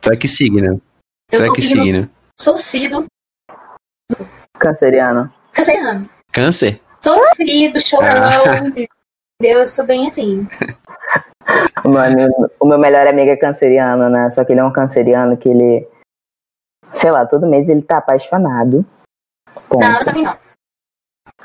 Tu 0.00 0.10
é 0.10 0.16
que 0.16 0.26
signo? 0.26 0.80
Tu 1.30 1.42
é 1.42 1.50
que 1.50 1.60
signo? 1.60 2.08
Sofrido. 2.34 3.04
Canceriano. 4.58 5.30
Canceriano. 5.52 6.08
Câncer? 6.32 6.80
Sofrido, 7.02 7.78
chorão. 7.78 8.08
Ah. 8.08 8.86
Eu 9.42 9.68
sou 9.68 9.84
bem 9.84 10.06
assim. 10.06 10.48
Mano, 11.84 12.48
o 12.58 12.66
meu 12.66 12.78
melhor 12.78 13.06
amigo 13.06 13.30
é 13.30 13.36
canceriano, 13.36 14.08
né? 14.08 14.30
Só 14.30 14.42
que 14.42 14.52
ele 14.52 14.60
é 14.60 14.64
um 14.64 14.72
canceriano 14.72 15.36
que 15.36 15.50
ele. 15.50 15.86
Sei 16.92 17.10
lá, 17.10 17.26
todo 17.26 17.46
mês 17.46 17.68
ele 17.68 17.82
tá 17.82 17.98
apaixonado. 17.98 18.86
Ponto. 19.68 19.84
Não, 19.84 19.98
assim 19.98 20.22
não. 20.22 20.38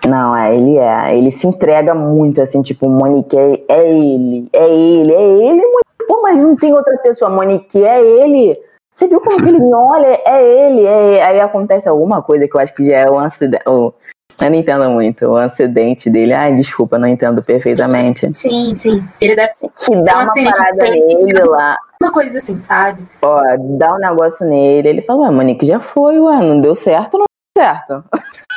Não, 0.07 0.35
é, 0.35 0.55
ele 0.55 0.77
é. 0.77 1.17
Ele 1.17 1.29
se 1.29 1.45
entrega 1.45 1.93
muito, 1.93 2.41
assim, 2.41 2.61
tipo, 2.61 2.87
Monique 2.87 3.37
é, 3.37 3.65
é 3.67 3.89
ele, 3.89 4.49
é 4.53 4.69
ele, 4.69 5.13
é 5.13 5.21
ele, 5.21 5.61
Pô, 6.07 6.21
mas 6.21 6.37
não 6.37 6.55
tem 6.55 6.73
outra 6.73 6.97
pessoa. 6.97 7.29
Monique 7.29 7.83
é 7.83 8.01
ele. 8.01 8.57
Você 8.93 9.07
viu 9.07 9.21
como 9.21 9.41
que 9.41 9.49
ele 9.49 9.59
me 9.59 9.73
olha? 9.73 10.21
É 10.25 10.43
ele, 10.43 10.85
é 10.85 11.23
Aí 11.23 11.39
acontece 11.39 11.87
alguma 11.87 12.21
coisa 12.21 12.47
que 12.47 12.55
eu 12.55 12.61
acho 12.61 12.73
que 12.75 12.85
já 12.85 12.97
é 12.97 13.09
um 13.09 13.19
acidente. 13.19 13.63
Eu 13.65 13.95
não 14.39 14.53
entendo 14.55 14.89
muito. 14.89 15.25
O 15.25 15.37
acidente 15.37 16.09
dele. 16.09 16.33
Ai, 16.33 16.53
desculpa, 16.53 16.97
não 16.97 17.07
entendo 17.07 17.41
perfeitamente. 17.41 18.31
Sim, 18.33 18.75
sim. 18.75 19.03
Ele 19.19 19.35
deve. 19.35 19.53
Que 19.61 19.95
dá 20.03 20.19
Um 20.19 20.23
uma 20.23 20.33
parada 20.51 20.83
nele 20.83 21.43
lá. 21.43 21.77
Uma 22.01 22.11
coisa 22.11 22.37
assim, 22.37 22.59
sabe? 22.59 23.07
Ó, 23.21 23.41
dá 23.77 23.93
um 23.93 23.99
negócio 23.99 24.47
nele. 24.47 24.89
Ele 24.89 25.01
fala, 25.03 25.21
ué, 25.21 25.31
Monique, 25.31 25.65
já 25.65 25.79
foi, 25.79 26.19
ué, 26.19 26.37
não 26.41 26.59
deu 26.59 26.73
certo, 26.73 27.17
não 27.17 27.25
deu 27.55 27.63
certo. 27.63 28.03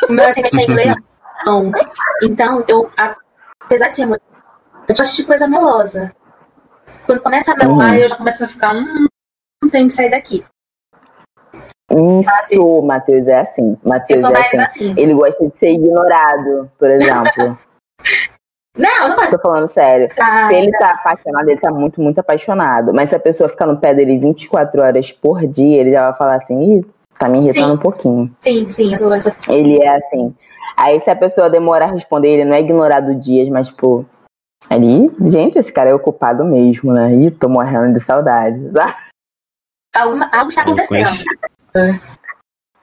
O 0.08 0.12
meu 0.12 0.24
acidente 0.24 0.62
é 0.62 0.66
leão. 0.72 1.72
Então, 2.22 2.64
eu, 2.66 2.90
apesar 3.64 3.88
de 3.88 3.94
ser 3.94 4.06
muito. 4.06 4.22
Eu 4.88 4.94
gosto 4.94 5.16
de 5.16 5.24
coisa 5.24 5.46
melosa. 5.46 6.12
Quando 7.06 7.20
começa 7.22 7.52
a 7.52 7.56
melar, 7.56 7.90
Uhum. 7.92 7.98
eu 7.98 8.08
já 8.08 8.16
começo 8.16 8.44
a 8.44 8.48
ficar. 8.48 8.74
Hum, 8.74 9.06
não 9.62 9.70
tenho 9.70 9.88
que 9.88 9.94
sair 9.94 10.10
daqui. 10.10 10.44
Isso, 11.90 12.82
Matheus 12.82 13.28
é 13.28 13.40
assim. 13.40 13.76
Eu 13.84 13.88
Matheus 13.88 14.22
é 14.22 14.26
assim. 14.40 14.60
assim. 14.60 14.94
Ele 14.96 15.14
gosta 15.14 15.46
de 15.46 15.58
ser 15.58 15.70
ignorado, 15.74 16.70
por 16.78 16.90
exemplo. 16.90 17.58
Não, 18.76 18.90
eu 19.02 19.08
não 19.10 19.14
gosto 19.14 19.36
Tô 19.36 19.42
falando 19.42 19.68
sério. 19.68 20.10
ficar. 20.10 20.48
Se 20.48 20.54
ele 20.56 20.72
tá 20.72 20.90
apaixonado, 20.94 21.48
ele 21.48 21.60
tá 21.60 21.70
muito, 21.70 22.00
muito 22.00 22.18
apaixonado. 22.18 22.92
Mas 22.92 23.08
se 23.10 23.14
a 23.14 23.20
pessoa 23.20 23.48
ficar 23.48 23.66
no 23.66 23.76
pé 23.78 23.94
dele 23.94 24.18
24 24.18 24.82
horas 24.82 25.12
por 25.12 25.46
dia, 25.46 25.80
ele 25.80 25.92
já 25.92 26.10
vai 26.10 26.18
falar 26.18 26.34
assim, 26.34 26.78
ih, 26.78 26.86
tá 27.16 27.28
me 27.28 27.38
irritando 27.38 27.68
Sim. 27.68 27.72
um 27.74 27.78
pouquinho. 27.78 28.36
Sim, 28.40 28.66
sim, 28.66 28.90
eu 28.90 28.98
sou 28.98 29.12
assim. 29.12 29.30
Ele 29.48 29.80
é 29.80 29.96
assim. 29.96 30.34
Aí 30.76 30.98
se 30.98 31.08
a 31.08 31.14
pessoa 31.14 31.48
demorar 31.48 31.84
a 31.84 31.92
responder, 31.92 32.30
ele 32.30 32.44
não 32.44 32.56
é 32.56 32.60
ignorado 32.62 33.14
dias, 33.14 33.48
mas 33.48 33.68
tipo. 33.68 34.04
Ali, 34.70 35.10
gente, 35.30 35.58
esse 35.58 35.72
cara 35.72 35.90
é 35.90 35.94
ocupado 35.94 36.44
mesmo, 36.44 36.92
né? 36.92 37.14
Ih, 37.14 37.30
tô 37.30 37.48
morrendo 37.48 37.92
de 37.92 38.00
saudade. 38.00 38.58
Alguma, 39.94 40.28
algo 40.32 40.48
está 40.48 40.62
acontecendo. 40.62 40.88
conheci, 40.88 42.00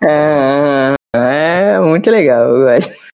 É, 0.01 0.93
é 1.13 1.79
muito 1.81 2.09
legal, 2.09 2.55
eu 2.55 2.65
gosto. 2.65 3.11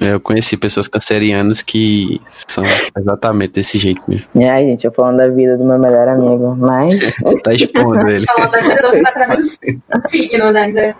eu 0.00 0.20
conheci 0.20 0.56
pessoas 0.56 0.86
cancerianas 0.86 1.60
que 1.60 2.20
são 2.26 2.64
exatamente 2.96 3.54
desse 3.54 3.76
jeito 3.76 4.08
mesmo. 4.08 4.28
E 4.36 4.44
aí, 4.44 4.66
gente, 4.66 4.84
eu 4.84 4.92
falando 4.92 5.16
da 5.16 5.28
vida 5.28 5.56
do 5.56 5.64
meu 5.64 5.80
melhor 5.80 6.08
amigo, 6.08 6.54
mas 6.54 6.94
Tá 7.42 7.52
expondo 7.52 8.08
ele. 8.08 8.24
Falando 8.24 8.50
da 8.52 8.62
pessoa 8.62 8.92
que 8.92 9.02
tá 9.02 9.08
atrás 9.08 9.38
do 9.38 10.08
signo, 10.08 10.52
né? 10.52 10.94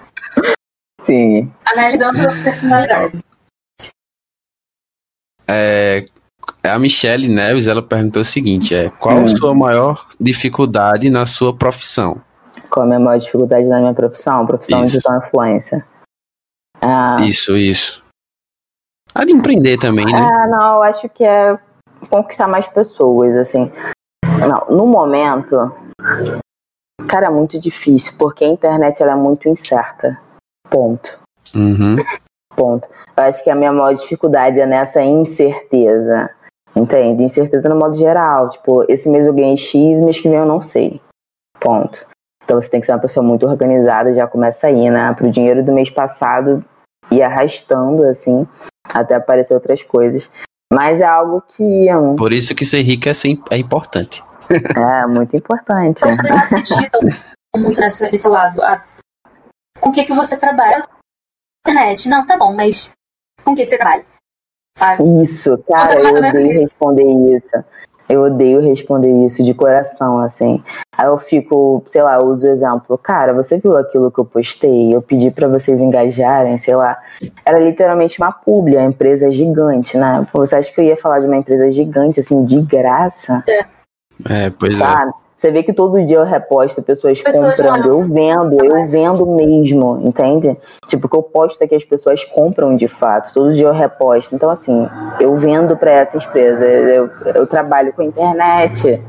sim. 1.02 1.52
Analisando 1.66 2.18
a 2.20 2.42
personalidade. 2.42 3.20
É, 5.46 6.06
a 6.62 6.78
Michelle 6.78 7.28
Neves, 7.28 7.66
ela 7.68 7.82
perguntou 7.82 8.22
o 8.22 8.24
seguinte, 8.24 8.74
é, 8.74 8.90
qual 8.90 9.16
a 9.18 9.20
Hum. 9.20 9.26
sua 9.26 9.54
maior 9.54 10.06
dificuldade 10.20 11.08
na 11.10 11.26
sua 11.26 11.54
profissão? 11.54 12.20
Qual 12.68 12.84
a 12.84 12.86
minha 12.86 13.00
maior 13.00 13.18
dificuldade 13.18 13.68
na 13.68 13.78
minha 13.78 13.94
profissão? 13.94 14.46
Profissão 14.46 14.82
Isso. 14.84 14.94
digital 14.94 15.18
influência. 15.18 15.86
Ah, 16.80 17.16
Isso, 17.20 17.56
isso. 17.56 18.02
A 19.14 19.24
de 19.24 19.32
empreender 19.32 19.78
também, 19.78 20.06
né? 20.06 20.12
Ah, 20.18 20.46
não, 20.46 20.76
eu 20.76 20.82
acho 20.82 21.08
que 21.08 21.24
é 21.24 21.58
conquistar 22.08 22.46
mais 22.48 22.66
pessoas, 22.68 23.34
assim. 23.36 23.70
Não, 24.24 24.76
no 24.76 24.86
momento, 24.86 25.56
cara, 27.08 27.26
é 27.26 27.30
muito 27.30 27.58
difícil, 27.60 28.14
porque 28.18 28.44
a 28.44 28.48
internet 28.48 29.02
ela 29.02 29.12
é 29.12 29.16
muito 29.16 29.48
incerta. 29.48 30.18
Ponto. 30.70 31.18
Uhum. 31.54 31.96
Ponto. 32.54 32.88
Eu 33.16 33.24
acho 33.24 33.42
que 33.42 33.50
a 33.50 33.54
minha 33.54 33.72
maior 33.72 33.94
dificuldade 33.94 34.60
é 34.60 34.66
nessa 34.66 35.02
incerteza. 35.02 36.30
Entende? 36.74 37.24
Incerteza 37.24 37.68
no 37.68 37.76
modo 37.76 37.96
geral. 37.96 38.48
Tipo, 38.50 38.84
esse 38.88 39.08
mês 39.08 39.26
eu 39.26 39.34
ganhei 39.34 39.56
X, 39.56 40.00
mês 40.00 40.20
que 40.20 40.28
vem 40.28 40.38
eu 40.38 40.46
não 40.46 40.60
sei. 40.60 41.00
Ponto. 41.60 42.06
Então 42.44 42.60
você 42.60 42.68
tem 42.68 42.80
que 42.80 42.86
ser 42.86 42.92
uma 42.92 43.00
pessoa 43.00 43.24
muito 43.24 43.46
organizada, 43.46 44.12
já 44.12 44.26
começa 44.26 44.66
aí, 44.66 44.90
né? 44.90 45.12
Pro 45.14 45.30
dinheiro 45.30 45.64
do 45.64 45.72
mês 45.72 45.90
passado 45.90 46.64
ir 47.10 47.22
arrastando, 47.22 48.06
assim, 48.06 48.46
até 48.84 49.14
aparecer 49.14 49.54
outras 49.54 49.82
coisas. 49.82 50.30
Mas 50.72 51.00
é 51.00 51.04
algo 51.04 51.42
que 51.42 51.92
hum, 51.94 52.16
Por 52.16 52.32
isso 52.32 52.54
que 52.54 52.64
ser 52.64 52.82
rico 52.82 53.08
é, 53.08 53.12
é 53.50 53.58
importante. 53.58 54.22
é 54.50 55.06
muito 55.06 55.36
importante. 55.36 56.02
Então, 56.04 56.28
eu 56.28 56.36
acredito 56.36 56.98
muito 57.56 57.80
nessa, 57.80 58.10
nesse 58.10 58.28
lado. 58.28 58.62
Ah, 58.62 58.84
com 59.80 59.90
o 59.90 59.92
que, 59.92 60.04
que 60.04 60.14
você 60.14 60.36
trabalha? 60.36 60.84
Internet. 61.66 62.08
Não, 62.08 62.26
tá 62.26 62.36
bom, 62.36 62.54
mas 62.54 62.92
com 63.44 63.52
o 63.52 63.56
que, 63.56 63.64
que 63.64 63.70
você 63.70 63.78
trabalha? 63.78 64.04
Sabe? 64.76 65.20
Isso, 65.20 65.58
cara, 65.70 66.00
eu 66.00 66.14
odeio 66.14 66.50
isso. 66.52 66.60
responder 66.62 67.36
isso. 67.36 67.64
Eu 68.08 68.22
odeio 68.22 68.60
responder 68.60 69.24
isso 69.24 69.44
de 69.44 69.54
coração, 69.54 70.18
assim. 70.18 70.60
Aí 70.98 71.06
eu 71.06 71.16
fico, 71.16 71.84
sei 71.90 72.02
lá, 72.02 72.16
eu 72.16 72.26
uso 72.26 72.44
o 72.44 72.50
exemplo. 72.50 72.98
Cara, 72.98 73.32
você 73.32 73.58
viu 73.58 73.76
aquilo 73.76 74.10
que 74.10 74.18
eu 74.18 74.24
postei? 74.24 74.92
Eu 74.92 75.00
pedi 75.00 75.30
pra 75.30 75.46
vocês 75.46 75.78
engajarem, 75.78 76.58
sei 76.58 76.74
lá. 76.74 76.98
Era 77.44 77.60
literalmente 77.60 78.20
uma 78.20 78.32
publi, 78.32 78.76
a 78.76 78.82
empresa 78.84 79.28
é 79.28 79.30
gigante, 79.30 79.96
né? 79.96 80.26
Você 80.32 80.56
acha 80.56 80.72
que 80.72 80.80
eu 80.80 80.84
ia 80.84 80.96
falar 80.96 81.20
de 81.20 81.26
uma 81.26 81.36
empresa 81.36 81.70
gigante, 81.70 82.18
assim, 82.18 82.44
de 82.44 82.60
graça? 82.62 83.44
É, 84.28 84.50
pois 84.50 84.80
é. 84.80 84.84
Sabe? 85.40 85.50
Você 85.50 85.50
vê 85.50 85.62
que 85.62 85.72
todo 85.72 86.04
dia 86.04 86.18
eu 86.18 86.24
reposto 86.24 86.82
pessoas, 86.82 87.22
Pessoas 87.22 87.56
comprando, 87.56 87.86
eu 87.88 88.02
vendo, 88.02 88.62
eu 88.62 88.86
vendo 88.86 89.26
mesmo, 89.26 89.98
entende? 90.06 90.56
Tipo, 90.86 91.06
o 91.06 91.10
que 91.10 91.16
eu 91.16 91.22
posto 91.22 91.62
é 91.62 91.66
que 91.66 91.74
as 91.74 91.84
pessoas 91.84 92.24
compram 92.24 92.76
de 92.76 92.86
fato, 92.86 93.32
todo 93.32 93.54
dia 93.54 93.66
eu 93.66 93.72
reposto. 93.72 94.34
Então, 94.34 94.50
assim, 94.50 94.86
eu 95.18 95.34
vendo 95.34 95.76
pra 95.76 95.92
essa 95.92 96.18
empresa, 96.18 96.64
eu, 96.64 97.10
eu 97.34 97.46
trabalho 97.46 97.92
com 97.94 98.02
internet. 98.02 99.02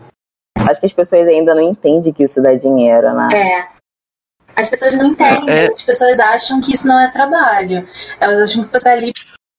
Acho 0.57 0.79
que 0.79 0.85
as 0.85 0.93
pessoas 0.93 1.27
ainda 1.27 1.53
não 1.53 1.61
entendem 1.61 2.13
que 2.13 2.23
isso 2.23 2.41
dá 2.41 2.53
dinheiro, 2.53 3.13
né? 3.13 3.29
É. 3.33 3.81
As 4.55 4.69
pessoas 4.69 4.95
não 4.97 5.07
entendem, 5.07 5.49
É. 5.49 5.71
as 5.71 5.83
pessoas 5.83 6.19
acham 6.19 6.61
que 6.61 6.73
isso 6.73 6.87
não 6.87 6.99
é 6.99 7.11
trabalho. 7.11 7.85
Elas 8.19 8.39
acham 8.39 8.63
que 8.63 8.71
você 8.71 8.83
tá 8.83 8.91
ali 8.91 9.11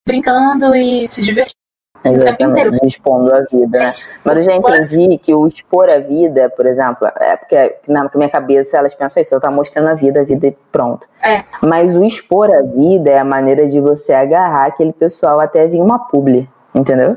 brincando 0.06 0.74
e 0.74 1.06
se 1.08 1.20
divertindo. 1.20 1.61
Exatamente, 2.04 2.86
expondo 2.86 3.34
a 3.34 3.40
vida. 3.42 3.78
Mas, 3.78 4.20
Mas 4.24 4.36
eu 4.36 4.42
já 4.42 4.54
entendi 4.54 5.18
que 5.18 5.34
o 5.34 5.46
expor 5.46 5.86
a 5.90 5.98
vida, 5.98 6.50
por 6.50 6.66
exemplo, 6.66 7.06
é 7.20 7.36
porque 7.36 7.76
na 7.86 8.10
minha 8.14 8.28
cabeça 8.28 8.76
elas 8.76 8.94
pensam 8.94 9.20
isso, 9.20 9.34
eu 9.34 9.40
tá 9.40 9.50
mostrando 9.50 9.88
a 9.88 9.94
vida, 9.94 10.20
a 10.20 10.24
vida 10.24 10.48
e 10.48 10.56
pronto. 10.70 11.06
É. 11.22 11.44
Mas 11.62 11.96
o 11.96 12.04
expor 12.04 12.50
a 12.50 12.62
vida 12.62 13.10
é 13.10 13.18
a 13.18 13.24
maneira 13.24 13.66
de 13.68 13.80
você 13.80 14.12
agarrar 14.12 14.66
aquele 14.66 14.92
pessoal 14.92 15.38
até 15.38 15.66
vir 15.66 15.80
uma 15.80 15.98
publi, 15.98 16.48
entendeu? 16.74 17.16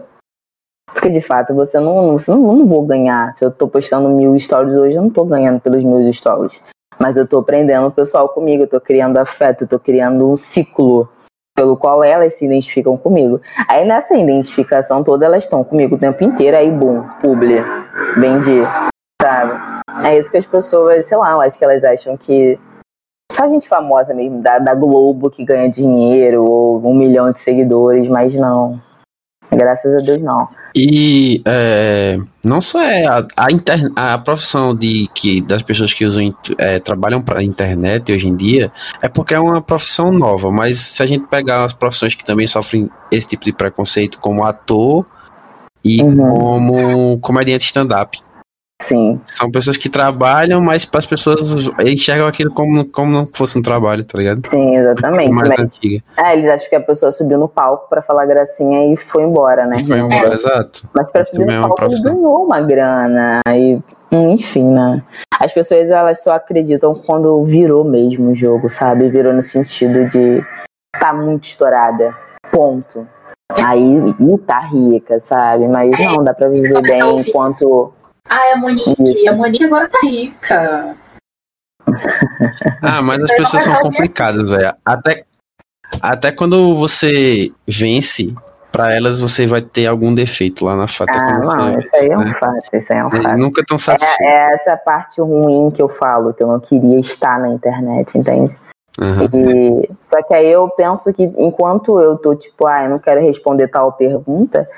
Porque 0.93 1.09
de 1.09 1.21
fato 1.21 1.53
você 1.53 1.79
não, 1.79 2.17
você 2.17 2.31
não, 2.31 2.53
não 2.53 2.67
vou 2.67 2.83
ganhar. 2.83 3.33
Se 3.35 3.43
eu 3.43 3.51
tô 3.51 3.67
postando 3.67 4.07
mil 4.09 4.37
stories 4.39 4.75
hoje, 4.75 4.95
eu 4.95 5.01
não 5.01 5.09
tô 5.09 5.25
ganhando 5.25 5.59
pelos 5.59 5.83
meus 5.83 6.15
stories. 6.15 6.61
Mas 6.97 7.17
eu 7.17 7.27
tô 7.27 7.43
prendendo 7.43 7.87
o 7.87 7.91
pessoal 7.91 8.29
comigo, 8.29 8.63
eu 8.63 8.67
tô 8.67 8.79
criando 8.79 9.17
afeto, 9.17 9.63
eu 9.63 9.67
tô 9.67 9.79
criando 9.79 10.31
um 10.31 10.37
ciclo 10.37 11.09
pelo 11.55 11.77
qual 11.77 12.03
elas 12.03 12.33
se 12.33 12.45
identificam 12.45 12.97
comigo. 12.97 13.41
Aí 13.67 13.85
nessa 13.85 14.15
identificação 14.15 15.03
toda, 15.03 15.25
elas 15.25 15.45
estão 15.45 15.63
comigo 15.63 15.95
o 15.95 15.99
tempo 15.99 16.23
inteiro, 16.23 16.57
aí 16.57 16.69
boom, 16.69 17.01
publi, 17.21 17.63
vendi, 18.17 18.61
sabe? 19.21 19.53
É 20.03 20.19
isso 20.19 20.29
que 20.29 20.37
as 20.37 20.45
pessoas, 20.45 21.07
sei 21.07 21.17
lá, 21.17 21.31
eu 21.31 21.41
acho 21.41 21.57
que 21.57 21.63
elas 21.63 21.83
acham 21.83 22.17
que 22.17 22.59
só 23.31 23.47
gente 23.47 23.67
famosa 23.67 24.13
mesmo, 24.13 24.41
da, 24.41 24.59
da 24.59 24.75
Globo 24.75 25.31
que 25.31 25.43
ganha 25.43 25.69
dinheiro, 25.69 26.43
ou 26.43 26.85
um 26.85 26.93
milhão 26.93 27.31
de 27.31 27.39
seguidores, 27.39 28.07
mas 28.07 28.35
não. 28.35 28.79
Graças 29.51 29.93
a 29.93 29.97
Deus 30.05 30.21
não. 30.21 30.47
E 30.75 31.41
é, 31.45 32.19
não 32.43 32.59
só 32.59 32.81
é 32.81 33.05
a, 33.05 33.25
a, 33.37 33.51
inter- 33.51 33.91
a 33.95 34.17
profissão 34.17 34.75
de 34.75 35.09
que 35.15 35.39
das 35.41 35.61
pessoas 35.63 35.93
que 35.93 36.03
usam 36.03 36.35
é, 36.57 36.79
trabalham 36.79 37.21
para 37.21 37.39
a 37.39 37.43
internet 37.43 38.11
hoje 38.11 38.27
em 38.27 38.35
dia 38.35 38.71
é 39.01 39.07
porque 39.07 39.33
é 39.33 39.39
uma 39.39 39.61
profissão 39.61 40.11
nova, 40.11 40.51
mas 40.51 40.77
se 40.77 41.01
a 41.01 41.05
gente 41.05 41.27
pegar 41.27 41.63
as 41.63 41.73
profissões 41.73 42.13
que 42.15 42.25
também 42.25 42.45
sofrem 42.47 42.89
esse 43.11 43.27
tipo 43.27 43.45
de 43.45 43.53
preconceito, 43.53 44.19
como 44.19 44.43
ator 44.43 45.05
e 45.83 46.01
Uhum. 46.01 46.17
como 46.29 47.19
comediante 47.19 47.63
stand-up, 47.65 48.19
Sim, 48.81 49.19
são 49.25 49.49
pessoas 49.49 49.77
que 49.77 49.89
trabalham, 49.89 50.61
mas 50.61 50.85
para 50.85 50.99
as 50.99 51.05
pessoas 51.05 51.39
enxergam 51.79 52.27
aquilo 52.27 52.53
como, 52.53 52.85
como 52.85 53.11
não 53.11 53.25
fosse 53.25 53.57
um 53.57 53.61
trabalho, 53.61 54.03
tá 54.03 54.17
ligado? 54.17 54.41
sim, 54.47 54.75
exatamente. 54.75 55.31
mais 55.31 55.49
Mas, 55.49 55.59
antiga. 55.59 56.03
é, 56.17 56.33
eles 56.33 56.49
acham 56.49 56.69
que 56.69 56.75
a 56.75 56.81
pessoa 56.81 57.11
subiu 57.11 57.39
no 57.39 57.47
palco 57.47 57.89
pra 57.89 58.01
falar 58.01 58.25
gracinha 58.25 58.93
e 58.93 58.97
foi 58.97 59.23
embora, 59.23 59.65
né? 59.65 59.77
Foi 59.79 59.97
embora, 59.97 60.35
exato. 60.35 60.87
Mas 60.93 61.09
pra 61.09 61.21
Isso 61.21 61.31
subir 61.31 61.49
é 61.49 61.55
no 61.55 61.59
uma 61.65 61.75
palco 61.75 61.93
ele 61.93 62.01
ganhou 62.01 62.45
uma 62.45 62.61
grana. 62.61 63.41
E, 63.49 63.79
enfim, 64.11 64.65
né? 64.65 65.01
As 65.39 65.53
pessoas 65.53 65.89
elas 65.89 66.21
só 66.21 66.33
acreditam 66.33 66.93
quando 66.93 67.43
virou 67.43 67.83
mesmo 67.83 68.31
o 68.31 68.35
jogo, 68.35 68.69
sabe? 68.69 69.09
Virou 69.09 69.33
no 69.33 69.41
sentido 69.41 70.05
de 70.07 70.43
tá 70.99 71.13
muito 71.13 71.45
estourada. 71.45 72.15
Ponto. 72.51 73.07
Aí 73.63 74.15
e 74.19 74.37
tá 74.39 74.59
rica, 74.59 75.19
sabe? 75.19 75.67
Mas 75.67 75.97
não, 75.97 76.23
dá 76.23 76.33
pra 76.33 76.49
viver 76.49 76.81
bem 76.81 77.01
ouvir. 77.03 77.29
enquanto. 77.29 77.93
Ah, 78.29 78.47
é 78.49 78.53
a 78.53 78.57
Monique. 78.57 79.27
A 79.27 79.33
Monique 79.33 79.65
agora 79.65 79.89
tá 79.89 79.99
rica. 80.03 80.95
Ah, 82.81 83.01
mas 83.01 83.23
as 83.23 83.31
pessoas 83.35 83.63
são 83.63 83.75
complicadas, 83.79 84.49
velho. 84.49 84.73
Até, 84.83 85.23
até 86.01 86.31
quando 86.31 86.73
você 86.75 87.51
vence 87.67 88.33
para 88.71 88.93
elas 88.93 89.19
você 89.19 89.47
vai 89.47 89.61
ter 89.61 89.87
algum 89.87 90.13
defeito 90.13 90.65
lá 90.65 90.75
na 90.75 90.87
foto. 90.87 91.09
Ah, 91.15 91.55
não, 91.55 91.79
isso 91.79 91.89
aí 91.95 92.09
é 92.09 92.17
um 92.17 92.25
né? 92.25 92.37
fato, 92.37 92.75
isso 92.75 92.91
aí 92.91 92.99
é 92.99 93.05
um 93.05 93.13
Eles 93.13 93.23
fato. 93.23 93.37
nunca 93.37 93.61
estão 93.61 93.77
satisfeitos. 93.77 94.25
É, 94.25 94.51
é 94.51 94.55
essa 94.55 94.77
parte 94.77 95.21
ruim 95.21 95.71
que 95.71 95.81
eu 95.81 95.87
falo, 95.87 96.33
que 96.33 96.43
eu 96.43 96.47
não 96.47 96.59
queria 96.59 96.99
estar 96.99 97.39
na 97.39 97.49
internet, 97.49 98.17
entende? 98.17 98.53
Aham. 98.99 99.29
E, 99.33 99.89
só 100.01 100.21
que 100.23 100.33
aí 100.33 100.47
eu 100.47 100.69
penso 100.69 101.13
que 101.13 101.23
enquanto 101.37 101.99
eu 102.01 102.17
tô 102.17 102.35
tipo, 102.35 102.67
ah, 102.67 102.83
eu 102.83 102.89
não 102.89 102.99
quero 102.99 103.21
responder 103.21 103.69
tal 103.69 103.93
pergunta, 103.93 104.69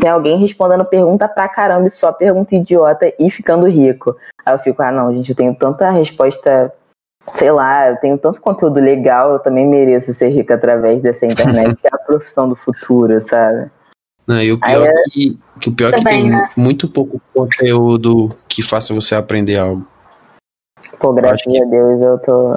tem 0.00 0.10
alguém 0.10 0.36
respondendo 0.38 0.84
pergunta 0.84 1.28
pra 1.28 1.48
caramba 1.48 1.86
e 1.86 1.90
só 1.90 2.12
pergunta 2.12 2.54
idiota 2.54 3.12
e 3.18 3.30
ficando 3.30 3.66
rico. 3.68 4.16
Aí 4.44 4.54
eu 4.54 4.58
fico, 4.58 4.82
ah 4.82 4.90
não, 4.92 5.14
gente, 5.14 5.30
eu 5.30 5.36
tenho 5.36 5.54
tanta 5.54 5.90
resposta, 5.90 6.72
sei 7.34 7.50
lá, 7.52 7.90
eu 7.90 7.96
tenho 7.96 8.18
tanto 8.18 8.40
conteúdo 8.40 8.80
legal, 8.80 9.32
eu 9.32 9.38
também 9.38 9.66
mereço 9.66 10.12
ser 10.12 10.28
rico 10.28 10.52
através 10.52 11.00
dessa 11.00 11.24
internet, 11.26 11.76
que 11.76 11.86
é 11.86 11.90
a 11.92 11.98
profissão 11.98 12.48
do 12.48 12.56
futuro, 12.56 13.20
sabe? 13.20 13.70
Não, 14.26 14.40
e 14.40 14.52
o 14.52 14.58
pior, 14.60 14.88
Aí 14.88 15.10
que, 15.10 15.40
que 15.60 15.68
o 15.68 15.74
pior 15.74 15.92
é 15.92 15.98
que 15.98 16.04
tem 16.04 16.30
né? 16.30 16.48
muito 16.56 16.88
pouco 16.88 17.20
conteúdo 17.32 18.34
que 18.48 18.62
faça 18.62 18.94
você 18.94 19.14
aprender 19.14 19.58
algo. 19.58 19.86
Pô, 20.98 21.12
graças 21.12 21.42
que- 21.42 21.62
a 21.62 21.66
Deus 21.66 22.00
eu 22.00 22.18
tô. 22.18 22.52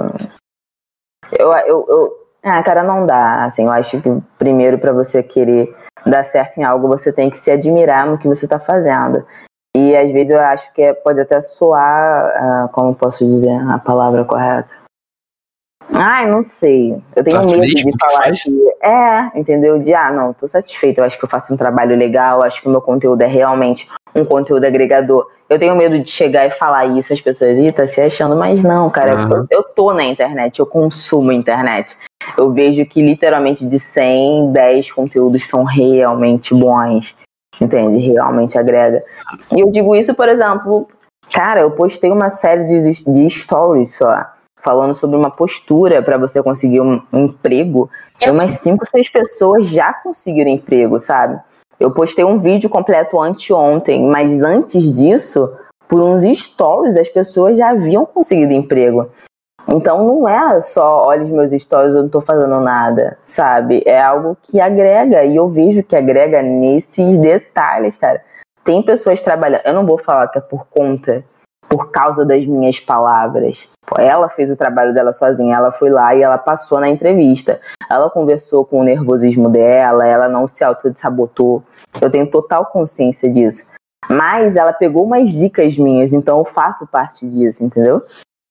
Eu, 1.38 1.52
eu, 1.52 1.86
eu... 1.88 2.28
Ah, 2.42 2.62
cara, 2.62 2.82
não 2.82 3.04
dá. 3.04 3.44
Assim, 3.44 3.64
eu 3.64 3.70
acho 3.70 4.00
que 4.00 4.08
primeiro 4.38 4.78
pra 4.78 4.92
você 4.92 5.22
querer 5.22 5.74
dar 6.06 6.24
certo 6.24 6.58
em 6.58 6.64
algo, 6.64 6.88
você 6.88 7.12
tem 7.12 7.30
que 7.30 7.38
se 7.38 7.50
admirar 7.50 8.06
no 8.06 8.18
que 8.18 8.28
você 8.28 8.46
tá 8.46 8.58
fazendo. 8.58 9.24
E 9.76 9.96
às 9.96 10.10
vezes 10.10 10.30
eu 10.30 10.40
acho 10.40 10.72
que 10.72 10.82
é- 10.82 10.94
pode 10.94 11.20
até 11.20 11.40
soar, 11.40 12.32
ah, 12.36 12.68
como 12.72 12.94
posso 12.94 13.24
dizer 13.24 13.60
a 13.68 13.78
palavra 13.78 14.24
correta? 14.24 14.77
Ai, 15.92 16.26
não 16.26 16.42
sei. 16.42 16.96
Eu 17.16 17.24
tenho 17.24 17.40
Tá 17.40 17.46
medo 17.46 17.60
feliz 17.60 17.82
de 17.82 17.92
falar 17.98 18.30
que. 18.32 18.72
É, 18.82 19.38
entendeu? 19.38 19.78
De 19.78 19.94
ah, 19.94 20.12
não, 20.12 20.32
tô 20.32 20.46
satisfeito. 20.46 20.98
Eu 20.98 21.04
acho 21.04 21.18
que 21.18 21.24
eu 21.24 21.28
faço 21.28 21.52
um 21.52 21.56
trabalho 21.56 21.96
legal, 21.96 22.42
acho 22.42 22.60
que 22.60 22.68
o 22.68 22.70
meu 22.70 22.80
conteúdo 22.80 23.22
é 23.22 23.26
realmente 23.26 23.88
um 24.14 24.24
conteúdo 24.24 24.64
agregador. 24.64 25.28
Eu 25.48 25.58
tenho 25.58 25.74
medo 25.74 25.98
de 25.98 26.10
chegar 26.10 26.46
e 26.46 26.50
falar 26.50 26.86
isso, 26.86 27.12
as 27.12 27.20
pessoas, 27.20 27.56
ih, 27.56 27.72
tá 27.72 27.86
se 27.86 28.00
achando, 28.00 28.36
mas 28.36 28.62
não, 28.62 28.90
cara, 28.90 29.14
Aham. 29.14 29.46
eu, 29.50 29.58
eu 29.58 29.62
tô 29.62 29.94
na 29.94 30.04
internet, 30.04 30.58
eu 30.58 30.66
consumo 30.66 31.32
internet. 31.32 31.96
Eu 32.36 32.52
vejo 32.52 32.84
que 32.84 33.00
literalmente 33.00 33.66
de 33.66 33.78
100, 33.78 34.52
10 34.52 34.92
conteúdos 34.92 35.46
são 35.46 35.64
realmente 35.64 36.54
bons, 36.54 37.16
entende? 37.58 38.08
Realmente 38.08 38.58
agrega. 38.58 39.02
E 39.56 39.60
eu 39.60 39.70
digo 39.70 39.96
isso, 39.96 40.14
por 40.14 40.28
exemplo, 40.28 40.86
cara, 41.32 41.60
eu 41.60 41.70
postei 41.70 42.10
uma 42.10 42.28
série 42.28 42.64
de, 42.64 43.04
de 43.04 43.30
stories 43.30 43.96
só, 43.96 44.26
falando 44.68 44.94
sobre 44.94 45.16
uma 45.16 45.30
postura 45.30 46.02
para 46.02 46.18
você 46.18 46.42
conseguir 46.42 46.82
um, 46.82 47.00
um 47.10 47.24
emprego. 47.24 47.88
Eu- 48.20 48.34
umas 48.34 48.52
5, 48.60 48.84
6 48.86 49.08
pessoas 49.08 49.66
já 49.66 49.94
conseguiram 49.94 50.50
emprego, 50.50 50.98
sabe? 50.98 51.40
Eu 51.80 51.90
postei 51.90 52.22
um 52.22 52.38
vídeo 52.38 52.68
completo 52.68 53.18
anteontem, 53.18 54.04
mas 54.06 54.42
antes 54.42 54.92
disso, 54.92 55.50
por 55.88 56.02
uns 56.02 56.22
stories, 56.38 56.98
as 56.98 57.08
pessoas 57.08 57.56
já 57.56 57.70
haviam 57.70 58.04
conseguido 58.04 58.52
emprego. 58.52 59.08
Então 59.66 60.04
não 60.04 60.28
é 60.28 60.60
só, 60.60 61.06
olha 61.06 61.22
os 61.22 61.30
meus 61.30 61.50
stories, 61.62 61.94
eu 61.94 62.02
não 62.02 62.10
tô 62.10 62.20
fazendo 62.20 62.60
nada, 62.60 63.16
sabe? 63.24 63.82
É 63.86 63.98
algo 63.98 64.36
que 64.42 64.60
agrega, 64.60 65.24
e 65.24 65.36
eu 65.36 65.48
vejo 65.48 65.82
que 65.82 65.96
agrega 65.96 66.42
nesses 66.42 67.16
detalhes, 67.16 67.96
cara. 67.96 68.22
Tem 68.64 68.82
pessoas 68.82 69.22
trabalhando, 69.22 69.62
eu 69.64 69.72
não 69.72 69.86
vou 69.86 69.96
falar 69.96 70.28
que 70.28 70.36
é 70.38 70.42
por 70.42 70.66
conta, 70.66 71.24
por 71.68 71.90
causa 71.90 72.24
das 72.24 72.44
minhas 72.46 72.80
palavras. 72.80 73.68
Ela 73.96 74.28
fez 74.28 74.50
o 74.50 74.56
trabalho 74.56 74.94
dela 74.94 75.12
sozinha, 75.12 75.56
ela 75.56 75.70
foi 75.70 75.90
lá 75.90 76.14
e 76.14 76.22
ela 76.22 76.38
passou 76.38 76.80
na 76.80 76.88
entrevista. 76.88 77.60
Ela 77.90 78.10
conversou 78.10 78.64
com 78.64 78.80
o 78.80 78.84
nervosismo 78.84 79.48
dela, 79.48 80.06
ela 80.06 80.28
não 80.28 80.48
se 80.48 80.64
auto-sabotou. 80.64 81.62
Eu 82.00 82.10
tenho 82.10 82.30
total 82.30 82.66
consciência 82.66 83.30
disso. 83.30 83.72
Mas 84.08 84.56
ela 84.56 84.72
pegou 84.72 85.04
umas 85.04 85.30
dicas 85.30 85.76
minhas, 85.76 86.12
então 86.12 86.38
eu 86.38 86.44
faço 86.44 86.86
parte 86.86 87.28
disso, 87.28 87.62
entendeu? 87.62 88.02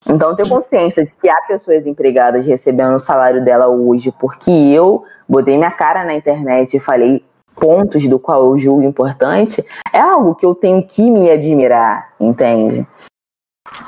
Então 0.10 0.30
eu 0.30 0.36
tenho 0.36 0.50
consciência 0.50 1.04
de 1.04 1.16
que 1.18 1.28
há 1.28 1.42
pessoas 1.48 1.86
empregadas 1.86 2.46
recebendo 2.46 2.96
o 2.96 3.00
salário 3.00 3.44
dela 3.44 3.68
hoje 3.68 4.14
porque 4.18 4.52
eu 4.52 5.04
botei 5.28 5.58
minha 5.58 5.72
cara 5.72 6.06
na 6.06 6.14
internet 6.14 6.78
e 6.78 6.80
falei 6.80 7.24
pontos 7.60 8.08
do 8.08 8.20
qual 8.20 8.46
eu 8.46 8.60
julgo 8.60 8.84
importante, 8.84 9.64
é 9.94 10.00
algo 10.00 10.36
que 10.36 10.46
eu 10.46 10.56
tenho 10.56 10.82
que 10.84 11.10
me 11.10 11.30
admirar, 11.30 12.14
entende? 12.20 12.88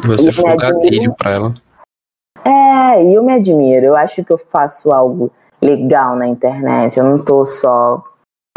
Você 0.05 0.31
foi 0.31 0.53
o 0.53 0.57
gatilho 0.57 1.13
pra 1.15 1.31
ela. 1.31 1.53
É, 2.43 3.03
e 3.03 3.13
eu 3.13 3.23
me 3.23 3.33
admiro. 3.33 3.85
Eu 3.85 3.95
acho 3.95 4.23
que 4.23 4.31
eu 4.31 4.37
faço 4.37 4.91
algo 4.91 5.31
legal 5.61 6.15
na 6.15 6.27
internet. 6.27 6.97
Eu 6.97 7.05
não 7.05 7.19
tô 7.19 7.45
só. 7.45 8.03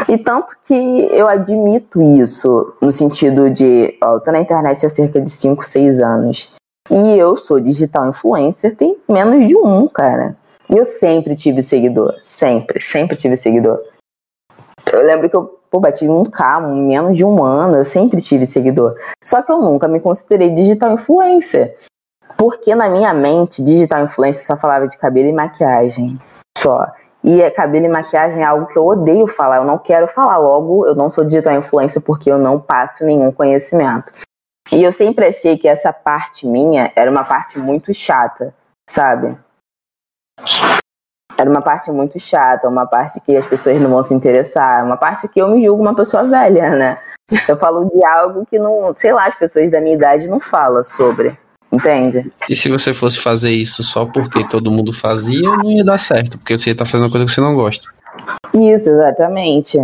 E 0.09 0.17
tanto 0.17 0.55
que 0.65 0.73
eu 1.11 1.27
admito 1.27 2.01
isso, 2.01 2.75
no 2.81 2.91
sentido 2.91 3.49
de, 3.49 3.97
ó, 4.03 4.15
eu 4.15 4.19
tô 4.19 4.31
na 4.31 4.41
internet 4.41 4.85
há 4.85 4.89
cerca 4.89 5.21
de 5.21 5.29
5, 5.29 5.63
6 5.63 5.99
anos. 5.99 6.51
E 6.89 7.17
eu 7.17 7.37
sou 7.37 7.59
digital 7.59 8.09
influencer, 8.09 8.75
tem 8.75 8.97
menos 9.07 9.47
de 9.47 9.55
um, 9.55 9.87
cara. 9.87 10.35
E 10.69 10.77
eu 10.77 10.85
sempre 10.85 11.35
tive 11.35 11.61
seguidor. 11.61 12.15
Sempre, 12.21 12.81
sempre 12.81 13.15
tive 13.15 13.37
seguidor. 13.37 13.79
Eu 14.93 15.03
lembro 15.03 15.29
que 15.29 15.35
eu 15.35 15.59
pô, 15.73 15.79
bati 15.79 16.07
um 16.07 16.23
em 16.23 16.81
menos 16.83 17.17
de 17.17 17.25
um 17.25 17.43
ano, 17.43 17.77
eu 17.77 17.85
sempre 17.85 18.21
tive 18.21 18.45
seguidor. 18.45 18.95
Só 19.23 19.41
que 19.41 19.51
eu 19.51 19.59
nunca 19.59 19.87
me 19.87 19.99
considerei 19.99 20.51
digital 20.51 20.93
influencer. 20.93 21.75
Porque 22.37 22.75
na 22.75 22.87
minha 22.87 23.13
mente, 23.13 23.63
digital 23.63 24.03
influencer 24.03 24.45
só 24.45 24.55
falava 24.55 24.87
de 24.87 24.97
cabelo 24.97 25.29
e 25.29 25.33
maquiagem. 25.33 26.19
Só. 26.57 26.91
E 27.23 27.41
é, 27.41 27.49
cabelo 27.49 27.85
e 27.85 27.89
maquiagem 27.89 28.43
é 28.43 28.45
algo 28.45 28.67
que 28.67 28.77
eu 28.77 28.85
odeio 28.85 29.27
falar, 29.27 29.57
eu 29.57 29.65
não 29.65 29.79
quero 29.79 30.07
falar. 30.07 30.37
Logo, 30.37 30.85
eu 30.85 30.93
não 30.93 31.09
sou 31.09 31.23
digital 31.23 31.55
influencer 31.55 32.01
porque 32.01 32.31
eu 32.31 32.37
não 32.37 32.59
passo 32.59 33.03
nenhum 33.03 33.31
conhecimento. 33.31 34.11
E 34.71 34.83
eu 34.83 34.91
sempre 34.91 35.25
achei 35.25 35.57
que 35.57 35.67
essa 35.67 35.91
parte 35.91 36.45
minha 36.45 36.91
era 36.95 37.09
uma 37.09 37.23
parte 37.23 37.57
muito 37.57 37.93
chata, 37.93 38.53
sabe? 38.89 39.37
Era 41.37 41.49
uma 41.49 41.61
parte 41.61 41.91
muito 41.91 42.19
chata, 42.19 42.67
uma 42.67 42.85
parte 42.85 43.19
que 43.21 43.35
as 43.35 43.47
pessoas 43.47 43.79
não 43.79 43.89
vão 43.89 44.03
se 44.03 44.13
interessar, 44.13 44.85
uma 44.85 44.97
parte 44.97 45.27
que 45.27 45.41
eu 45.41 45.47
me 45.47 45.63
julgo 45.63 45.81
uma 45.81 45.95
pessoa 45.95 46.23
velha, 46.23 46.69
né? 46.71 46.97
Eu 47.47 47.57
falo 47.57 47.89
de 47.89 48.05
algo 48.05 48.45
que 48.45 48.59
não, 48.59 48.93
sei 48.93 49.13
lá, 49.13 49.25
as 49.25 49.35
pessoas 49.35 49.71
da 49.71 49.81
minha 49.81 49.95
idade 49.95 50.27
não 50.27 50.39
falam 50.39 50.83
sobre, 50.83 51.37
entende? 51.71 52.31
E 52.47 52.55
se 52.55 52.69
você 52.69 52.93
fosse 52.93 53.19
fazer 53.19 53.51
isso 53.51 53.83
só 53.83 54.05
porque 54.05 54.47
todo 54.47 54.71
mundo 54.71 54.93
fazia, 54.93 55.41
não 55.41 55.71
ia 55.71 55.83
dar 55.83 55.97
certo, 55.97 56.37
porque 56.37 56.57
você 56.57 56.69
ia 56.69 56.73
estar 56.73 56.85
fazendo 56.85 57.05
uma 57.05 57.11
coisa 57.11 57.25
que 57.25 57.31
você 57.31 57.41
não 57.41 57.55
gosta. 57.55 57.87
Isso, 58.53 58.89
exatamente. 58.89 59.79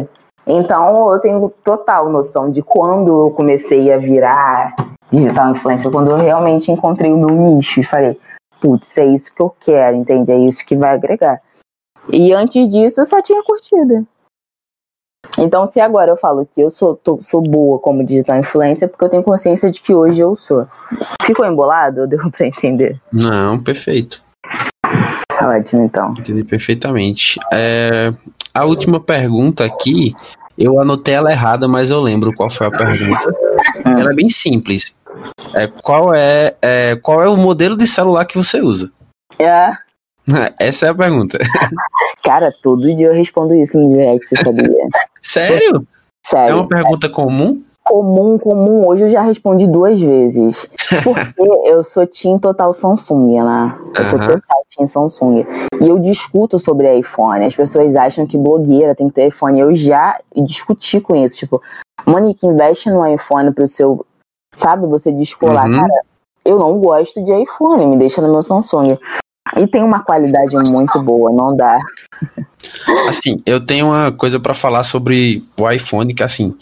Então 0.45 1.11
eu 1.11 1.19
tenho 1.19 1.51
total 1.63 2.09
noção 2.09 2.51
de 2.51 2.61
quando 2.61 3.27
eu 3.27 3.31
comecei 3.31 3.91
a 3.91 3.97
virar 3.97 4.75
digital 5.11 5.51
influencer, 5.51 5.91
quando 5.91 6.11
eu 6.11 6.17
realmente 6.17 6.71
encontrei 6.71 7.11
o 7.11 7.17
meu 7.17 7.29
nicho 7.29 7.79
e 7.79 7.83
falei, 7.83 8.19
putz, 8.61 8.97
é 8.97 9.05
isso 9.05 9.33
que 9.33 9.41
eu 9.41 9.49
quero, 9.59 9.95
entende? 9.97 10.31
É 10.31 10.37
isso 10.39 10.65
que 10.65 10.75
vai 10.75 10.95
agregar. 10.95 11.41
E 12.11 12.33
antes 12.33 12.69
disso 12.69 13.01
eu 13.01 13.05
só 13.05 13.21
tinha 13.21 13.43
curtida. 13.43 14.03
Então, 15.37 15.67
se 15.67 15.79
agora 15.79 16.11
eu 16.11 16.17
falo 16.17 16.45
que 16.45 16.59
eu 16.61 16.69
sou, 16.71 16.95
tô- 16.95 17.21
sou 17.21 17.41
boa 17.41 17.77
como 17.79 18.03
digital 18.03 18.39
influencer, 18.39 18.87
é 18.87 18.89
porque 18.89 19.05
eu 19.05 19.09
tenho 19.09 19.23
consciência 19.23 19.69
de 19.69 19.79
que 19.79 19.93
hoje 19.93 20.21
eu 20.21 20.35
sou. 20.35 20.65
Ficou 21.23 21.45
embolado? 21.45 22.07
Deu 22.07 22.19
pra 22.31 22.47
entender? 22.47 22.99
Não, 23.11 23.59
perfeito. 23.59 24.23
Tá 25.27 25.49
ótimo, 25.49 25.83
então. 25.83 26.13
Entendi 26.17 26.43
perfeitamente. 26.43 27.39
É, 27.53 28.11
a 28.53 28.65
última 28.65 28.99
pergunta 28.99 29.63
aqui, 29.63 30.13
eu 30.57 30.81
anotei 30.81 31.13
ela 31.13 31.31
errada, 31.31 31.67
mas 31.67 31.89
eu 31.91 32.01
lembro 32.01 32.33
qual 32.33 32.49
foi 32.49 32.67
a 32.67 32.71
pergunta. 32.71 33.33
Ela 33.85 34.11
é 34.11 34.15
bem 34.15 34.27
simples. 34.29 34.97
É, 35.53 35.67
qual, 35.67 36.13
é, 36.13 36.55
é, 36.61 36.95
qual 36.97 37.21
é 37.21 37.27
o 37.27 37.37
modelo 37.37 37.75
de 37.75 37.87
celular 37.87 38.25
que 38.25 38.37
você 38.37 38.61
usa? 38.61 38.91
É, 39.39 39.71
Essa 40.59 40.87
é 40.87 40.89
a 40.89 40.95
pergunta. 40.95 41.37
cara, 42.23 42.53
todo 42.61 42.95
dia 42.95 43.07
eu 43.07 43.13
respondo 43.13 43.55
isso 43.55 43.79
no 43.79 43.87
direct, 43.87 44.27
sabia? 44.29 44.87
Sério? 45.21 45.87
É 46.25 46.29
Sério. 46.29 46.55
uma 46.57 46.67
pergunta 46.67 47.09
comum? 47.09 47.63
Comum, 47.83 48.37
comum. 48.37 48.87
Hoje 48.87 49.03
eu 49.03 49.09
já 49.09 49.21
respondi 49.21 49.65
duas 49.65 49.99
vezes. 49.99 50.69
Porque 51.03 51.41
eu 51.65 51.83
sou 51.83 52.05
Team 52.05 52.37
Total 52.37 52.71
Samsung, 52.71 53.41
né? 53.41 53.75
Eu 53.95 54.05
sou 54.05 54.19
total 54.19 54.65
Team 54.75 54.85
Samsung. 54.85 55.45
E 55.81 55.87
eu 55.87 55.97
discuto 55.97 56.59
sobre 56.59 56.99
iPhone. 56.99 57.43
As 57.43 57.55
pessoas 57.55 57.95
acham 57.95 58.27
que 58.27 58.37
blogueira 58.37 58.93
tem 58.93 59.07
que 59.07 59.15
ter 59.15 59.29
iPhone. 59.29 59.59
Eu 59.59 59.75
já 59.75 60.19
discuti 60.35 61.01
com 61.01 61.15
isso. 61.15 61.37
Tipo, 61.37 61.59
Monique, 62.05 62.45
investe 62.45 62.91
no 62.91 63.07
iPhone 63.07 63.51
pro 63.51 63.67
seu. 63.67 64.05
Sabe, 64.55 64.87
você 64.87 65.11
descolar. 65.11 65.67
Uhum. 65.67 65.81
Cara, 65.81 66.01
eu 66.45 66.59
não 66.59 66.79
gosto 66.79 67.23
de 67.23 67.31
iPhone. 67.43 67.85
Me 67.85 67.97
deixa 67.97 68.21
no 68.21 68.31
meu 68.31 68.41
Samsung. 68.41 68.97
E 69.57 69.67
tem 69.67 69.81
uma 69.81 70.03
qualidade 70.03 70.55
muito 70.71 71.01
boa, 71.01 71.31
não 71.31 71.55
dá. 71.55 71.79
Assim, 73.07 73.41
eu 73.45 73.63
tenho 73.63 73.87
uma 73.87 74.11
coisa 74.11 74.39
pra 74.39 74.53
falar 74.53 74.83
sobre 74.83 75.43
o 75.59 75.69
iPhone, 75.69 76.13
que 76.13 76.23
assim, 76.23 76.55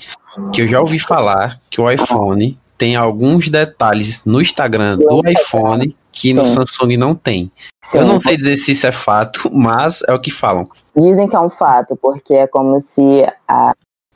que 0.54 0.62
eu 0.62 0.68
já 0.68 0.80
ouvi 0.80 1.00
falar 1.00 1.60
que 1.70 1.82
o 1.82 1.90
iPhone 1.90 2.58
tem 2.78 2.96
alguns 2.96 3.50
detalhes 3.50 4.24
no 4.24 4.40
Instagram 4.40 4.98
do 4.98 5.22
iPhone 5.28 5.96
que 6.12 6.34
no 6.34 6.46
Samsung 6.46 6.96
não 6.98 7.14
tem. 7.16 7.52
Sim. 7.84 8.00
Eu 8.00 8.06
não 8.06 8.20
sei 8.20 8.38
dizer 8.38 8.56
se 8.58 8.72
isso 8.72 8.88
é 8.88 8.92
fato, 8.92 9.50
mas 9.54 10.02
é 10.08 10.14
o 10.14 10.20
que 10.20 10.32
falam. 10.32 10.66
Dizem 10.96 11.28
que 11.28 11.36
é 11.36 11.40
um 11.40 11.50
fato, 11.50 11.96
porque 11.96 12.34
é 12.34 12.48
como 12.48 12.80
se 12.80 13.26
a, 13.48 13.74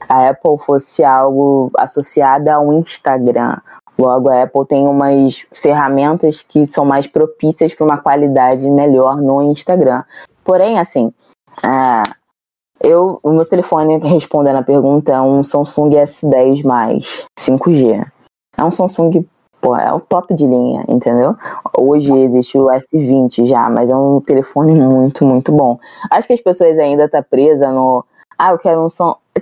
a 0.08 0.30
Apple 0.30 0.58
fosse 0.58 1.04
algo 1.04 1.70
associado 1.76 2.50
ao 2.50 2.72
Instagram. 2.72 3.56
Logo, 3.98 4.30
a 4.30 4.42
Apple 4.42 4.66
tem 4.66 4.86
umas 4.86 5.46
ferramentas 5.52 6.42
que 6.42 6.66
são 6.66 6.84
mais 6.84 7.06
propícias 7.06 7.74
para 7.74 7.84
uma 7.84 7.98
qualidade 7.98 8.68
melhor 8.70 9.16
no 9.16 9.42
Instagram. 9.42 10.02
Porém, 10.44 10.78
assim, 10.78 11.12
é, 11.62 12.02
eu, 12.82 13.20
o 13.22 13.30
meu 13.30 13.44
telefone, 13.44 13.98
respondendo 13.98 14.56
a 14.56 14.62
pergunta, 14.62 15.12
é 15.12 15.20
um 15.20 15.44
Samsung 15.44 15.90
S10 15.90 16.64
mais 16.64 17.24
5G. 17.38 18.04
É 18.58 18.64
um 18.64 18.70
Samsung, 18.70 19.24
pô, 19.60 19.76
é 19.76 19.92
o 19.92 20.00
top 20.00 20.34
de 20.34 20.46
linha, 20.46 20.84
entendeu? 20.88 21.36
Hoje 21.78 22.12
existe 22.12 22.58
o 22.58 22.66
S20 22.66 23.46
já, 23.46 23.70
mas 23.70 23.88
é 23.88 23.94
um 23.94 24.20
telefone 24.20 24.74
muito, 24.74 25.24
muito 25.24 25.52
bom. 25.52 25.78
Acho 26.10 26.26
que 26.26 26.34
as 26.34 26.40
pessoas 26.40 26.78
ainda 26.78 27.04
estão 27.04 27.22
tá 27.22 27.28
presas 27.28 27.72
no. 27.72 28.04
Ah, 28.36 28.50
eu 28.50 28.58
quero 28.58 28.84
um. 28.84 28.88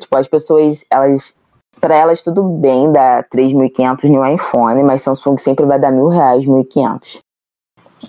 Tipo, 0.00 0.16
as 0.16 0.28
pessoas, 0.28 0.84
elas. 0.90 1.38
Pra 1.80 1.94
elas, 1.94 2.22
tudo 2.22 2.42
bem 2.42 2.92
dar 2.92 3.24
3.500 3.30 4.10
no 4.10 4.26
iPhone, 4.26 4.82
mas 4.82 5.00
Samsung 5.00 5.38
sempre 5.38 5.64
vai 5.64 5.78
dar 5.78 5.90
mil 5.90 6.08
reais, 6.08 6.44
1.500. 6.44 7.20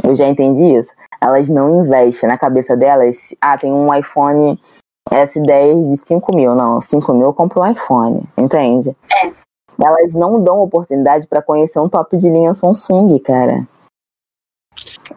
Eu 0.04 0.14
já 0.14 0.28
entendi 0.28 0.64
isso. 0.64 0.92
Elas 1.22 1.48
não 1.48 1.86
investem 1.86 2.28
na 2.28 2.38
cabeça 2.38 2.76
delas. 2.76 3.34
Ah, 3.40 3.58
tem 3.58 3.72
um 3.72 3.94
iPhone 3.94 4.60
S10 5.10 5.92
de 5.92 5.98
5 5.98 6.36
mil. 6.36 6.56
Não, 6.56 6.82
5 6.82 7.14
mil 7.14 7.28
eu 7.28 7.34
compro 7.34 7.62
um 7.62 7.72
iPhone, 7.72 8.24
entende? 8.38 8.96
É. 9.24 9.32
Elas 9.82 10.14
não 10.14 10.44
dão 10.44 10.60
oportunidade 10.60 11.28
para 11.28 11.42
conhecer 11.42 11.80
um 11.80 11.90
top 11.90 12.18
de 12.18 12.30
linha 12.30 12.54
Samsung, 12.54 13.18
cara. 13.20 13.68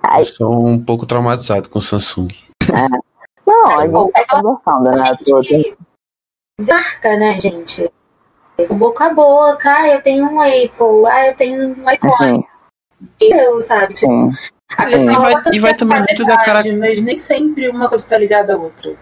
Ai. 0.03 0.21
Eu 0.21 0.25
sou 0.25 0.67
um 0.67 0.83
pouco 0.83 1.07
traumatizado 1.07 1.69
com 1.69 1.81
Samsung. 1.81 2.29
É. 2.63 3.15
Não, 3.47 3.79
a 3.79 3.87
gente 3.87 4.13
tá 4.13 4.41
conversando, 4.41 4.91
né? 4.91 5.19
Gente... 5.43 5.77
Marca, 6.60 7.16
né, 7.16 7.39
gente? 7.40 7.90
O 8.68 8.74
boca 8.74 9.06
a 9.06 9.14
boca, 9.14 9.68
ah, 9.68 9.89
eu 9.89 10.02
tenho 10.02 10.24
um 10.26 10.40
Apple, 10.40 11.06
ah, 11.09 11.28
eu 11.28 11.35
tenho 11.35 11.68
um 11.70 11.90
iPhone. 11.90 12.47
Eu, 13.20 13.60
sabe? 13.60 13.94
Tipo. 13.94 14.31
A 14.76 14.90
e 14.90 15.05
vai, 15.05 15.35
e 15.52 15.59
vai 15.59 15.74
também 15.74 15.98
muito 15.98 16.24
da 16.24 16.43
cara. 16.43 16.62
Mas 16.76 17.02
nem 17.02 17.18
sempre 17.18 17.68
uma 17.68 17.89
coisa 17.89 18.09
tá 18.09 18.18
ligada 18.18 18.55
à 18.55 18.56
outra. 18.56 18.94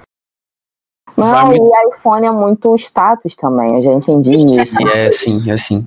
Não, 1.17 1.47
muito... 1.47 1.63
e 1.63 1.95
iPhone 1.95 2.27
é 2.27 2.31
muito 2.31 2.75
status 2.77 3.37
também, 3.37 3.77
eu 3.77 3.83
já 3.83 3.93
entendi 3.93 4.61
isso. 4.61 4.77
É, 4.89 5.11
sim, 5.11 5.51
é 5.51 5.57
sim. 5.57 5.87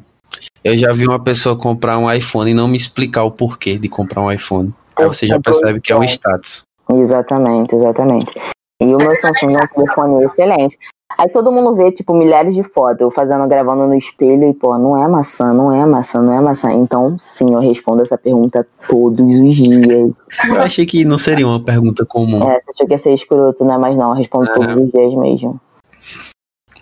Eu 0.64 0.78
já 0.78 0.92
vi 0.92 1.08
uma 1.08 1.24
pessoa 1.24 1.58
comprar 1.58 1.98
um 1.98 2.12
iPhone 2.12 2.52
e 2.52 2.54
não 2.54 2.68
me 2.68 2.78
explicar 2.78 3.24
o 3.24 3.32
porquê 3.32 3.78
de 3.78 3.90
comprar 3.90 4.22
um 4.22 4.32
iPhone. 4.32 4.74
Aí 4.96 5.06
você 5.06 5.28
já 5.28 5.40
percebe 5.40 5.82
que 5.82 5.92
é 5.92 5.96
um 5.96 6.04
status. 6.04 6.64
Exatamente, 6.90 7.76
exatamente. 7.76 8.34
E 8.80 8.86
o 8.86 8.98
meu 8.98 9.16
Samsung 9.16 9.56
é 9.56 9.64
um 9.64 9.68
telefone 9.68 10.26
excelente. 10.26 10.78
Aí 11.18 11.30
todo 11.30 11.52
mundo 11.52 11.74
vê, 11.76 11.92
tipo, 11.92 12.14
milhares 12.14 12.54
de 12.56 12.64
fotos, 12.64 13.02
eu 13.02 13.10
fazendo, 13.10 13.48
gravando 13.48 13.88
no 13.88 13.96
espelho 13.96 14.50
e, 14.50 14.54
pô, 14.54 14.78
não 14.78 15.02
é 15.02 15.08
maçã, 15.08 15.54
não 15.54 15.72
é 15.72 15.86
maçã, 15.86 16.22
não 16.22 16.34
é 16.34 16.42
maçã. 16.42 16.72
Então, 16.74 17.18
sim, 17.18 17.54
eu 17.54 17.60
respondo 17.60 18.02
essa 18.02 18.18
pergunta 18.18 18.68
todos 18.88 19.40
os 19.40 19.56
dias. 19.56 20.12
Eu 20.48 20.62
achei 20.62 20.86
que 20.86 21.06
não 21.06 21.18
seria 21.18 21.48
uma 21.48 21.64
pergunta 21.64 22.06
comum. 22.06 22.50
É, 22.50 22.62
você 22.62 22.72
achou 22.72 22.88
que 22.88 22.94
ia 22.94 22.98
ser 22.98 23.14
escroto, 23.14 23.64
né? 23.64 23.78
Mas 23.78 23.96
não, 23.96 24.10
eu 24.10 24.16
respondo 24.16 24.50
é. 24.50 24.54
todos 24.54 24.76
os 24.76 24.92
dias 24.92 25.14
mesmo. 25.16 25.60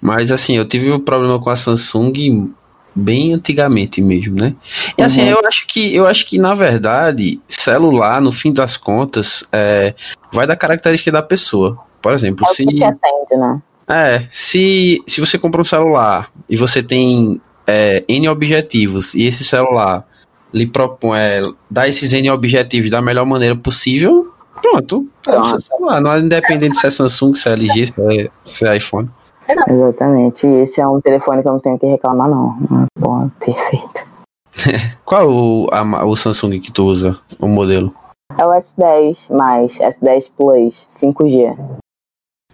Mas, 0.01 0.31
assim, 0.31 0.57
eu 0.57 0.67
tive 0.67 0.91
um 0.91 0.99
problema 0.99 1.39
com 1.39 1.49
a 1.49 1.55
Samsung 1.55 2.51
bem 2.95 3.33
antigamente 3.33 4.01
mesmo, 4.01 4.35
né? 4.35 4.55
E 4.97 5.01
assim, 5.01 5.23
uhum. 5.23 5.29
eu 5.29 5.41
acho 5.47 5.65
que 5.67 5.95
eu 5.95 6.05
acho 6.05 6.25
que 6.25 6.37
na 6.37 6.53
verdade, 6.53 7.41
celular, 7.47 8.21
no 8.21 8.31
fim 8.31 8.53
das 8.53 8.77
contas, 8.77 9.43
é, 9.51 9.95
vai 10.31 10.45
da 10.45 10.55
característica 10.55 11.11
da 11.11 11.23
pessoa. 11.23 11.77
Por 12.01 12.13
exemplo, 12.13 12.45
é 12.47 12.53
se. 12.53 12.63
Atende, 12.63 13.37
né? 13.37 13.61
É, 13.93 14.25
se, 14.31 15.03
se 15.05 15.21
você 15.21 15.37
compra 15.37 15.61
um 15.61 15.63
celular 15.63 16.31
e 16.49 16.57
você 16.57 16.81
tem 16.81 17.39
é, 17.67 18.03
N 18.07 18.27
objetivos 18.27 19.13
e 19.13 19.27
esse 19.27 19.43
celular 19.43 20.03
lhe 20.51 20.65
propõe 20.65 21.19
é, 21.19 21.41
dar 21.69 21.87
esses 21.87 22.11
N 22.11 22.31
objetivos 22.31 22.89
da 22.89 23.03
melhor 23.03 23.23
maneira 23.25 23.55
possível, 23.55 24.31
pronto, 24.59 25.07
é 25.27 25.37
o 25.37 25.43
seu 25.43 25.61
celular. 25.61 26.01
Não 26.01 26.11
é 26.11 26.19
independente 26.19 26.79
se 26.79 26.87
é 26.87 26.89
Samsung, 26.89 27.35
se 27.35 27.47
é 27.47 27.53
LG, 27.53 27.87
se 27.87 28.01
é, 28.01 28.29
se 28.43 28.67
é 28.67 28.77
iPhone. 28.77 29.09
Exatamente. 29.47 30.47
E 30.47 30.61
esse 30.61 30.81
é 30.81 30.87
um 30.87 30.99
telefone 30.99 31.43
que 31.43 31.47
eu 31.47 31.53
não 31.53 31.59
tenho 31.59 31.77
que 31.77 31.85
reclamar, 31.85 32.27
não. 32.27 32.87
Bom, 32.97 33.29
perfeito. 33.39 34.11
Qual 35.05 35.29
o, 35.29 35.69
a, 35.71 36.03
o 36.03 36.15
Samsung 36.15 36.59
que 36.59 36.71
tu 36.71 36.85
usa, 36.85 37.19
o 37.39 37.47
modelo? 37.47 37.93
É 38.39 38.43
o 38.43 38.49
S10 38.49 39.35
mais, 39.35 39.77
S10 39.77 40.31
Plus 40.35 40.87
5G. 40.89 41.55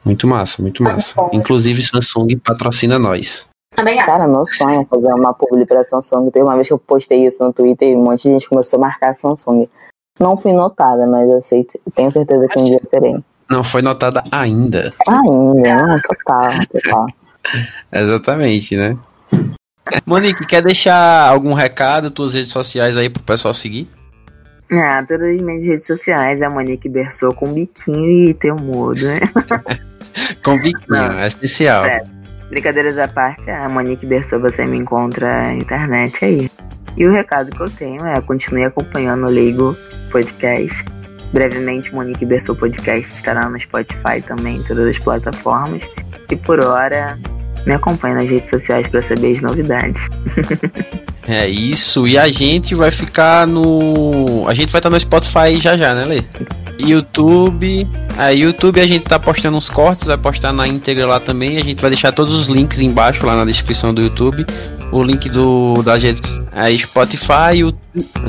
Muito 0.04 0.28
massa, 0.28 0.62
muito 0.62 0.84
massa. 0.84 1.16
Inclusive 1.32 1.82
Samsung 1.82 2.38
patrocina 2.38 2.98
nós. 2.98 3.48
Cara, 4.06 4.28
meu 4.28 4.46
sonho 4.46 4.82
é 4.82 4.86
fazer 4.86 5.14
uma 5.14 5.34
publi 5.34 5.66
pra 5.66 5.84
Samsung. 5.84 6.30
Teve 6.32 6.46
uma 6.46 6.56
vez 6.56 6.68
que 6.68 6.74
eu 6.74 6.80
postei 6.80 7.26
isso 7.26 7.44
no 7.44 7.54
Twitter 7.54 7.90
e 7.90 7.96
um 7.96 8.04
monte 8.04 8.24
de 8.24 8.30
gente 8.30 8.50
começou 8.50 8.78
a 8.78 8.82
marcar 8.82 9.10
a 9.10 9.14
Samsung. 9.14 9.68
Não 10.20 10.36
fui 10.36 10.52
notada, 10.52 11.08
mas 11.08 11.30
eu 11.30 11.42
sei, 11.42 11.66
tenho 11.96 12.12
certeza 12.12 12.48
que 12.48 12.60
um 12.60 12.66
dia 12.66 12.82
serei. 12.90 13.16
Não 13.50 13.64
foi 13.64 13.82
notada 13.82 14.22
ainda. 14.32 14.94
Ainda, 15.08 15.76
não, 15.78 16.00
total, 16.02 16.50
total. 16.72 17.08
Exatamente, 17.92 18.76
né? 18.76 18.98
Monique, 20.06 20.46
quer 20.46 20.62
deixar 20.62 21.30
algum 21.30 21.54
recado, 21.54 22.12
tuas 22.12 22.34
redes 22.34 22.52
sociais 22.52 22.98
aí 22.98 23.10
pro 23.10 23.24
pessoal 23.24 23.54
seguir? 23.54 23.90
Ah, 24.72 25.04
todas 25.08 25.36
as 25.36 25.42
minhas 25.42 25.66
redes 25.66 25.88
sociais, 25.88 26.42
a 26.44 26.50
Monique 26.50 26.88
Bersou 26.88 27.34
com 27.34 27.52
biquinho 27.52 28.30
e 28.30 28.34
teu 28.36 28.56
mudo, 28.56 29.04
né? 29.06 29.20
Não, 30.88 31.20
é 31.20 31.28
essencial. 31.28 31.86
É, 31.86 32.04
brincadeiras 32.50 32.98
à 32.98 33.08
parte, 33.08 33.50
a 33.50 33.68
Monique 33.70 34.06
Bersou 34.06 34.40
você 34.40 34.66
me 34.66 34.78
encontra 34.78 35.44
na 35.44 35.54
internet 35.54 36.26
aí. 36.26 36.52
E 36.98 37.06
o 37.06 37.12
recado 37.12 37.52
que 37.52 37.62
eu 37.62 37.70
tenho 37.70 38.06
é 38.06 38.20
continue 38.22 38.66
acompanhando 38.66 39.26
o 39.26 39.30
Leigo 39.30 39.78
Podcast. 40.12 40.84
Brevemente, 41.32 41.94
Monique 41.94 42.26
Bersou 42.26 42.56
Podcast 42.56 43.14
estará 43.14 43.48
no 43.48 43.60
Spotify 43.60 44.22
também, 44.26 44.58
em 44.58 44.64
todas 44.64 44.88
as 44.88 45.00
plataformas. 45.00 45.88
E 46.30 46.36
por 46.36 46.64
hora, 46.64 47.18
me 47.66 47.74
acompanhe 47.74 48.16
nas 48.16 48.30
redes 48.30 48.50
sociais 48.50 48.88
para 48.88 49.02
saber 49.02 49.36
as 49.36 49.42
novidades. 49.42 50.08
É 51.28 51.48
isso, 51.48 52.08
e 52.08 52.18
a 52.18 52.28
gente 52.28 52.74
vai 52.74 52.90
ficar 52.90 53.46
no. 53.46 54.48
A 54.48 54.54
gente 54.56 54.72
vai 54.72 54.80
estar 54.80 54.90
no 54.90 55.00
Spotify 55.00 55.60
já 55.60 55.78
já, 55.78 55.94
né, 55.94 56.04
Lê? 56.04 56.24
YouTube. 56.80 57.88
É, 58.18 58.34
YouTube 58.34 58.82
a 58.82 58.88
gente 58.88 59.06
tá 59.06 59.20
postando 59.20 59.56
uns 59.56 59.70
cortes, 59.70 60.08
vai 60.08 60.18
postar 60.18 60.52
na 60.52 60.68
íntegra 60.68 61.06
lá 61.06 61.20
também. 61.20 61.60
A 61.60 61.64
gente 61.64 61.80
vai 61.80 61.92
deixar 61.92 62.12
todos 62.14 62.34
os 62.34 62.48
links 62.48 62.82
embaixo 62.82 63.28
lá 63.28 63.36
na 63.36 63.46
descrição 63.46 63.94
do 63.94 64.02
YouTube. 64.02 64.44
O 64.92 65.04
link 65.04 65.30
do 65.30 65.84
da 65.84 66.00
gente 66.00 66.22
é 66.52 66.72
Spotify 66.76 67.64
o, 67.64 67.74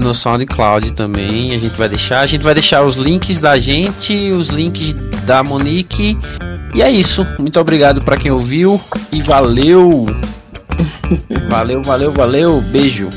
no 0.01 0.13
SoundCloud 0.13 0.93
também. 0.93 1.55
A 1.55 1.59
gente 1.59 1.77
vai 1.77 1.89
deixar. 1.89 2.21
A 2.21 2.27
gente 2.27 2.43
vai 2.43 2.55
deixar 2.55 2.85
os 2.85 2.97
links 2.97 3.39
da 3.39 3.59
gente, 3.59 4.31
os 4.33 4.49
links 4.49 4.93
da 5.25 5.43
Monique. 5.43 6.19
E 6.75 6.83
é 6.83 6.91
isso. 6.91 7.27
Muito 7.39 7.59
obrigado 7.59 8.03
para 8.03 8.17
quem 8.17 8.31
ouviu 8.31 8.81
e 9.11 9.21
valeu. 9.21 10.07
Valeu, 11.51 11.83
valeu, 11.83 12.11
valeu. 12.11 12.61
Beijo. 12.63 13.11